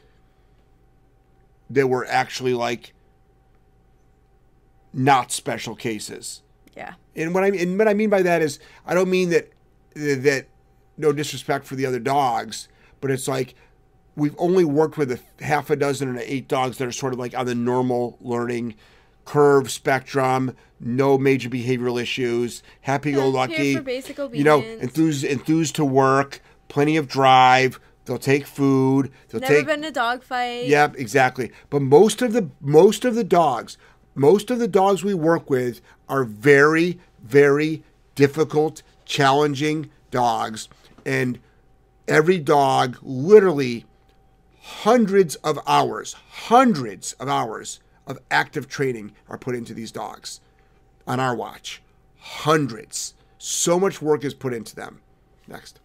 that 1.70 1.86
were 1.86 2.04
actually 2.06 2.54
like 2.54 2.92
not 4.92 5.30
special 5.30 5.76
cases. 5.76 6.42
Yeah. 6.76 6.94
And 7.14 7.32
what 7.32 7.44
I 7.44 7.50
and 7.50 7.78
what 7.78 7.86
I 7.86 7.94
mean 7.94 8.10
by 8.10 8.22
that 8.22 8.42
is 8.42 8.58
I 8.84 8.94
don't 8.94 9.08
mean 9.08 9.30
that 9.30 9.52
that 9.94 10.46
no 10.96 11.12
disrespect 11.12 11.66
for 11.66 11.76
the 11.76 11.86
other 11.86 12.00
dogs, 12.00 12.66
but 13.00 13.12
it's 13.12 13.28
like 13.28 13.54
we've 14.16 14.34
only 14.38 14.64
worked 14.64 14.98
with 14.98 15.12
a 15.12 15.44
half 15.44 15.70
a 15.70 15.76
dozen 15.76 16.08
and 16.08 16.18
eight 16.18 16.48
dogs 16.48 16.78
that 16.78 16.88
are 16.88 16.92
sort 16.92 17.12
of 17.12 17.18
like 17.20 17.38
on 17.38 17.46
the 17.46 17.54
normal 17.54 18.18
learning 18.20 18.74
curve 19.30 19.70
spectrum, 19.70 20.56
no 20.80 21.16
major 21.16 21.48
behavioral 21.48 22.02
issues, 22.02 22.64
happy 22.80 23.12
go 23.12 23.28
lucky, 23.28 23.54
here 23.54 23.76
for 23.78 23.84
basic 23.84 24.18
you 24.18 24.42
know, 24.42 24.60
enthused 24.60 25.22
enthused 25.22 25.76
to 25.76 25.84
work, 25.84 26.42
plenty 26.66 26.96
of 26.96 27.06
drive. 27.06 27.78
They'll 28.06 28.18
take 28.18 28.44
food. 28.44 29.12
They'll 29.28 29.40
Never 29.40 29.54
take 29.54 29.66
been 29.66 29.78
in 29.80 29.84
a 29.84 29.92
dog 29.92 30.24
fight. 30.24 30.66
Yep, 30.66 30.96
exactly. 30.96 31.52
But 31.68 31.82
most 31.82 32.22
of 32.22 32.32
the 32.32 32.50
most 32.60 33.04
of 33.04 33.14
the 33.14 33.22
dogs, 33.22 33.78
most 34.16 34.50
of 34.50 34.58
the 34.58 34.66
dogs 34.66 35.04
we 35.04 35.14
work 35.14 35.48
with 35.48 35.80
are 36.08 36.24
very, 36.24 36.98
very 37.22 37.84
difficult, 38.16 38.82
challenging 39.04 39.90
dogs, 40.10 40.68
and 41.06 41.38
every 42.08 42.38
dog 42.38 42.98
literally 43.00 43.84
hundreds 44.60 45.36
of 45.36 45.56
hours, 45.68 46.16
hundreds 46.48 47.12
of 47.12 47.28
hours 47.28 47.78
of 48.10 48.18
active 48.30 48.68
training 48.68 49.12
are 49.28 49.38
put 49.38 49.54
into 49.54 49.72
these 49.72 49.92
dogs 49.92 50.40
on 51.06 51.20
our 51.20 51.34
watch. 51.34 51.80
Hundreds. 52.18 53.14
So 53.38 53.78
much 53.78 54.02
work 54.02 54.24
is 54.24 54.34
put 54.34 54.52
into 54.52 54.74
them. 54.74 55.00
Next. 55.46 55.80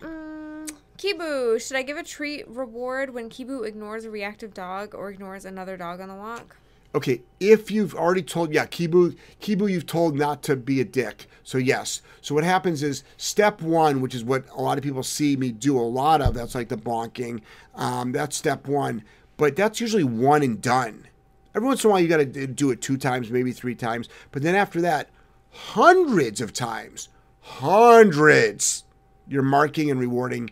Mm, 0.00 0.70
Kibu, 0.98 1.60
should 1.60 1.76
I 1.76 1.82
give 1.82 1.96
a 1.96 2.04
treat 2.04 2.46
reward 2.48 3.14
when 3.14 3.28
Kibu 3.28 3.66
ignores 3.66 4.04
a 4.04 4.10
reactive 4.10 4.54
dog 4.54 4.94
or 4.94 5.10
ignores 5.10 5.44
another 5.44 5.76
dog 5.76 6.00
on 6.00 6.08
the 6.08 6.14
walk? 6.14 6.56
Okay, 6.94 7.20
if 7.38 7.70
you've 7.70 7.94
already 7.94 8.22
told, 8.22 8.52
yeah, 8.52 8.66
Kibu, 8.66 9.16
Kibu, 9.40 9.70
you've 9.70 9.86
told 9.86 10.16
not 10.16 10.42
to 10.44 10.56
be 10.56 10.80
a 10.80 10.84
dick. 10.84 11.26
So 11.44 11.58
yes. 11.58 12.02
So 12.22 12.34
what 12.34 12.44
happens 12.44 12.82
is 12.82 13.04
step 13.16 13.60
one, 13.60 14.00
which 14.00 14.14
is 14.14 14.24
what 14.24 14.46
a 14.54 14.60
lot 14.60 14.78
of 14.78 14.84
people 14.84 15.02
see 15.02 15.36
me 15.36 15.50
do 15.50 15.78
a 15.78 15.80
lot 15.80 16.22
of. 16.22 16.34
That's 16.34 16.54
like 16.54 16.68
the 16.68 16.76
bonking. 16.76 17.40
Um, 17.74 18.12
that's 18.12 18.36
step 18.36 18.66
one, 18.66 19.04
but 19.38 19.56
that's 19.56 19.80
usually 19.80 20.04
one 20.04 20.42
and 20.42 20.60
done. 20.60 21.06
Every 21.54 21.66
once 21.66 21.82
in 21.82 21.88
a 21.88 21.92
while, 21.92 22.00
you 22.00 22.08
got 22.08 22.18
to 22.18 22.46
do 22.46 22.70
it 22.70 22.82
two 22.82 22.98
times, 22.98 23.30
maybe 23.30 23.52
three 23.52 23.74
times, 23.74 24.10
but 24.30 24.42
then 24.42 24.54
after 24.54 24.82
that, 24.82 25.08
hundreds 25.50 26.42
of 26.42 26.52
times, 26.52 27.08
hundreds, 27.40 28.84
you're 29.26 29.42
marking 29.42 29.90
and 29.90 29.98
rewarding 29.98 30.50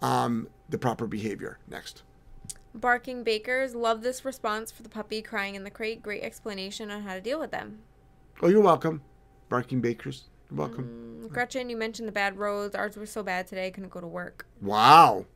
um, 0.00 0.48
the 0.70 0.78
proper 0.78 1.06
behavior. 1.06 1.58
Next. 1.68 2.02
Barking 2.74 3.24
Bakers, 3.24 3.74
love 3.74 4.02
this 4.02 4.24
response 4.24 4.70
for 4.70 4.82
the 4.82 4.88
puppy 4.88 5.20
crying 5.20 5.54
in 5.54 5.64
the 5.64 5.70
crate. 5.70 6.02
Great 6.02 6.22
explanation 6.22 6.90
on 6.90 7.02
how 7.02 7.14
to 7.14 7.20
deal 7.20 7.38
with 7.38 7.50
them. 7.50 7.80
Oh, 8.40 8.48
you're 8.48 8.60
welcome, 8.60 9.02
barking 9.48 9.80
bakers. 9.80 10.24
You're 10.48 10.60
welcome. 10.60 11.24
Mm, 11.24 11.32
Gretchen, 11.32 11.68
you 11.68 11.76
mentioned 11.76 12.06
the 12.06 12.12
bad 12.12 12.38
roads. 12.38 12.76
Ours 12.76 12.96
were 12.96 13.04
so 13.04 13.22
bad 13.22 13.48
today, 13.48 13.66
I 13.66 13.70
couldn't 13.70 13.90
go 13.90 14.00
to 14.00 14.06
work. 14.06 14.46
Wow. 14.62 15.26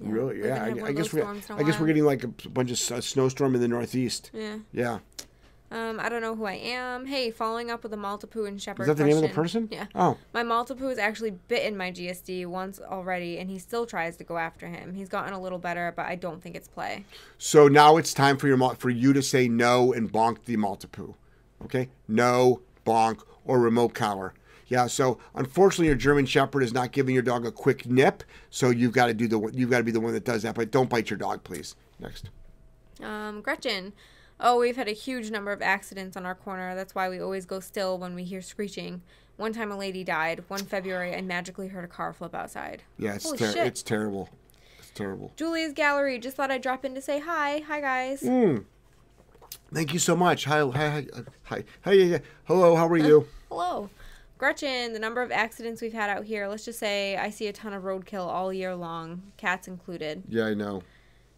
Yeah, 0.00 0.08
Really? 0.10 0.40
Yeah. 0.40 0.64
I, 0.64 0.86
I 0.88 0.92
guess 0.92 1.12
we. 1.12 1.20
storms 1.20 1.48
in 1.50 1.56
a 1.56 1.60
I 1.60 1.62
guess 1.62 1.78
we're 1.80 1.86
getting 1.86 2.04
like 2.04 2.22
a 2.24 2.28
bunch 2.28 2.70
of 2.70 2.76
s- 2.76 2.90
a 2.90 3.02
snowstorm 3.02 3.54
in 3.54 3.60
the 3.60 3.68
Northeast. 3.68 4.30
Yeah. 4.32 4.58
Yeah. 4.72 4.98
Um, 5.72 6.00
I 6.00 6.08
don't 6.08 6.20
know 6.20 6.34
who 6.34 6.46
I 6.46 6.54
am. 6.54 7.06
Hey, 7.06 7.30
following 7.30 7.70
up 7.70 7.84
with 7.84 7.92
a 7.92 7.96
Maltipoo 7.96 8.48
and 8.48 8.60
Shepherd 8.60 8.82
Is 8.82 8.88
that 8.88 8.96
the 8.96 9.04
name 9.04 9.16
of 9.18 9.22
the 9.22 9.28
person? 9.28 9.68
Yeah. 9.70 9.86
Oh. 9.94 10.16
My 10.34 10.42
Maltipoo 10.42 10.88
has 10.88 10.98
actually 10.98 11.30
bitten 11.30 11.76
my 11.76 11.92
GSD 11.92 12.44
once 12.46 12.80
already, 12.80 13.38
and 13.38 13.48
he 13.48 13.60
still 13.60 13.86
tries 13.86 14.16
to 14.16 14.24
go 14.24 14.36
after 14.36 14.66
him. 14.66 14.94
He's 14.94 15.08
gotten 15.08 15.32
a 15.32 15.40
little 15.40 15.58
better, 15.60 15.92
but 15.94 16.06
I 16.06 16.16
don't 16.16 16.42
think 16.42 16.56
it's 16.56 16.66
play. 16.66 17.04
So 17.38 17.68
now 17.68 17.98
it's 17.98 18.12
time 18.12 18.36
for 18.36 18.48
your 18.48 18.58
for 18.74 18.90
you 18.90 19.12
to 19.12 19.22
say 19.22 19.46
no 19.46 19.92
and 19.92 20.12
bonk 20.12 20.44
the 20.44 20.56
Maltipoo. 20.56 21.14
Okay? 21.64 21.88
No, 22.08 22.62
bonk, 22.84 23.22
or 23.44 23.60
remote 23.60 23.94
collar. 23.94 24.34
Yeah. 24.70 24.86
So 24.86 25.18
unfortunately, 25.34 25.88
your 25.88 25.96
German 25.96 26.24
Shepherd 26.24 26.62
is 26.62 26.72
not 26.72 26.92
giving 26.92 27.12
your 27.14 27.22
dog 27.22 27.44
a 27.44 27.52
quick 27.52 27.84
nip. 27.84 28.22
So 28.48 28.70
you've 28.70 28.92
got 28.92 29.06
to 29.06 29.14
do 29.14 29.28
the 29.28 29.50
you've 29.52 29.68
got 29.68 29.78
to 29.78 29.84
be 29.84 29.92
the 29.92 30.00
one 30.00 30.14
that 30.14 30.24
does 30.24 30.42
that. 30.42 30.54
But 30.54 30.70
don't 30.70 30.88
bite 30.88 31.10
your 31.10 31.18
dog, 31.18 31.44
please. 31.44 31.76
Next. 31.98 32.30
Um, 33.02 33.42
Gretchen. 33.42 33.92
Oh, 34.42 34.58
we've 34.58 34.76
had 34.76 34.88
a 34.88 34.92
huge 34.92 35.30
number 35.30 35.52
of 35.52 35.60
accidents 35.60 36.16
on 36.16 36.24
our 36.24 36.34
corner. 36.34 36.74
That's 36.74 36.94
why 36.94 37.10
we 37.10 37.20
always 37.20 37.44
go 37.44 37.60
still 37.60 37.98
when 37.98 38.14
we 38.14 38.24
hear 38.24 38.40
screeching. 38.40 39.02
One 39.36 39.52
time 39.52 39.70
a 39.70 39.76
lady 39.76 40.02
died. 40.02 40.44
One 40.48 40.64
February, 40.64 41.14
I 41.14 41.20
magically 41.20 41.68
heard 41.68 41.84
a 41.84 41.88
car 41.88 42.14
flip 42.14 42.34
outside. 42.34 42.82
Yeah, 42.96 43.16
it's 43.16 43.30
ter- 43.32 43.64
it's 43.64 43.82
terrible. 43.82 44.30
It's 44.78 44.90
terrible. 44.94 45.32
Julie's 45.36 45.74
Gallery. 45.74 46.18
Just 46.18 46.36
thought 46.36 46.50
I'd 46.50 46.62
drop 46.62 46.84
in 46.84 46.94
to 46.94 47.02
say 47.02 47.20
hi. 47.20 47.62
Hi, 47.66 47.80
guys. 47.80 48.22
Mm. 48.22 48.64
Thank 49.72 49.92
you 49.92 49.98
so 49.98 50.16
much. 50.16 50.44
Hi, 50.46 50.60
hi, 50.60 50.90
hi, 50.90 51.04
hi, 51.44 51.64
hi, 51.82 51.92
yeah, 51.92 52.04
yeah. 52.04 52.18
Hello, 52.44 52.76
how 52.76 52.86
are 52.86 52.96
you? 52.96 53.26
Hello. 53.48 53.90
Gretchen, 54.40 54.94
the 54.94 54.98
number 54.98 55.20
of 55.20 55.30
accidents 55.30 55.82
we've 55.82 55.92
had 55.92 56.08
out 56.08 56.24
here, 56.24 56.48
let's 56.48 56.64
just 56.64 56.78
say 56.78 57.14
I 57.14 57.28
see 57.28 57.48
a 57.48 57.52
ton 57.52 57.74
of 57.74 57.82
roadkill 57.82 58.26
all 58.26 58.50
year 58.50 58.74
long, 58.74 59.20
cats 59.36 59.68
included. 59.68 60.22
Yeah, 60.30 60.46
I 60.46 60.54
know. 60.54 60.82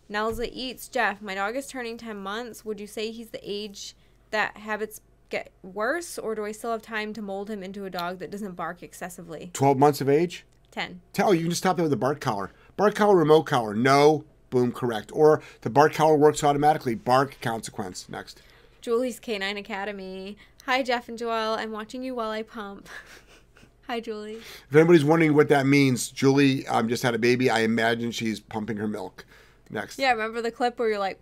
Nelza 0.08 0.48
eats. 0.52 0.86
Jeff, 0.86 1.20
my 1.20 1.34
dog 1.34 1.56
is 1.56 1.66
turning 1.66 1.98
10 1.98 2.16
months. 2.16 2.64
Would 2.64 2.78
you 2.78 2.86
say 2.86 3.10
he's 3.10 3.30
the 3.30 3.40
age 3.42 3.96
that 4.30 4.56
habits 4.56 5.00
get 5.30 5.50
worse, 5.64 6.16
or 6.16 6.36
do 6.36 6.44
I 6.44 6.52
still 6.52 6.70
have 6.70 6.82
time 6.82 7.12
to 7.14 7.22
mold 7.22 7.50
him 7.50 7.64
into 7.64 7.84
a 7.86 7.90
dog 7.90 8.20
that 8.20 8.30
doesn't 8.30 8.54
bark 8.54 8.84
excessively? 8.84 9.50
12 9.52 9.76
months 9.78 10.00
of 10.00 10.08
age? 10.08 10.44
10. 10.70 11.00
Tell 11.12 11.34
you 11.34 11.40
can 11.40 11.50
just 11.50 11.62
stop 11.62 11.78
that 11.78 11.82
with 11.82 11.92
a 11.92 11.96
bark 11.96 12.20
collar. 12.20 12.52
Bark 12.76 12.94
collar, 12.94 13.16
remote 13.16 13.46
collar. 13.46 13.74
No, 13.74 14.24
boom, 14.50 14.70
correct. 14.70 15.10
Or 15.12 15.42
the 15.62 15.70
bark 15.70 15.92
collar 15.92 16.16
works 16.16 16.44
automatically. 16.44 16.94
Bark, 16.94 17.36
consequence. 17.40 18.08
Next. 18.08 18.42
Julie's 18.82 19.20
Canine 19.20 19.56
Academy. 19.56 20.36
Hi, 20.66 20.82
Jeff 20.82 21.08
and 21.08 21.18
Joelle. 21.18 21.56
I'm 21.58 21.72
watching 21.72 22.02
you 22.02 22.14
while 22.14 22.30
I 22.30 22.42
pump. 22.42 22.88
Hi, 23.88 24.00
Julie. 24.00 24.36
If 24.70 24.74
anybody's 24.74 25.04
wondering 25.04 25.34
what 25.34 25.48
that 25.48 25.66
means, 25.66 26.08
Julie 26.10 26.66
um, 26.68 26.88
just 26.88 27.02
had 27.02 27.14
a 27.14 27.18
baby. 27.18 27.50
I 27.50 27.60
imagine 27.60 28.12
she's 28.12 28.38
pumping 28.40 28.76
her 28.76 28.86
milk. 28.88 29.24
Next. 29.70 29.98
Yeah, 29.98 30.12
remember 30.12 30.40
the 30.42 30.50
clip 30.50 30.78
where 30.78 30.88
you're 30.90 30.98
like, 30.98 31.18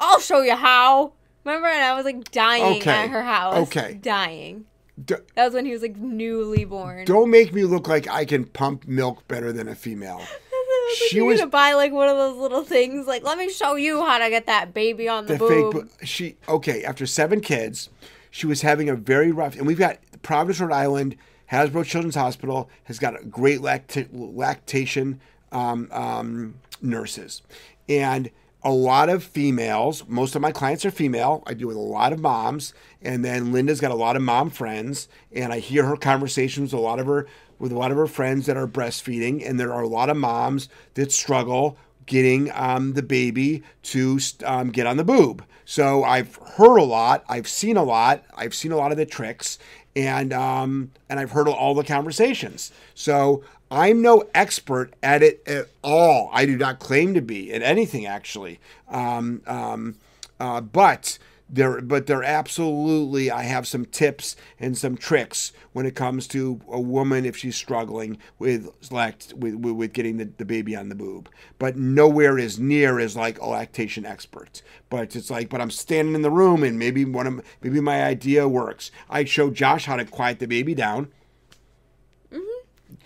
"I'll 0.00 0.20
show 0.20 0.42
you 0.42 0.54
how." 0.54 1.12
Remember, 1.44 1.66
and 1.68 1.84
I 1.84 1.94
was 1.94 2.04
like 2.04 2.30
dying 2.30 2.78
Okay. 2.78 2.90
at 2.90 3.10
her 3.10 3.22
house. 3.22 3.56
Okay. 3.68 3.98
Dying. 4.00 4.64
D- 5.04 5.16
That 5.34 5.46
was 5.46 5.54
when 5.54 5.66
he 5.66 5.72
was 5.72 5.82
like 5.82 5.96
newly 5.96 6.64
born. 6.64 7.04
don't 7.04 7.28
make 7.30 7.52
me 7.52 7.64
look 7.64 7.88
like 7.88 8.08
I 8.08 8.24
can 8.24 8.44
pump 8.44 8.86
milk 8.86 9.26
better 9.28 9.52
than 9.52 9.66
a 9.68 9.74
female. 9.74 10.22
she 10.96 11.08
she 11.08 11.20
was- 11.20 11.40
gonna 11.40 11.50
buy 11.50 11.72
like 11.74 11.92
one 11.92 12.08
of 12.08 12.16
those 12.16 12.36
little 12.38 12.62
things. 12.62 13.06
Like, 13.08 13.24
let 13.24 13.36
me 13.36 13.50
show 13.50 13.74
you 13.74 14.04
how 14.06 14.18
to 14.18 14.30
get 14.30 14.46
that 14.46 14.72
baby 14.72 15.08
on 15.08 15.26
the, 15.26 15.32
the 15.34 15.38
boob. 15.38 15.74
fake 15.90 16.08
she 16.08 16.36
okay 16.48 16.84
after 16.84 17.04
seven 17.06 17.40
kids 17.40 17.90
she 18.34 18.48
was 18.48 18.62
having 18.62 18.88
a 18.88 18.96
very 18.96 19.30
rough 19.30 19.54
and 19.54 19.64
we've 19.64 19.78
got 19.78 19.96
providence 20.22 20.58
rhode 20.58 20.72
island 20.72 21.16
hasbro 21.52 21.84
children's 21.84 22.16
hospital 22.16 22.68
has 22.82 22.98
got 22.98 23.18
a 23.18 23.24
great 23.24 23.60
lacta- 23.60 24.08
lactation 24.10 25.20
um, 25.52 25.88
um, 25.92 26.54
nurses 26.82 27.42
and 27.88 28.28
a 28.64 28.72
lot 28.72 29.08
of 29.08 29.22
females 29.22 30.02
most 30.08 30.34
of 30.34 30.42
my 30.42 30.50
clients 30.50 30.84
are 30.84 30.90
female 30.90 31.44
i 31.46 31.54
deal 31.54 31.68
with 31.68 31.76
a 31.76 31.80
lot 31.80 32.12
of 32.12 32.18
moms 32.18 32.74
and 33.00 33.24
then 33.24 33.52
linda's 33.52 33.80
got 33.80 33.92
a 33.92 33.94
lot 33.94 34.16
of 34.16 34.22
mom 34.22 34.50
friends 34.50 35.08
and 35.32 35.52
i 35.52 35.60
hear 35.60 35.84
her 35.84 35.96
conversations 35.96 36.72
with 36.72 36.80
a 36.80 36.84
lot 36.84 36.98
of 36.98 37.06
her 37.06 37.28
with 37.60 37.70
a 37.70 37.78
lot 37.78 37.92
of 37.92 37.96
her 37.96 38.08
friends 38.08 38.46
that 38.46 38.56
are 38.56 38.66
breastfeeding 38.66 39.48
and 39.48 39.60
there 39.60 39.72
are 39.72 39.82
a 39.82 39.88
lot 39.88 40.10
of 40.10 40.16
moms 40.16 40.68
that 40.94 41.12
struggle 41.12 41.78
getting 42.06 42.50
um, 42.52 42.94
the 42.94 43.02
baby 43.02 43.62
to 43.82 44.18
um, 44.44 44.70
get 44.70 44.86
on 44.86 44.96
the 44.96 45.04
boob. 45.04 45.42
So 45.64 46.04
I've 46.04 46.36
heard 46.36 46.76
a 46.76 46.84
lot, 46.84 47.24
I've 47.28 47.48
seen 47.48 47.76
a 47.76 47.82
lot, 47.82 48.22
I've 48.34 48.54
seen 48.54 48.72
a 48.72 48.76
lot 48.76 48.92
of 48.92 48.98
the 48.98 49.06
tricks, 49.06 49.58
and 49.96 50.32
um, 50.32 50.90
and 51.08 51.18
I've 51.18 51.30
heard 51.30 51.48
all 51.48 51.74
the 51.74 51.84
conversations. 51.84 52.72
So 52.94 53.42
I'm 53.70 54.02
no 54.02 54.28
expert 54.34 54.92
at 55.02 55.22
it 55.22 55.42
at 55.46 55.68
all. 55.82 56.30
I 56.32 56.46
do 56.46 56.56
not 56.56 56.78
claim 56.80 57.14
to 57.14 57.20
be 57.20 57.52
at 57.52 57.62
anything 57.62 58.06
actually, 58.06 58.60
um, 58.88 59.42
um, 59.46 59.96
uh, 60.38 60.60
but. 60.60 61.18
There, 61.54 61.80
but 61.80 62.08
there 62.08 62.24
absolutely, 62.24 63.30
I 63.30 63.44
have 63.44 63.68
some 63.68 63.84
tips 63.84 64.34
and 64.58 64.76
some 64.76 64.96
tricks 64.96 65.52
when 65.72 65.86
it 65.86 65.94
comes 65.94 66.26
to 66.28 66.60
a 66.68 66.80
woman 66.80 67.24
if 67.24 67.36
she's 67.36 67.54
struggling 67.54 68.18
with 68.40 68.68
lact 68.90 69.32
with, 69.34 69.54
with, 69.54 69.92
getting 69.92 70.16
the, 70.16 70.24
the 70.36 70.44
baby 70.44 70.74
on 70.74 70.88
the 70.88 70.96
boob. 70.96 71.28
But 71.60 71.76
nowhere 71.76 72.38
is 72.38 72.58
near 72.58 72.98
as 72.98 73.14
like 73.14 73.40
a 73.40 73.46
lactation 73.46 74.04
expert. 74.04 74.62
But 74.90 75.14
it's 75.14 75.30
like, 75.30 75.48
but 75.48 75.60
I'm 75.60 75.70
standing 75.70 76.16
in 76.16 76.22
the 76.22 76.30
room 76.30 76.64
and 76.64 76.76
maybe 76.76 77.04
one 77.04 77.28
of 77.28 77.40
maybe 77.62 77.80
my 77.80 78.02
idea 78.02 78.48
works. 78.48 78.90
I 79.08 79.22
show 79.24 79.50
Josh 79.50 79.84
how 79.84 79.94
to 79.94 80.04
quiet 80.04 80.40
the 80.40 80.48
baby 80.48 80.74
down. 80.74 81.12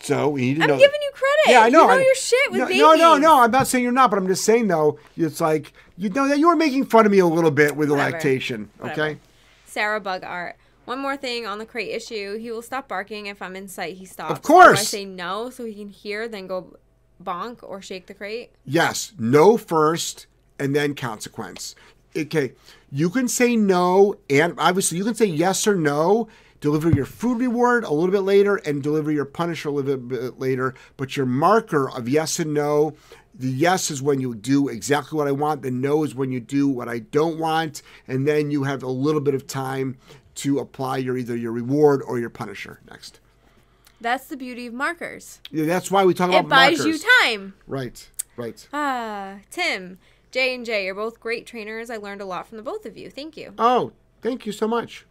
So 0.01 0.34
he 0.36 0.55
didn't 0.55 0.62
Mm-hmm. 0.62 0.62
I'm 0.72 0.78
know. 0.78 0.84
giving 0.84 1.01
you 1.03 1.11
credit. 1.12 1.38
Yeah, 1.49 1.61
I 1.62 1.68
know. 1.70 1.82
You 1.82 1.86
know 1.88 1.92
I- 1.94 2.03
your 2.05 2.14
shit 2.14 2.51
with 2.51 2.61
no, 2.61 2.66
babies. 2.66 2.80
No, 2.82 2.94
no, 2.94 3.16
no. 3.18 3.40
I'm 3.42 3.51
not 3.51 3.66
saying 3.66 3.82
you're 3.84 3.92
not, 3.92 4.11
but 4.11 4.18
I'm 4.18 4.26
just 4.28 4.44
saying 4.44 4.68
though. 4.68 4.99
It's 5.16 5.40
like 5.40 5.72
you 5.96 6.09
know 6.11 6.28
that 6.28 6.38
you 6.38 6.49
were 6.49 6.57
making 6.57 6.86
fun 6.86 7.05
of 7.07 7.12
me 7.12 7.18
a 7.18 7.26
little 7.26 7.51
bit 7.51 7.76
with 7.76 7.90
Whatever. 7.90 8.12
lactation. 8.12 8.70
Whatever. 8.78 9.03
Okay. 9.03 9.20
Sarah 9.66 10.01
Bug 10.01 10.22
Art. 10.24 10.57
One 10.84 11.01
more 11.01 11.16
thing 11.18 11.46
on 11.46 11.59
the 11.59 11.66
crate 11.66 11.90
issue. 11.90 12.38
He 12.38 12.51
will 12.51 12.62
stop 12.62 12.88
barking 12.88 13.26
if 13.26 13.42
I'm 13.42 13.55
in 13.57 13.68
sight. 13.68 13.96
He 13.96 14.07
stops. 14.07 14.32
Of 14.32 14.42
course. 14.42 14.80
I 14.80 14.82
say 14.84 15.05
no 15.05 15.51
so 15.51 15.64
he 15.66 15.74
can 15.74 15.90
hear, 15.90 16.28
then 16.28 16.46
go 16.46 16.76
bonk 17.22 17.59
or 17.62 17.82
shake 17.82 18.07
the 18.07 18.14
crate? 18.14 18.53
Yes. 18.64 19.12
No 19.18 19.57
first, 19.59 20.26
and 20.59 20.74
then 20.74 20.94
consequence. 20.94 21.74
Okay. 22.16 22.53
You 22.90 23.11
can 23.11 23.28
say 23.28 23.55
no, 23.55 24.14
and 24.30 24.55
obviously 24.57 24.96
you 24.96 25.05
can 25.05 25.14
say 25.14 25.26
yes 25.26 25.66
or 25.66 25.74
no. 25.74 26.28
Deliver 26.61 26.90
your 26.90 27.04
food 27.04 27.40
reward 27.40 27.84
a 27.84 27.92
little 27.92 28.11
bit 28.11 28.20
later, 28.20 28.56
and 28.56 28.82
deliver 28.82 29.12
your 29.12 29.24
punisher 29.24 29.68
a 29.68 29.72
little 29.72 29.96
bit 29.96 30.38
later. 30.38 30.74
But 30.96 31.16
your 31.16 31.26
marker 31.26 31.90
of 31.90 32.09
yes 32.09 32.38
and 32.38 32.52
no. 32.52 32.94
The 33.34 33.48
yes 33.48 33.90
is 33.90 34.02
when 34.02 34.20
you 34.20 34.34
do 34.34 34.66
exactly 34.68 35.16
what 35.16 35.28
I 35.28 35.32
want. 35.32 35.62
The 35.62 35.70
no 35.70 36.02
is 36.02 36.14
when 36.14 36.32
you 36.32 36.40
do 36.40 36.68
what 36.68 36.88
I 36.88 36.98
don't 36.98 37.38
want, 37.38 37.82
and 38.09 38.26
then 38.26 38.50
you 38.50 38.64
have 38.64 38.82
a 38.82 38.88
little 38.88 39.20
bit 39.20 39.34
of 39.34 39.46
time 39.46 39.96
to 40.36 40.59
apply 40.59 40.98
your 40.98 41.16
either 41.16 41.36
your 41.36 41.52
reward 41.52 42.02
or 42.02 42.18
your 42.18 42.30
punisher 42.30 42.80
next. 42.90 43.20
That's 44.00 44.26
the 44.26 44.36
beauty 44.36 44.66
of 44.66 44.74
markers. 44.74 45.40
Yeah, 45.50 45.66
that's 45.66 45.90
why 45.90 46.04
we 46.04 46.14
talk 46.14 46.30
about 46.30 46.44
It 46.44 46.48
buys 46.48 46.84
you 46.84 46.98
time. 47.22 47.54
Right, 47.66 48.09
right. 48.36 48.68
Ah, 48.72 49.38
Tim, 49.50 49.98
J 50.30 50.54
and 50.54 50.64
J 50.64 50.88
are 50.88 50.94
both 50.94 51.20
great 51.20 51.46
trainers. 51.46 51.90
I 51.90 51.96
learned 51.96 52.20
a 52.20 52.24
lot 52.24 52.46
from 52.46 52.56
the 52.56 52.62
both 52.62 52.86
of 52.86 52.96
you. 52.96 53.11
Thank 53.11 53.36
you. 53.36 53.54
Oh, 53.59 53.92
thank 54.22 54.46
you 54.46 54.52
so 54.52 54.68
much. 54.68 55.04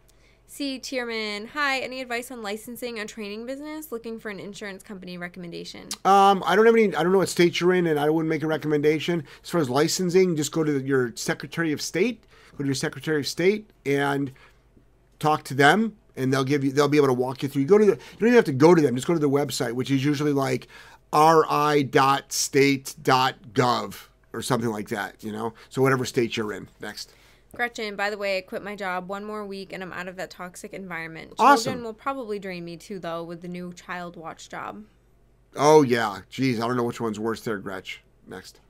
C. 0.50 0.80
Tierman, 0.80 1.48
hi. 1.48 1.78
Any 1.80 2.00
advice 2.00 2.30
on 2.30 2.42
licensing 2.42 2.98
a 2.98 3.04
training 3.04 3.44
business? 3.44 3.92
Looking 3.92 4.18
for 4.18 4.30
an 4.30 4.40
insurance 4.40 4.82
company 4.82 5.18
recommendation. 5.18 5.88
Um, 6.06 6.42
I 6.46 6.56
don't 6.56 6.64
have 6.64 6.74
any. 6.74 6.96
I 6.96 7.02
don't 7.02 7.12
know 7.12 7.18
what 7.18 7.28
state 7.28 7.60
you're 7.60 7.74
in, 7.74 7.86
and 7.86 8.00
I 8.00 8.08
wouldn't 8.08 8.30
make 8.30 8.42
a 8.42 8.46
recommendation 8.46 9.24
as 9.44 9.50
far 9.50 9.60
as 9.60 9.68
licensing. 9.68 10.36
Just 10.36 10.50
go 10.50 10.64
to 10.64 10.80
your 10.80 11.12
Secretary 11.16 11.70
of 11.72 11.82
State. 11.82 12.24
Go 12.52 12.64
to 12.64 12.64
your 12.64 12.74
Secretary 12.74 13.20
of 13.20 13.28
State 13.28 13.68
and 13.84 14.32
talk 15.18 15.44
to 15.44 15.54
them, 15.54 15.98
and 16.16 16.32
they'll 16.32 16.44
give 16.44 16.64
you. 16.64 16.72
They'll 16.72 16.88
be 16.88 16.96
able 16.96 17.08
to 17.08 17.12
walk 17.12 17.42
you 17.42 17.50
through. 17.50 17.60
You 17.62 17.68
go 17.68 17.76
to 17.76 17.84
the. 17.84 17.92
You 17.92 17.98
don't 18.18 18.28
even 18.28 18.36
have 18.36 18.46
to 18.46 18.52
go 18.52 18.74
to 18.74 18.80
them. 18.80 18.94
Just 18.96 19.06
go 19.06 19.12
to 19.12 19.20
their 19.20 19.28
website, 19.28 19.74
which 19.74 19.90
is 19.90 20.02
usually 20.02 20.32
like 20.32 20.66
ri.state.gov 21.12 21.88
or 24.32 24.42
something 24.42 24.70
like 24.70 24.88
that. 24.88 25.22
You 25.22 25.32
know, 25.32 25.52
so 25.68 25.82
whatever 25.82 26.06
state 26.06 26.38
you're 26.38 26.54
in. 26.54 26.68
Next. 26.80 27.12
Gretchen, 27.54 27.96
by 27.96 28.10
the 28.10 28.18
way, 28.18 28.38
I 28.38 28.40
quit 28.42 28.62
my 28.62 28.76
job 28.76 29.08
one 29.08 29.24
more 29.24 29.44
week 29.44 29.72
and 29.72 29.82
I'm 29.82 29.92
out 29.92 30.08
of 30.08 30.16
that 30.16 30.30
toxic 30.30 30.72
environment. 30.72 31.34
Awesome. 31.38 31.64
Children 31.64 31.84
will 31.84 31.94
probably 31.94 32.38
drain 32.38 32.64
me 32.64 32.76
too, 32.76 32.98
though, 32.98 33.24
with 33.24 33.40
the 33.40 33.48
new 33.48 33.72
child 33.72 34.16
watch 34.16 34.48
job. 34.48 34.84
Oh 35.56 35.82
yeah, 35.82 36.20
geez, 36.30 36.60
I 36.60 36.66
don't 36.66 36.76
know 36.76 36.84
which 36.84 37.00
one's 37.00 37.18
worse 37.18 37.40
there, 37.40 37.58
Gretch. 37.58 38.02
Next. 38.26 38.60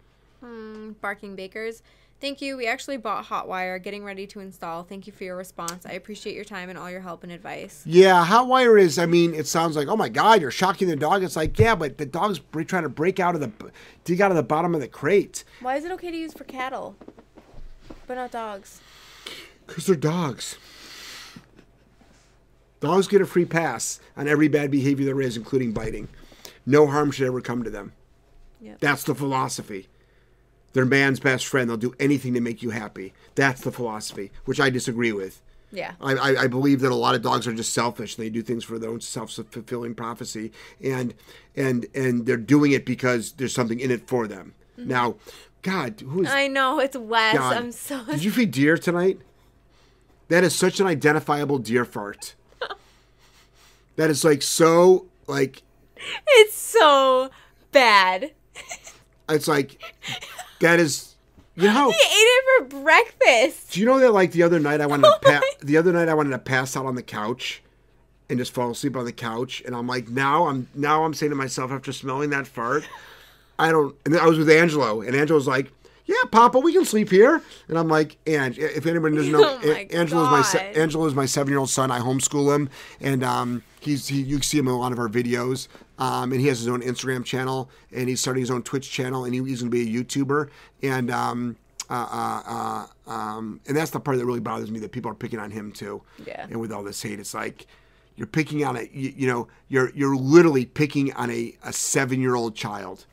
Hmm, 0.40 0.92
Barking 1.00 1.34
Bakers. 1.34 1.82
Thank 2.20 2.40
you. 2.40 2.56
We 2.56 2.66
actually 2.66 2.96
bought 2.96 3.26
Hotwire, 3.26 3.80
getting 3.80 4.04
ready 4.04 4.26
to 4.28 4.40
install. 4.40 4.82
Thank 4.82 5.06
you 5.06 5.12
for 5.12 5.22
your 5.22 5.36
response. 5.36 5.86
I 5.86 5.92
appreciate 5.92 6.34
your 6.34 6.44
time 6.44 6.68
and 6.68 6.76
all 6.76 6.90
your 6.90 7.00
help 7.00 7.22
and 7.22 7.30
advice. 7.30 7.84
Yeah, 7.86 8.26
Hotwire 8.26 8.80
is. 8.80 8.98
I 8.98 9.06
mean, 9.06 9.34
it 9.34 9.46
sounds 9.46 9.76
like, 9.76 9.86
oh 9.86 9.96
my 9.96 10.08
God, 10.08 10.40
you're 10.40 10.50
shocking 10.50 10.88
the 10.88 10.96
dog. 10.96 11.22
It's 11.22 11.36
like, 11.36 11.56
yeah, 11.58 11.76
but 11.76 11.96
the 11.96 12.06
dog's 12.06 12.40
bre- 12.40 12.62
trying 12.62 12.82
to 12.82 12.88
break 12.88 13.20
out 13.20 13.36
of 13.36 13.40
the, 13.40 13.52
dig 14.02 14.20
out 14.20 14.32
of 14.32 14.36
the 14.36 14.42
bottom 14.42 14.74
of 14.74 14.80
the 14.80 14.88
crate 14.88 15.44
Why 15.60 15.76
is 15.76 15.84
it 15.84 15.92
okay 15.92 16.10
to 16.10 16.16
use 16.16 16.32
for 16.34 16.42
cattle, 16.42 16.96
but 18.08 18.16
not 18.16 18.32
dogs? 18.32 18.80
because 19.68 19.86
they're 19.86 19.94
dogs. 19.94 20.56
Dogs 22.80 23.06
get 23.06 23.20
a 23.20 23.26
free 23.26 23.44
pass 23.44 24.00
on 24.16 24.26
every 24.26 24.48
bad 24.48 24.70
behavior 24.70 25.06
there 25.06 25.20
is, 25.20 25.36
including 25.36 25.72
biting. 25.72 26.08
No 26.66 26.86
harm 26.86 27.10
should 27.10 27.26
ever 27.26 27.40
come 27.40 27.62
to 27.62 27.70
them. 27.70 27.92
Yep. 28.60 28.80
That's 28.80 29.04
the 29.04 29.14
philosophy. 29.14 29.88
They're 30.72 30.84
man's 30.84 31.20
best 31.20 31.46
friend. 31.46 31.68
They'll 31.68 31.76
do 31.76 31.94
anything 32.00 32.34
to 32.34 32.40
make 32.40 32.62
you 32.62 32.70
happy. 32.70 33.12
That's 33.34 33.60
the 33.60 33.72
philosophy, 33.72 34.30
which 34.44 34.60
I 34.60 34.70
disagree 34.70 35.12
with. 35.12 35.40
Yeah. 35.70 35.92
I, 36.00 36.14
I, 36.14 36.42
I 36.42 36.46
believe 36.46 36.80
that 36.80 36.92
a 36.92 36.94
lot 36.94 37.14
of 37.14 37.22
dogs 37.22 37.46
are 37.46 37.52
just 37.52 37.72
selfish. 37.72 38.16
They 38.16 38.30
do 38.30 38.42
things 38.42 38.64
for 38.64 38.78
their 38.78 38.90
own 38.90 39.00
self-fulfilling 39.00 39.94
prophecy, 39.96 40.52
and 40.82 41.14
and 41.54 41.86
and 41.94 42.24
they're 42.24 42.38
doing 42.38 42.72
it 42.72 42.86
because 42.86 43.32
there's 43.32 43.52
something 43.52 43.78
in 43.78 43.90
it 43.90 44.06
for 44.06 44.26
them. 44.26 44.54
Mm-hmm. 44.78 44.88
Now, 44.88 45.16
God, 45.62 46.00
who 46.00 46.22
is 46.22 46.30
I 46.30 46.46
know 46.48 46.78
it's 46.78 46.96
Wes. 46.96 47.36
God? 47.36 47.56
I'm 47.56 47.72
so. 47.72 48.04
Did 48.04 48.24
you 48.24 48.30
feed 48.30 48.50
deer 48.50 48.78
tonight? 48.78 49.20
That 50.28 50.44
is 50.44 50.54
such 50.54 50.78
an 50.80 50.86
identifiable 50.86 51.58
deer 51.58 51.84
fart. 51.84 52.34
that 53.96 54.10
is 54.10 54.24
like 54.24 54.42
so 54.42 55.06
like 55.26 55.62
It's 56.28 56.54
so 56.54 57.30
bad. 57.72 58.32
it's 59.28 59.48
like 59.48 59.80
that 60.60 60.78
is 60.80 61.14
you 61.56 61.64
know 61.64 61.90
He 61.90 61.96
ate 61.96 61.98
it 61.98 62.44
for 62.70 62.82
breakfast. 62.82 63.72
Do 63.72 63.80
you 63.80 63.86
know 63.86 63.98
that 63.98 64.12
like 64.12 64.32
the 64.32 64.42
other 64.42 64.60
night 64.60 64.80
I 64.80 64.86
wanted 64.86 65.04
to 65.04 65.18
pa- 65.22 65.40
the 65.60 65.76
other 65.76 65.92
night 65.92 66.08
I 66.08 66.14
wanted 66.14 66.30
to 66.30 66.38
pass 66.38 66.76
out 66.76 66.86
on 66.86 66.94
the 66.94 67.02
couch 67.02 67.62
and 68.30 68.38
just 68.38 68.52
fall 68.52 68.70
asleep 68.70 68.96
on 68.96 69.06
the 69.06 69.12
couch 69.12 69.62
and 69.64 69.74
I'm 69.74 69.86
like 69.86 70.08
now 70.08 70.46
I'm 70.46 70.68
now 70.74 71.04
I'm 71.04 71.14
saying 71.14 71.30
to 71.30 71.36
myself 71.36 71.70
after 71.70 71.92
smelling 71.92 72.30
that 72.30 72.46
fart 72.46 72.84
I 73.58 73.70
don't 73.70 73.94
and 74.04 74.14
then 74.14 74.20
I 74.20 74.26
was 74.26 74.38
with 74.38 74.50
Angelo 74.50 75.00
and 75.00 75.14
Angelo's 75.14 75.46
like 75.46 75.72
yeah 76.06 76.16
Papa 76.30 76.58
we 76.58 76.72
can 76.72 76.84
sleep 76.84 77.10
here 77.10 77.42
and 77.68 77.78
I'm 77.78 77.88
like 77.88 78.16
and 78.26 78.56
if 78.56 78.86
anybody 78.86 79.16
doesn't 79.16 79.32
know 79.32 79.58
Oh 79.62 79.66
my 79.66 79.88
Angelo's 79.92 80.30
my 80.30 80.42
se-. 80.42 80.72
Angelo 80.74 81.06
is 81.06 81.14
my 81.14 81.26
seven 81.26 81.50
year 81.50 81.58
old 81.58 81.70
son 81.70 81.90
I 81.90 82.00
homeschool 82.00 82.54
him 82.54 82.70
and 83.00 83.22
um 83.24 83.62
he's 83.80 84.08
he 84.08 84.22
you 84.22 84.40
see 84.42 84.58
him 84.58 84.68
in 84.68 84.74
a 84.74 84.78
lot 84.78 84.92
of 84.92 84.98
our 84.98 85.08
videos 85.08 85.68
um 85.98 86.32
and 86.32 86.40
he 86.40 86.46
has 86.48 86.58
his 86.58 86.68
own 86.68 86.82
Instagram 86.82 87.24
channel 87.24 87.70
and 87.92 88.08
he's 88.08 88.20
starting 88.20 88.42
his 88.42 88.50
own 88.50 88.62
Twitch 88.62 88.90
channel 88.90 89.24
and 89.24 89.34
he, 89.34 89.42
he's 89.42 89.60
gonna 89.60 89.70
be 89.70 89.82
a 89.82 90.02
YouTuber 90.02 90.48
and 90.82 91.10
um 91.10 91.56
uh, 91.90 91.94
uh, 91.94 92.86
uh, 93.06 93.10
um, 93.10 93.60
and 93.66 93.76
that's 93.76 93.90
the 93.92 94.00
part 94.00 94.18
that 94.18 94.26
really 94.26 94.40
bothers 94.40 94.70
me 94.70 94.78
that 94.80 94.92
people 94.92 95.10
are 95.10 95.14
picking 95.14 95.38
on 95.38 95.50
him 95.50 95.72
too. 95.72 96.02
Yeah. 96.26 96.42
And 96.50 96.60
with 96.60 96.70
all 96.70 96.82
this 96.82 97.00
hate, 97.00 97.18
it's 97.18 97.32
like 97.32 97.66
you're 98.16 98.26
picking 98.26 98.64
on 98.64 98.76
a 98.76 98.82
you, 98.92 99.14
you 99.16 99.26
know 99.26 99.48
you're 99.68 99.90
you're 99.94 100.16
literally 100.16 100.66
picking 100.66 101.12
on 101.14 101.30
a, 101.30 101.56
a 101.64 101.72
seven 101.72 102.20
year 102.20 102.34
old 102.34 102.54
child. 102.54 103.06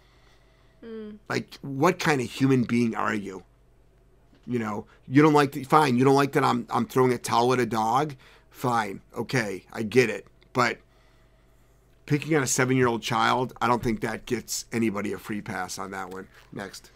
Mm. 0.86 1.18
Like 1.30 1.56
what 1.62 1.99
kind 1.99 2.22
of 2.22 2.30
human 2.30 2.64
being 2.64 2.95
are 2.95 3.14
you? 3.14 3.44
You 4.45 4.60
know 4.60 4.86
you 5.07 5.22
don't 5.22 5.34
like 5.34 5.53
the, 5.53 5.64
fine. 5.64 5.98
You 5.98 6.06
don't 6.06 6.16
like 6.16 6.34
that 6.34 6.44
I'm 6.44 6.68
I'm 6.70 6.86
throwing 6.86 7.14
a 7.14 7.18
towel 7.18 7.53
at 7.53 7.60
a 7.60 7.66
dog. 7.66 8.16
Fine, 8.52 9.02
okay, 9.18 9.66
I 9.74 9.84
get 9.84 10.10
it, 10.10 10.28
but 10.53 10.78
picking 12.06 12.36
on 12.38 12.44
a 12.44 12.48
seven 12.48 12.78
year 12.78 12.88
old 12.88 13.02
child, 13.02 13.53
I 13.60 13.68
don't 13.68 13.84
think 13.84 14.02
that 14.02 14.26
gets 14.26 14.66
anybody 14.72 15.12
a 15.12 15.18
free 15.18 15.41
pass 15.41 15.78
on 15.78 15.91
that 15.91 16.10
one. 16.12 16.28
Next. 16.53 16.91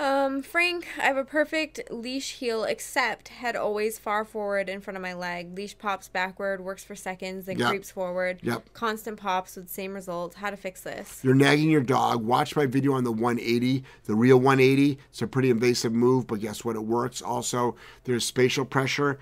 Um, 0.00 0.40
Frank, 0.40 0.86
I 0.98 1.02
have 1.02 1.18
a 1.18 1.26
perfect 1.26 1.78
leash 1.90 2.36
heel, 2.36 2.64
except 2.64 3.28
head 3.28 3.54
always 3.54 3.98
far 3.98 4.24
forward 4.24 4.70
in 4.70 4.80
front 4.80 4.96
of 4.96 5.02
my 5.02 5.12
leg. 5.12 5.54
Leash 5.54 5.76
pops 5.76 6.08
backward, 6.08 6.62
works 6.62 6.82
for 6.82 6.94
seconds, 6.94 7.44
then 7.44 7.58
Yep. 7.58 7.68
creeps 7.68 7.90
forward. 7.90 8.38
Yep. 8.42 8.72
Constant 8.72 9.18
pops 9.20 9.56
with 9.56 9.68
same 9.68 9.92
results. 9.92 10.36
How 10.36 10.48
to 10.48 10.56
fix 10.56 10.80
this? 10.80 11.20
You're 11.22 11.34
nagging 11.34 11.68
your 11.68 11.82
dog. 11.82 12.24
Watch 12.24 12.56
my 12.56 12.64
video 12.64 12.94
on 12.94 13.04
the 13.04 13.12
180, 13.12 13.84
the 14.04 14.14
real 14.14 14.40
180. 14.40 14.98
It's 15.10 15.20
a 15.20 15.26
pretty 15.26 15.50
invasive 15.50 15.92
move, 15.92 16.26
but 16.26 16.40
guess 16.40 16.64
what? 16.64 16.76
It 16.76 16.84
works. 16.84 17.20
Also, 17.20 17.76
there's 18.04 18.24
spatial 18.24 18.64
pressure. 18.64 19.18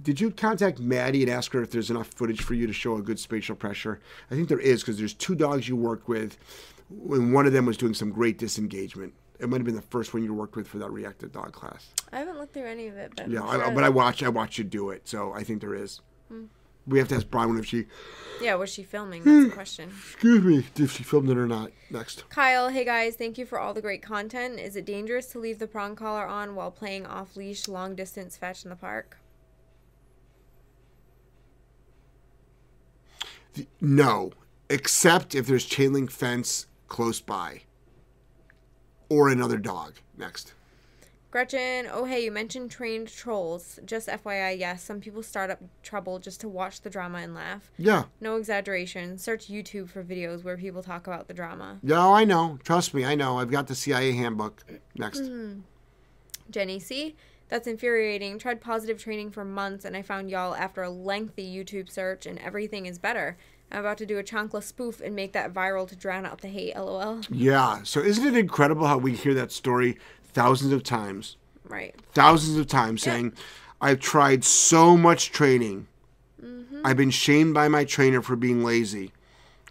Did 0.00 0.20
you 0.20 0.30
contact 0.30 0.78
Maddie 0.78 1.22
and 1.24 1.32
ask 1.32 1.52
her 1.52 1.62
if 1.62 1.72
there's 1.72 1.90
enough 1.90 2.06
footage 2.06 2.42
for 2.42 2.54
you 2.54 2.68
to 2.68 2.72
show 2.72 2.94
a 2.96 3.02
good 3.02 3.18
spatial 3.18 3.56
pressure? 3.56 3.98
I 4.30 4.36
think 4.36 4.48
there 4.48 4.60
is 4.60 4.82
because 4.82 4.98
there's 4.98 5.14
two 5.14 5.34
dogs 5.34 5.68
you 5.68 5.74
worked 5.74 6.06
with, 6.06 6.38
and 7.10 7.34
one 7.34 7.44
of 7.46 7.52
them 7.52 7.66
was 7.66 7.76
doing 7.76 7.92
some 7.94 8.10
great 8.12 8.38
disengagement. 8.38 9.14
It 9.42 9.48
might 9.48 9.56
have 9.56 9.64
been 9.64 9.74
the 9.74 9.82
first 9.82 10.14
one 10.14 10.22
you 10.22 10.32
worked 10.32 10.54
with 10.54 10.68
for 10.68 10.78
that 10.78 10.92
reactive 10.92 11.32
dog 11.32 11.52
class. 11.52 11.88
I 12.12 12.20
haven't 12.20 12.38
looked 12.38 12.54
through 12.54 12.66
any 12.66 12.86
of 12.86 12.96
it, 12.96 13.12
but 13.16 13.28
Yeah, 13.28 13.40
sure 13.40 13.64
I, 13.64 13.74
but 13.74 13.82
I 13.82 13.88
watch 13.88 14.22
I 14.22 14.28
watch 14.28 14.56
you 14.56 14.62
do 14.62 14.90
it, 14.90 15.08
so 15.08 15.32
I 15.32 15.42
think 15.42 15.60
there 15.60 15.74
is. 15.74 16.00
Hmm. 16.28 16.44
We 16.86 17.00
have 17.00 17.08
to 17.08 17.16
ask 17.16 17.26
Bronwyn 17.26 17.58
if 17.58 17.66
she, 17.66 17.86
yeah, 18.40 18.54
was 18.54 18.72
she 18.72 18.84
filming? 18.84 19.24
That's 19.24 19.36
the 19.36 19.48
hmm. 19.48 19.54
question. 19.54 19.88
excuse 19.88 20.44
me, 20.44 20.64
if 20.76 20.92
she 20.92 21.02
filmed 21.02 21.28
it 21.28 21.36
or 21.36 21.48
not. 21.48 21.72
Next. 21.90 22.28
Kyle, 22.28 22.68
hey 22.68 22.84
guys, 22.84 23.16
thank 23.16 23.36
you 23.36 23.44
for 23.44 23.58
all 23.58 23.74
the 23.74 23.82
great 23.82 24.00
content. 24.00 24.60
Is 24.60 24.76
it 24.76 24.84
dangerous 24.84 25.26
to 25.32 25.40
leave 25.40 25.58
the 25.58 25.66
prong 25.66 25.96
collar 25.96 26.24
on 26.24 26.54
while 26.54 26.70
playing 26.70 27.04
off 27.04 27.36
leash 27.36 27.66
long 27.66 27.96
distance 27.96 28.36
fetch 28.36 28.62
in 28.62 28.70
the 28.70 28.76
park? 28.76 29.18
No, 33.80 34.30
except 34.70 35.34
if 35.34 35.48
there's 35.48 35.64
chain 35.64 35.92
link 35.92 36.12
fence 36.12 36.66
close 36.86 37.20
by, 37.20 37.62
or 39.12 39.28
another 39.28 39.58
dog. 39.58 39.94
Next. 40.16 40.54
Gretchen, 41.30 41.88
oh 41.90 42.04
hey, 42.04 42.24
you 42.24 42.30
mentioned 42.30 42.70
trained 42.70 43.08
trolls. 43.08 43.78
Just 43.86 44.08
FYI, 44.08 44.58
yes, 44.58 44.82
some 44.82 45.00
people 45.00 45.22
start 45.22 45.50
up 45.50 45.60
trouble 45.82 46.18
just 46.18 46.40
to 46.42 46.48
watch 46.48 46.82
the 46.82 46.90
drama 46.90 47.18
and 47.18 47.34
laugh. 47.34 47.70
Yeah, 47.78 48.04
No 48.20 48.36
exaggeration. 48.36 49.16
Search 49.16 49.48
YouTube 49.48 49.88
for 49.88 50.04
videos 50.04 50.44
where 50.44 50.58
people 50.58 50.82
talk 50.82 51.06
about 51.06 51.28
the 51.28 51.34
drama. 51.34 51.78
yeah, 51.82 52.04
oh, 52.04 52.12
I 52.12 52.24
know. 52.24 52.58
Trust 52.64 52.92
me, 52.92 53.04
I 53.04 53.14
know. 53.14 53.38
I've 53.38 53.50
got 53.50 53.66
the 53.66 53.74
CIA 53.74 54.12
handbook. 54.12 54.62
Next. 54.94 55.20
Mm-hmm. 55.20 55.60
Jenny 56.50 56.78
C. 56.78 57.16
That's 57.48 57.66
infuriating. 57.66 58.38
Tried 58.38 58.60
positive 58.60 58.98
training 58.98 59.30
for 59.30 59.44
months 59.44 59.84
and 59.84 59.94
I 59.96 60.02
found 60.02 60.30
y'all 60.30 60.54
after 60.54 60.82
a 60.82 60.90
lengthy 60.90 61.44
YouTube 61.54 61.90
search 61.90 62.24
and 62.26 62.38
everything 62.38 62.86
is 62.86 62.98
better. 62.98 63.36
I'm 63.72 63.80
about 63.80 63.98
to 63.98 64.06
do 64.06 64.18
a 64.18 64.22
chancla 64.22 64.62
spoof 64.62 65.00
and 65.00 65.16
make 65.16 65.32
that 65.32 65.52
viral 65.54 65.88
to 65.88 65.96
drown 65.96 66.26
out 66.26 66.42
the 66.42 66.48
hate. 66.48 66.76
LOL. 66.76 67.22
Yeah. 67.30 67.80
So 67.84 68.00
isn't 68.00 68.26
it 68.26 68.36
incredible 68.36 68.86
how 68.86 68.98
we 68.98 69.14
hear 69.14 69.32
that 69.34 69.50
story 69.50 69.98
thousands 70.34 70.72
of 70.72 70.82
times, 70.82 71.36
Right. 71.66 71.94
thousands 72.12 72.58
of 72.58 72.66
times, 72.66 73.02
saying, 73.02 73.32
"I've 73.80 73.98
tried 73.98 74.44
so 74.44 74.96
much 74.96 75.32
training. 75.32 75.86
Mm-hmm. 76.42 76.82
I've 76.84 76.98
been 76.98 77.10
shamed 77.10 77.54
by 77.54 77.68
my 77.68 77.84
trainer 77.84 78.20
for 78.20 78.36
being 78.36 78.62
lazy. 78.62 79.12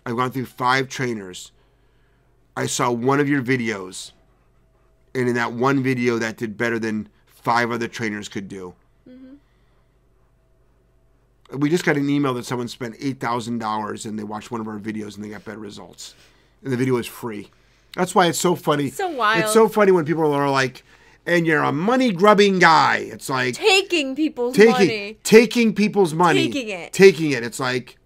I've 0.03 0.15
gone 0.15 0.31
through 0.31 0.47
five 0.47 0.89
trainers. 0.89 1.51
I 2.57 2.65
saw 2.65 2.91
one 2.91 3.19
of 3.19 3.29
your 3.29 3.41
videos, 3.43 4.13
and 5.13 5.29
in 5.29 5.35
that 5.35 5.53
one 5.53 5.83
video, 5.83 6.17
that 6.17 6.37
did 6.37 6.57
better 6.57 6.79
than 6.79 7.07
five 7.27 7.69
other 7.69 7.87
trainers 7.87 8.27
could 8.27 8.47
do." 8.47 8.73
We 11.53 11.69
just 11.69 11.83
got 11.83 11.97
an 11.97 12.09
email 12.09 12.33
that 12.35 12.45
someone 12.45 12.67
spent 12.67 12.95
eight 12.99 13.19
thousand 13.19 13.59
dollars 13.59 14.05
and 14.05 14.17
they 14.17 14.23
watched 14.23 14.51
one 14.51 14.61
of 14.61 14.67
our 14.67 14.79
videos 14.79 15.15
and 15.15 15.23
they 15.25 15.29
got 15.29 15.43
better 15.45 15.59
results, 15.59 16.15
and 16.63 16.71
the 16.71 16.77
video 16.77 16.97
is 16.97 17.07
free. 17.07 17.49
That's 17.95 18.15
why 18.15 18.27
it's 18.27 18.39
so 18.39 18.55
funny. 18.55 18.89
So 18.89 19.09
wild. 19.09 19.43
It's 19.43 19.53
so 19.53 19.67
funny 19.67 19.91
when 19.91 20.05
people 20.05 20.31
are 20.33 20.49
like, 20.49 20.83
"And 21.25 21.45
you're 21.45 21.61
a 21.63 21.73
money 21.73 22.11
grubbing 22.13 22.59
guy." 22.59 22.97
It's 23.11 23.29
like 23.29 23.55
Taking 23.55 24.15
people's 24.15 24.55
taking 24.55 24.71
money. 24.71 25.17
taking 25.23 25.75
people's 25.75 26.13
money, 26.13 26.47
Taking 26.49 26.69
it. 26.69 26.93
taking 26.93 27.31
it. 27.31 27.43
It's 27.43 27.59
like 27.59 27.97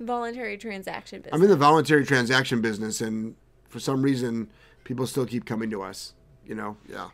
Voluntary 0.00 0.58
transaction 0.58 1.20
business. 1.20 1.32
I'm 1.34 1.42
in 1.42 1.48
the 1.48 1.56
voluntary 1.56 2.04
transaction 2.04 2.60
business, 2.60 3.00
and 3.00 3.36
for 3.68 3.78
some 3.78 4.02
reason, 4.02 4.48
people 4.82 5.06
still 5.06 5.24
keep 5.24 5.46
coming 5.46 5.70
to 5.70 5.82
us. 5.82 6.12
You 6.44 6.56
know, 6.56 6.76
yeah. 6.90 7.10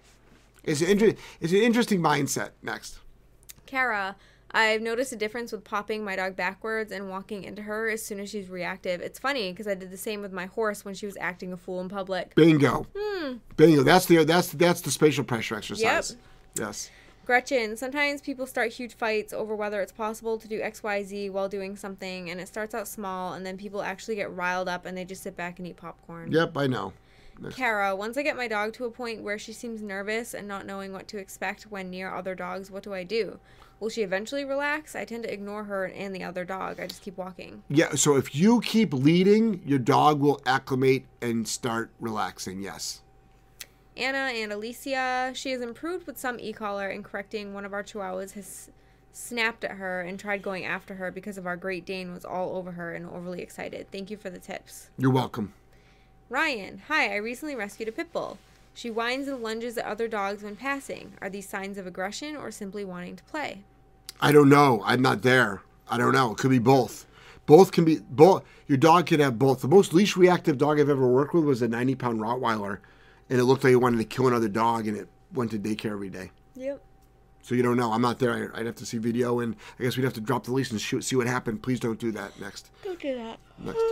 It's 0.65 0.81
an 0.81 0.89
inter- 0.89 1.15
It's 1.43 1.53
an 1.53 1.59
interesting 1.61 2.01
mindset. 2.01 2.51
Next. 2.63 2.99
Kara, 3.67 4.17
I've 4.53 4.83
noticed 4.83 5.13
a 5.13 5.17
difference 5.17 5.53
with 5.53 5.65
popping 5.65 6.05
my 6.05 6.17
dog 6.17 6.35
backwards 6.35 6.91
and 6.91 7.09
walking 7.09 7.45
into 7.45 7.63
her 7.63 7.89
as 7.89 8.05
soon 8.05 8.19
as 8.19 8.31
she's 8.31 8.49
reactive. 8.49 9.01
It's 9.01 9.19
funny 9.19 9.53
because 9.53 9.69
I 9.69 9.75
did 9.75 9.91
the 9.91 9.97
same 9.97 10.23
with 10.23 10.33
my 10.33 10.47
horse 10.47 10.85
when 10.85 10.95
she 10.95 11.07
was 11.07 11.17
acting 11.21 11.53
a 11.53 11.57
fool 11.57 11.81
in 11.81 11.89
public. 11.89 12.35
Bingo. 12.35 12.87
Hmm. 12.97 13.37
Bingo. 13.57 13.83
That's 13.83 14.07
the 14.07 14.25
that's 14.25 14.53
that's 14.53 14.81
the 14.81 14.91
spatial 14.91 15.25
pressure 15.25 15.55
exercise. 15.55 16.11
Yep. 16.11 16.19
Yes. 16.59 16.91
Gretchen, 17.27 17.77
sometimes 17.77 18.21
people 18.21 18.45
start 18.45 18.73
huge 18.73 18.95
fights 18.95 19.33
over 19.33 19.55
whether 19.55 19.81
it's 19.81 19.93
possible 19.93 20.37
to 20.37 20.49
do 20.49 20.61
XYZ 20.61 21.31
while 21.31 21.49
doing 21.49 21.77
something, 21.77 22.29
and 22.29 22.41
it 22.41 22.49
starts 22.49 22.75
out 22.75 22.89
small, 22.89 23.35
and 23.35 23.47
then 23.47 23.57
people 23.57 23.83
actually 23.83 24.17
get 24.17 24.33
riled 24.33 24.69
up 24.69 24.85
and 24.85 24.99
they 24.99 25.05
just 25.05 25.23
sit 25.23 25.37
back 25.37 25.59
and 25.61 25.69
eat 25.69 25.77
popcorn. 25.77 26.33
Yep. 26.33 26.57
I 26.57 26.67
know. 26.67 26.93
Kara, 27.51 27.97
once 27.97 28.19
I 28.19 28.23
get 28.23 28.37
my 28.37 28.49
dog 28.49 28.75
to 28.75 28.85
a 28.85 28.91
point 28.91 29.23
where 29.23 29.39
she 29.39 29.53
seems 29.53 29.81
nervous 29.81 30.35
and 30.35 30.47
not 30.47 30.67
knowing 30.67 30.93
what 30.93 31.09
to 31.09 31.19
expect 31.19 31.71
when 31.71 31.89
near 31.89 32.13
other 32.13 32.35
dogs, 32.35 32.71
what 32.71 32.83
do 32.83 32.93
I 32.93 33.05
do? 33.05 33.39
Will 33.81 33.89
she 33.89 34.03
eventually 34.03 34.45
relax? 34.45 34.95
I 34.95 35.07
tend 35.07 35.23
to 35.25 35.33
ignore 35.33 35.65
her 35.65 35.87
and 35.87 36.15
the 36.15 36.23
other 36.23 36.45
dog. 36.45 36.79
I 36.79 36.87
just 36.87 37.03
keep 37.03 37.17
walking. 37.17 37.63
Yeah. 37.69 37.95
So 37.95 38.17
if 38.17 38.35
you 38.35 38.61
keep 38.61 38.93
leading, 38.93 39.63
your 39.65 39.79
dog 39.79 40.21
will 40.21 40.41
acclimate 40.45 41.07
and 41.23 41.49
start 41.49 41.91
relaxing. 41.99 42.61
Yes. 42.61 43.01
Anna 43.97 44.33
and 44.35 44.53
Alicia, 44.53 45.33
she 45.35 45.51
has 45.51 45.61
improved 45.61 46.07
with 46.07 46.19
some 46.19 46.39
e-collar 46.39 46.89
and 46.89 47.05
correcting 47.05 47.53
one 47.53 47.65
of 47.65 47.73
our 47.73 47.83
chihuahuas 47.83 48.33
has 48.33 48.71
snapped 49.13 49.65
at 49.65 49.73
her 49.73 50.03
and 50.03 50.19
tried 50.19 50.43
going 50.43 50.65
after 50.65 50.95
her 50.95 51.11
because 51.11 51.37
of 51.37 51.47
our 51.47 51.57
Great 51.57 51.85
Dane 51.85 52.13
was 52.13 52.25
all 52.25 52.57
over 52.57 52.73
her 52.73 52.95
and 52.95 53.07
overly 53.07 53.43
excited. 53.43 53.91
Thank 53.91 54.11
you 54.11 54.17
for 54.17 54.31
the 54.31 54.39
tips. 54.39 54.91
You're 54.97 55.11
welcome. 55.11 55.55
Ryan, 56.29 56.83
hi, 56.87 57.13
I 57.13 57.17
recently 57.17 57.57
rescued 57.57 57.89
a 57.89 57.93
pit 57.93 58.13
bull. 58.13 58.39
She 58.73 58.89
whines 58.89 59.27
and 59.27 59.43
lunges 59.43 59.77
at 59.77 59.85
other 59.85 60.07
dogs 60.07 60.43
when 60.43 60.55
passing. 60.55 61.15
Are 61.21 61.29
these 61.29 61.49
signs 61.49 61.77
of 61.77 61.87
aggression 61.87 62.37
or 62.37 62.51
simply 62.51 62.85
wanting 62.85 63.17
to 63.17 63.25
play? 63.25 63.65
I 64.21 64.33
don't 64.33 64.49
know. 64.49 64.83
I'm 64.85 65.03
not 65.03 65.23
there. 65.23 65.63
I 65.89 65.97
don't 65.99 66.13
know. 66.13 66.33
It 66.33 66.39
could 66.39 66.51
be 66.51 66.59
both. 66.59 67.07
Both 67.47 67.73
can 67.73 67.85
be 67.85 67.99
both. 67.99 68.45
Your 68.69 68.79
dog 68.79 69.07
can 69.07 69.19
have 69.21 69.39
both. 69.39 69.63
The 69.63 69.69
most 69.69 69.93
leash 69.93 70.17
reactive 70.17 70.59
dog 70.59 70.79
I've 70.79 70.89
ever 70.89 71.09
worked 71.09 71.35
with 71.35 71.45
was 71.45 71.63
a 71.63 71.69
90 71.69 71.95
pound 71.97 72.21
Rottweiler, 72.21 72.79
and 73.29 73.41
it 73.41 73.45
looked 73.45 73.65
like 73.65 73.73
it 73.73 73.77
wanted 73.77 73.99
to 73.99 74.05
kill 74.05 74.29
another 74.29 74.49
dog, 74.49 74.87
and 74.87 74.97
it 74.97 75.09
went 75.33 75.51
to 75.53 75.59
daycare 75.59 75.93
every 75.93 76.11
day. 76.11 76.31
Yep. 76.55 76.81
So 77.43 77.55
you 77.55 77.63
don't 77.63 77.77
know. 77.77 77.93
I'm 77.93 78.03
not 78.03 78.19
there. 78.19 78.53
I'd 78.55 78.67
have 78.67 78.77
to 78.77 78.87
see 78.87 78.99
video, 78.99 79.41
and 79.41 79.57
I 79.79 79.83
guess 79.83 79.97
we'd 79.97 80.05
have 80.05 80.13
to 80.15 80.21
drop 80.21 80.45
the 80.45 80.53
leash 80.53 80.71
and 80.71 80.81
shoot, 80.81 81.03
see 81.03 81.17
what 81.17 81.27
happened. 81.27 81.63
Please 81.63 81.81
don't 81.81 81.99
do 81.99 82.13
that. 82.13 82.39
Next. 82.39 82.71
Don't 82.85 83.01
do 83.01 83.17
that. 83.17 83.39
Next. 83.59 83.81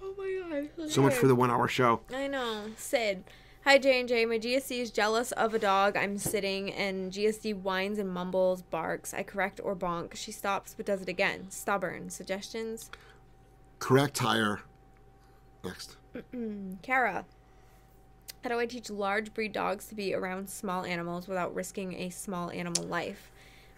Oh 0.00 0.14
my 0.50 0.68
god. 0.76 0.90
So 0.90 1.02
much 1.02 1.14
for 1.14 1.26
the 1.26 1.34
one 1.34 1.50
hour 1.50 1.68
show. 1.68 2.00
I 2.12 2.26
know. 2.26 2.64
Sid. 2.76 3.24
Hi 3.64 3.76
J 3.76 4.00
and 4.00 4.08
J. 4.08 4.24
My 4.24 4.38
GSD 4.38 4.78
is 4.78 4.90
jealous 4.90 5.32
of 5.32 5.52
a 5.52 5.58
dog. 5.58 5.96
I'm 5.96 6.16
sitting 6.16 6.72
and 6.72 7.12
GSD 7.12 7.60
whines 7.60 7.98
and 7.98 8.08
mumbles, 8.08 8.62
barks. 8.62 9.12
I 9.12 9.24
correct 9.24 9.60
or 9.62 9.74
bonk. 9.74 10.14
She 10.14 10.32
stops 10.32 10.74
but 10.74 10.86
does 10.86 11.02
it 11.02 11.08
again. 11.08 11.50
Stubborn. 11.50 12.08
Suggestions? 12.08 12.88
Correct 13.78 14.14
tire. 14.14 14.60
Next. 15.64 15.96
Kara. 16.82 17.26
How 18.42 18.50
do 18.50 18.58
I 18.60 18.66
teach 18.66 18.88
large 18.90 19.34
breed 19.34 19.52
dogs 19.52 19.88
to 19.88 19.94
be 19.96 20.14
around 20.14 20.48
small 20.48 20.84
animals 20.84 21.26
without 21.26 21.54
risking 21.54 21.94
a 21.94 22.10
small 22.10 22.50
animal 22.50 22.84
life? 22.84 23.30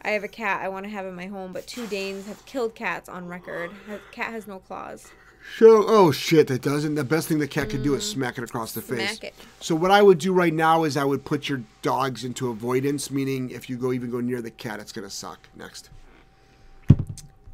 I 0.02 0.10
have 0.10 0.24
a 0.24 0.28
cat 0.28 0.60
I 0.62 0.68
want 0.68 0.84
to 0.84 0.90
have 0.90 1.06
in 1.06 1.14
my 1.14 1.26
home, 1.26 1.52
but 1.52 1.66
two 1.66 1.86
Danes 1.86 2.26
have 2.26 2.44
killed 2.44 2.74
cats 2.74 3.08
on 3.08 3.26
record. 3.26 3.70
Cat 4.12 4.30
has 4.30 4.46
no 4.46 4.58
claws. 4.58 5.10
So, 5.58 5.84
oh 5.86 6.10
shit, 6.10 6.46
that 6.48 6.62
doesn't. 6.62 6.94
The 6.94 7.04
best 7.04 7.28
thing 7.28 7.38
the 7.38 7.48
cat 7.48 7.70
could 7.70 7.82
do 7.82 7.94
is 7.94 8.04
mm. 8.04 8.14
smack 8.14 8.38
it 8.38 8.44
across 8.44 8.72
the 8.72 8.80
face. 8.80 9.18
Smack 9.18 9.24
it. 9.24 9.34
So 9.60 9.74
what 9.74 9.90
I 9.90 10.02
would 10.02 10.18
do 10.18 10.32
right 10.32 10.54
now 10.54 10.84
is 10.84 10.96
I 10.96 11.04
would 11.04 11.24
put 11.24 11.48
your 11.48 11.62
dogs 11.82 12.24
into 12.24 12.48
avoidance, 12.48 13.10
meaning 13.10 13.50
if 13.50 13.68
you 13.68 13.76
go 13.76 13.92
even 13.92 14.10
go 14.10 14.20
near 14.20 14.40
the 14.40 14.50
cat, 14.50 14.80
it's 14.80 14.92
gonna 14.92 15.10
suck. 15.10 15.48
Next. 15.54 15.90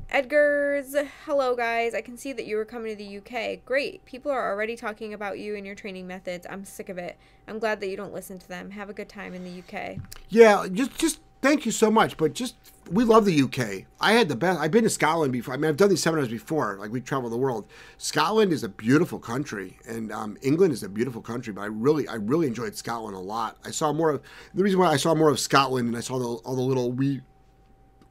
Edgar's, 0.08 0.94
hello 1.24 1.56
guys. 1.56 1.94
I 1.94 2.00
can 2.00 2.16
see 2.16 2.32
that 2.32 2.46
you 2.46 2.56
were 2.56 2.64
coming 2.64 2.96
to 2.96 3.04
the 3.04 3.18
UK. 3.18 3.64
Great. 3.64 4.04
People 4.04 4.30
are 4.30 4.50
already 4.50 4.76
talking 4.76 5.12
about 5.12 5.38
you 5.38 5.56
and 5.56 5.66
your 5.66 5.74
training 5.74 6.06
methods. 6.06 6.46
I'm 6.48 6.64
sick 6.64 6.88
of 6.88 6.96
it. 6.96 7.18
I'm 7.48 7.58
glad 7.58 7.80
that 7.80 7.88
you 7.88 7.96
don't 7.96 8.14
listen 8.14 8.38
to 8.38 8.48
them. 8.48 8.70
Have 8.70 8.88
a 8.88 8.92
good 8.92 9.08
time 9.08 9.34
in 9.34 9.44
the 9.44 9.62
UK. 9.62 9.98
Yeah, 10.28 10.66
just 10.72 10.96
just 10.96 11.20
thank 11.42 11.66
you 11.66 11.72
so 11.72 11.90
much, 11.90 12.16
but 12.16 12.34
just 12.34 12.54
we 12.90 13.04
love 13.04 13.24
the 13.24 13.42
UK. 13.42 13.84
I 14.00 14.12
had 14.12 14.28
the 14.28 14.36
best. 14.36 14.60
I've 14.60 14.70
been 14.70 14.84
to 14.84 14.90
Scotland 14.90 15.32
before. 15.32 15.54
I 15.54 15.56
mean, 15.56 15.68
I've 15.68 15.76
done 15.76 15.88
these 15.88 16.02
seminars 16.02 16.28
before. 16.28 16.76
Like 16.78 16.90
we 16.90 17.00
travel 17.00 17.28
the 17.28 17.36
world. 17.36 17.66
Scotland 17.98 18.52
is 18.52 18.62
a 18.62 18.68
beautiful 18.68 19.18
country, 19.18 19.78
and 19.88 20.12
um, 20.12 20.36
England 20.42 20.72
is 20.72 20.82
a 20.82 20.88
beautiful 20.88 21.20
country. 21.22 21.52
But 21.52 21.62
I 21.62 21.66
really, 21.66 22.06
I 22.08 22.14
really 22.14 22.46
enjoyed 22.46 22.76
Scotland 22.76 23.16
a 23.16 23.20
lot. 23.20 23.58
I 23.64 23.70
saw 23.70 23.92
more 23.92 24.10
of 24.10 24.22
the 24.54 24.62
reason 24.62 24.78
why 24.78 24.86
I 24.88 24.96
saw 24.96 25.14
more 25.14 25.30
of 25.30 25.40
Scotland, 25.40 25.88
and 25.88 25.96
I 25.96 26.00
saw 26.00 26.18
the, 26.18 26.26
all 26.26 26.54
the 26.54 26.62
little 26.62 26.92
wee, 26.92 27.22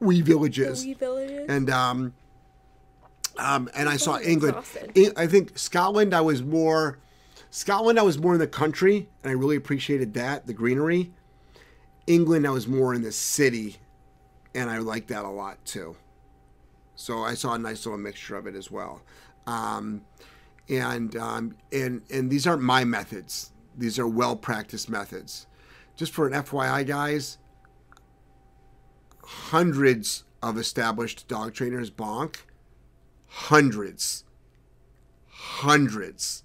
wee 0.00 0.20
villages. 0.20 0.84
Wee 0.84 0.94
villages. 0.94 1.46
And 1.48 1.70
um, 1.70 2.14
Um, 3.38 3.68
and 3.74 3.88
I 3.88 3.96
saw 3.96 4.18
England. 4.18 4.56
exhausted. 4.56 5.12
I 5.18 5.24
I 5.24 5.26
think 5.26 5.58
Scotland. 5.58 6.14
I 6.14 6.20
was 6.22 6.42
more 6.42 6.98
Scotland. 7.50 7.98
I 7.98 8.02
was 8.02 8.18
more 8.18 8.34
in 8.34 8.40
the 8.40 8.46
country, 8.46 9.08
and 9.22 9.30
I 9.30 9.34
really 9.34 9.56
appreciated 9.56 10.14
that 10.14 10.46
the 10.46 10.52
greenery. 10.54 11.12
England. 12.06 12.46
I 12.46 12.50
was 12.50 12.66
more 12.68 12.94
in 12.94 13.02
the 13.02 13.12
city, 13.12 13.76
and 14.56 14.70
I 14.70 14.78
like 14.78 15.06
that 15.08 15.24
a 15.24 15.28
lot 15.28 15.62
too. 15.64 15.96
So 16.96 17.22
I 17.22 17.34
saw 17.34 17.52
a 17.52 17.58
nice 17.58 17.84
little 17.84 17.98
mixture 17.98 18.36
of 18.36 18.46
it 18.46 18.56
as 18.56 18.70
well. 18.70 19.02
Um, 19.46 20.00
and 20.68 21.14
um, 21.16 21.56
and 21.70 22.02
and 22.10 22.30
these 22.30 22.46
aren't 22.46 22.62
my 22.62 22.84
methods. 22.84 23.52
These 23.76 23.98
are 23.98 24.08
well 24.08 24.34
practiced 24.34 24.88
methods. 24.88 25.46
Just 25.94 26.12
for 26.12 26.26
an 26.26 26.32
FYI, 26.32 26.86
guys, 26.86 27.38
hundreds 29.22 30.24
of 30.42 30.58
established 30.58 31.28
dog 31.28 31.52
trainers 31.54 31.90
bonk. 31.90 32.36
Hundreds. 33.28 34.24
Hundreds. 35.28 36.42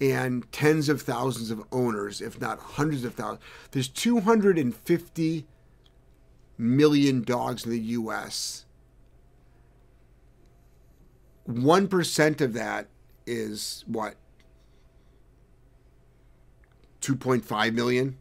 And 0.00 0.50
tens 0.52 0.88
of 0.88 1.02
thousands 1.02 1.50
of 1.50 1.62
owners, 1.70 2.20
if 2.20 2.40
not 2.40 2.58
hundreds 2.58 3.04
of 3.04 3.14
thousands. 3.14 3.42
There's 3.70 3.88
250 3.88 5.46
million 6.58 7.22
dogs 7.22 7.64
in 7.64 7.70
the 7.70 7.80
U.S. 7.80 8.64
1% 11.48 12.40
of 12.40 12.52
that 12.54 12.88
is 13.26 13.84
what? 13.86 14.14
2.5 17.00 17.74
million. 17.74 18.16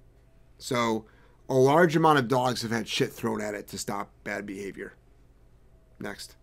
So 0.58 1.06
a 1.50 1.54
large 1.54 1.96
amount 1.96 2.20
of 2.20 2.28
dogs 2.28 2.62
have 2.62 2.72
had 2.72 2.88
shit 2.88 3.12
thrown 3.12 3.42
at 3.42 3.54
it 3.54 3.68
to 3.68 3.78
stop 3.78 4.10
bad 4.24 4.46
behavior. 4.46 4.94
Next. 6.00 6.36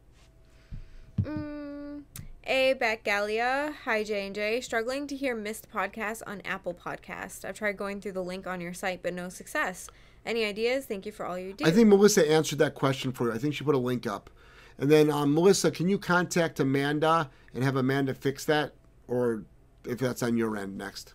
Mm, 1.22 2.02
A. 2.44 2.74
Backgalia. 2.74 3.74
Hi, 3.84 4.02
J&J. 4.02 4.62
Struggling 4.62 5.06
to 5.06 5.16
hear 5.16 5.34
missed 5.34 5.70
podcasts 5.70 6.22
on 6.26 6.40
Apple 6.44 6.74
Podcast. 6.74 7.44
I've 7.44 7.56
tried 7.56 7.76
going 7.76 8.00
through 8.00 8.12
the 8.12 8.24
link 8.24 8.46
on 8.46 8.60
your 8.60 8.72
site, 8.72 9.02
but 9.02 9.12
no 9.12 9.28
success. 9.28 9.88
Any 10.26 10.44
ideas? 10.44 10.84
Thank 10.86 11.06
you 11.06 11.12
for 11.12 11.24
all 11.24 11.38
you 11.38 11.52
do. 11.52 11.64
I 11.64 11.70
think 11.70 11.88
Melissa 11.88 12.28
answered 12.30 12.58
that 12.58 12.74
question 12.74 13.12
for 13.12 13.28
you. 13.28 13.32
I 13.32 13.38
think 13.38 13.54
she 13.54 13.64
put 13.64 13.74
a 13.74 13.78
link 13.78 14.06
up. 14.06 14.30
And 14.78 14.90
then, 14.90 15.10
um, 15.10 15.34
Melissa, 15.34 15.70
can 15.70 15.88
you 15.88 15.98
contact 15.98 16.60
Amanda 16.60 17.30
and 17.54 17.62
have 17.64 17.76
Amanda 17.76 18.14
fix 18.14 18.44
that? 18.46 18.72
Or 19.08 19.44
if 19.84 19.98
that's 19.98 20.22
on 20.22 20.36
your 20.36 20.56
end, 20.56 20.78
next. 20.78 21.14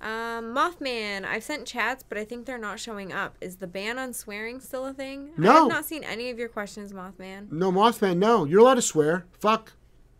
Um, 0.00 0.54
Mothman. 0.54 1.26
I've 1.26 1.42
sent 1.42 1.66
chats, 1.66 2.02
but 2.02 2.16
I 2.16 2.24
think 2.24 2.46
they're 2.46 2.58
not 2.58 2.80
showing 2.80 3.12
up. 3.12 3.36
Is 3.40 3.56
the 3.56 3.66
ban 3.66 3.98
on 3.98 4.12
swearing 4.14 4.60
still 4.60 4.86
a 4.86 4.94
thing? 4.94 5.30
No. 5.36 5.50
I 5.50 5.54
have 5.54 5.68
not 5.68 5.84
seen 5.84 6.04
any 6.04 6.30
of 6.30 6.38
your 6.38 6.48
questions, 6.48 6.92
Mothman. 6.92 7.52
No, 7.52 7.70
Mothman, 7.70 8.16
no. 8.16 8.44
You're 8.44 8.60
allowed 8.60 8.74
to 8.74 8.82
swear. 8.82 9.26
Fuck. 9.38 9.72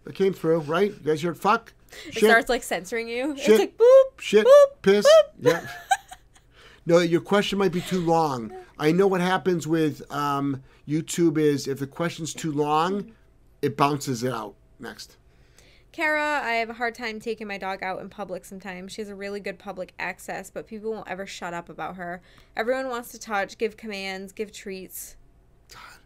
That 0.05 0.14
came 0.14 0.32
through, 0.32 0.60
right? 0.60 0.90
You 0.90 1.01
guys 1.05 1.22
heard 1.22 1.38
fuck? 1.38 1.72
It 2.06 2.16
starts 2.16 2.48
like 2.48 2.62
censoring 2.62 3.09
you. 3.09 3.36
Shit. 3.36 3.48
It's 3.48 3.59
like 3.59 3.76
boop. 3.76 4.20
shit, 4.20 4.47
boop, 4.47 4.82
piss. 4.82 5.06
boop. 5.06 5.30
Yeah. 5.40 5.66
no, 6.86 6.98
your 6.98 7.20
question 7.20 7.59
might 7.59 7.73
be 7.73 7.81
too 7.81 8.01
long. 8.01 8.52
I 8.78 8.93
know 8.93 9.07
what 9.07 9.20
happens 9.20 9.66
with 9.66 10.02
um, 10.12 10.62
YouTube 10.89 11.39
is 11.39 11.69
if 11.69 11.78
the 11.78 11.86
question's 11.86 12.32
too 12.32 12.52
long, 12.52 13.12
it 13.62 13.77
bounces 13.77 14.23
it 14.23 14.32
out. 14.32 14.55
Next. 14.78 15.16
Kara, 15.93 16.40
I 16.43 16.52
have 16.52 16.70
a 16.70 16.74
hard 16.74 16.94
time 16.94 17.20
taking 17.20 17.48
my 17.48 17.59
dog 17.59 17.82
out 17.82 18.01
in 18.01 18.09
public 18.09 18.44
sometimes. 18.44 18.93
She 18.93 19.02
has 19.02 19.09
a 19.09 19.15
really 19.15 19.40
good 19.40 19.59
public 19.59 19.93
access, 19.98 20.48
but 20.48 20.66
people 20.66 20.93
won't 20.93 21.09
ever 21.09 21.27
shut 21.27 21.52
up 21.52 21.69
about 21.69 21.97
her. 21.97 22.23
Everyone 22.57 22.89
wants 22.89 23.11
to 23.11 23.19
touch, 23.19 23.59
give 23.59 23.77
commands, 23.77 24.32
give 24.32 24.52
treats. 24.52 25.16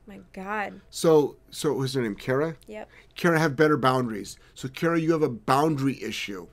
My 0.07 0.21
God. 0.33 0.81
So, 0.91 1.37
so 1.51 1.75
who's 1.75 1.95
her 1.95 2.03
name? 2.03 2.15
Kara. 2.15 2.57
Yep. 2.67 2.91
Kara, 3.15 3.39
have 3.39 3.57
better 3.57 3.77
boundaries. 3.77 4.39
So, 4.55 4.69
Kara, 4.69 5.01
you 5.01 5.13
have 5.13 5.23
a 5.23 5.31
boundary 5.31 6.03
issue. 6.03 6.47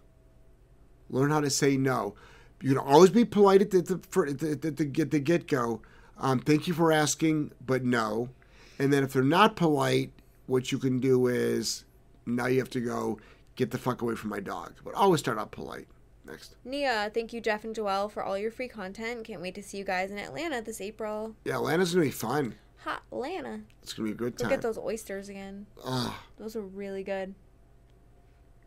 Learn 1.10 1.32
how 1.32 1.42
to 1.42 1.50
say 1.50 1.76
no. 1.76 2.16
You 2.62 2.70
can 2.70 2.78
always 2.78 3.10
be 3.10 3.26
polite 3.26 3.62
at 3.62 3.72
the, 3.72 3.82
the, 3.82 3.98
for, 4.10 4.28
at 4.28 4.40
the, 4.40 4.56
the, 4.56 4.72
the 4.72 5.20
get 5.20 5.48
go. 5.48 5.82
Um, 6.18 6.40
thank 6.40 6.68
you 6.68 6.74
for 6.74 6.92
asking, 6.92 7.52
but 7.66 7.84
no. 7.84 8.30
And 8.78 8.92
then 8.94 9.04
if 9.04 9.14
they're 9.14 9.24
not 9.24 9.56
polite, 9.56 10.12
what 10.46 10.72
you 10.72 10.78
can 10.78 11.00
do 11.00 11.28
is 11.28 11.86
now 12.26 12.46
you 12.48 12.60
have 12.60 12.70
to 12.72 12.82
go 12.82 13.20
get 13.56 13.72
the 13.72 13.78
fuck 13.78 14.02
away 14.02 14.16
from 14.16 14.30
my 14.30 14.40
dog. 14.40 14.74
But 14.84 14.94
always 14.94 15.20
start 15.22 15.38
out 15.40 15.52
polite. 15.52 15.88
Next. 16.26 16.56
Nia, 16.64 17.10
thank 17.14 17.34
you, 17.34 17.42
Jeff 17.42 17.64
and 17.64 17.76
Joelle, 17.76 18.12
for 18.12 18.24
all 18.24 18.38
your 18.38 18.52
free 18.52 18.68
content. 18.68 19.24
Can't 19.24 19.42
wait 19.42 19.56
to 19.56 19.64
see 19.64 19.78
you 19.78 19.84
guys 19.84 20.12
in 20.12 20.20
Atlanta 20.20 20.62
this 20.62 20.80
April. 20.80 21.36
Yeah, 21.46 21.56
Atlanta's 21.56 21.94
gonna 21.94 22.06
be 22.06 22.12
fun. 22.12 22.56
Hot 22.84 23.02
Atlanta. 23.12 23.62
It's 23.82 23.94
gonna 23.94 24.08
be 24.08 24.14
a 24.14 24.16
good 24.16 24.38
time. 24.38 24.50
Look 24.50 24.58
at 24.58 24.62
those 24.62 24.78
oysters 24.78 25.30
again. 25.30 25.66
Ah, 25.84 26.24
Those 26.38 26.56
are 26.56 26.62
really 26.62 27.04
good. 27.04 27.34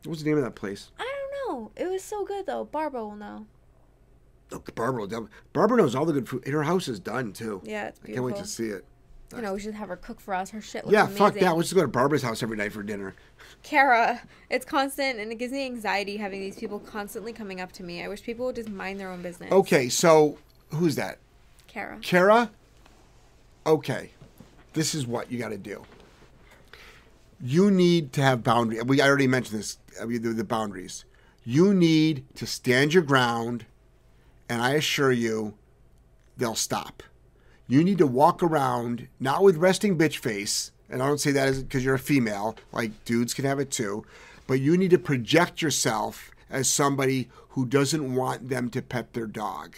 what's 0.04 0.22
the 0.22 0.28
name 0.28 0.38
of 0.38 0.44
that 0.44 0.56
place? 0.56 0.90
I 0.98 1.04
don't 1.04 1.48
know. 1.58 1.70
It 1.76 1.88
was 1.88 2.02
so 2.02 2.24
good 2.24 2.46
though. 2.46 2.64
Barbara 2.64 3.04
will 3.04 3.16
know. 3.16 3.46
Barbara. 4.60 5.06
will 5.06 5.28
Barbara 5.52 5.78
knows 5.78 5.94
all 5.94 6.04
the 6.04 6.12
good 6.12 6.28
food. 6.28 6.42
And 6.44 6.54
her 6.54 6.62
house 6.62 6.88
is 6.88 6.98
done 7.00 7.32
too. 7.32 7.60
Yeah, 7.64 7.88
it's 7.88 8.00
I 8.04 8.08
can't 8.12 8.24
wait 8.24 8.36
to 8.36 8.46
see 8.46 8.68
it. 8.68 8.84
You 9.34 9.42
know, 9.42 9.54
we 9.54 9.60
should 9.60 9.74
have 9.74 9.88
her 9.88 9.96
cook 9.96 10.20
for 10.20 10.32
us. 10.32 10.50
Her 10.50 10.60
shit 10.60 10.84
looks 10.84 10.92
Yeah, 10.92 11.04
amazing. 11.06 11.18
fuck 11.18 11.34
that. 11.34 11.56
Let's 11.56 11.68
just 11.70 11.74
go 11.74 11.82
to 11.82 11.88
Barbara's 11.88 12.22
house 12.22 12.42
every 12.42 12.56
night 12.56 12.72
for 12.72 12.84
dinner. 12.84 13.14
Kara, 13.64 14.22
it's 14.48 14.64
constant 14.64 15.18
and 15.18 15.32
it 15.32 15.36
gives 15.36 15.52
me 15.52 15.64
anxiety 15.64 16.18
having 16.18 16.40
these 16.40 16.56
people 16.56 16.78
constantly 16.78 17.32
coming 17.32 17.60
up 17.60 17.72
to 17.72 17.82
me. 17.82 18.04
I 18.04 18.08
wish 18.08 18.22
people 18.22 18.46
would 18.46 18.54
just 18.56 18.68
mind 18.68 19.00
their 19.00 19.10
own 19.10 19.22
business. 19.22 19.50
Okay, 19.50 19.88
so 19.88 20.38
who's 20.70 20.94
that? 20.96 21.18
Kara. 21.66 21.98
Kara? 22.00 22.50
Okay. 23.66 24.10
This 24.74 24.94
is 24.94 25.06
what 25.06 25.32
you 25.32 25.38
got 25.38 25.48
to 25.48 25.58
do. 25.58 25.82
You 27.40 27.70
need 27.70 28.12
to 28.12 28.22
have 28.22 28.44
boundaries. 28.44 28.84
We 28.84 29.00
I 29.00 29.08
already 29.08 29.26
mentioned 29.26 29.58
this, 29.58 29.78
I 30.00 30.04
mean, 30.04 30.22
the, 30.22 30.30
the 30.30 30.44
boundaries. 30.44 31.04
You 31.44 31.74
need 31.74 32.24
to 32.36 32.46
stand 32.46 32.94
your 32.94 33.02
ground, 33.02 33.66
and 34.48 34.60
I 34.60 34.72
assure 34.72 35.12
you, 35.12 35.54
they'll 36.36 36.54
stop. 36.54 37.02
You 37.66 37.82
need 37.82 37.98
to 37.98 38.06
walk 38.06 38.42
around, 38.42 39.08
not 39.18 39.42
with 39.42 39.56
resting 39.56 39.96
bitch 39.96 40.18
face, 40.18 40.72
and 40.90 41.02
I 41.02 41.06
don't 41.06 41.20
say 41.20 41.32
that 41.32 41.54
because 41.56 41.84
you're 41.84 41.94
a 41.94 41.98
female, 41.98 42.56
like 42.72 43.04
dudes 43.04 43.34
can 43.34 43.44
have 43.44 43.58
it 43.58 43.70
too, 43.70 44.04
but 44.46 44.60
you 44.60 44.76
need 44.76 44.90
to 44.90 44.98
project 44.98 45.62
yourself 45.62 46.30
as 46.50 46.68
somebody 46.68 47.28
who 47.50 47.64
doesn't 47.64 48.14
want 48.14 48.48
them 48.48 48.68
to 48.70 48.82
pet 48.82 49.12
their 49.12 49.26
dog. 49.26 49.76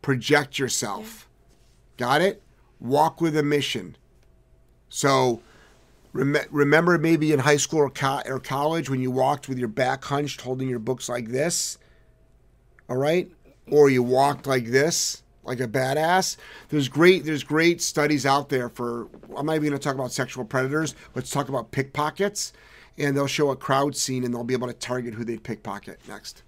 Project 0.00 0.58
yourself. 0.58 1.28
Got 1.96 2.22
it? 2.22 2.42
Walk 2.80 3.20
with 3.20 3.36
a 3.36 3.42
mission. 3.42 3.96
So 4.88 5.42
rem- 6.12 6.36
remember 6.50 6.96
maybe 6.96 7.32
in 7.32 7.40
high 7.40 7.56
school 7.56 7.80
or, 7.80 7.90
co- 7.90 8.22
or 8.24 8.38
college 8.38 8.88
when 8.88 9.00
you 9.00 9.10
walked 9.10 9.48
with 9.48 9.58
your 9.58 9.68
back 9.68 10.04
hunched 10.04 10.40
holding 10.40 10.68
your 10.68 10.78
books 10.78 11.08
like 11.08 11.28
this? 11.28 11.78
All 12.88 12.96
right? 12.96 13.30
Or 13.70 13.90
you 13.90 14.02
walked 14.02 14.46
like 14.46 14.66
this, 14.66 15.22
like 15.44 15.60
a 15.60 15.68
badass. 15.68 16.36
There's 16.68 16.88
great 16.88 17.24
there's 17.24 17.42
great 17.42 17.82
studies 17.82 18.24
out 18.24 18.48
there 18.48 18.68
for 18.68 19.08
I'm 19.36 19.46
not 19.46 19.56
even 19.56 19.68
going 19.68 19.78
to 19.78 19.78
talk 19.78 19.94
about 19.94 20.12
sexual 20.12 20.44
predators. 20.44 20.94
Let's 21.14 21.30
talk 21.30 21.48
about 21.48 21.70
pickpockets 21.70 22.52
and 22.98 23.16
they'll 23.16 23.26
show 23.26 23.50
a 23.50 23.56
crowd 23.56 23.96
scene 23.96 24.24
and 24.24 24.34
they'll 24.34 24.44
be 24.44 24.54
able 24.54 24.66
to 24.66 24.74
target 24.74 25.14
who 25.14 25.24
they 25.24 25.38
pickpocket 25.38 26.00
next. 26.08 26.42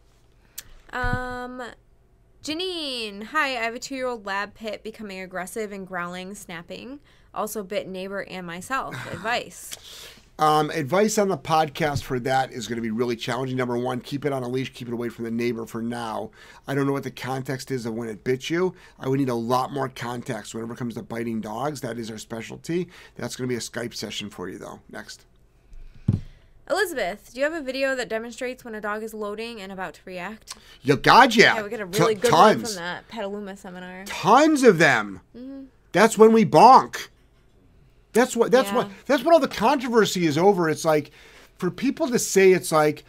Um, 0.92 1.62
Janine, 2.42 3.24
hi. 3.24 3.50
I 3.50 3.64
have 3.64 3.74
a 3.74 3.78
two-year-old 3.78 4.26
lab 4.26 4.54
pit 4.54 4.82
becoming 4.82 5.20
aggressive 5.20 5.72
and 5.72 5.86
growling, 5.86 6.34
snapping. 6.34 7.00
Also 7.32 7.62
bit 7.62 7.86
neighbor 7.86 8.22
and 8.24 8.46
myself. 8.46 8.94
Advice. 9.12 9.76
Um, 10.40 10.70
advice 10.70 11.18
on 11.18 11.28
the 11.28 11.36
podcast 11.36 12.02
for 12.02 12.18
that 12.20 12.50
is 12.50 12.66
going 12.66 12.76
to 12.76 12.82
be 12.82 12.90
really 12.90 13.14
challenging. 13.14 13.58
Number 13.58 13.76
one, 13.76 14.00
keep 14.00 14.24
it 14.24 14.32
on 14.32 14.42
a 14.42 14.48
leash, 14.48 14.72
keep 14.72 14.88
it 14.88 14.94
away 14.94 15.10
from 15.10 15.26
the 15.26 15.30
neighbor 15.30 15.66
for 15.66 15.82
now. 15.82 16.30
I 16.66 16.74
don't 16.74 16.86
know 16.86 16.94
what 16.94 17.02
the 17.02 17.10
context 17.10 17.70
is 17.70 17.84
of 17.84 17.92
when 17.92 18.08
it 18.08 18.24
bit 18.24 18.48
you. 18.48 18.74
I 18.98 19.06
would 19.06 19.20
need 19.20 19.28
a 19.28 19.34
lot 19.34 19.70
more 19.70 19.90
context 19.90 20.54
whenever 20.54 20.72
it 20.72 20.78
comes 20.78 20.94
to 20.94 21.02
biting 21.02 21.42
dogs. 21.42 21.82
That 21.82 21.98
is 21.98 22.10
our 22.10 22.16
specialty. 22.16 22.88
That's 23.16 23.36
going 23.36 23.50
to 23.50 23.52
be 23.52 23.56
a 23.56 23.60
Skype 23.60 23.92
session 23.92 24.30
for 24.30 24.48
you, 24.48 24.56
though. 24.56 24.80
Next. 24.88 25.26
Elizabeth, 26.70 27.34
do 27.34 27.40
you 27.40 27.44
have 27.44 27.52
a 27.52 27.60
video 27.60 27.94
that 27.94 28.08
demonstrates 28.08 28.64
when 28.64 28.74
a 28.74 28.80
dog 28.80 29.02
is 29.02 29.12
loading 29.12 29.60
and 29.60 29.70
about 29.70 29.92
to 29.92 30.00
react? 30.06 30.54
Yo, 30.80 30.96
God, 30.96 31.34
yeah. 31.34 31.60
We 31.60 31.68
got 31.68 31.80
a 31.80 31.84
really 31.84 32.14
good 32.14 32.32
one 32.32 32.64
from 32.64 32.76
that 32.76 33.06
Petaluma 33.08 33.58
seminar. 33.58 34.04
Tons 34.06 34.62
of 34.62 34.78
them. 34.78 35.20
Mm-hmm. 35.36 35.64
That's 35.92 36.16
when 36.16 36.32
we 36.32 36.46
bonk. 36.46 37.08
That's 38.12 38.34
what. 38.36 38.50
That's 38.50 38.68
Yeah. 38.70 38.76
what. 38.76 38.90
That's 39.06 39.22
what 39.22 39.32
all 39.34 39.40
the 39.40 39.48
controversy 39.48 40.26
is 40.26 40.36
over. 40.38 40.68
It's 40.68 40.84
like, 40.84 41.10
for 41.58 41.70
people 41.70 42.08
to 42.08 42.18
say 42.18 42.52
it's 42.52 42.72
like, 42.72 43.04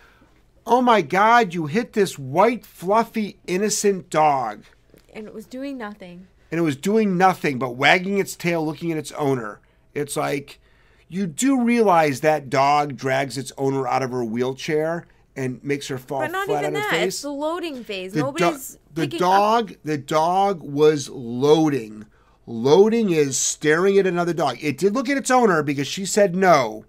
oh 0.68 0.82
my 0.82 1.02
God, 1.02 1.54
you 1.54 1.66
hit 1.66 1.94
this 1.94 2.20
white, 2.20 2.66
fluffy, 2.66 3.38
innocent 3.48 4.10
dog. 4.10 4.64
And 5.14 5.26
it 5.28 5.34
was 5.34 5.46
doing 5.46 5.78
nothing. 5.78 6.28
and 6.52 6.60
it 6.60 6.64
was 6.64 6.76
doing 6.76 7.18
nothing 7.18 7.58
but 7.60 7.72
wagging 7.76 8.18
its 8.20 8.36
tail 8.36 8.66
looking 8.66 8.92
at 8.92 8.98
its 8.98 9.12
owner. 9.14 9.60
It's 9.94 10.16
like 10.18 10.60
you 11.10 11.26
do 11.28 11.62
realize 11.62 12.22
that 12.22 12.50
dog 12.50 12.96
drags 12.96 13.38
its 13.38 13.52
owner 13.58 13.88
out 13.88 14.04
of 14.04 14.12
her 14.12 14.24
wheelchair 14.24 15.08
and 15.36 15.62
makes 15.64 15.88
her 15.88 15.98
fall 15.98 16.20
But 16.20 16.32
not 16.32 16.46
flat 16.48 16.64
even 16.64 16.76
on 16.76 16.82
her 16.84 16.92
that. 16.92 17.08
It's 17.08 17.22
the 17.22 17.32
loading 17.32 17.84
phase. 17.86 18.14
The, 18.14 18.32
do- 18.32 18.58
the 18.94 19.02
picking 19.08 19.16
up. 19.18 19.20
dog 19.20 19.74
the 19.84 19.98
dog 19.98 20.62
was 20.62 21.10
loading 21.10 22.06
Loading 22.52 23.12
is 23.12 23.38
staring 23.38 23.98
at 23.98 24.06
another 24.06 24.34
dog. 24.34 24.58
It 24.62 24.78
did 24.78 24.94
look 24.94 25.08
at 25.08 25.16
its 25.16 25.32
owner 25.32 25.64
because 25.64 25.88
she 25.88 26.06
said 26.06 26.36
no. 26.36 26.84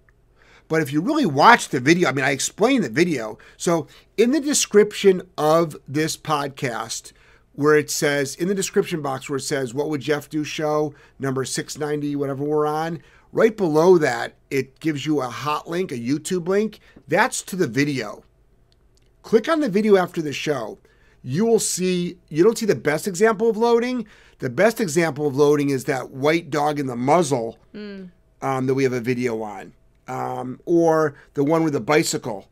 But 0.66 0.82
if 0.82 0.93
you 0.93 1.01
really 1.01 1.24
watch 1.24 1.68
the 1.68 1.78
video, 1.78 2.09
I 2.09 2.12
mean, 2.12 2.24
I 2.24 2.32
explained 2.32 2.82
the 2.82 2.89
video. 2.89 3.39
So 3.56 3.86
in 4.16 4.32
the 4.32 4.40
description 4.40 5.22
of 5.39 5.76
this 5.86 6.16
podcast, 6.16 7.12
where 7.52 7.76
it 7.76 7.90
says 7.90 8.34
in 8.34 8.48
the 8.48 8.56
description 8.56 9.02
box 9.02 9.28
where 9.28 9.36
it 9.36 9.43
says 9.43 9.72
what 9.72 9.89
would 9.89 10.01
Jeff 10.01 10.28
do 10.28 10.43
show 10.43 10.94
number 11.18 11.44
690 11.44 12.16
whatever 12.16 12.43
we're 12.43 12.66
on 12.66 13.02
right 13.30 13.56
below 13.59 13.98
that 13.98 14.34
it 14.51 14.80
gives 14.80 15.05
you 15.05 15.20
a 15.20 15.28
hot 15.28 15.68
link 15.68 15.93
a 15.93 15.98
YouTube 15.98 16.48
link 16.48 16.80
that's 17.09 17.43
to 17.43 17.55
the 17.55 17.66
video 17.66 18.24
click 19.20 19.51
on 19.51 19.60
the 19.60 19.68
video 19.68 19.98
after 19.98 20.22
the 20.22 20.32
show 20.32 20.78
you 21.23 21.44
will 21.44 21.61
see 21.61 22.16
you 22.28 22.43
don't 22.43 22.59
see 22.59 22.66
the 22.66 22.74
best 22.74 23.07
example 23.07 23.49
of 23.49 23.57
loading 23.57 24.07
the 24.39 24.51
best 24.51 24.81
example 24.81 25.27
of 25.27 25.36
loading 25.36 25.70
is 25.70 25.85
that 25.85 26.11
white 26.11 26.51
dog 26.51 26.78
in 26.81 26.86
the 26.86 26.97
muzzle 26.97 27.59
um, 28.43 28.66
that 28.66 28.74
we 28.74 28.82
have 28.82 28.93
a 28.93 29.01
video 29.01 29.40
on 29.43 29.73
um, 30.09 30.61
or 30.66 31.15
the 31.35 31.44
one 31.44 31.62
with 31.62 31.73
the 31.73 31.81
bicycle 31.81 32.49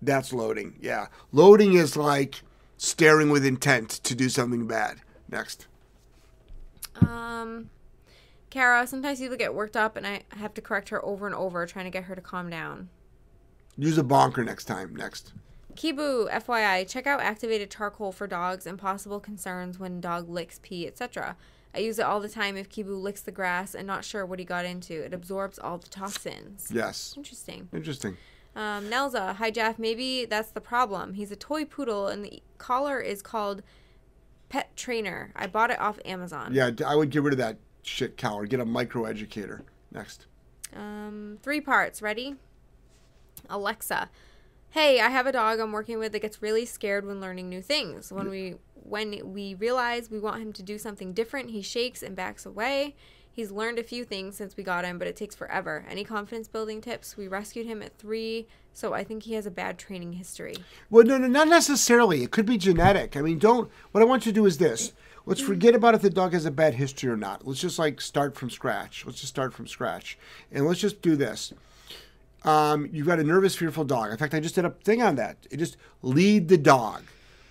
that's 0.00 0.32
loading 0.32 0.76
yeah 0.80 1.06
loading 1.32 1.74
is 1.74 1.96
like 1.96 2.42
staring 2.78 3.28
with 3.28 3.44
intent 3.44 3.90
to 3.90 4.14
do 4.14 4.28
something 4.28 4.66
bad. 4.66 5.00
Next. 5.28 5.66
Um, 7.00 7.68
Kara, 8.48 8.86
sometimes 8.86 9.18
people 9.18 9.36
get 9.36 9.52
worked 9.52 9.76
up, 9.76 9.96
and 9.96 10.06
I 10.06 10.22
have 10.30 10.54
to 10.54 10.62
correct 10.62 10.88
her 10.88 11.04
over 11.04 11.26
and 11.26 11.34
over, 11.34 11.66
trying 11.66 11.84
to 11.84 11.90
get 11.90 12.04
her 12.04 12.14
to 12.14 12.22
calm 12.22 12.48
down. 12.48 12.88
Use 13.76 13.98
a 13.98 14.02
bonker 14.02 14.42
next 14.42 14.64
time. 14.64 14.96
Next. 14.96 15.32
Kibu, 15.78 16.28
FYI, 16.28 16.88
check 16.88 17.06
out 17.06 17.20
activated 17.20 17.70
charcoal 17.70 18.10
for 18.10 18.26
dogs 18.26 18.66
and 18.66 18.76
possible 18.76 19.20
concerns 19.20 19.78
when 19.78 20.00
dog 20.00 20.28
licks 20.28 20.58
pee, 20.60 20.88
etc. 20.88 21.36
I 21.72 21.78
use 21.78 22.00
it 22.00 22.02
all 22.02 22.18
the 22.18 22.28
time 22.28 22.56
if 22.56 22.68
Kibu 22.68 23.00
licks 23.00 23.20
the 23.20 23.30
grass 23.30 23.76
and 23.76 23.86
not 23.86 24.04
sure 24.04 24.26
what 24.26 24.40
he 24.40 24.44
got 24.44 24.64
into. 24.64 25.04
It 25.04 25.14
absorbs 25.14 25.56
all 25.56 25.78
the 25.78 25.86
toxins. 25.86 26.72
Yes. 26.74 27.14
Interesting. 27.16 27.68
Interesting. 27.72 28.16
Um, 28.56 28.86
Nelza, 28.86 29.36
hi 29.36 29.52
Jeff. 29.52 29.78
Maybe 29.78 30.24
that's 30.24 30.50
the 30.50 30.60
problem. 30.60 31.14
He's 31.14 31.30
a 31.30 31.36
toy 31.36 31.64
poodle, 31.64 32.08
and 32.08 32.24
the 32.24 32.42
collar 32.58 32.98
is 32.98 33.22
called 33.22 33.62
Pet 34.48 34.76
Trainer. 34.76 35.30
I 35.36 35.46
bought 35.46 35.70
it 35.70 35.78
off 35.78 36.00
Amazon. 36.04 36.54
Yeah, 36.54 36.72
I 36.84 36.96
would 36.96 37.10
get 37.10 37.22
rid 37.22 37.34
of 37.34 37.38
that 37.38 37.58
shit 37.82 38.16
collar. 38.16 38.46
get 38.46 38.58
a 38.58 38.64
micro 38.64 39.04
educator. 39.04 39.62
Next. 39.92 40.26
Um, 40.74 41.38
three 41.40 41.60
parts. 41.60 42.02
Ready? 42.02 42.34
Alexa. 43.48 44.10
Hey, 44.70 45.00
I 45.00 45.08
have 45.08 45.26
a 45.26 45.32
dog 45.32 45.60
I'm 45.60 45.72
working 45.72 45.98
with 45.98 46.12
that 46.12 46.20
gets 46.20 46.42
really 46.42 46.66
scared 46.66 47.06
when 47.06 47.20
learning 47.20 47.48
new 47.48 47.62
things. 47.62 48.12
When 48.12 48.26
mm. 48.26 48.30
we 48.30 48.54
when 48.74 49.32
we 49.32 49.54
realize 49.54 50.10
we 50.10 50.18
want 50.18 50.42
him 50.42 50.52
to 50.54 50.62
do 50.62 50.78
something 50.78 51.12
different, 51.12 51.50
he 51.50 51.62
shakes 51.62 52.02
and 52.02 52.14
backs 52.14 52.44
away. 52.44 52.94
He's 53.32 53.50
learned 53.50 53.78
a 53.78 53.84
few 53.84 54.04
things 54.04 54.36
since 54.36 54.56
we 54.56 54.64
got 54.64 54.84
him, 54.84 54.98
but 54.98 55.06
it 55.06 55.14
takes 55.14 55.34
forever. 55.34 55.84
Any 55.88 56.04
confidence 56.04 56.48
building 56.48 56.80
tips? 56.80 57.16
We 57.16 57.28
rescued 57.28 57.66
him 57.66 57.82
at 57.82 57.96
three, 57.96 58.48
so 58.72 58.94
I 58.94 59.04
think 59.04 59.22
he 59.22 59.34
has 59.34 59.46
a 59.46 59.50
bad 59.50 59.78
training 59.78 60.14
history. 60.14 60.56
Well, 60.90 61.04
no, 61.04 61.18
no, 61.18 61.28
not 61.28 61.48
necessarily. 61.48 62.22
It 62.22 62.30
could 62.30 62.46
be 62.46 62.58
genetic. 62.58 63.16
I 63.16 63.22
mean, 63.22 63.38
don't. 63.38 63.70
What 63.92 64.02
I 64.02 64.06
want 64.06 64.26
you 64.26 64.32
to 64.32 64.40
do 64.40 64.46
is 64.46 64.58
this. 64.58 64.92
Let's 65.24 65.40
mm. 65.40 65.46
forget 65.46 65.74
about 65.74 65.94
if 65.94 66.02
the 66.02 66.10
dog 66.10 66.32
has 66.32 66.46
a 66.46 66.50
bad 66.50 66.74
history 66.74 67.08
or 67.08 67.16
not. 67.16 67.46
Let's 67.46 67.60
just 67.60 67.78
like 67.78 68.00
start 68.00 68.36
from 68.36 68.50
scratch. 68.50 69.06
Let's 69.06 69.20
just 69.20 69.32
start 69.32 69.54
from 69.54 69.66
scratch, 69.66 70.18
and 70.50 70.66
let's 70.66 70.80
just 70.80 71.00
do 71.00 71.14
this. 71.16 71.52
Um, 72.44 72.88
you've 72.92 73.06
got 73.06 73.18
a 73.18 73.24
nervous, 73.24 73.56
fearful 73.56 73.84
dog. 73.84 74.10
In 74.10 74.16
fact, 74.16 74.34
I 74.34 74.40
just 74.40 74.54
did 74.54 74.64
a 74.64 74.70
thing 74.70 75.02
on 75.02 75.16
that. 75.16 75.36
It 75.50 75.58
just 75.58 75.76
lead 76.02 76.48
the 76.48 76.58
dog. 76.58 77.02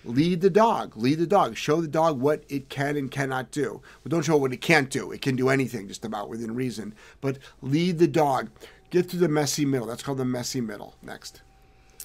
Lead 0.04 0.40
the 0.40 0.50
dog. 0.50 0.96
Lead 0.96 1.18
the 1.18 1.26
dog. 1.26 1.56
Show 1.56 1.80
the 1.80 1.88
dog 1.88 2.20
what 2.20 2.44
it 2.48 2.68
can 2.68 2.96
and 2.96 3.10
cannot 3.10 3.50
do. 3.50 3.82
But 4.02 4.12
don't 4.12 4.22
show 4.22 4.36
it 4.36 4.40
what 4.40 4.52
it 4.52 4.60
can't 4.60 4.88
do. 4.88 5.12
It 5.12 5.20
can 5.20 5.36
do 5.36 5.50
anything 5.50 5.88
just 5.88 6.04
about 6.04 6.30
within 6.30 6.54
reason. 6.54 6.94
But 7.20 7.38
lead 7.60 7.98
the 7.98 8.08
dog. 8.08 8.50
Get 8.90 9.10
through 9.10 9.20
the 9.20 9.28
messy 9.28 9.66
middle. 9.66 9.86
That's 9.86 10.02
called 10.02 10.18
the 10.18 10.24
messy 10.24 10.60
middle. 10.60 10.94
Next. 11.02 11.42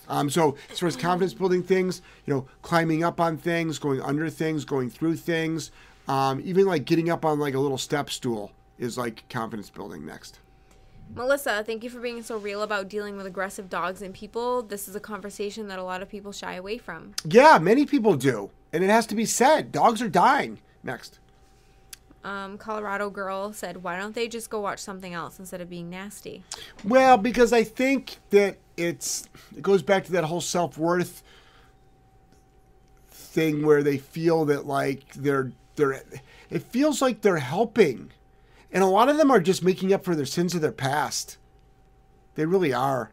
Um, 0.10 0.30
so 0.30 0.58
as 0.70 0.80
far 0.80 0.88
as 0.88 0.98
confidence 0.98 1.34
building 1.34 1.64
things, 1.64 2.02
you 2.26 2.34
know, 2.34 2.46
climbing 2.62 3.04
up 3.06 3.22
on 3.22 3.38
things, 3.38 3.80
going 3.80 4.02
under 4.02 4.30
things, 4.30 4.66
going 4.66 4.90
through 4.90 5.16
things, 5.16 5.72
um, 6.10 6.42
even 6.44 6.66
like 6.66 6.84
getting 6.84 7.10
up 7.10 7.24
on 7.24 7.40
like 7.40 7.54
a 7.54 7.60
little 7.60 7.78
step 7.78 8.10
stool 8.10 8.52
is 8.78 8.98
like 8.98 9.28
confidence 9.30 9.70
building. 9.70 10.06
Next. 10.06 10.40
Melissa, 11.16 11.64
thank 11.64 11.84
you 11.84 11.90
for 11.90 12.00
being 12.00 12.24
so 12.24 12.38
real 12.38 12.64
about 12.64 12.90
dealing 12.90 13.18
with 13.18 13.26
aggressive 13.26 13.70
dogs 13.70 14.02
and 14.02 14.14
people. 14.14 14.64
This 14.64 14.88
is 14.88 14.96
a 14.96 15.00
conversation 15.00 15.68
that 15.68 15.80
a 15.80 15.84
lot 15.84 16.02
of 16.02 16.10
people 16.10 16.32
shy 16.32 16.56
away 16.56 16.78
from. 16.78 17.14
Yeah, 17.24 17.60
many 17.60 17.86
people 17.86 18.16
do, 18.16 18.50
and 18.72 18.84
it 18.84 18.90
has 18.90 19.06
to 19.08 19.16
be 19.16 19.26
said. 19.26 19.72
Dogs 19.72 20.02
are 20.02 20.10
dying. 20.10 20.60
Next. 20.84 21.20
Um, 22.24 22.58
Colorado 22.58 23.10
girl 23.10 23.52
said, 23.52 23.84
"Why 23.84 23.98
don't 23.98 24.16
they 24.16 24.28
just 24.28 24.50
go 24.50 24.62
watch 24.62 24.80
something 24.80 25.14
else 25.14 25.40
instead 25.40 25.60
of 25.60 25.70
being 25.70 25.90
nasty?" 25.90 26.44
Well, 26.84 27.18
because 27.18 27.52
I 27.52 27.64
think 27.64 28.18
that 28.30 28.58
it's 28.78 29.28
it 29.56 29.62
goes 29.62 29.82
back 29.82 30.06
to 30.06 30.12
that 30.14 30.24
whole 30.24 30.42
self 30.42 30.78
worth 30.78 31.22
thing 33.10 33.66
where 33.66 33.84
they 33.84 33.98
feel 33.98 34.46
that 34.46 34.66
like 34.66 35.14
they're 35.16 35.52
they're 35.76 36.04
it 36.50 36.64
feels 36.64 37.02
like 37.02 37.22
they're 37.22 37.38
helping. 37.38 38.12
And 38.74 38.84
a 38.84 38.88
lot 38.88 39.08
of 39.08 39.18
them 39.18 39.32
are 39.32 39.40
just 39.40 39.64
making 39.64 39.94
up 39.94 40.04
for 40.04 40.16
their 40.16 40.26
sins 40.26 40.56
of 40.56 40.62
their 40.62 40.72
past. 40.72 41.38
They 42.36 42.46
really 42.46 42.74
are. 42.74 43.12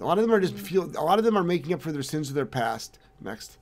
A 0.00 0.04
lot 0.04 0.18
of 0.18 0.24
them 0.24 0.34
are 0.34 0.40
just 0.40 0.54
feel 0.54 0.90
a 0.98 1.04
lot 1.04 1.18
of 1.18 1.24
them 1.24 1.36
are 1.36 1.44
making 1.44 1.72
up 1.72 1.82
for 1.82 1.92
their 1.92 2.02
sins 2.02 2.30
of 2.30 2.34
their 2.34 2.46
past. 2.46 2.98
Next. 3.20 3.58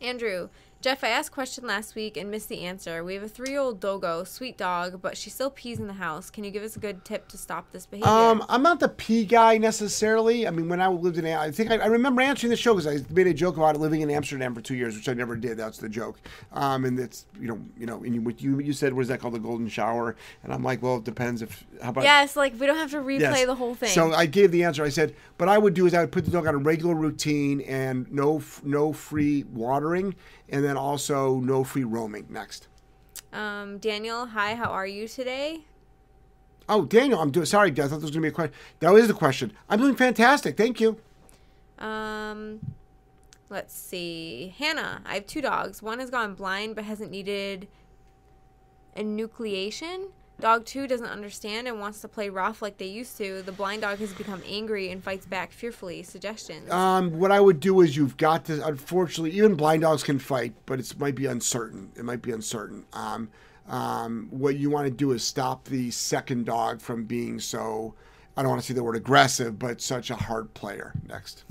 Andrew, 0.00 0.48
Jeff, 0.82 1.04
I 1.04 1.08
asked 1.10 1.28
a 1.28 1.32
question 1.32 1.66
last 1.66 1.94
week 1.94 2.16
and 2.16 2.30
missed 2.30 2.48
the 2.48 2.62
answer. 2.62 3.04
We 3.04 3.12
have 3.12 3.22
a 3.22 3.28
three-year-old 3.28 3.80
dogo, 3.80 4.24
sweet 4.24 4.56
dog, 4.56 5.02
but 5.02 5.14
she 5.14 5.28
still 5.28 5.50
pees 5.50 5.78
in 5.78 5.86
the 5.86 5.92
house. 5.92 6.30
Can 6.30 6.42
you 6.42 6.50
give 6.50 6.62
us 6.62 6.74
a 6.74 6.78
good 6.78 7.04
tip 7.04 7.28
to 7.28 7.36
stop 7.36 7.70
this 7.70 7.84
behavior? 7.84 8.08
Um, 8.10 8.42
I'm 8.48 8.62
not 8.62 8.80
the 8.80 8.88
pee 8.88 9.26
guy 9.26 9.58
necessarily. 9.58 10.46
I 10.48 10.50
mean, 10.50 10.70
when 10.70 10.80
I 10.80 10.88
lived 10.88 11.18
in, 11.18 11.26
I 11.26 11.50
think 11.50 11.70
I, 11.70 11.76
I 11.76 11.86
remember 11.86 12.22
answering 12.22 12.48
the 12.48 12.56
show 12.56 12.74
because 12.74 12.86
I 12.86 13.04
made 13.12 13.26
a 13.26 13.34
joke 13.34 13.58
about 13.58 13.76
living 13.76 14.00
in 14.00 14.10
Amsterdam 14.10 14.54
for 14.54 14.62
two 14.62 14.74
years, 14.74 14.96
which 14.96 15.06
I 15.06 15.12
never 15.12 15.36
did. 15.36 15.58
That's 15.58 15.76
the 15.76 15.88
joke. 15.90 16.18
Um, 16.54 16.86
and 16.86 16.98
it's 16.98 17.26
you 17.38 17.48
know, 17.48 17.60
you 17.78 17.84
know, 17.84 18.02
and 18.02 18.14
you, 18.14 18.22
what 18.22 18.40
you 18.40 18.58
you 18.60 18.72
said 18.72 18.94
was 18.94 19.08
that 19.08 19.20
called 19.20 19.34
the 19.34 19.38
golden 19.38 19.68
shower, 19.68 20.16
and 20.44 20.50
I'm 20.50 20.62
like, 20.62 20.82
well, 20.82 20.96
it 20.96 21.04
depends 21.04 21.42
if 21.42 21.62
how 21.82 21.90
about 21.90 22.04
yes, 22.04 22.36
like 22.36 22.58
we 22.58 22.64
don't 22.64 22.76
have 22.78 22.90
to 22.92 23.02
replay 23.02 23.20
Yes. 23.20 23.44
the 23.44 23.54
whole 23.54 23.74
thing. 23.74 23.90
So 23.90 24.14
I 24.14 24.24
gave 24.24 24.50
the 24.50 24.64
answer. 24.64 24.82
I 24.82 24.88
said, 24.88 25.14
what 25.36 25.50
I 25.50 25.58
would 25.58 25.74
do 25.74 25.84
is 25.84 25.92
I 25.92 26.00
would 26.00 26.12
put 26.12 26.24
the 26.24 26.30
dog 26.30 26.46
on 26.46 26.54
a 26.54 26.58
regular 26.58 26.94
routine 26.94 27.60
and 27.60 28.10
no 28.10 28.40
no 28.64 28.94
free 28.94 29.44
watering, 29.52 30.14
and 30.50 30.64
then 30.64 30.76
also 30.76 31.36
no 31.40 31.64
free 31.64 31.84
roaming. 31.84 32.26
Next. 32.28 32.68
um, 33.32 33.78
Daniel, 33.78 34.26
hi, 34.26 34.54
how 34.54 34.70
are 34.70 34.86
you 34.86 35.06
today? 35.08 35.60
Oh, 36.68 36.84
Daniel, 36.84 37.20
I'm 37.20 37.30
doing. 37.30 37.46
Sorry, 37.46 37.70
I 37.70 37.74
thought 37.74 37.88
there 37.88 37.98
was 38.00 38.10
gonna 38.10 38.22
be 38.22 38.28
a 38.28 38.32
question. 38.32 38.54
That 38.80 38.92
was 38.92 39.08
the 39.08 39.14
question. 39.14 39.52
I'm 39.68 39.78
doing 39.80 39.96
fantastic. 39.96 40.56
Thank 40.56 40.80
you. 40.80 40.98
Um, 41.78 42.60
let's 43.48 43.74
see. 43.74 44.54
Hannah, 44.58 45.02
I 45.04 45.14
have 45.14 45.26
two 45.26 45.40
dogs. 45.40 45.82
One 45.82 45.98
has 45.98 46.10
gone 46.10 46.34
blind 46.34 46.74
but 46.76 46.84
hasn't 46.84 47.10
needed 47.10 47.66
enucleation. 48.96 50.08
Dog 50.40 50.64
two 50.64 50.86
doesn't 50.86 51.06
understand 51.06 51.68
and 51.68 51.80
wants 51.80 52.00
to 52.00 52.08
play 52.08 52.28
rough 52.28 52.62
like 52.62 52.78
they 52.78 52.86
used 52.86 53.16
to. 53.18 53.42
The 53.42 53.52
blind 53.52 53.82
dog 53.82 53.98
has 53.98 54.12
become 54.12 54.42
angry 54.46 54.90
and 54.90 55.02
fights 55.02 55.26
back 55.26 55.52
fearfully. 55.52 56.02
Suggestions. 56.02 56.70
Um, 56.70 57.18
what 57.18 57.30
I 57.30 57.40
would 57.40 57.60
do 57.60 57.80
is 57.80 57.96
you've 57.96 58.16
got 58.16 58.46
to. 58.46 58.66
Unfortunately, 58.66 59.32
even 59.32 59.54
blind 59.54 59.82
dogs 59.82 60.02
can 60.02 60.18
fight, 60.18 60.54
but 60.66 60.80
it 60.80 60.98
might 60.98 61.14
be 61.14 61.26
uncertain. 61.26 61.92
It 61.96 62.04
might 62.04 62.22
be 62.22 62.32
uncertain. 62.32 62.84
Um, 62.92 63.28
um, 63.68 64.28
what 64.30 64.56
you 64.56 64.70
want 64.70 64.86
to 64.86 64.90
do 64.90 65.12
is 65.12 65.22
stop 65.22 65.64
the 65.64 65.90
second 65.90 66.46
dog 66.46 66.80
from 66.80 67.04
being 67.04 67.38
so. 67.38 67.94
I 68.36 68.42
don't 68.42 68.50
want 68.50 68.62
to 68.62 68.66
say 68.66 68.74
the 68.74 68.82
word 68.82 68.96
aggressive, 68.96 69.58
but 69.58 69.80
such 69.80 70.10
a 70.10 70.16
hard 70.16 70.54
player. 70.54 70.92
Next. 71.06 71.44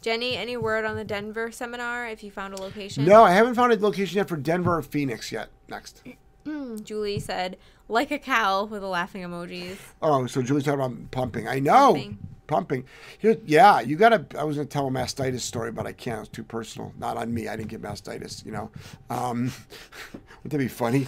Jenny, 0.00 0.36
any 0.36 0.56
word 0.56 0.86
on 0.86 0.96
the 0.96 1.04
Denver 1.04 1.50
seminar 1.52 2.08
if 2.08 2.24
you 2.24 2.30
found 2.30 2.54
a 2.54 2.60
location? 2.60 3.04
No, 3.04 3.22
I 3.22 3.32
haven't 3.32 3.54
found 3.54 3.72
a 3.72 3.78
location 3.78 4.16
yet 4.16 4.28
for 4.28 4.36
Denver 4.36 4.78
or 4.78 4.82
Phoenix 4.82 5.30
yet. 5.30 5.48
Next. 5.68 6.02
Julie 6.82 7.18
said, 7.18 7.58
like 7.90 8.10
a 8.10 8.18
cow 8.18 8.64
with 8.64 8.82
a 8.82 8.86
laughing 8.88 9.22
emojis. 9.22 9.76
Oh, 10.00 10.26
so 10.26 10.42
Julie's 10.42 10.64
talking 10.64 10.80
about 10.80 11.10
pumping. 11.10 11.48
I 11.48 11.58
know. 11.58 11.92
Pumping. 11.92 12.18
Pumping. 12.46 12.84
Here, 13.18 13.36
yeah, 13.44 13.80
you 13.80 13.96
gotta. 13.96 14.24
I 14.38 14.44
was 14.44 14.56
gonna 14.56 14.66
tell 14.66 14.88
a 14.88 14.90
mastitis 14.90 15.40
story, 15.40 15.70
but 15.70 15.86
I 15.86 15.92
can't. 15.92 16.20
It's 16.20 16.28
too 16.28 16.42
personal. 16.42 16.92
Not 16.98 17.16
on 17.16 17.32
me. 17.32 17.46
I 17.48 17.56
didn't 17.56 17.68
get 17.68 17.80
mastitis. 17.82 18.44
You 18.44 18.52
know. 18.52 18.70
Um, 19.08 19.52
would 20.42 20.50
that 20.50 20.58
be 20.58 20.68
funny? 20.68 21.06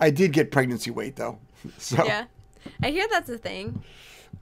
I 0.00 0.10
did 0.10 0.32
get 0.32 0.50
pregnancy 0.50 0.90
weight 0.90 1.16
though. 1.16 1.38
So 1.78 2.04
Yeah. 2.04 2.24
I 2.82 2.90
hear 2.90 3.06
that's 3.10 3.28
a 3.28 3.36
thing. 3.38 3.82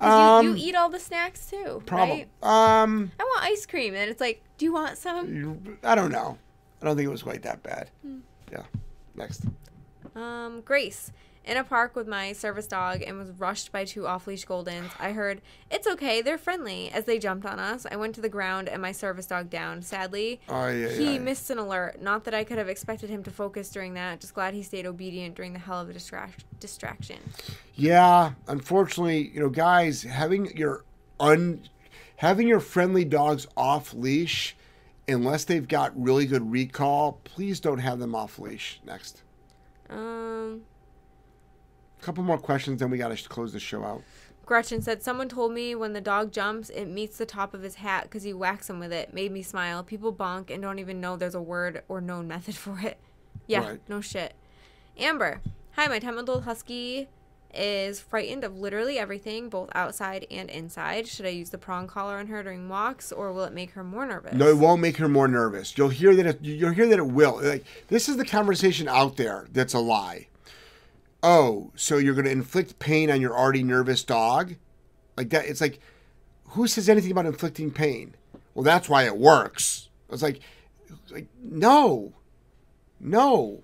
you, 0.01 0.07
Um, 0.07 0.47
you 0.47 0.55
eat 0.57 0.75
all 0.77 0.89
the 0.89 1.01
snacks 1.01 1.51
too, 1.51 1.83
right? 1.91 2.29
Um, 2.43 3.11
I 3.19 3.25
want 3.25 3.43
ice 3.45 3.65
cream, 3.67 3.95
and 3.95 4.09
it's 4.11 4.21
like, 4.21 4.43
do 4.57 4.65
you 4.67 4.73
want 4.73 4.99
some? 4.99 5.79
I 5.83 5.95
don't 5.97 6.13
know. 6.13 6.37
I 6.81 6.85
don't 6.85 6.97
think 6.97 7.07
it 7.07 7.11
was 7.11 7.23
quite 7.23 7.43
that 7.43 7.63
bad. 7.63 7.91
Hmm. 8.03 8.19
Yeah. 8.53 8.63
Next. 9.17 9.45
Um, 10.19 10.63
Grace, 10.63 11.13
In 11.45 11.57
a 11.57 11.65
park 11.65 11.97
with 11.97 12.07
my 12.07 12.33
service 12.33 12.67
dog 12.67 13.01
and 13.03 13.17
was 13.19 13.31
rushed 13.31 13.73
by 13.73 13.85
two 13.85 14.07
off 14.07 14.27
leash 14.27 14.45
Goldens. 14.45 14.91
I 14.99 15.13
heard, 15.13 15.41
It's 15.71 15.87
okay, 15.87 16.21
they're 16.21 16.37
friendly. 16.37 16.91
As 16.91 17.05
they 17.05 17.19
jumped 17.19 17.47
on 17.47 17.59
us, 17.59 17.87
I 17.91 17.97
went 17.97 18.15
to 18.17 18.21
the 18.21 18.29
ground 18.29 18.69
and 18.69 18.83
my 18.83 18.93
service 18.93 19.27
dog 19.27 19.49
down. 19.49 19.81
Sadly, 19.83 20.41
Ay, 20.49 20.85
ay, 20.87 20.97
he 20.97 21.15
ay. 21.15 21.19
missed 21.19 21.49
an 21.51 21.57
alert. 21.59 22.03
Not 22.03 22.25
that 22.25 22.35
I 22.35 22.45
could 22.45 22.59
have 22.59 22.69
expected 22.69 23.09
him 23.09 23.23
to 23.23 23.31
focus 23.31 23.71
during 23.71 23.95
that. 23.95 24.21
Just 24.21 24.35
glad 24.35 24.53
he 24.55 24.63
stayed 24.63 24.85
obedient 24.87 25.37
during 25.37 25.53
the 25.55 25.59
hell 25.61 25.81
of 25.81 25.89
a 25.89 25.93
distract- 25.95 26.45
distraction. 26.61 27.19
Yeah, 27.77 28.33
unfortunately, 28.47 29.29
you 29.33 29.41
know, 29.41 29.49
guys, 29.51 30.03
having 30.03 30.55
your 30.57 30.85
un 31.21 31.63
having 32.17 32.49
your 32.49 32.61
friendly 32.61 33.05
dogs 33.05 33.47
off 33.57 33.95
leash, 33.95 34.57
unless 35.07 35.45
they've 35.45 35.69
got 35.69 35.99
really 35.99 36.27
good 36.27 36.51
recall, 36.51 37.21
please 37.25 37.61
don't 37.61 37.79
have 37.79 38.01
them 38.01 38.15
off 38.15 38.39
leash. 38.41 38.81
Next, 38.85 39.23
Um, 39.91 40.63
a 42.01 42.03
couple 42.05 42.23
more 42.25 42.39
questions, 42.39 42.81
then 42.81 42.91
we 42.91 42.99
got 42.99 43.17
to 43.17 43.29
close 43.29 43.53
the 43.53 43.61
show 43.61 43.85
out. 43.85 44.03
Gretchen 44.47 44.81
said, 44.81 45.03
Someone 45.03 45.29
told 45.29 45.53
me 45.53 45.75
when 45.75 45.93
the 45.93 46.01
dog 46.01 46.33
jumps, 46.33 46.71
it 46.71 46.87
meets 46.87 47.19
the 47.19 47.27
top 47.27 47.53
of 47.53 47.63
his 47.63 47.77
hat 47.77 48.05
because 48.05 48.23
he 48.23 48.33
whacks 48.33 48.71
him 48.71 48.79
with 48.81 48.93
it. 48.93 49.13
Made 49.13 49.31
me 49.31 49.43
smile. 49.43 49.83
People 49.83 50.13
bonk 50.13 50.51
and 50.51 50.63
don't 50.63 50.79
even 50.79 51.01
know 51.01 51.17
there's 51.17 51.35
a 51.35 51.43
word 51.43 51.83
or 51.89 52.01
known 52.01 52.27
method 52.29 52.55
for 52.57 52.79
it. 52.81 52.99
Yeah, 53.47 53.61
Right. 53.67 53.81
no 53.89 54.01
shit. 54.01 54.35
Amber, 54.99 55.41
hi, 55.73 55.87
my 55.87 55.99
10 55.99 56.15
month 56.15 56.29
old 56.29 56.45
husky 56.45 57.09
is 57.55 58.01
frightened 58.01 58.45
of 58.45 58.59
literally 58.59 58.99
everything, 58.99 59.49
both 59.49 59.71
outside 59.75 60.27
and 60.31 60.51
inside. 60.51 61.07
Should 61.07 61.27
I 61.27 61.31
use 61.31 61.51
the 61.51 61.59
prong 61.59 61.87
collar 61.87 62.19
on 62.19 62.27
her 62.27 62.43
during 62.43 62.69
walks 62.69 63.11
or 63.11 63.33
will 63.33 63.45
it 63.45 63.53
make 63.53 63.73
her 63.73 63.83
more 63.83 64.07
nervous? 64.07 64.35
No, 64.35 64.49
it 64.49 64.59
won't 64.59 64.83
make 64.83 64.99
her 64.99 65.09
more 65.09 65.29
nervous. 65.29 65.77
You'll 65.77 65.89
hear 65.89 66.15
that. 66.17 66.27
It, 66.27 66.39
you'll 66.43 66.73
hear 66.73 66.87
that 66.89 66.99
it 66.99 67.07
will. 67.07 67.41
Like 67.43 67.65
this 67.89 68.09
is 68.09 68.17
the 68.17 68.25
conversation 68.25 68.89
out 68.89 69.17
there 69.17 69.47
that's 69.53 69.75
a 69.75 69.79
lie. 69.79 70.29
Oh, 71.23 71.73
so 71.75 71.97
you're 71.97 72.15
going 72.15 72.27
to 72.27 72.31
inflict 72.31 72.79
pain 72.79 73.11
on 73.11 73.21
your 73.21 73.37
already 73.37 73.63
nervous 73.63 74.05
dog? 74.05 74.55
Like 75.17 75.31
that? 75.31 75.47
It's 75.47 75.61
like, 75.61 75.81
who 76.51 76.67
says 76.69 76.89
anything 76.89 77.11
about 77.11 77.27
inflicting 77.27 77.73
pain? 77.73 78.15
Well, 78.55 78.63
that's 78.63 78.89
why 78.89 79.05
it 79.05 79.19
works. 79.19 79.89
It's 80.11 80.23
like, 80.23 80.41
like 81.11 81.27
no, 81.43 82.13
no. 83.01 83.63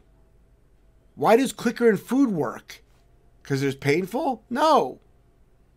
Why 1.14 1.36
does 1.36 1.52
clicker 1.52 1.88
and 1.88 2.00
food 2.00 2.30
work? 2.30 2.82
Because 3.44 3.62
it's 3.62 3.76
painful? 3.76 4.42
No. 4.48 5.00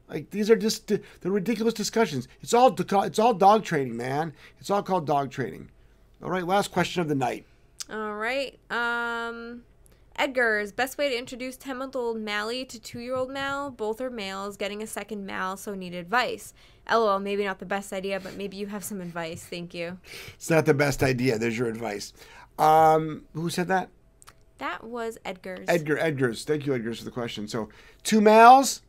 Like 0.10 0.30
these 0.32 0.50
are 0.50 0.56
just 0.56 0.88
the 0.88 1.02
ridiculous 1.22 1.74
discussions. 1.74 2.30
It's 2.42 2.54
all 2.54 2.74
it's 3.04 3.20
all 3.20 3.34
dog 3.34 3.66
training, 3.66 3.98
man. 3.98 4.34
It's 4.58 4.70
all 4.70 4.82
called 4.82 5.06
dog 5.06 5.32
training. 5.32 5.70
All 6.24 6.30
right, 6.30 6.48
last 6.48 6.72
question 6.72 7.02
of 7.02 7.10
the 7.10 7.16
night. 7.16 7.46
All 7.92 8.16
right. 8.16 8.58
Um, 8.72 9.64
Edgar's 10.16 10.72
best 10.72 10.98
way 10.98 11.10
to 11.10 11.18
introduce 11.18 11.58
10 11.58 11.78
month 11.78 11.96
old 11.96 12.18
Mally 12.18 12.64
to 12.66 12.80
2 12.80 13.00
year 13.00 13.16
old 13.16 13.30
Mal. 13.30 13.70
Both 13.70 14.00
are 14.00 14.10
males, 14.10 14.56
getting 14.56 14.82
a 14.82 14.88
second 14.88 15.26
Mal, 15.26 15.58
so 15.58 15.76
need 15.76 15.94
advice. 15.94 16.54
LOL, 16.90 17.20
maybe 17.20 17.44
not 17.44 17.60
the 17.60 17.66
best 17.66 17.92
idea, 17.92 18.20
but 18.20 18.36
maybe 18.36 18.56
you 18.56 18.68
have 18.68 18.84
some 18.84 19.02
advice. 19.02 19.44
Thank 19.44 19.74
you. 19.74 20.00
It's 20.36 20.50
not 20.50 20.66
the 20.66 20.74
best 20.74 21.04
idea. 21.04 21.38
There's 21.38 21.58
your 21.58 21.68
advice. 21.68 22.14
Um, 22.58 23.26
who 23.34 23.50
said 23.50 23.68
that? 23.68 23.90
That 24.58 24.84
was 24.84 25.18
Edgar's. 25.24 25.66
Edgar. 25.68 25.98
Edgar's. 25.98 26.44
Thank 26.44 26.66
you, 26.66 26.74
Edgar's, 26.74 27.00
for 27.00 27.06
the 27.06 27.12
question. 27.12 27.48
So 27.48 27.70
two 28.04 28.22
males. 28.22 28.82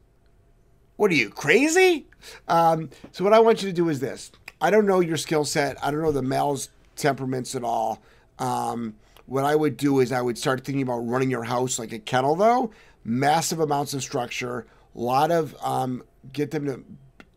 What 0.97 1.11
are 1.11 1.15
you 1.15 1.31
crazy? 1.31 2.07
Um, 2.49 2.91
so 3.13 3.23
what 3.23 3.33
I 3.33 3.39
want 3.39 3.63
you 3.63 3.69
to 3.69 3.75
do 3.75 3.89
is 3.89 4.01
this. 4.01 4.33
I 4.61 4.71
don't 4.71 4.87
know 4.87 5.01
your 5.01 5.17
skill 5.17 5.45
set. 5.45 5.83
I 5.85 5.91
don't 5.91 6.03
know 6.03 6.11
the 6.11 6.23
male's 6.23 6.71
temperaments 6.97 7.55
at 7.55 7.63
all. 7.63 8.03
Um, 8.41 8.97
what 9.27 9.45
I 9.45 9.55
would 9.55 9.77
do 9.77 10.01
is 10.01 10.11
I 10.11 10.21
would 10.21 10.37
start 10.39 10.65
thinking 10.65 10.83
about 10.83 11.07
running 11.07 11.31
your 11.31 11.45
house 11.45 11.79
like 11.79 11.93
a 11.93 11.99
kennel, 11.99 12.35
though. 12.35 12.73
Massive 13.05 13.61
amounts 13.61 13.95
of 13.95 14.03
structure. 14.03 14.67
A 14.97 14.99
lot 14.99 15.31
of 15.31 15.55
um, 15.63 16.03
get 16.33 16.51
them 16.51 16.67
to 16.67 16.85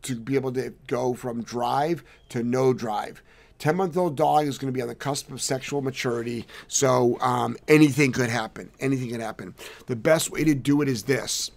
to 0.03 0.15
be 0.15 0.33
able 0.35 0.51
to 0.51 0.73
go 0.87 1.13
from 1.13 1.43
drive 1.43 2.03
to 2.29 2.41
no 2.41 2.73
drive. 2.73 3.21
10 3.61 3.75
month 3.75 3.95
old 3.95 4.17
dog 4.17 4.47
is 4.47 4.57
going 4.57 4.73
to 4.73 4.75
be 4.75 4.81
on 4.81 4.87
the 4.87 4.95
cusp 4.95 5.31
of 5.31 5.39
sexual 5.39 5.83
maturity, 5.83 6.47
so 6.67 7.19
um, 7.21 7.55
anything 7.67 8.11
could 8.11 8.29
happen. 8.29 8.71
Anything 8.79 9.11
could 9.11 9.21
happen. 9.21 9.53
The 9.85 9.95
best 9.95 10.31
way 10.31 10.43
to 10.43 10.55
do 10.55 10.81
it 10.81 10.89
is 10.89 11.03
this 11.03 11.51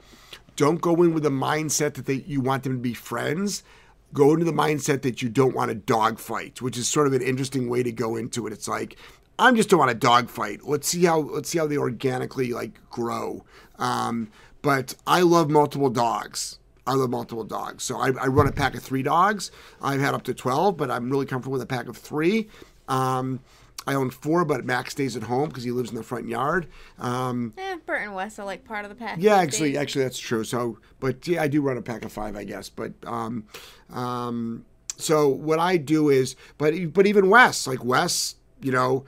don't 0.55 0.83
go 0.83 1.03
in 1.03 1.15
with 1.15 1.23
the 1.23 1.31
mindset 1.31 1.95
that 1.95 2.05
they, 2.05 2.23
you 2.27 2.43
want 2.43 2.63
them 2.63 2.75
to 2.75 2.79
be 2.79 2.93
friends. 2.93 3.65
Go 4.13 4.35
into 4.35 4.45
the 4.45 4.53
mindset 4.53 5.01
that 5.01 5.23
you 5.23 5.31
don't 5.31 5.55
want 5.55 5.71
a 5.71 5.75
dog 5.75 6.19
fight, 6.19 6.61
which 6.61 6.77
is 6.77 6.87
sort 6.87 7.07
of 7.07 7.15
an 7.15 7.23
interesting 7.23 7.71
way 7.71 7.83
to 7.83 7.91
go 7.91 8.17
into 8.17 8.47
it. 8.47 8.53
It's 8.53 8.69
like, 8.69 8.97
I'm 9.39 9.57
just 9.57 9.71
don't 9.71 9.81
want 9.81 9.91
a 9.91 9.95
dog 9.95 10.29
fight. 10.29 10.61
Let's 10.63 10.87
see 10.87 11.07
how 11.07 11.21
let's 11.21 11.49
see 11.49 11.59
how 11.59 11.67
they 11.67 11.79
organically 11.79 12.53
like 12.53 12.79
grow. 12.91 13.47
Um, 13.79 14.31
but 14.61 14.95
I 15.07 15.23
love 15.23 15.49
multiple 15.49 15.91
dogs. 15.91 16.59
I 16.87 16.95
love 16.95 17.11
multiple 17.11 17.45
dogs. 17.45 17.83
So 17.85 17.99
I, 17.99 18.09
I 18.21 18.27
run 18.27 18.47
a 18.47 18.53
pack 18.53 18.75
of 18.75 18.83
three 18.83 19.03
dogs. 19.03 19.51
I've 19.81 20.01
had 20.01 20.15
up 20.15 20.23
to 20.25 20.35
12, 20.35 20.77
but 20.77 20.91
I'm 20.91 21.09
really 21.11 21.27
comfortable 21.27 21.53
with 21.55 21.63
a 21.63 21.67
pack 21.67 21.89
of 21.89 21.97
three. 21.97 22.49
Um, 22.89 23.41
I 23.87 23.95
own 23.95 24.11
four, 24.11 24.45
but 24.45 24.65
Max 24.65 24.93
stays 24.93 25.15
at 25.17 25.23
home 25.25 25.49
because 25.49 25.63
he 25.65 25.71
lives 25.71 25.91
in 25.91 25.97
the 25.97 26.03
front 26.03 26.27
yard. 26.29 26.67
Um, 26.99 27.53
Eh, 27.59 27.77
Bert 27.85 28.03
and 28.03 28.15
Wes 28.15 28.39
are 28.39 28.45
like 28.47 28.65
part 28.65 28.85
of 28.85 28.89
the 28.91 28.95
pack. 28.95 29.17
yeah, 29.21 29.37
actually, 29.37 29.73
days. 29.73 29.79
actually, 29.81 30.05
that's 30.05 30.19
true. 30.19 30.45
So, 30.45 30.79
but 31.01 31.27
yeah, 31.27 31.43
I 31.43 31.49
do 31.49 31.61
run 31.61 31.77
a 31.77 31.83
pack 31.83 32.05
of 32.05 32.13
five, 32.13 32.35
I 32.37 32.45
guess. 32.45 32.69
But 32.71 32.93
um, 33.07 33.45
um, 33.93 34.65
so 34.97 35.29
what 35.29 35.59
I 35.59 35.77
do 35.77 36.09
is, 36.09 36.37
but 36.59 36.75
but 36.93 37.07
even 37.07 37.29
Wes, 37.29 37.67
like 37.67 37.85
Wes, 37.85 38.37
you 38.63 38.73
know, 38.73 39.05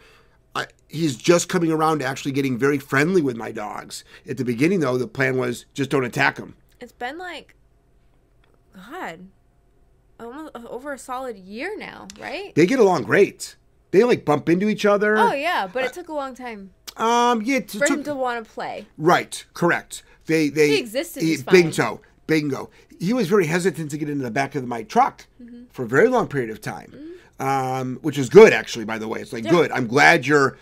I, 0.55 0.67
he's 0.89 1.17
just 1.17 1.49
coming 1.49 1.73
around 1.73 2.01
to 2.01 2.05
actually 2.05 2.33
getting 2.33 2.59
very 2.59 2.79
friendly 2.79 3.23
with 3.23 3.37
my 3.37 3.53
dogs. 3.53 4.05
At 4.29 4.37
the 4.37 4.45
beginning, 4.45 4.81
though, 4.81 4.99
the 4.99 5.07
plan 5.07 5.39
was 5.39 5.65
just 5.75 5.89
don't 5.91 6.05
attack 6.05 6.37
them. 6.37 6.55
It's 6.81 6.93
been 6.93 7.17
like, 7.17 7.55
God, 8.91 9.27
almost 10.21 10.57
uh, 10.57 10.61
over 10.69 10.93
a 10.93 10.99
solid 10.99 11.37
year 11.37 11.77
now, 11.79 12.09
right? 12.21 12.55
They 12.55 12.67
get 12.67 12.79
along 12.79 13.05
great. 13.05 13.57
They 13.91 14.05
like 14.05 14.25
bump 14.25 14.49
into 14.49 14.69
each 14.69 14.85
other. 14.85 15.17
Oh 15.17 15.33
yeah, 15.33 15.67
but 15.73 15.85
it 15.85 15.93
took 15.93 16.09
a 16.09 16.13
long 16.13 16.35
time 16.35 16.71
Um, 16.97 17.43
yeah, 17.43 17.57
it 17.59 17.71
for 17.71 17.81
took- 17.87 17.99
him 17.99 18.03
to 18.05 18.15
want 18.15 18.45
to 18.45 18.51
play. 18.51 18.87
Right, 18.99 19.45
correct. 19.55 20.03
They 20.27 20.49
they 20.49 20.69
He 20.71 20.79
existed, 20.79 21.23
he- 21.23 21.37
bingo, 21.51 22.01
bingo. 22.27 22.71
He 22.99 23.13
was 23.13 23.29
very 23.29 23.47
hesitant 23.47 23.91
to 23.91 23.99
get 23.99 24.09
into 24.09 24.25
the 24.25 24.31
back 24.31 24.55
of 24.55 24.67
my 24.67 24.83
truck 24.83 25.27
Mm-hmm. 25.43 25.65
for 25.71 25.85
a 25.85 25.87
very 25.87 26.09
long 26.09 26.29
period 26.29 26.51
of 26.51 26.61
time, 26.61 26.93
um, 27.39 27.99
which 28.03 28.19
is 28.19 28.29
good 28.29 28.53
actually. 28.53 28.85
By 28.85 28.99
the 28.99 29.07
way, 29.09 29.21
it's 29.21 29.33
like 29.33 29.49
good. 29.49 29.71
I'm 29.71 29.87
glad 29.87 30.27
you're 30.27 30.57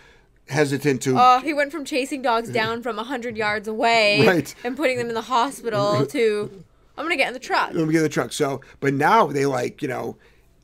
hesitant 0.47 1.01
to. 1.03 1.15
Oh, 1.17 1.39
he 1.39 1.53
went 1.53 1.71
from 1.71 1.85
chasing 1.85 2.21
dogs 2.21 2.49
down 2.61 2.83
from 2.83 2.97
hundred 2.97 3.35
yards 3.37 3.67
away 3.67 4.25
Right. 4.27 4.53
and 4.63 4.77
putting 4.77 4.97
them 4.97 5.07
in 5.09 5.15
the 5.15 5.21
hospital 5.23 6.05
to 6.17 6.63
I'm 6.97 7.05
gonna 7.05 7.17
get 7.17 7.27
in 7.27 7.33
the 7.33 7.39
truck. 7.39 7.73
let 7.73 7.85
me 7.87 7.91
get 7.91 7.99
in 7.99 8.03
the 8.03 8.09
truck. 8.09 8.31
So, 8.31 8.61
but 8.79 8.93
now 8.93 9.27
they 9.27 9.45
like 9.45 9.81
you 9.81 9.87
know, 9.87 10.17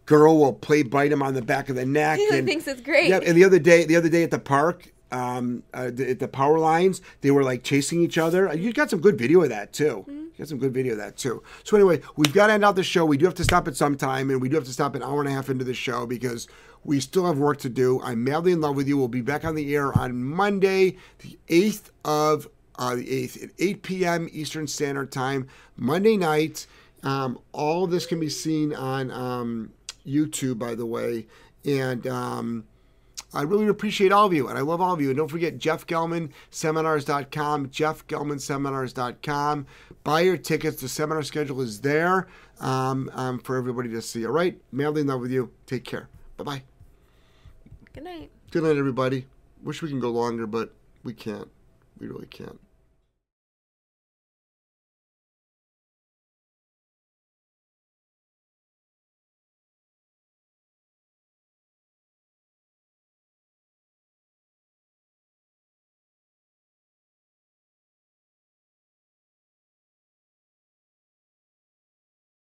girl 0.06 0.38
will 0.38 0.54
play 0.54 0.84
bite 0.84 1.12
him 1.12 1.22
on 1.22 1.34
the 1.34 1.42
back 1.42 1.70
of 1.70 1.76
the 1.76 1.86
neck. 1.86 2.20
He 2.20 2.28
and, 2.32 2.48
thinks 2.48 2.68
it's 2.68 2.82
great. 2.82 3.10
Yeah, 3.10 3.20
and 3.26 3.36
the 3.36 3.44
other 3.44 3.60
day, 3.60 3.86
the 3.86 3.96
other 3.96 4.10
day 4.10 4.24
at 4.24 4.32
the 4.32 4.40
park, 4.40 4.92
um, 5.12 5.64
uh, 5.74 5.92
the, 5.92 6.12
at 6.12 6.20
the 6.20 6.28
power 6.28 6.58
lines, 6.58 7.02
they 7.22 7.32
were 7.32 7.44
like 7.44 7.64
chasing 7.64 8.02
each 8.02 8.18
other. 8.18 8.54
You 8.54 8.74
got 8.74 8.90
some 8.90 9.02
good 9.02 9.18
video 9.18 9.42
of 9.42 9.50
that 9.50 9.74
too. 9.74 10.06
Mm-hmm. 10.08 10.20
You 10.20 10.32
got 10.38 10.48
some 10.48 10.58
good 10.58 10.74
video 10.74 10.94
of 10.94 11.00
that 11.00 11.18
too. 11.18 11.44
So 11.64 11.76
anyway, 11.76 12.02
we've 12.16 12.34
got 12.34 12.48
to 12.48 12.54
end 12.54 12.66
out 12.66 12.76
the 12.76 12.84
show. 12.84 13.06
We 13.06 13.18
do 13.18 13.26
have 13.26 13.36
to 13.36 13.44
stop 13.44 13.68
at 13.68 13.76
some 13.76 13.96
time, 13.98 14.30
and 14.30 14.42
we 14.42 14.50
do 14.50 14.56
have 14.56 14.66
to 14.66 14.74
stop 14.74 14.96
an 14.96 15.04
hour 15.04 15.20
and 15.20 15.30
a 15.30 15.32
half 15.32 15.50
into 15.50 15.66
the 15.66 15.74
show 15.74 16.06
because 16.06 16.48
we 16.84 17.00
still 17.00 17.26
have 17.26 17.38
work 17.38 17.60
to 17.60 17.70
do. 17.70 18.02
I'm 18.02 18.24
madly 18.24 18.52
in 18.54 18.62
love 18.62 18.76
with 18.76 18.88
you. 18.88 18.98
We'll 18.98 19.08
be 19.08 19.22
back 19.22 19.46
on 19.46 19.56
the 19.56 19.76
air 19.76 19.98
on 19.98 20.24
Monday, 20.24 20.98
the 21.20 21.38
eighth 21.50 21.92
of 22.04 22.48
uh, 22.82 22.96
the 22.96 23.10
eighth 23.10 23.42
at 23.44 23.52
8 23.60 23.84
p.m. 23.84 24.30
Eastern 24.32 24.66
Standard 24.66 25.12
Time, 25.12 25.48
Monday 25.78 26.18
night. 26.18 26.66
Um, 27.04 27.40
all 27.52 27.84
of 27.84 27.92
this 27.92 28.08
can 28.08 28.20
be 28.20 28.30
seen 28.30 28.74
on 28.74 29.12
um, 29.12 29.72
YouTube, 30.06 30.58
by 30.60 30.76
the 30.76 30.86
way, 30.86 31.28
and. 31.64 32.06
Um, 32.08 32.66
I 33.34 33.44
really 33.44 33.68
appreciate 33.68 34.12
all 34.12 34.26
of 34.26 34.34
you, 34.34 34.50
and 34.50 34.58
I 34.58 34.62
love 34.62 34.82
all 34.82 34.94
of 34.94 35.00
you. 35.00 35.08
And 35.08 35.16
don't 35.16 35.30
forget 35.30 35.58
Jeff 35.58 35.88
Gellman, 35.88 36.32
jeffgellmanseminars.com, 36.52 37.70
jeffgellmanseminars.com. 37.70 39.66
Buy 40.04 40.20
your 40.20 40.36
tickets. 40.36 40.82
The 40.82 40.90
seminar 40.90 41.24
schedule 41.24 41.62
is 41.62 41.80
there 41.80 42.28
um, 42.60 43.10
um, 43.14 43.40
for 43.40 43.56
everybody 43.56 43.88
to 43.92 44.02
see. 44.02 44.26
All 44.26 44.34
right? 44.34 44.60
Madly 44.74 45.00
in 45.02 45.08
love 45.08 45.22
with 45.22 45.32
you. 45.32 45.50
Take 45.66 45.86
care. 45.86 46.10
Bye-bye. 46.36 46.62
Good 47.94 48.04
night. 48.04 48.32
Good 48.52 48.64
night, 48.64 48.76
everybody. 48.76 49.28
Wish 49.64 49.82
we 49.82 49.88
can 49.88 50.02
go 50.02 50.10
longer, 50.10 50.46
but 50.46 50.74
we 51.06 51.14
can't. 51.14 51.48
We 52.00 52.08
really 52.08 52.28
can't. 52.28 52.60